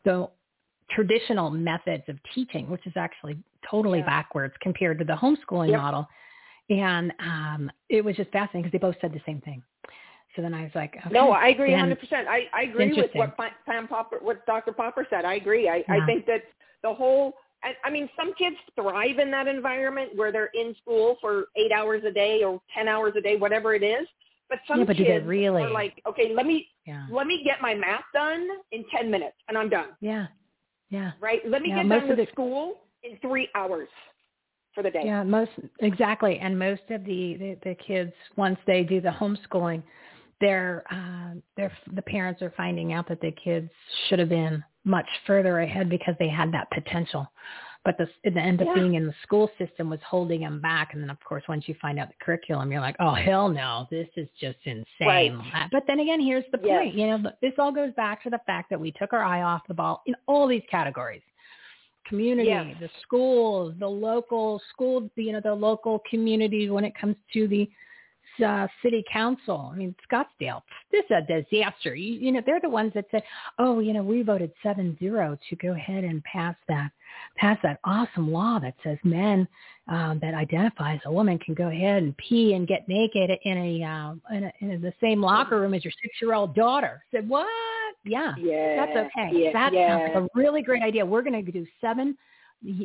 [0.04, 0.28] the
[0.90, 3.36] traditional methods of teaching, which is actually
[3.70, 4.06] totally yeah.
[4.06, 5.80] backwards compared to the homeschooling yep.
[5.80, 6.08] model
[6.70, 9.62] and um, it was just fascinating because they both said the same thing.
[10.34, 11.12] So then I was like, okay.
[11.12, 12.26] no, I agree and 100%.
[12.26, 14.72] I, I agree with what Pam Popper, what Dr.
[14.72, 15.24] Popper said.
[15.24, 15.68] I agree.
[15.68, 16.02] I, yeah.
[16.02, 16.42] I think that
[16.82, 21.16] the whole, I, I mean, some kids thrive in that environment where they're in school
[21.20, 24.06] for eight hours a day or 10 hours a day, whatever it is.
[24.48, 25.62] But some yeah, but kids really?
[25.62, 27.06] are like, okay, let me, yeah.
[27.10, 29.88] let me get my math done in 10 minutes and I'm done.
[30.00, 30.28] Yeah.
[30.88, 31.12] Yeah.
[31.20, 31.40] Right?
[31.46, 32.26] Let me yeah, get done with the...
[32.32, 33.88] school in three hours
[34.74, 35.02] for the day.
[35.04, 36.38] Yeah, most exactly.
[36.38, 39.82] And most of the, the, the kids, once they do the homeschooling,
[40.40, 43.70] they're, uh, they're, the parents are finding out that the kids
[44.08, 47.30] should have been much further ahead because they had that potential.
[47.84, 48.74] But the, the end up Yeah.
[48.74, 50.94] being in the school system was holding them back.
[50.94, 53.88] And then, of course, once you find out the curriculum, you're like, oh, hell no,
[53.90, 54.84] this is just insane.
[55.00, 55.32] Right.
[55.72, 56.78] But then again, here's the Yes.
[56.78, 56.94] point.
[56.94, 59.62] You know, this all goes back to the fact that we took our eye off
[59.66, 61.22] the ball in all these categories
[62.08, 62.76] community, Yes.
[62.80, 67.68] the schools, the local school, you know, the local communities when it comes to the
[68.44, 69.70] uh, city council.
[69.72, 71.94] I mean, Scottsdale, this is a disaster.
[71.94, 73.22] You, you know, they're the ones that said,
[73.58, 76.90] oh, you know, we voted seven zero to go ahead and pass that,
[77.36, 79.46] pass that awesome law that says men
[79.88, 83.58] um, that identify as a woman can go ahead and pee and get naked in
[83.58, 87.02] a, uh, in, a in the same locker room as your six-year-old daughter.
[87.12, 87.46] I said, what?
[88.04, 88.84] Yeah, Yeah.
[88.86, 89.30] that's okay.
[89.32, 89.52] Yeah.
[89.52, 89.88] That yeah.
[89.88, 91.04] sounds like a really great idea.
[91.06, 92.16] We're going to do seven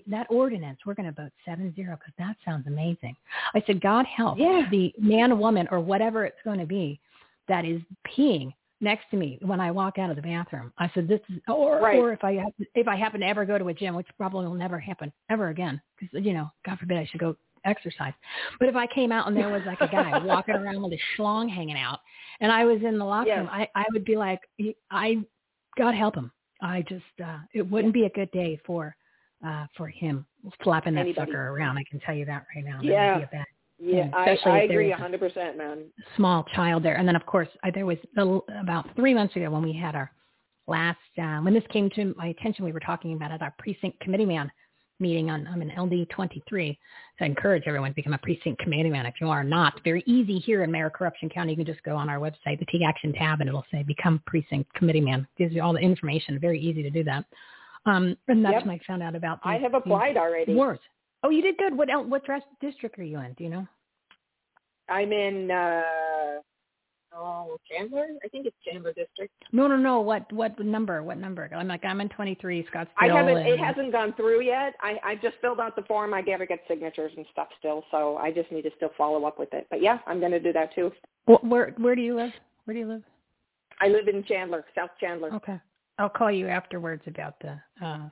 [0.07, 3.15] that ordinance, we're going to vote seven zero because that sounds amazing.
[3.53, 4.67] I said, God help Yeah.
[4.71, 6.99] the man, woman, or whatever it's going to be
[7.47, 10.71] that is peeing next to me when I walk out of the bathroom.
[10.77, 11.99] I said, this is, or, Right.
[11.99, 12.43] or if I,
[12.75, 15.49] if I happen to ever go to a gym, which probably will never happen ever
[15.49, 17.35] again, because, you know, God forbid I should go
[17.67, 18.13] exercise.
[18.59, 21.01] But if I came out and there was like a guy walking around with his
[21.17, 21.99] schlong hanging out
[22.39, 23.39] and I was in the locker Yes.
[23.39, 24.39] room, I, I would be like,
[24.91, 25.17] I,
[25.77, 26.31] God help him.
[26.61, 28.95] I just, uh, it wouldn't be a good day for
[29.45, 30.25] uh, for him
[30.63, 31.31] flapping that Anybody.
[31.31, 31.77] sucker around.
[31.77, 32.77] I can tell you that right now.
[32.77, 33.17] That would Yeah.
[33.17, 33.45] be a bad
[33.79, 35.83] Yeah, I, I agree a hundred percent, man.
[36.15, 36.95] small child there.
[36.95, 38.23] And then, of course, I, there was a,
[38.59, 40.11] about three months ago when we had our
[40.67, 43.99] last, uh, when this came to my attention, we were talking about it, our precinct
[43.99, 44.51] committee man
[44.99, 46.77] meeting on, I'm an LD 23.
[47.17, 49.05] So I encourage everyone to become a precinct committee man.
[49.05, 51.51] If you are not, very easy here in Mayor Corruption County.
[51.51, 54.21] You can just go on our website, the Take Action tab, and it'll say become
[54.25, 55.27] precinct committee man.
[55.37, 56.39] Gives you all the information.
[56.39, 57.25] Very easy to do that.
[57.85, 58.65] Um, and that's Yep.
[58.65, 60.53] when I found out about I have applied already.
[60.53, 60.79] Wars.
[61.23, 61.75] Oh, you did good.
[61.75, 63.33] What what dress district are you in?
[63.33, 63.67] Do you know?
[64.89, 65.81] I'm in uh
[67.17, 68.07] oh Chandler.
[68.23, 69.33] I think it's Chandler District.
[69.51, 69.99] No, no, no.
[70.01, 71.03] What what number?
[71.03, 71.49] What number?
[71.55, 72.87] I'm like I'm in 23 Scottsdale.
[72.97, 73.37] I haven't.
[73.37, 74.75] It hasn't gone through yet.
[74.81, 76.13] I I just filled out the form.
[76.13, 79.39] I gotta get signatures and stuff still, so I just need to still follow up
[79.39, 79.67] with it.
[79.69, 80.91] But yeah, I'm gonna do that too.
[81.25, 82.31] Wh- Where where do you live?
[82.65, 83.03] Where do you live?
[83.79, 85.33] I live in Chandler, South Chandler.
[85.35, 85.59] Okay.
[85.99, 87.59] I'll call you afterwards about the.
[87.85, 88.09] Uh,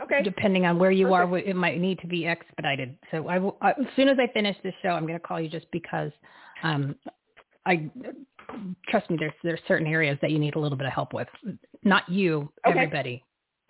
[0.00, 0.22] Okay.
[0.22, 2.96] Depending on where you are, it might need to be expedited.
[3.10, 5.48] So I will, as soon as I finish this show, I'm going to call you
[5.48, 6.12] just because,
[6.62, 6.94] um,
[7.68, 7.90] I
[8.88, 9.16] trust me.
[9.20, 11.28] There's there's certain areas that you need a little bit of help with.
[11.84, 12.78] Not you, Okay.
[12.78, 13.24] everybody.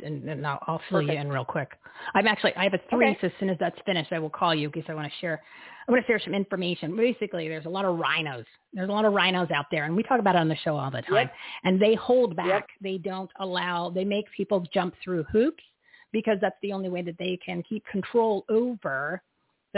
[0.04, 1.70] And, and I'll, I'll fill you in real quick.
[2.14, 3.08] I'm actually I have a three.
[3.10, 3.18] Okay.
[3.20, 5.42] So as soon as that's finished, I will call you because I want to share.
[5.88, 6.96] I want to share some information.
[6.96, 8.44] Basically, there's a lot of rhinos.
[8.72, 10.76] There's a lot of rhinos out there, and we talk about it on the show
[10.76, 11.14] all the time.
[11.14, 11.32] Yep.
[11.64, 12.46] And they hold back.
[12.46, 12.64] Yep.
[12.80, 13.90] They don't allow.
[13.90, 15.64] They make people jump through hoops
[16.12, 19.20] because that's the only way that they can keep control over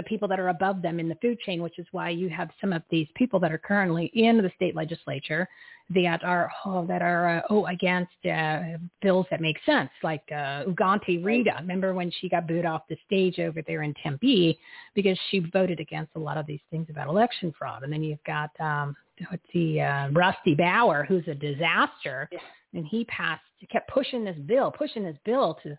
[0.01, 2.49] the people that are above them in the food chain, which is why you have
[2.61, 5.47] some of these people that are currently in the state legislature
[5.91, 10.65] that are oh, that are uh, oh against uh, bills that make sense, like uh,
[10.65, 11.57] Ugenti-Rita.
[11.61, 14.59] Remember when she got booed off the stage over there in Tempe
[14.95, 18.25] because she voted against a lot of these things about election fraud, and then you've
[18.25, 18.97] got um,
[19.29, 22.31] what's the uh, Rusty Bauer, who's a disaster,
[22.73, 25.77] and he passed kept pushing this bill, pushing this bill to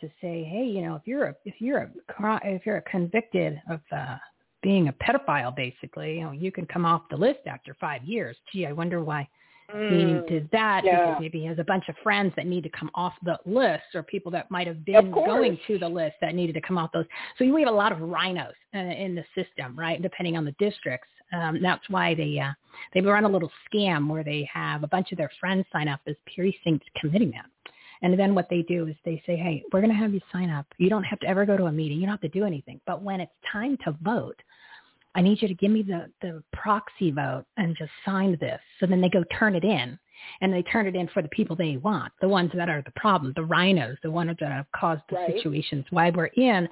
[0.00, 3.60] to say, hey, you know, if you're a if you're a if you're a convicted
[3.70, 4.16] of uh,
[4.62, 8.36] being a pedophile, basically, you know, you can come off the list after five years.
[8.52, 9.28] Gee, I wonder why
[9.74, 11.06] Mm, he did that yeah.
[11.06, 13.84] because maybe he has a bunch of friends that need to come off the list
[13.94, 16.90] or people that might have been going to the list that needed to come off
[16.92, 17.04] those.
[17.38, 20.00] So we have a lot of rhinos uh, in the system, right?
[20.00, 21.08] Depending on the districts.
[21.32, 22.52] Um, that's why they uh,
[22.94, 26.00] they run a little scam where they have a bunch of their friends sign up
[26.06, 27.42] as precinct committeemen.
[28.02, 30.50] And then what they do is they say, hey, we're going to have you sign
[30.50, 30.66] up.
[30.78, 31.98] You don't have to ever go to a meeting.
[31.98, 32.80] You don't have to do anything.
[32.86, 34.40] But when it's time to vote,
[35.14, 38.60] I need you to give me the, the proxy vote and just sign this.
[38.78, 39.98] So then they go turn it in
[40.42, 42.90] and they turn it in for the people they want, the ones that are the
[42.92, 45.34] problem, the rhinos, the ones that have caused the Right.
[45.34, 46.68] situations why we're in.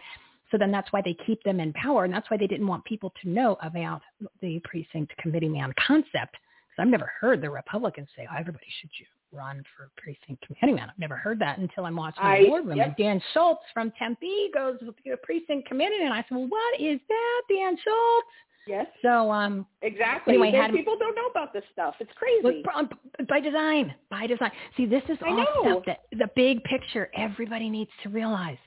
[0.51, 2.05] So then that's why they keep them in power.
[2.05, 4.03] And that's why they didn't want people to know about
[4.43, 6.37] the precinct committee man concept.
[6.69, 8.91] Because I've never heard the Republicans say, oh, everybody should
[9.35, 10.89] run for precinct committee man.
[10.91, 12.77] I've never heard that until I'm watching I- the boardroom.
[12.77, 12.87] yep.
[12.89, 16.03] And Dan Schultz from Tempe goes to the precinct committee.
[16.03, 18.29] And I said, well, what is that, Dan Schultz?
[18.67, 18.87] Yes.
[19.03, 20.35] So um, Exactly.
[20.35, 21.95] Anyway, had- people don't know about this stuff.
[22.01, 22.63] It's crazy.
[22.65, 24.51] Look, by design, by design.
[24.77, 28.59] See, this is all stuff that the big picture everybody needs to realize.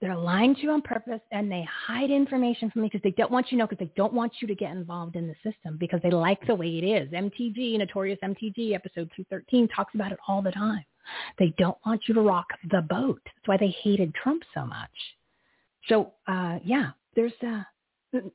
[0.00, 3.30] They're lying to you on purpose, and they hide information from you because they don't
[3.30, 5.78] want you to know because they don't want you to get involved in the system
[5.78, 7.10] because they like the way it is.
[7.12, 10.84] MTG, Notorious MTG, episode 213 talks about it all the time.
[11.38, 13.20] They don't want you to rock the boat.
[13.24, 14.90] That's why they hated Trump so much.
[15.88, 17.62] So, uh, yeah, there's uh,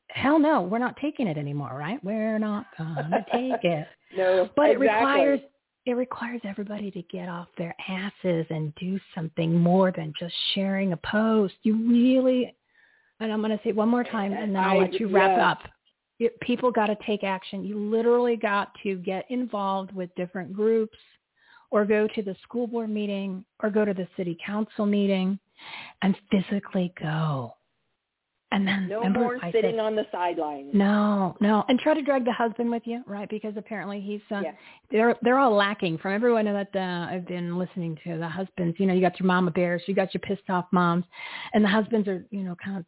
[0.09, 2.03] hell no, we're not taking it anymore, right?
[2.03, 3.87] We're not gonna take it.
[4.17, 5.41] no, But it requires
[5.85, 10.93] it requires everybody to get off their asses and do something more than just sharing
[10.93, 11.55] a post.
[11.63, 12.55] You really,
[13.19, 15.07] and I'm going to say it one more time, and then I'll I- let you
[15.07, 15.51] wrap yeah.
[15.51, 15.59] up.
[16.19, 17.63] It, people got to take action.
[17.63, 20.97] You literally got to get involved with different groups,
[21.71, 25.39] or go to the school board meeting, or go to the city council meeting,
[26.03, 27.55] and physically go.
[28.53, 30.71] And then No remember more I sitting said, on the sidelines.
[30.73, 33.29] no, no, and try to drag the husband with you, right?
[33.29, 34.51] Because apparently he's uh, Yeah.
[34.91, 38.17] they're they're all lacking from everyone that uh, I've been listening to.
[38.17, 41.05] The husbands, you know, you got your mama bears, you got your pissed off moms,
[41.53, 42.85] and the husbands are you know kind of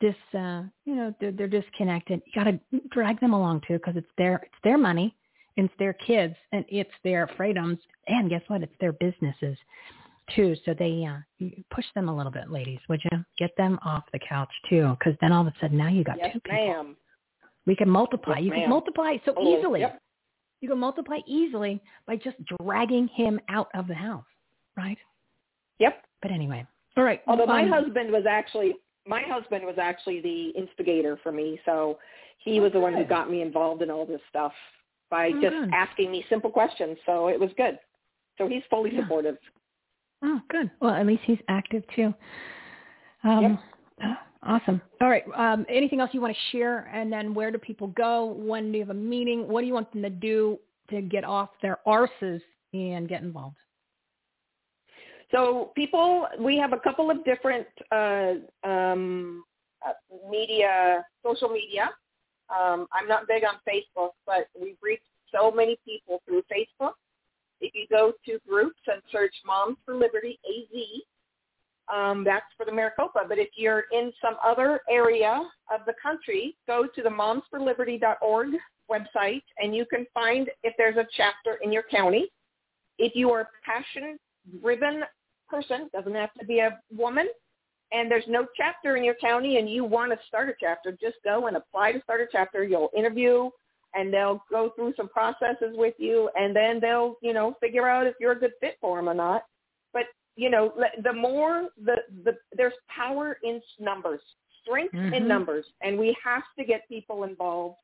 [0.00, 2.22] dis uh, you know they're, they're disconnected.
[2.26, 5.16] You got to drag them along too because it's their it's their money,
[5.56, 8.62] and it's their kids, and it's their freedoms, and guess what?
[8.62, 9.58] It's their businesses
[10.34, 10.54] too.
[10.64, 13.24] So they uh, push them a little bit, ladies, would you?
[13.38, 16.18] Get them off the couch too, because then all of a sudden now you got
[16.18, 16.66] Yes, two people.
[16.66, 16.96] ma'am.
[17.66, 18.34] We can multiply.
[18.38, 19.58] Yes, you can multiply so Totally.
[19.58, 19.80] easily.
[19.80, 20.00] Yep.
[20.60, 24.24] You can multiply easily by just dragging him out of the house,
[24.76, 24.98] right?
[25.78, 26.02] Yep.
[26.22, 26.66] But anyway,
[26.96, 27.20] all right.
[27.28, 28.74] Although my um, husband was actually
[29.06, 31.98] my husband was actually the instigator for me, so
[32.38, 34.52] he was the one who got me involved in all this stuff
[35.10, 35.70] by Oh, just good.
[35.72, 36.98] asking me simple questions.
[37.06, 37.78] So it was good.
[38.36, 39.02] So he's fully Yeah.
[39.02, 39.38] supportive.
[40.22, 40.70] Oh, good.
[40.80, 42.12] Well, at least he's active too.
[43.24, 43.58] Um,
[44.00, 44.18] yep.
[44.42, 44.80] Awesome.
[45.00, 45.24] All right.
[45.34, 46.90] Um, anything else you want to share?
[46.92, 48.26] And then where do people go?
[48.26, 49.48] When do you have a meeting?
[49.48, 50.58] What do you want them to do
[50.90, 52.40] to get off their arses
[52.72, 53.56] and get involved?
[55.32, 58.34] So people, we have a couple of different uh,
[58.66, 59.44] um,
[59.86, 59.92] uh,
[60.30, 61.90] media, social media.
[62.48, 65.02] Um, I'm not big on Facebook, but we've reached
[65.34, 66.92] so many people through Facebook.
[67.60, 71.02] If you go to groups and search Moms for Liberty AZ,
[71.92, 73.20] um, that's for the Maricopa.
[73.28, 75.40] But if you're in some other area
[75.72, 78.48] of the country, go to the momsforliberty.org
[78.90, 82.28] website and you can find if there's a chapter in your county.
[82.98, 85.02] If you are a passion-driven
[85.48, 87.28] person, doesn't have to be a woman,
[87.92, 91.16] and there's no chapter in your county and you want to start a chapter, just
[91.24, 92.64] go and apply to start a chapter.
[92.64, 93.50] You'll interview
[93.94, 98.06] and they'll go through some processes with you and then they'll, you know, figure out
[98.06, 99.44] if you're a good fit for them or not.
[99.92, 100.04] But,
[100.36, 104.20] you know, the more the, the there's power in numbers,
[104.62, 105.14] strength mm-hmm.
[105.14, 107.76] in numbers, and we have to get people involved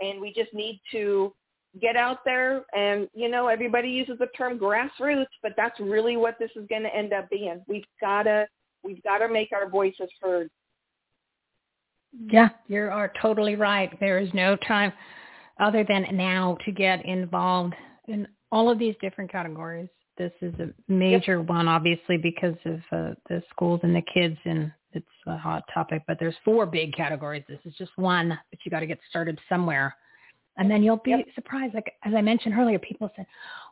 [0.00, 1.32] and we just need to
[1.80, 6.38] get out there and you know everybody uses the term grassroots but that's really what
[6.38, 8.46] this is going to end up being we've got to
[8.82, 10.48] we've got to make our voices heard
[12.26, 14.92] yeah you are totally right there is no time
[15.60, 17.74] other than now to get involved
[18.06, 21.48] in all of these different categories this is a major yep.
[21.48, 26.02] one obviously because of uh, the schools and the kids and it's a hot topic
[26.06, 29.38] but there's four big categories this is just one but you got to get started
[29.48, 29.94] somewhere
[30.58, 31.24] and then you'll be yep.
[31.34, 31.72] surprised.
[31.72, 33.26] Like as I mentioned earlier, people said,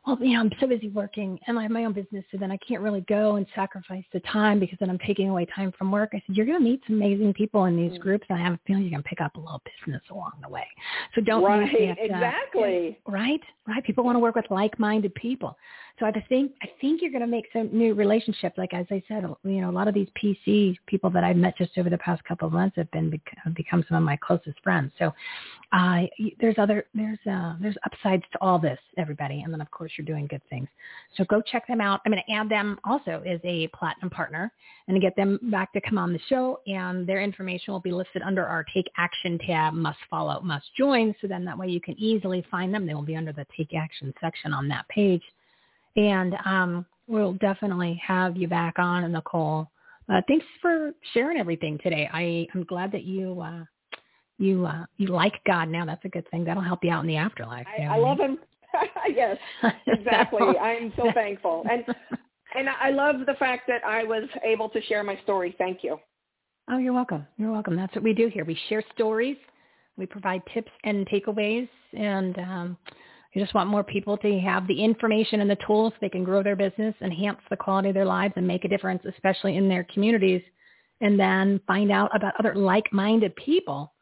[0.06, 2.24] well, you know, I'm so busy working and I have my own business.
[2.30, 5.46] So then I can't really go and sacrifice the time because then I'm taking away
[5.46, 6.10] time from work.
[6.12, 8.02] I said, you're going to meet some amazing people in these mm-hmm.
[8.02, 8.24] groups.
[8.28, 10.48] And I have a feeling you're going to pick up a little business along the
[10.48, 10.66] way.
[11.14, 12.98] So don't right, that, exactly.
[13.06, 13.84] Uh, right, right.
[13.84, 15.56] People want to work with like-minded people.
[15.98, 18.58] So I think I think you're going to make some new relationships.
[18.58, 21.56] Like as I said, you know, a lot of these PC people that I've met
[21.56, 24.60] just over the past couple of months have been have become some of my closest
[24.62, 24.92] friends.
[24.98, 25.14] So
[25.72, 26.02] uh,
[26.38, 29.40] there's other there's uh, there's upsides to all this, everybody.
[29.40, 30.68] And then of course you're doing good things.
[31.16, 32.00] So go check them out.
[32.04, 34.52] I'm going to add them also as a platinum partner
[34.88, 36.60] and to get them back to come on the show.
[36.66, 41.14] And their information will be listed under our Take Action tab, Must Follow, Must Join.
[41.20, 42.86] So then that way you can easily find them.
[42.86, 45.22] They will be under the Take Action section on that page.
[45.96, 49.70] And um, we'll definitely have you back on, Nicole.
[50.08, 52.08] Uh, thanks for sharing everything today.
[52.12, 53.64] I, I'm glad that you uh,
[54.38, 55.84] you uh, you like God now.
[55.84, 56.44] That's a good thing.
[56.44, 57.66] That'll help you out in the afterlife.
[57.66, 58.38] I, I love Him.
[59.14, 59.36] yes,
[59.86, 60.40] exactly.
[60.60, 61.84] I'm so thankful, and
[62.54, 65.54] and I love the fact that I was able to share my story.
[65.58, 65.98] Thank you.
[66.68, 67.26] Oh, you're welcome.
[67.36, 67.76] You're welcome.
[67.76, 68.44] That's what we do here.
[68.44, 69.36] We share stories.
[69.96, 72.76] We provide tips and takeaways, and um,
[73.32, 76.24] you just want more people to have the information and the tools so they can
[76.24, 79.68] grow their business, enhance the quality of their lives, and make a difference, especially in
[79.68, 80.42] their communities.
[81.02, 83.92] And then find out about other like-minded people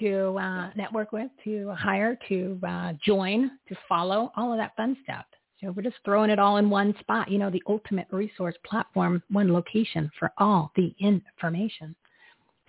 [0.00, 4.96] to uh, network with, to hire, to uh, join, to follow, all of that fun
[5.04, 5.24] stuff.
[5.60, 9.22] So we're just throwing it all in one spot, you know, the ultimate resource platform,
[9.30, 11.94] one location for all the information.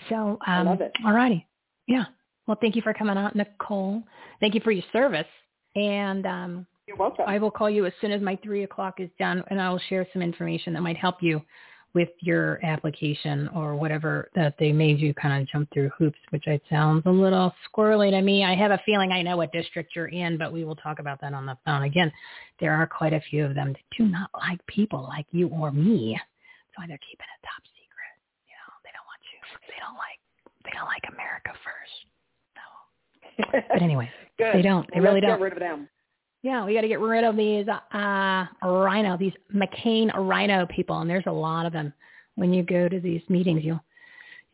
[0.09, 0.91] So, um, I love it.
[1.05, 1.47] All righty.
[1.87, 2.05] Yeah.
[2.47, 4.03] Well, thank you for coming out, Nicole.
[4.39, 5.27] Thank you for your service.
[5.75, 7.25] And um, you're welcome.
[7.27, 9.81] I will call you as soon as my three o'clock is done, and I will
[9.87, 11.41] share some information that might help you
[11.93, 16.47] with your application or whatever that they made you kind of jump through hoops, which
[16.47, 18.43] it sounds a little squirrely to me.
[18.43, 21.19] I have a feeling I know what district you're in, but we will talk about
[21.21, 21.83] that on the phone.
[21.83, 22.11] Again,
[22.59, 25.71] there are quite a few of them that do not like people like you or
[25.71, 26.17] me.
[26.17, 28.15] That's why they're keeping it top secret.
[28.47, 29.39] You know, they don't want you.
[29.67, 30.19] They don't like
[30.63, 31.97] they don't like America first.
[32.55, 33.61] No.
[33.73, 34.09] But anyway.
[34.41, 34.89] They don't.
[34.91, 35.37] They well, really don't.
[35.37, 35.87] Get rid of them.
[36.43, 41.09] Yeah, we got to get rid of these uh, rhino, these McCain rhino people, and
[41.09, 41.93] there's a lot of them.
[42.35, 43.83] When you go to these meetings, you'll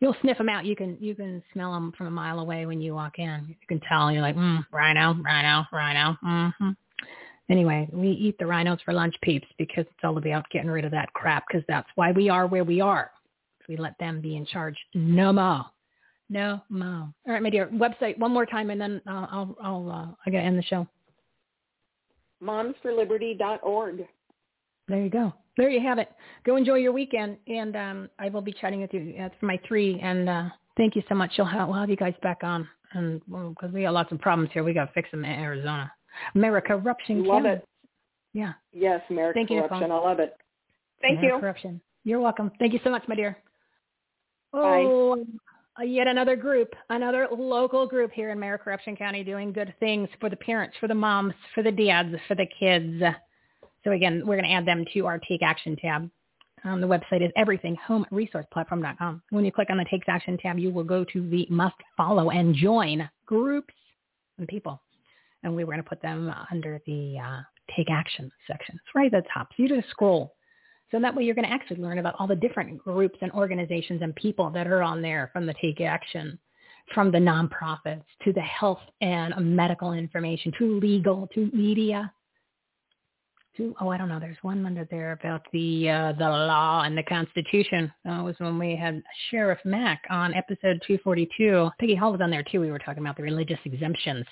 [0.00, 0.66] you'll sniff them out.
[0.66, 3.46] You can you can smell them from a mile away when you walk in.
[3.48, 4.12] You can tell.
[4.12, 6.16] You're like, mm, rhino, rhino, rhino.
[6.24, 6.70] Mm-hmm.
[7.50, 10.90] Anyway, we eat the rhinos for lunch, peeps, because it's all about getting rid of
[10.90, 11.44] that crap.
[11.48, 13.10] Because that's why we are where we are.
[13.68, 14.76] We let them be in charge.
[14.94, 15.64] No more.
[16.30, 17.08] No, no.
[17.26, 17.68] All right, my dear.
[17.68, 20.86] Website one more time, and then uh, I'll I'll uh, I gotta end the show.
[22.42, 24.06] Momsforliberty.org.
[24.88, 25.32] There you go.
[25.56, 26.08] There you have it.
[26.46, 29.60] Go enjoy your weekend, and um, I will be chatting with you uh, for my
[29.66, 29.98] three.
[30.00, 30.44] And uh,
[30.76, 31.32] thank you so much.
[31.36, 34.20] We'll have, we'll have you guys back on, and because well, we got lots of
[34.20, 35.92] problems here, we got to fix them in Arizona.
[36.34, 37.24] America corruption.
[37.24, 37.66] Love it.
[38.32, 38.52] Yeah.
[38.72, 39.88] Yes, America thank corruption.
[39.88, 40.36] You, I love it.
[41.02, 41.40] Thank America you.
[41.40, 41.80] Corruption.
[42.04, 42.50] You're welcome.
[42.58, 43.36] Thank you so much, my dear.
[44.52, 44.84] Bye.
[44.86, 45.24] Oh, uh,
[45.84, 50.28] yet another group, another local group here in Mayor Corruption County doing good things for
[50.28, 53.02] the parents, for the moms, for the dads, for the kids.
[53.84, 56.10] So again, we're going to add them to our Take Action tab.
[56.64, 59.22] Um, the website is everythinghomeresourceplatform.com.
[59.30, 62.30] When you click on the Take Action tab, you will go to the must follow
[62.30, 63.74] and join groups
[64.38, 64.80] and people.
[65.44, 67.40] And we were going to put them under the uh,
[67.76, 68.74] Take Action section.
[68.74, 69.48] It's right at the top.
[69.56, 70.34] So you just scroll.
[70.90, 74.02] So that way you're going to actually learn about all the different groups and organizations
[74.02, 76.38] and people that are on there from the Take Action,
[76.94, 82.12] from the nonprofits to the health and medical information to legal to media
[83.58, 84.20] to oh I don't know.
[84.20, 87.92] There's one under there about the uh, the law and the Constitution.
[88.04, 91.68] That was when we had Sheriff Mack on episode 242.
[91.78, 92.60] Peggy Hall was on there too.
[92.60, 94.24] We were talking about the religious exemptions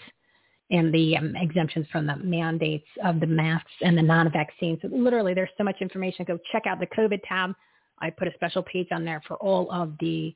[0.71, 4.79] and the um, exemptions from the mandates of the masks and the non-vaccines.
[4.83, 6.25] So literally, there's so much information.
[6.25, 7.53] Go check out the COVID tab.
[8.01, 10.35] I put a special page on there for all of the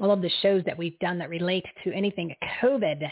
[0.00, 3.08] all of the shows that we've done that relate to anything COVID,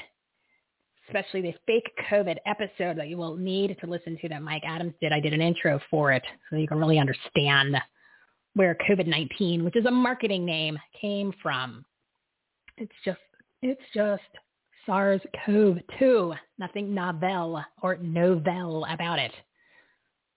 [1.06, 4.94] especially the fake COVID episode that you will need to listen to that Mike Adams
[5.00, 5.12] did.
[5.12, 7.76] I did an intro for it so you can really understand
[8.54, 11.84] where COVID-19, which is a marketing name, came from.
[12.76, 13.20] It's just,
[13.62, 14.22] it's just
[14.86, 19.32] SARS-CoV-2, nothing novel or novel about it.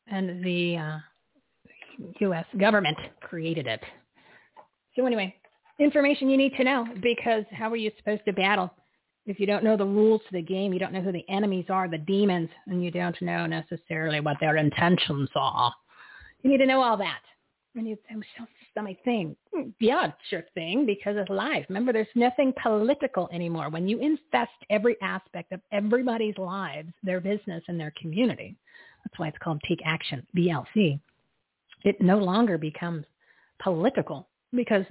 [0.07, 0.97] And the uh,
[2.19, 2.45] U.S.
[2.57, 3.81] government created it.
[4.95, 5.35] So anyway,
[5.79, 8.71] information you need to know because how are you supposed to battle
[9.25, 11.65] if you don't know the rules to the game, you don't know who the enemies
[11.69, 15.73] are, the demons, and you don't know necessarily what their intentions are.
[16.43, 17.21] You need to know all that.
[17.75, 18.01] And it's
[18.37, 18.47] not
[18.83, 19.35] my thing.
[19.53, 21.65] Hmm, yeah, it's your thing because it's life.
[21.69, 23.69] Remember, there's nothing political anymore.
[23.69, 28.55] When you infest every aspect of everybody's lives, their business, and their community,
[29.03, 30.99] that's why it's called Take Action, BLC.
[31.83, 33.05] It no longer becomes
[33.61, 34.85] political because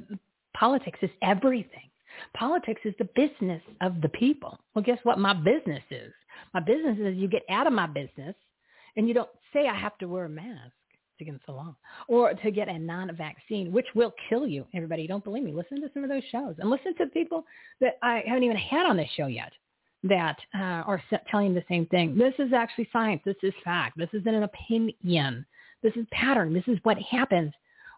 [0.57, 1.91] politics is everything.
[2.37, 4.59] Politics is the business of the people.
[4.75, 6.13] Well, guess what my business is?
[6.53, 8.35] My business is you get out of my business
[8.97, 10.73] and you don't say I have to wear a mask
[11.25, 11.75] against the law
[12.09, 14.65] or to get a non-vaccine, which will kill you.
[14.75, 15.53] Everybody, don't believe me.
[15.53, 17.44] Listen to some of those shows and listen to people
[17.81, 19.53] that I haven't even had on this show yet
[20.05, 22.17] that uh, are telling the same thing.
[22.17, 23.23] This is actually science.
[23.25, 23.97] This is fact.
[23.97, 25.47] This isn't an opinion.
[25.83, 26.53] This is pattern.
[26.53, 27.53] This is what happens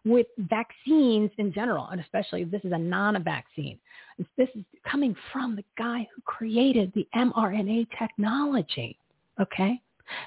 [0.04, 3.78] with vaccines in general, and especially this is a non-vaccine.
[4.38, 8.96] This is coming from the guy who created the mRNA technology.
[9.40, 9.80] Okay?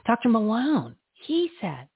[0.05, 0.29] Dr.
[0.29, 1.87] Malone, he said,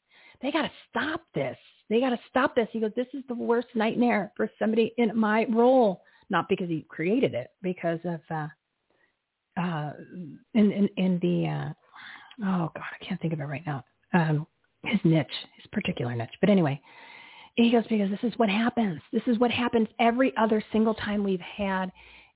[0.44, 1.58] they got to stop this.
[1.90, 2.68] They got to stop this.
[2.72, 6.04] He goes, this is the worst nightmare for somebody in my role.
[6.30, 8.48] Not because he created it, because of uh,
[9.60, 9.92] uh,
[10.54, 11.74] in, in, in the, uh,
[12.46, 13.84] oh God, I can't think of it right now.
[14.14, 14.48] Um,
[14.84, 16.34] his niche, his particular niche.
[16.42, 16.80] But anyway,
[17.56, 19.00] he goes, because this is what happens.
[19.12, 21.92] This is what happens every other single time we've had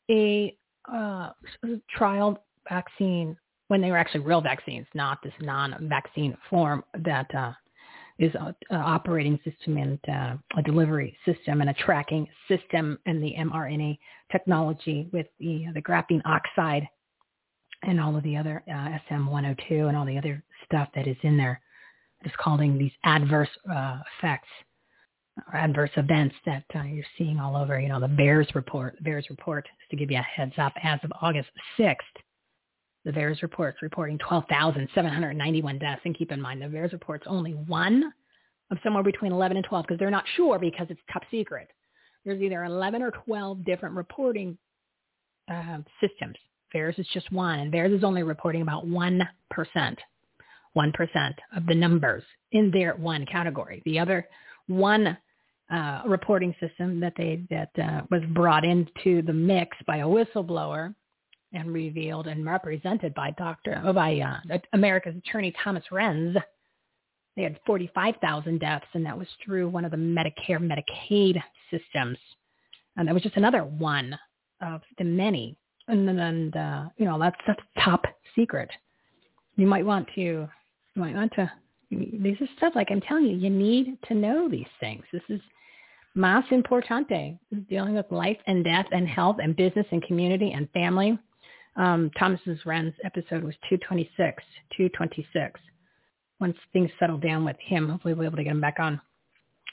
[0.09, 0.55] a
[0.91, 1.29] uh,
[1.89, 3.35] trial vaccine
[3.67, 7.51] when they were actually real vaccines, not this non-vaccine form that uh,
[8.19, 13.35] is an operating system and uh, a delivery system and a tracking system and the
[13.37, 13.97] mRNA
[14.31, 16.87] technology with the, the graphene oxide
[17.83, 21.37] and all of the other uh, SM102 and all the other stuff that is in
[21.37, 21.61] there.
[22.23, 24.47] It's calling these adverse uh, effects
[25.53, 27.79] or adverse events that uh, you're seeing all over.
[27.79, 28.95] You know, the VAERS report.
[28.97, 31.95] The VAERS report, just to give you a heads up, as of August 6th,
[33.07, 36.01] the VAERS report's reporting 12,791 deaths.
[36.03, 38.11] And keep in mind, the VAERS report's only one
[38.69, 41.69] of somewhere between 11 and 12 because they're not sure because it's top secret.
[42.25, 44.57] There's either 11 or 12 different reporting
[45.49, 46.35] uh, systems.
[46.75, 49.95] VAERS is just one, and VAERS is only reporting about 1%, 1%
[51.55, 53.81] of the numbers in their one category.
[53.85, 54.27] The other
[54.67, 55.17] one
[55.71, 60.93] uh, reporting system that they that uh, was brought into the mix by a whistleblower
[61.57, 66.35] and revealed and represented by Doctor oh, by uh, America's Attorney Thomas Renz.
[67.35, 72.17] They had 45,000 deaths, and that was through one of the Medicare Medicaid systems,
[72.95, 74.17] and that was just another one
[74.61, 75.57] of the many.
[75.87, 78.03] And and uh, you know that's that's top
[78.35, 78.69] secret.
[79.55, 80.49] You might want to you
[80.95, 81.51] might want to.
[81.89, 83.37] These are stuff like I'm telling you.
[83.37, 85.03] You need to know these things.
[85.13, 85.39] This is
[86.15, 90.67] Mas importante is dealing with life and death and health and business and community and
[90.71, 91.17] family.
[91.77, 94.43] Um, Thomas's Renz episode was 226,
[94.75, 95.59] 226.
[96.39, 98.99] Once things settle down with him, hopefully we'll be able to get him back on.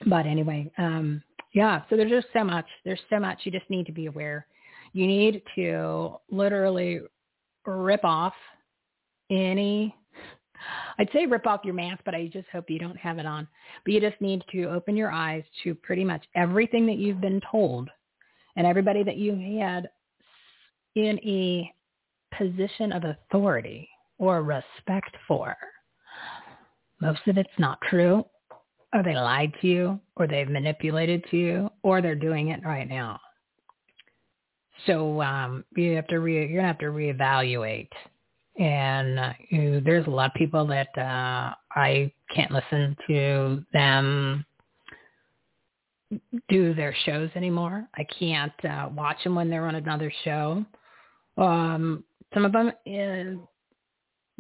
[0.07, 2.67] But anyway, um, yeah, so there's just so much.
[2.85, 3.41] There's so much.
[3.45, 4.47] You just need to be aware.
[4.93, 7.01] You need to literally
[7.67, 8.35] rip off
[9.31, 9.95] any
[10.99, 13.47] I'd say rip off your mask, but I just hope you don't have it on.
[13.85, 17.41] But you just need to open your eyes to pretty much everything that you've been
[17.51, 17.91] told
[18.57, 19.91] and everybody that you had
[20.95, 21.74] in a
[22.39, 23.89] position of authority
[24.19, 25.57] or respect for.
[27.01, 28.25] most of it's not true,
[28.93, 32.89] or they lied to you, or they've manipulated to you, or they're doing it right
[32.89, 33.21] now.
[34.87, 37.91] So um, you have to re- you're gonna have to reevaluate.
[38.57, 44.45] And uh, you, there's a lot of people that uh, I can't listen to them
[46.49, 47.89] do their shows anymore.
[47.97, 50.65] I can't uh, watch them when they're on another show.
[51.37, 52.05] Um,
[52.35, 53.39] some of them is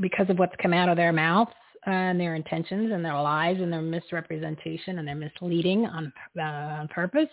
[0.01, 1.53] because of what's come out of their mouths
[1.87, 6.89] and their intentions and their lies and their misrepresentation and their misleading on uh, on
[6.89, 7.29] purpose.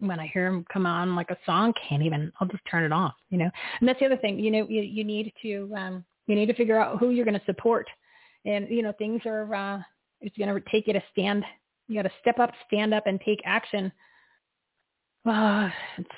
[0.00, 2.30] When I hear them come on like a song, can't even.
[2.38, 3.14] I'll just turn it off.
[3.30, 4.38] You know, and that's the other thing.
[4.38, 7.38] You know, you you need to um, you need to figure out who you're going
[7.38, 7.88] to support,
[8.44, 9.54] and you know things are.
[9.54, 9.82] Uh,
[10.20, 11.44] it's going to take you to stand.
[11.86, 13.92] You got to step up, stand up, and take action.
[15.26, 15.70] Uh,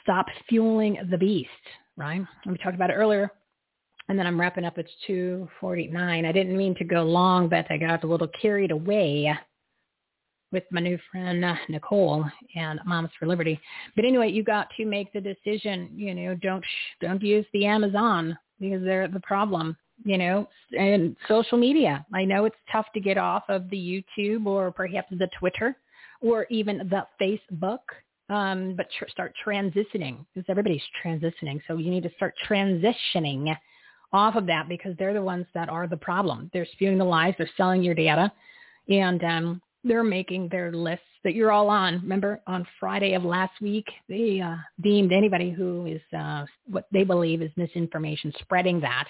[0.03, 1.51] stop fueling the beast.
[1.97, 2.23] Right?
[2.47, 3.31] We talked about it earlier
[4.09, 4.79] and then I'm wrapping up.
[4.79, 6.27] It's 2:49.
[6.27, 9.37] I didn't mean to go long, but I got a little carried away
[10.53, 13.61] with my new friend uh, Nicole and Moms for Liberty.
[13.97, 15.91] But anyway, you got to make the decision.
[15.95, 16.65] You know, don't
[17.01, 19.77] don't use the Amazon because they're the problem.
[20.05, 22.05] You know, and social media.
[22.13, 25.75] I know it's tough to get off of the YouTube or perhaps the Twitter
[26.21, 27.79] or even the Facebook
[28.29, 31.61] um, but tr- start transitioning because everybody's transitioning.
[31.67, 33.57] So you need to start transitioning
[34.13, 36.51] off of that because they're the ones that are the problem.
[36.53, 37.35] They're spewing the lies.
[37.39, 38.33] They're selling your data,
[38.89, 41.95] and um, they're making their lists that you're all on.
[42.03, 47.05] Remember, on Friday of last week, they uh, deemed anybody who is uh, what they
[47.05, 49.09] believe is misinformation, spreading that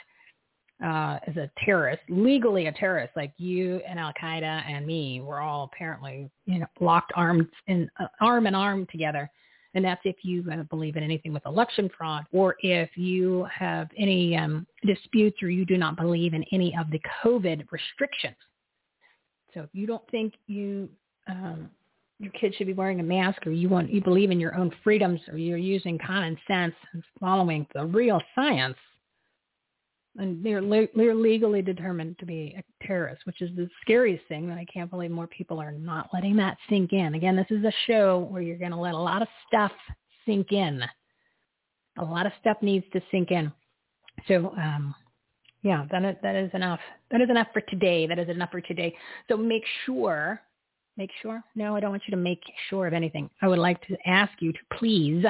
[0.85, 5.21] uh, as a terrorist, legally a terrorist, like you and Al Qaeda and me.
[5.21, 9.31] We're all apparently, you know, locked arms in uh, arm in arm together
[9.77, 13.89] and that's if you uh, believe in anything with election fraud or if you have
[13.99, 18.37] any um, disputes or you do not believe in any of the COVID restrictions.
[19.53, 20.89] So if you don't think you
[21.29, 21.71] um,
[22.19, 24.73] your kid should be wearing a mask or you want you believe in your own
[24.83, 28.79] freedoms or you're using common sense and following the real science,
[30.19, 34.49] and they're, le- they're legally determined to be a terrorist, which is the scariest thing
[34.49, 37.15] that I can't believe more people are not letting that sink in.
[37.15, 39.73] Again, this is a show where you're going to let a lot of stuff
[40.25, 40.83] sink in.
[41.99, 43.53] A lot of stuff needs to sink in.
[44.29, 44.95] So, um,
[45.63, 46.81] yeah, that is, that is enough.
[47.11, 48.07] That is enough for today.
[48.07, 48.95] That is enough for today.
[49.29, 50.41] So make sure,
[50.97, 51.43] make sure.
[51.55, 53.29] No, I don't want you to make sure of anything.
[53.43, 55.25] I would like to ask you to please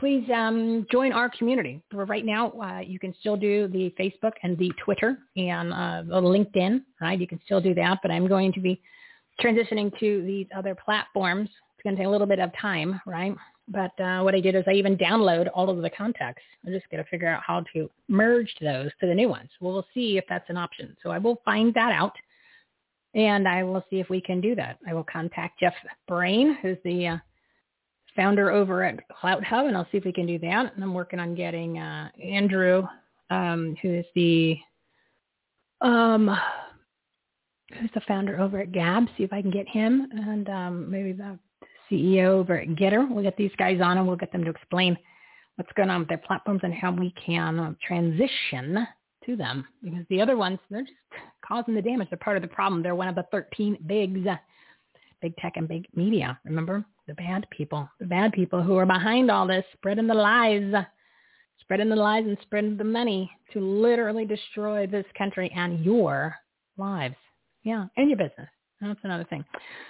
[0.00, 1.82] please um, join our community.
[1.92, 6.82] Right now, uh, you can still do the Facebook and the Twitter and uh, LinkedIn,
[7.02, 7.20] right?
[7.20, 8.80] You can still do that, but I'm going to be
[9.40, 11.50] transitioning to these other platforms.
[11.74, 13.36] It's going to take a little bit of time, right?
[13.68, 16.42] But uh, what I did is I even download all of the contacts.
[16.66, 19.50] I'm just going to figure out how to merge those to the new ones.
[19.60, 20.96] Well, we'll see if that's an option.
[21.02, 22.16] So I will find that out,
[23.14, 24.78] and I will see if we can do that.
[24.88, 25.74] I will contact Jeff
[26.08, 27.16] Brain, who's the uh,
[28.16, 30.72] founder over at CloutHub, and I'll see if we can do that.
[30.74, 32.86] And I'm working on getting uh, Andrew,
[33.30, 34.58] um, who is the
[35.80, 36.36] um,
[37.78, 39.06] who's the founder over at Gab.
[39.16, 41.38] See if I can get him, and um, maybe the
[41.90, 43.08] CEO over at Gettr.
[43.08, 44.96] We'll get these guys on, and we'll get them to explain
[45.56, 48.86] what's going on with their platforms and how we can uh, transition
[49.26, 49.66] to them.
[49.82, 50.94] Because the other ones, they're just
[51.46, 52.08] causing the damage.
[52.10, 52.82] They're part of the problem.
[52.82, 54.20] They're one of the 13 bigs,
[55.20, 56.38] big tech and big media.
[56.44, 56.84] Remember?
[57.10, 60.72] The bad people, the bad people who are behind all this, spreading the lies,
[61.60, 66.36] spreading the lies and spreading the money to literally destroy this country and your
[66.78, 67.16] lives.
[67.64, 68.48] Yeah, and your business.
[68.80, 69.44] That's another thing.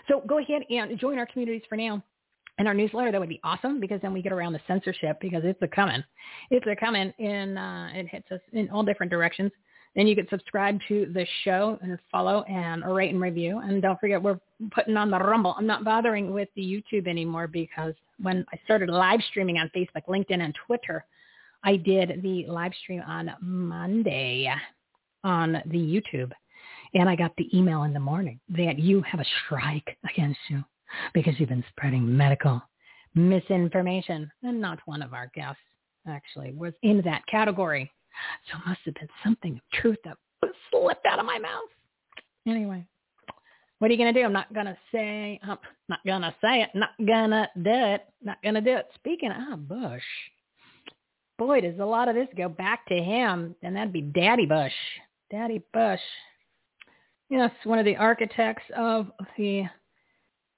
[0.08, 2.02] So go ahead and join our communities for now.
[2.58, 5.42] And our newsletter, that would be awesome because then we get around the censorship because
[5.44, 6.02] it's a coming.
[6.50, 9.52] It's a coming and uh, it hits us in all different directions.
[9.96, 13.58] Then you can subscribe to the show and follow and rate and review.
[13.58, 14.38] And don't forget, we're
[14.70, 15.54] putting on the Rumble.
[15.58, 20.06] I'm not bothering with the YouTube anymore because when I started live streaming on Facebook,
[20.08, 21.04] LinkedIn, and Twitter,
[21.64, 24.52] I did the live stream on Monday
[25.24, 26.30] on the YouTube.
[26.94, 30.64] And I got the email in the morning that you have a strike against you
[31.14, 32.62] because you've been spreading medical
[33.14, 34.30] misinformation.
[34.42, 35.60] And not one of our guests
[36.06, 37.90] actually was in that category.
[38.50, 40.16] So it must have been something of truth that
[40.70, 41.68] slipped out of my mouth.
[42.46, 42.86] Anyway,
[43.78, 44.24] what are you going to do?
[44.24, 45.58] I'm not going to say, I'm
[45.88, 48.86] not going to say it, not going to do it, not going to do it.
[48.94, 50.02] Speaking of Bush,
[51.38, 54.72] boy, does a lot of this go back to him, and that'd be Daddy Bush.
[55.30, 56.00] Daddy Bush.
[57.30, 59.06] Yes, one of the architects of
[59.38, 59.64] the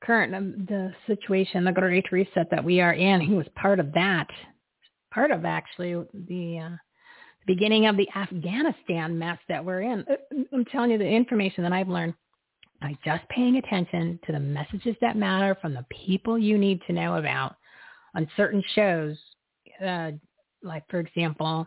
[0.03, 3.21] current um, the situation, the Great Reset that we are in.
[3.21, 4.27] He was part of that,
[5.13, 6.77] part of actually the uh,
[7.47, 10.05] beginning of the Afghanistan mess that we're in.
[10.11, 12.15] Uh, I'm telling you the information that I've learned.
[12.81, 16.93] by just paying attention to the messages that matter from the people you need to
[16.93, 17.57] know about
[18.15, 19.17] on certain shows,
[19.85, 20.11] uh,
[20.63, 21.67] like for example,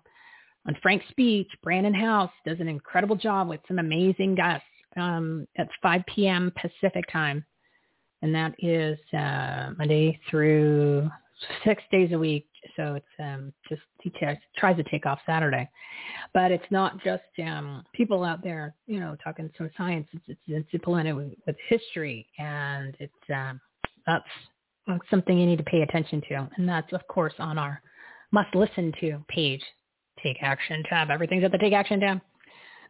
[0.67, 4.65] on Frank's Speech, Brannon Howse does an incredible job with some amazing guests
[4.97, 6.51] um, at 5 p.m.
[6.59, 7.45] Pacific time,
[8.21, 11.09] and that is uh, Monday through
[11.63, 12.47] six days a week.
[12.75, 14.25] So it's um, just he t-
[14.57, 15.69] tries to take off Saturday,
[16.33, 20.07] but it's not just um, people out there, you know, talking some science.
[20.13, 23.59] It's it's, it's implemented with, with history, and it's um,
[24.05, 24.25] that's
[25.09, 27.81] something you need to pay attention to, and that's of course on our
[28.31, 29.63] must listen to page.
[30.23, 31.11] Take action tab.
[31.11, 32.21] Everything's at the take action tab.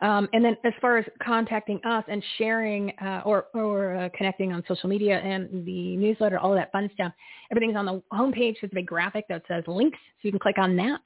[0.01, 4.51] Um, and then as far as contacting us and sharing uh, or, or uh, connecting
[4.53, 7.11] on social media and the newsletter, all that fun stuff,
[7.51, 8.55] everything's on the homepage.
[8.61, 10.99] There's a big graphic that says links, so you can click on that.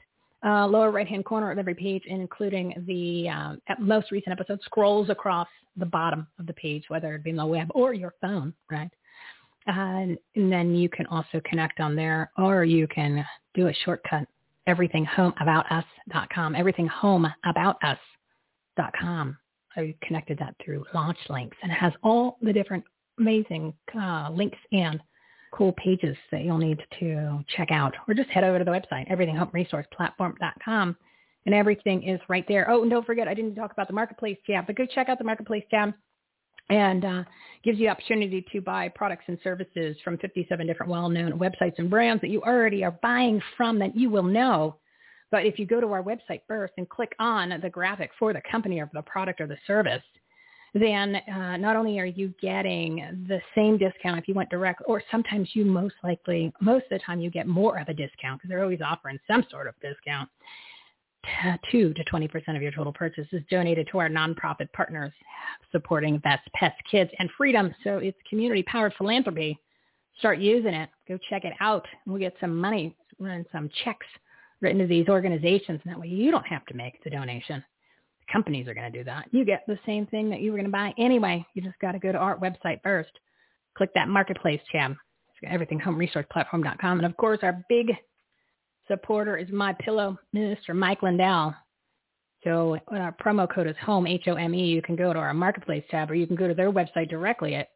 [0.46, 5.50] Uh, lower right-hand corner of every page, including the um, most recent episode, scrolls across
[5.76, 8.90] the bottom of the page, whether it be on the web or your phone, right?
[9.68, 14.26] and then you can also connect on there, or you can do a shortcut,
[14.68, 17.98] everythinghomeaboutus.com, everythinghomeaboutus.com
[19.00, 19.38] com.
[19.76, 22.84] I connected that through launch links and it has all the different
[23.20, 25.00] amazing uh, links and
[25.54, 29.10] cool pages that you'll need to check out or just head over to the website,
[29.12, 30.96] everythinghomeresourceplatform.com
[31.46, 32.70] and everything is right there.
[32.70, 35.18] Oh, and don't forget, I didn't talk about the marketplace tab, but go check out
[35.18, 35.94] the marketplace tab
[36.70, 37.24] and uh,
[37.64, 41.90] gives you the opportunity to buy products and services from 57 different well-known websites and
[41.90, 44.76] brands that you already are buying from that you will know
[45.32, 48.42] but if you go to our website first and click on the graphic for the
[48.50, 50.02] company or the product or the service,
[50.74, 55.02] then uh, not only are you getting the same discount if you went direct, or
[55.10, 58.50] sometimes you most likely, most of the time you get more of a discount because
[58.50, 60.30] they're always offering some sort of discount.
[61.70, 65.12] Two to 20% of your total purchase is donated to our nonprofit partners
[65.72, 67.74] supporting Best Pets, Kids, and Freedom.
[67.84, 69.60] So it's community-powered philanthropy.
[70.20, 70.90] Start using it.
[71.08, 71.86] Go check it out.
[72.08, 74.08] We'll get some money, run some checks
[74.62, 75.82] written to these organizations.
[75.84, 77.64] And that way you don't have to make the donation.
[78.28, 79.28] The companies are going to do that.
[79.32, 81.46] You get the same thing that you were going to buy anyway.
[81.54, 83.12] You just got to go to our website first.
[83.78, 84.96] Click that marketplace tab.
[85.48, 86.98] Everything homeresourceplatform.com.
[87.00, 87.92] And of course, our big
[88.90, 90.76] supporter is My Pillow, Mr.
[90.76, 91.56] Mike Lindell.
[92.44, 96.16] So our promo code is home, H-O-M-E, you can go to our marketplace tab or
[96.16, 97.70] you can go to their website directly at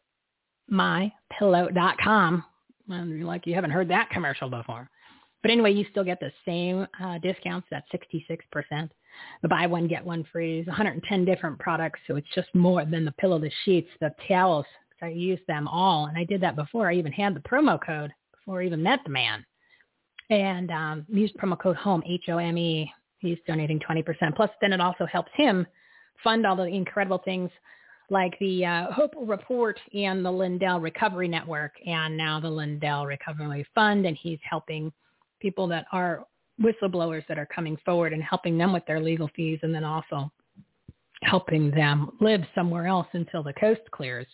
[0.72, 2.44] mypillow.com.
[2.90, 4.90] And you're like, you haven't heard that commercial before.
[5.44, 7.68] But anyway, you still get the same uh, discounts.
[7.70, 8.90] That's 66%.
[9.42, 12.00] The buy one, get one free is 110 different products.
[12.08, 14.66] So it's just more than the pillow, the sheets, the towels.
[15.02, 16.06] I use them all.
[16.06, 19.02] And I did that before I even had the promo code, before I even met
[19.04, 19.46] the man.
[20.30, 22.92] And um, use promo code HOME, H-O-M-E.
[23.20, 24.36] He's donating 20%.
[24.36, 25.68] Plus, then it also helps him
[26.24, 27.52] fund all the incredible things
[28.10, 33.66] like the uh, Hope Report and the Lindell Recovery Network and now the Lindell Recovery
[33.76, 34.06] Fund.
[34.06, 34.92] And he's helping
[35.44, 36.26] people that are
[36.62, 40.32] whistleblowers that are coming forward and helping them with their legal fees and then also
[41.22, 44.28] helping them live somewhere else until the coast clears.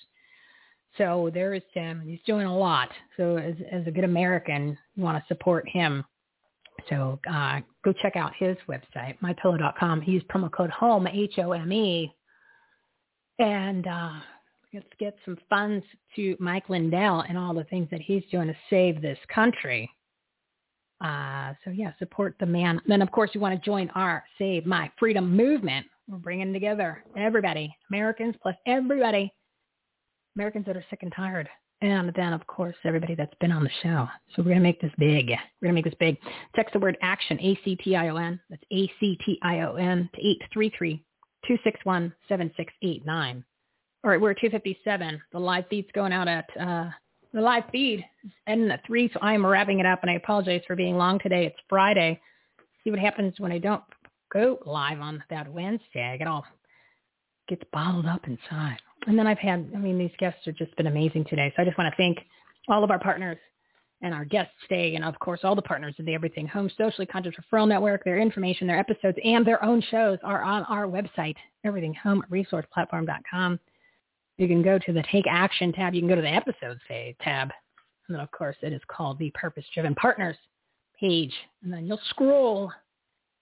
[0.98, 2.02] So there is Tim.
[2.02, 2.90] He's doing a lot.
[3.18, 6.06] So as, as a good American, you want to support him.
[6.90, 10.02] So uh, go check out his website, mypillow.com.
[10.02, 12.14] He used promo code HOME, H-O-M-E.
[13.40, 14.14] And uh,
[14.74, 18.56] let's get some funds to Mike Lindell and all the things that he's doing to
[18.70, 19.90] save this country.
[21.02, 22.82] Uh, so yeah, support the man.
[22.86, 25.86] Then of course you want to join our Save My Freedom movement.
[26.08, 29.32] We're bringing together everybody, Americans plus everybody,
[30.36, 31.48] Americans that are sick and tired.
[31.82, 34.08] And then of course everybody that's been on the show.
[34.36, 35.30] So we're going to make this big.
[35.30, 36.18] We're going to make this big.
[36.56, 38.40] Text the word action, A-C-T-I-O-N.
[38.50, 41.00] That's A-C-T-I-O-N to
[41.50, 43.44] 833-261-7689.
[44.04, 45.22] All right, we're at 257.
[45.32, 46.90] The live feed's going out at uh,
[47.34, 50.16] the live feed is ending at 3, so I am wrapping it up, and I
[50.16, 51.46] apologize for being long today.
[51.46, 52.20] It's Friday.
[52.84, 53.84] See what happens when I don't
[54.32, 56.04] go live on that Wednesday.
[56.04, 56.46] I get all
[57.48, 58.78] gets bottled up inside.
[59.08, 61.52] And then I've had, I mean, these guests have just been amazing today.
[61.56, 62.20] So I just want to thank
[62.68, 63.38] all of our partners
[64.02, 67.06] and our guests today, and of course all the partners of the Everything Home Socially
[67.06, 68.04] Conscious Referral Network.
[68.06, 71.36] Their information, their episodes, and their own shows are on our website,
[71.66, 73.60] everythinghomeresourceplatform.com.
[74.40, 75.94] You can go to the Take Action tab.
[75.94, 76.80] You can go to the Episodes
[77.22, 77.50] tab.
[78.08, 80.38] And then, of course, it is called the Purpose Driven Partners
[80.98, 81.34] page.
[81.62, 82.72] And then you'll scroll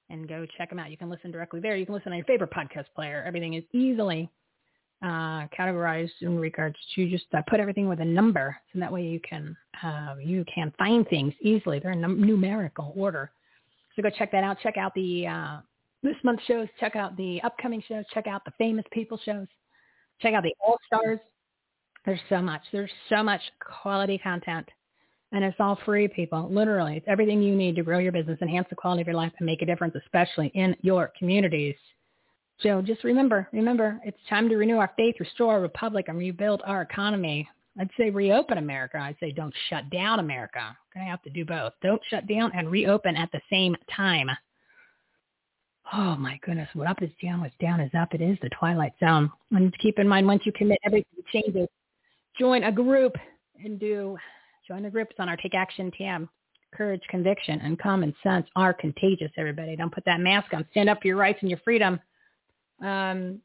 [0.09, 0.89] and go check them out.
[0.89, 1.77] You can listen directly there.
[1.77, 3.23] You can listen on your favorite podcast player.
[3.27, 4.27] Everything is easily
[5.03, 9.03] uh, categorized in regards to just uh, put everything with a number, so that way
[9.03, 11.77] you can uh, you can find things easily.
[11.77, 13.29] They're in num- numerical order.
[13.95, 14.57] So go check that out.
[14.63, 15.57] Check out the uh,
[16.01, 16.67] this month's shows.
[16.79, 18.05] Check out the upcoming shows.
[18.11, 19.45] Check out the famous people shows.
[20.19, 21.19] Check out the All Stars
[22.05, 22.61] There's so much.
[22.71, 23.41] There's so much
[23.81, 24.67] quality content.
[25.31, 26.47] And it's all free, people.
[26.49, 26.97] Literally.
[26.97, 29.45] It's everything you need to grow your business, enhance the quality of your life, and
[29.45, 31.75] make a difference, especially in your communities.
[32.61, 36.61] So just remember, remember, it's time to renew our faith, restore our republic, and rebuild
[36.65, 37.47] our economy.
[37.79, 38.97] I'd say reopen America.
[38.97, 40.75] I'd say don't shut down America.
[40.95, 41.73] We're going to have to do both.
[41.83, 44.29] Don't shut down and reopen at the same time.
[45.93, 48.13] Oh my goodness, what up is down, what's down is up.
[48.13, 49.31] It is the twilight zone.
[49.51, 51.67] And keep in mind, once you commit, everything changes.
[52.37, 53.15] Join a group
[53.63, 54.17] and do
[54.67, 56.27] Join the groups on our Take Action TM.
[56.73, 59.77] Courage, conviction, and common sense are contagious, everybody.
[59.77, 60.65] Don't put that mask on.
[60.71, 61.99] Stand up for your rights and your freedom.
[62.83, 63.39] Um,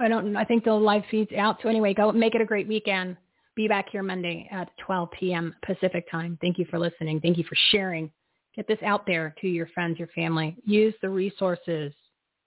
[0.00, 0.34] I don't.
[0.34, 1.58] I think the live feed's out.
[1.62, 3.16] So anyway, go make it a great weekend.
[3.54, 5.54] Be back here Monday at 12 p.m.
[5.64, 6.36] Pacific time.
[6.40, 7.20] Thank you for listening.
[7.20, 8.10] Thank you for sharing.
[8.56, 10.56] Get this out there to your friends, your family.
[10.64, 11.92] Use the resources.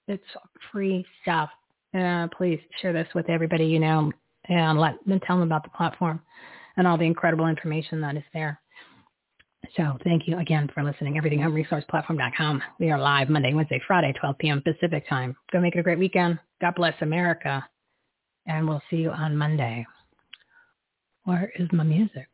[0.08, 0.24] It's
[0.72, 1.50] free stuff.
[1.98, 4.12] Uh, please share this with everybody you know
[4.48, 6.22] and let them tell them about the platform
[6.78, 8.62] and all the incredible information that is there.
[9.76, 11.16] So thank you again for listening.
[11.16, 12.62] EverythingHomeResourcePlatform.com.
[12.80, 14.62] We are live Monday, Wednesday, Friday, 12 p.m.
[14.62, 15.36] Pacific time.
[15.52, 16.40] Go make it a great weekend.
[16.62, 17.66] God bless America.
[18.46, 19.86] And we'll see you on Monday.
[21.26, 22.28] Where is my music?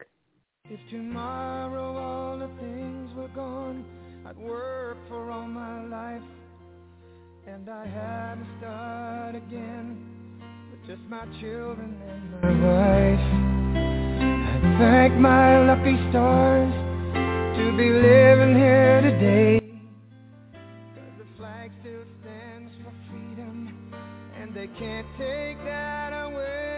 [3.36, 3.84] Gone,
[4.26, 6.22] I'd work for all my life.
[7.48, 9.98] And I had to start again
[10.72, 13.54] with just my children and my wife
[14.64, 16.74] I thank my lucky stars
[17.58, 19.60] to be living here today.
[21.18, 23.92] The flag still stands for freedom,
[24.40, 26.73] and they can't take that away.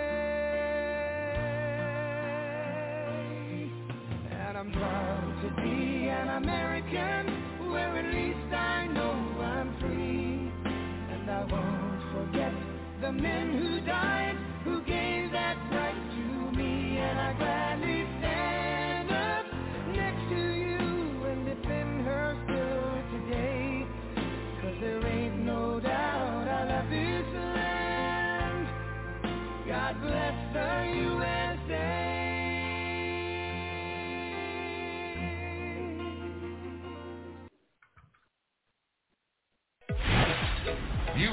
[4.78, 10.52] Proud to be an American, where at least I know I'm free.
[11.14, 12.54] And I won't forget
[13.02, 14.15] the men who died,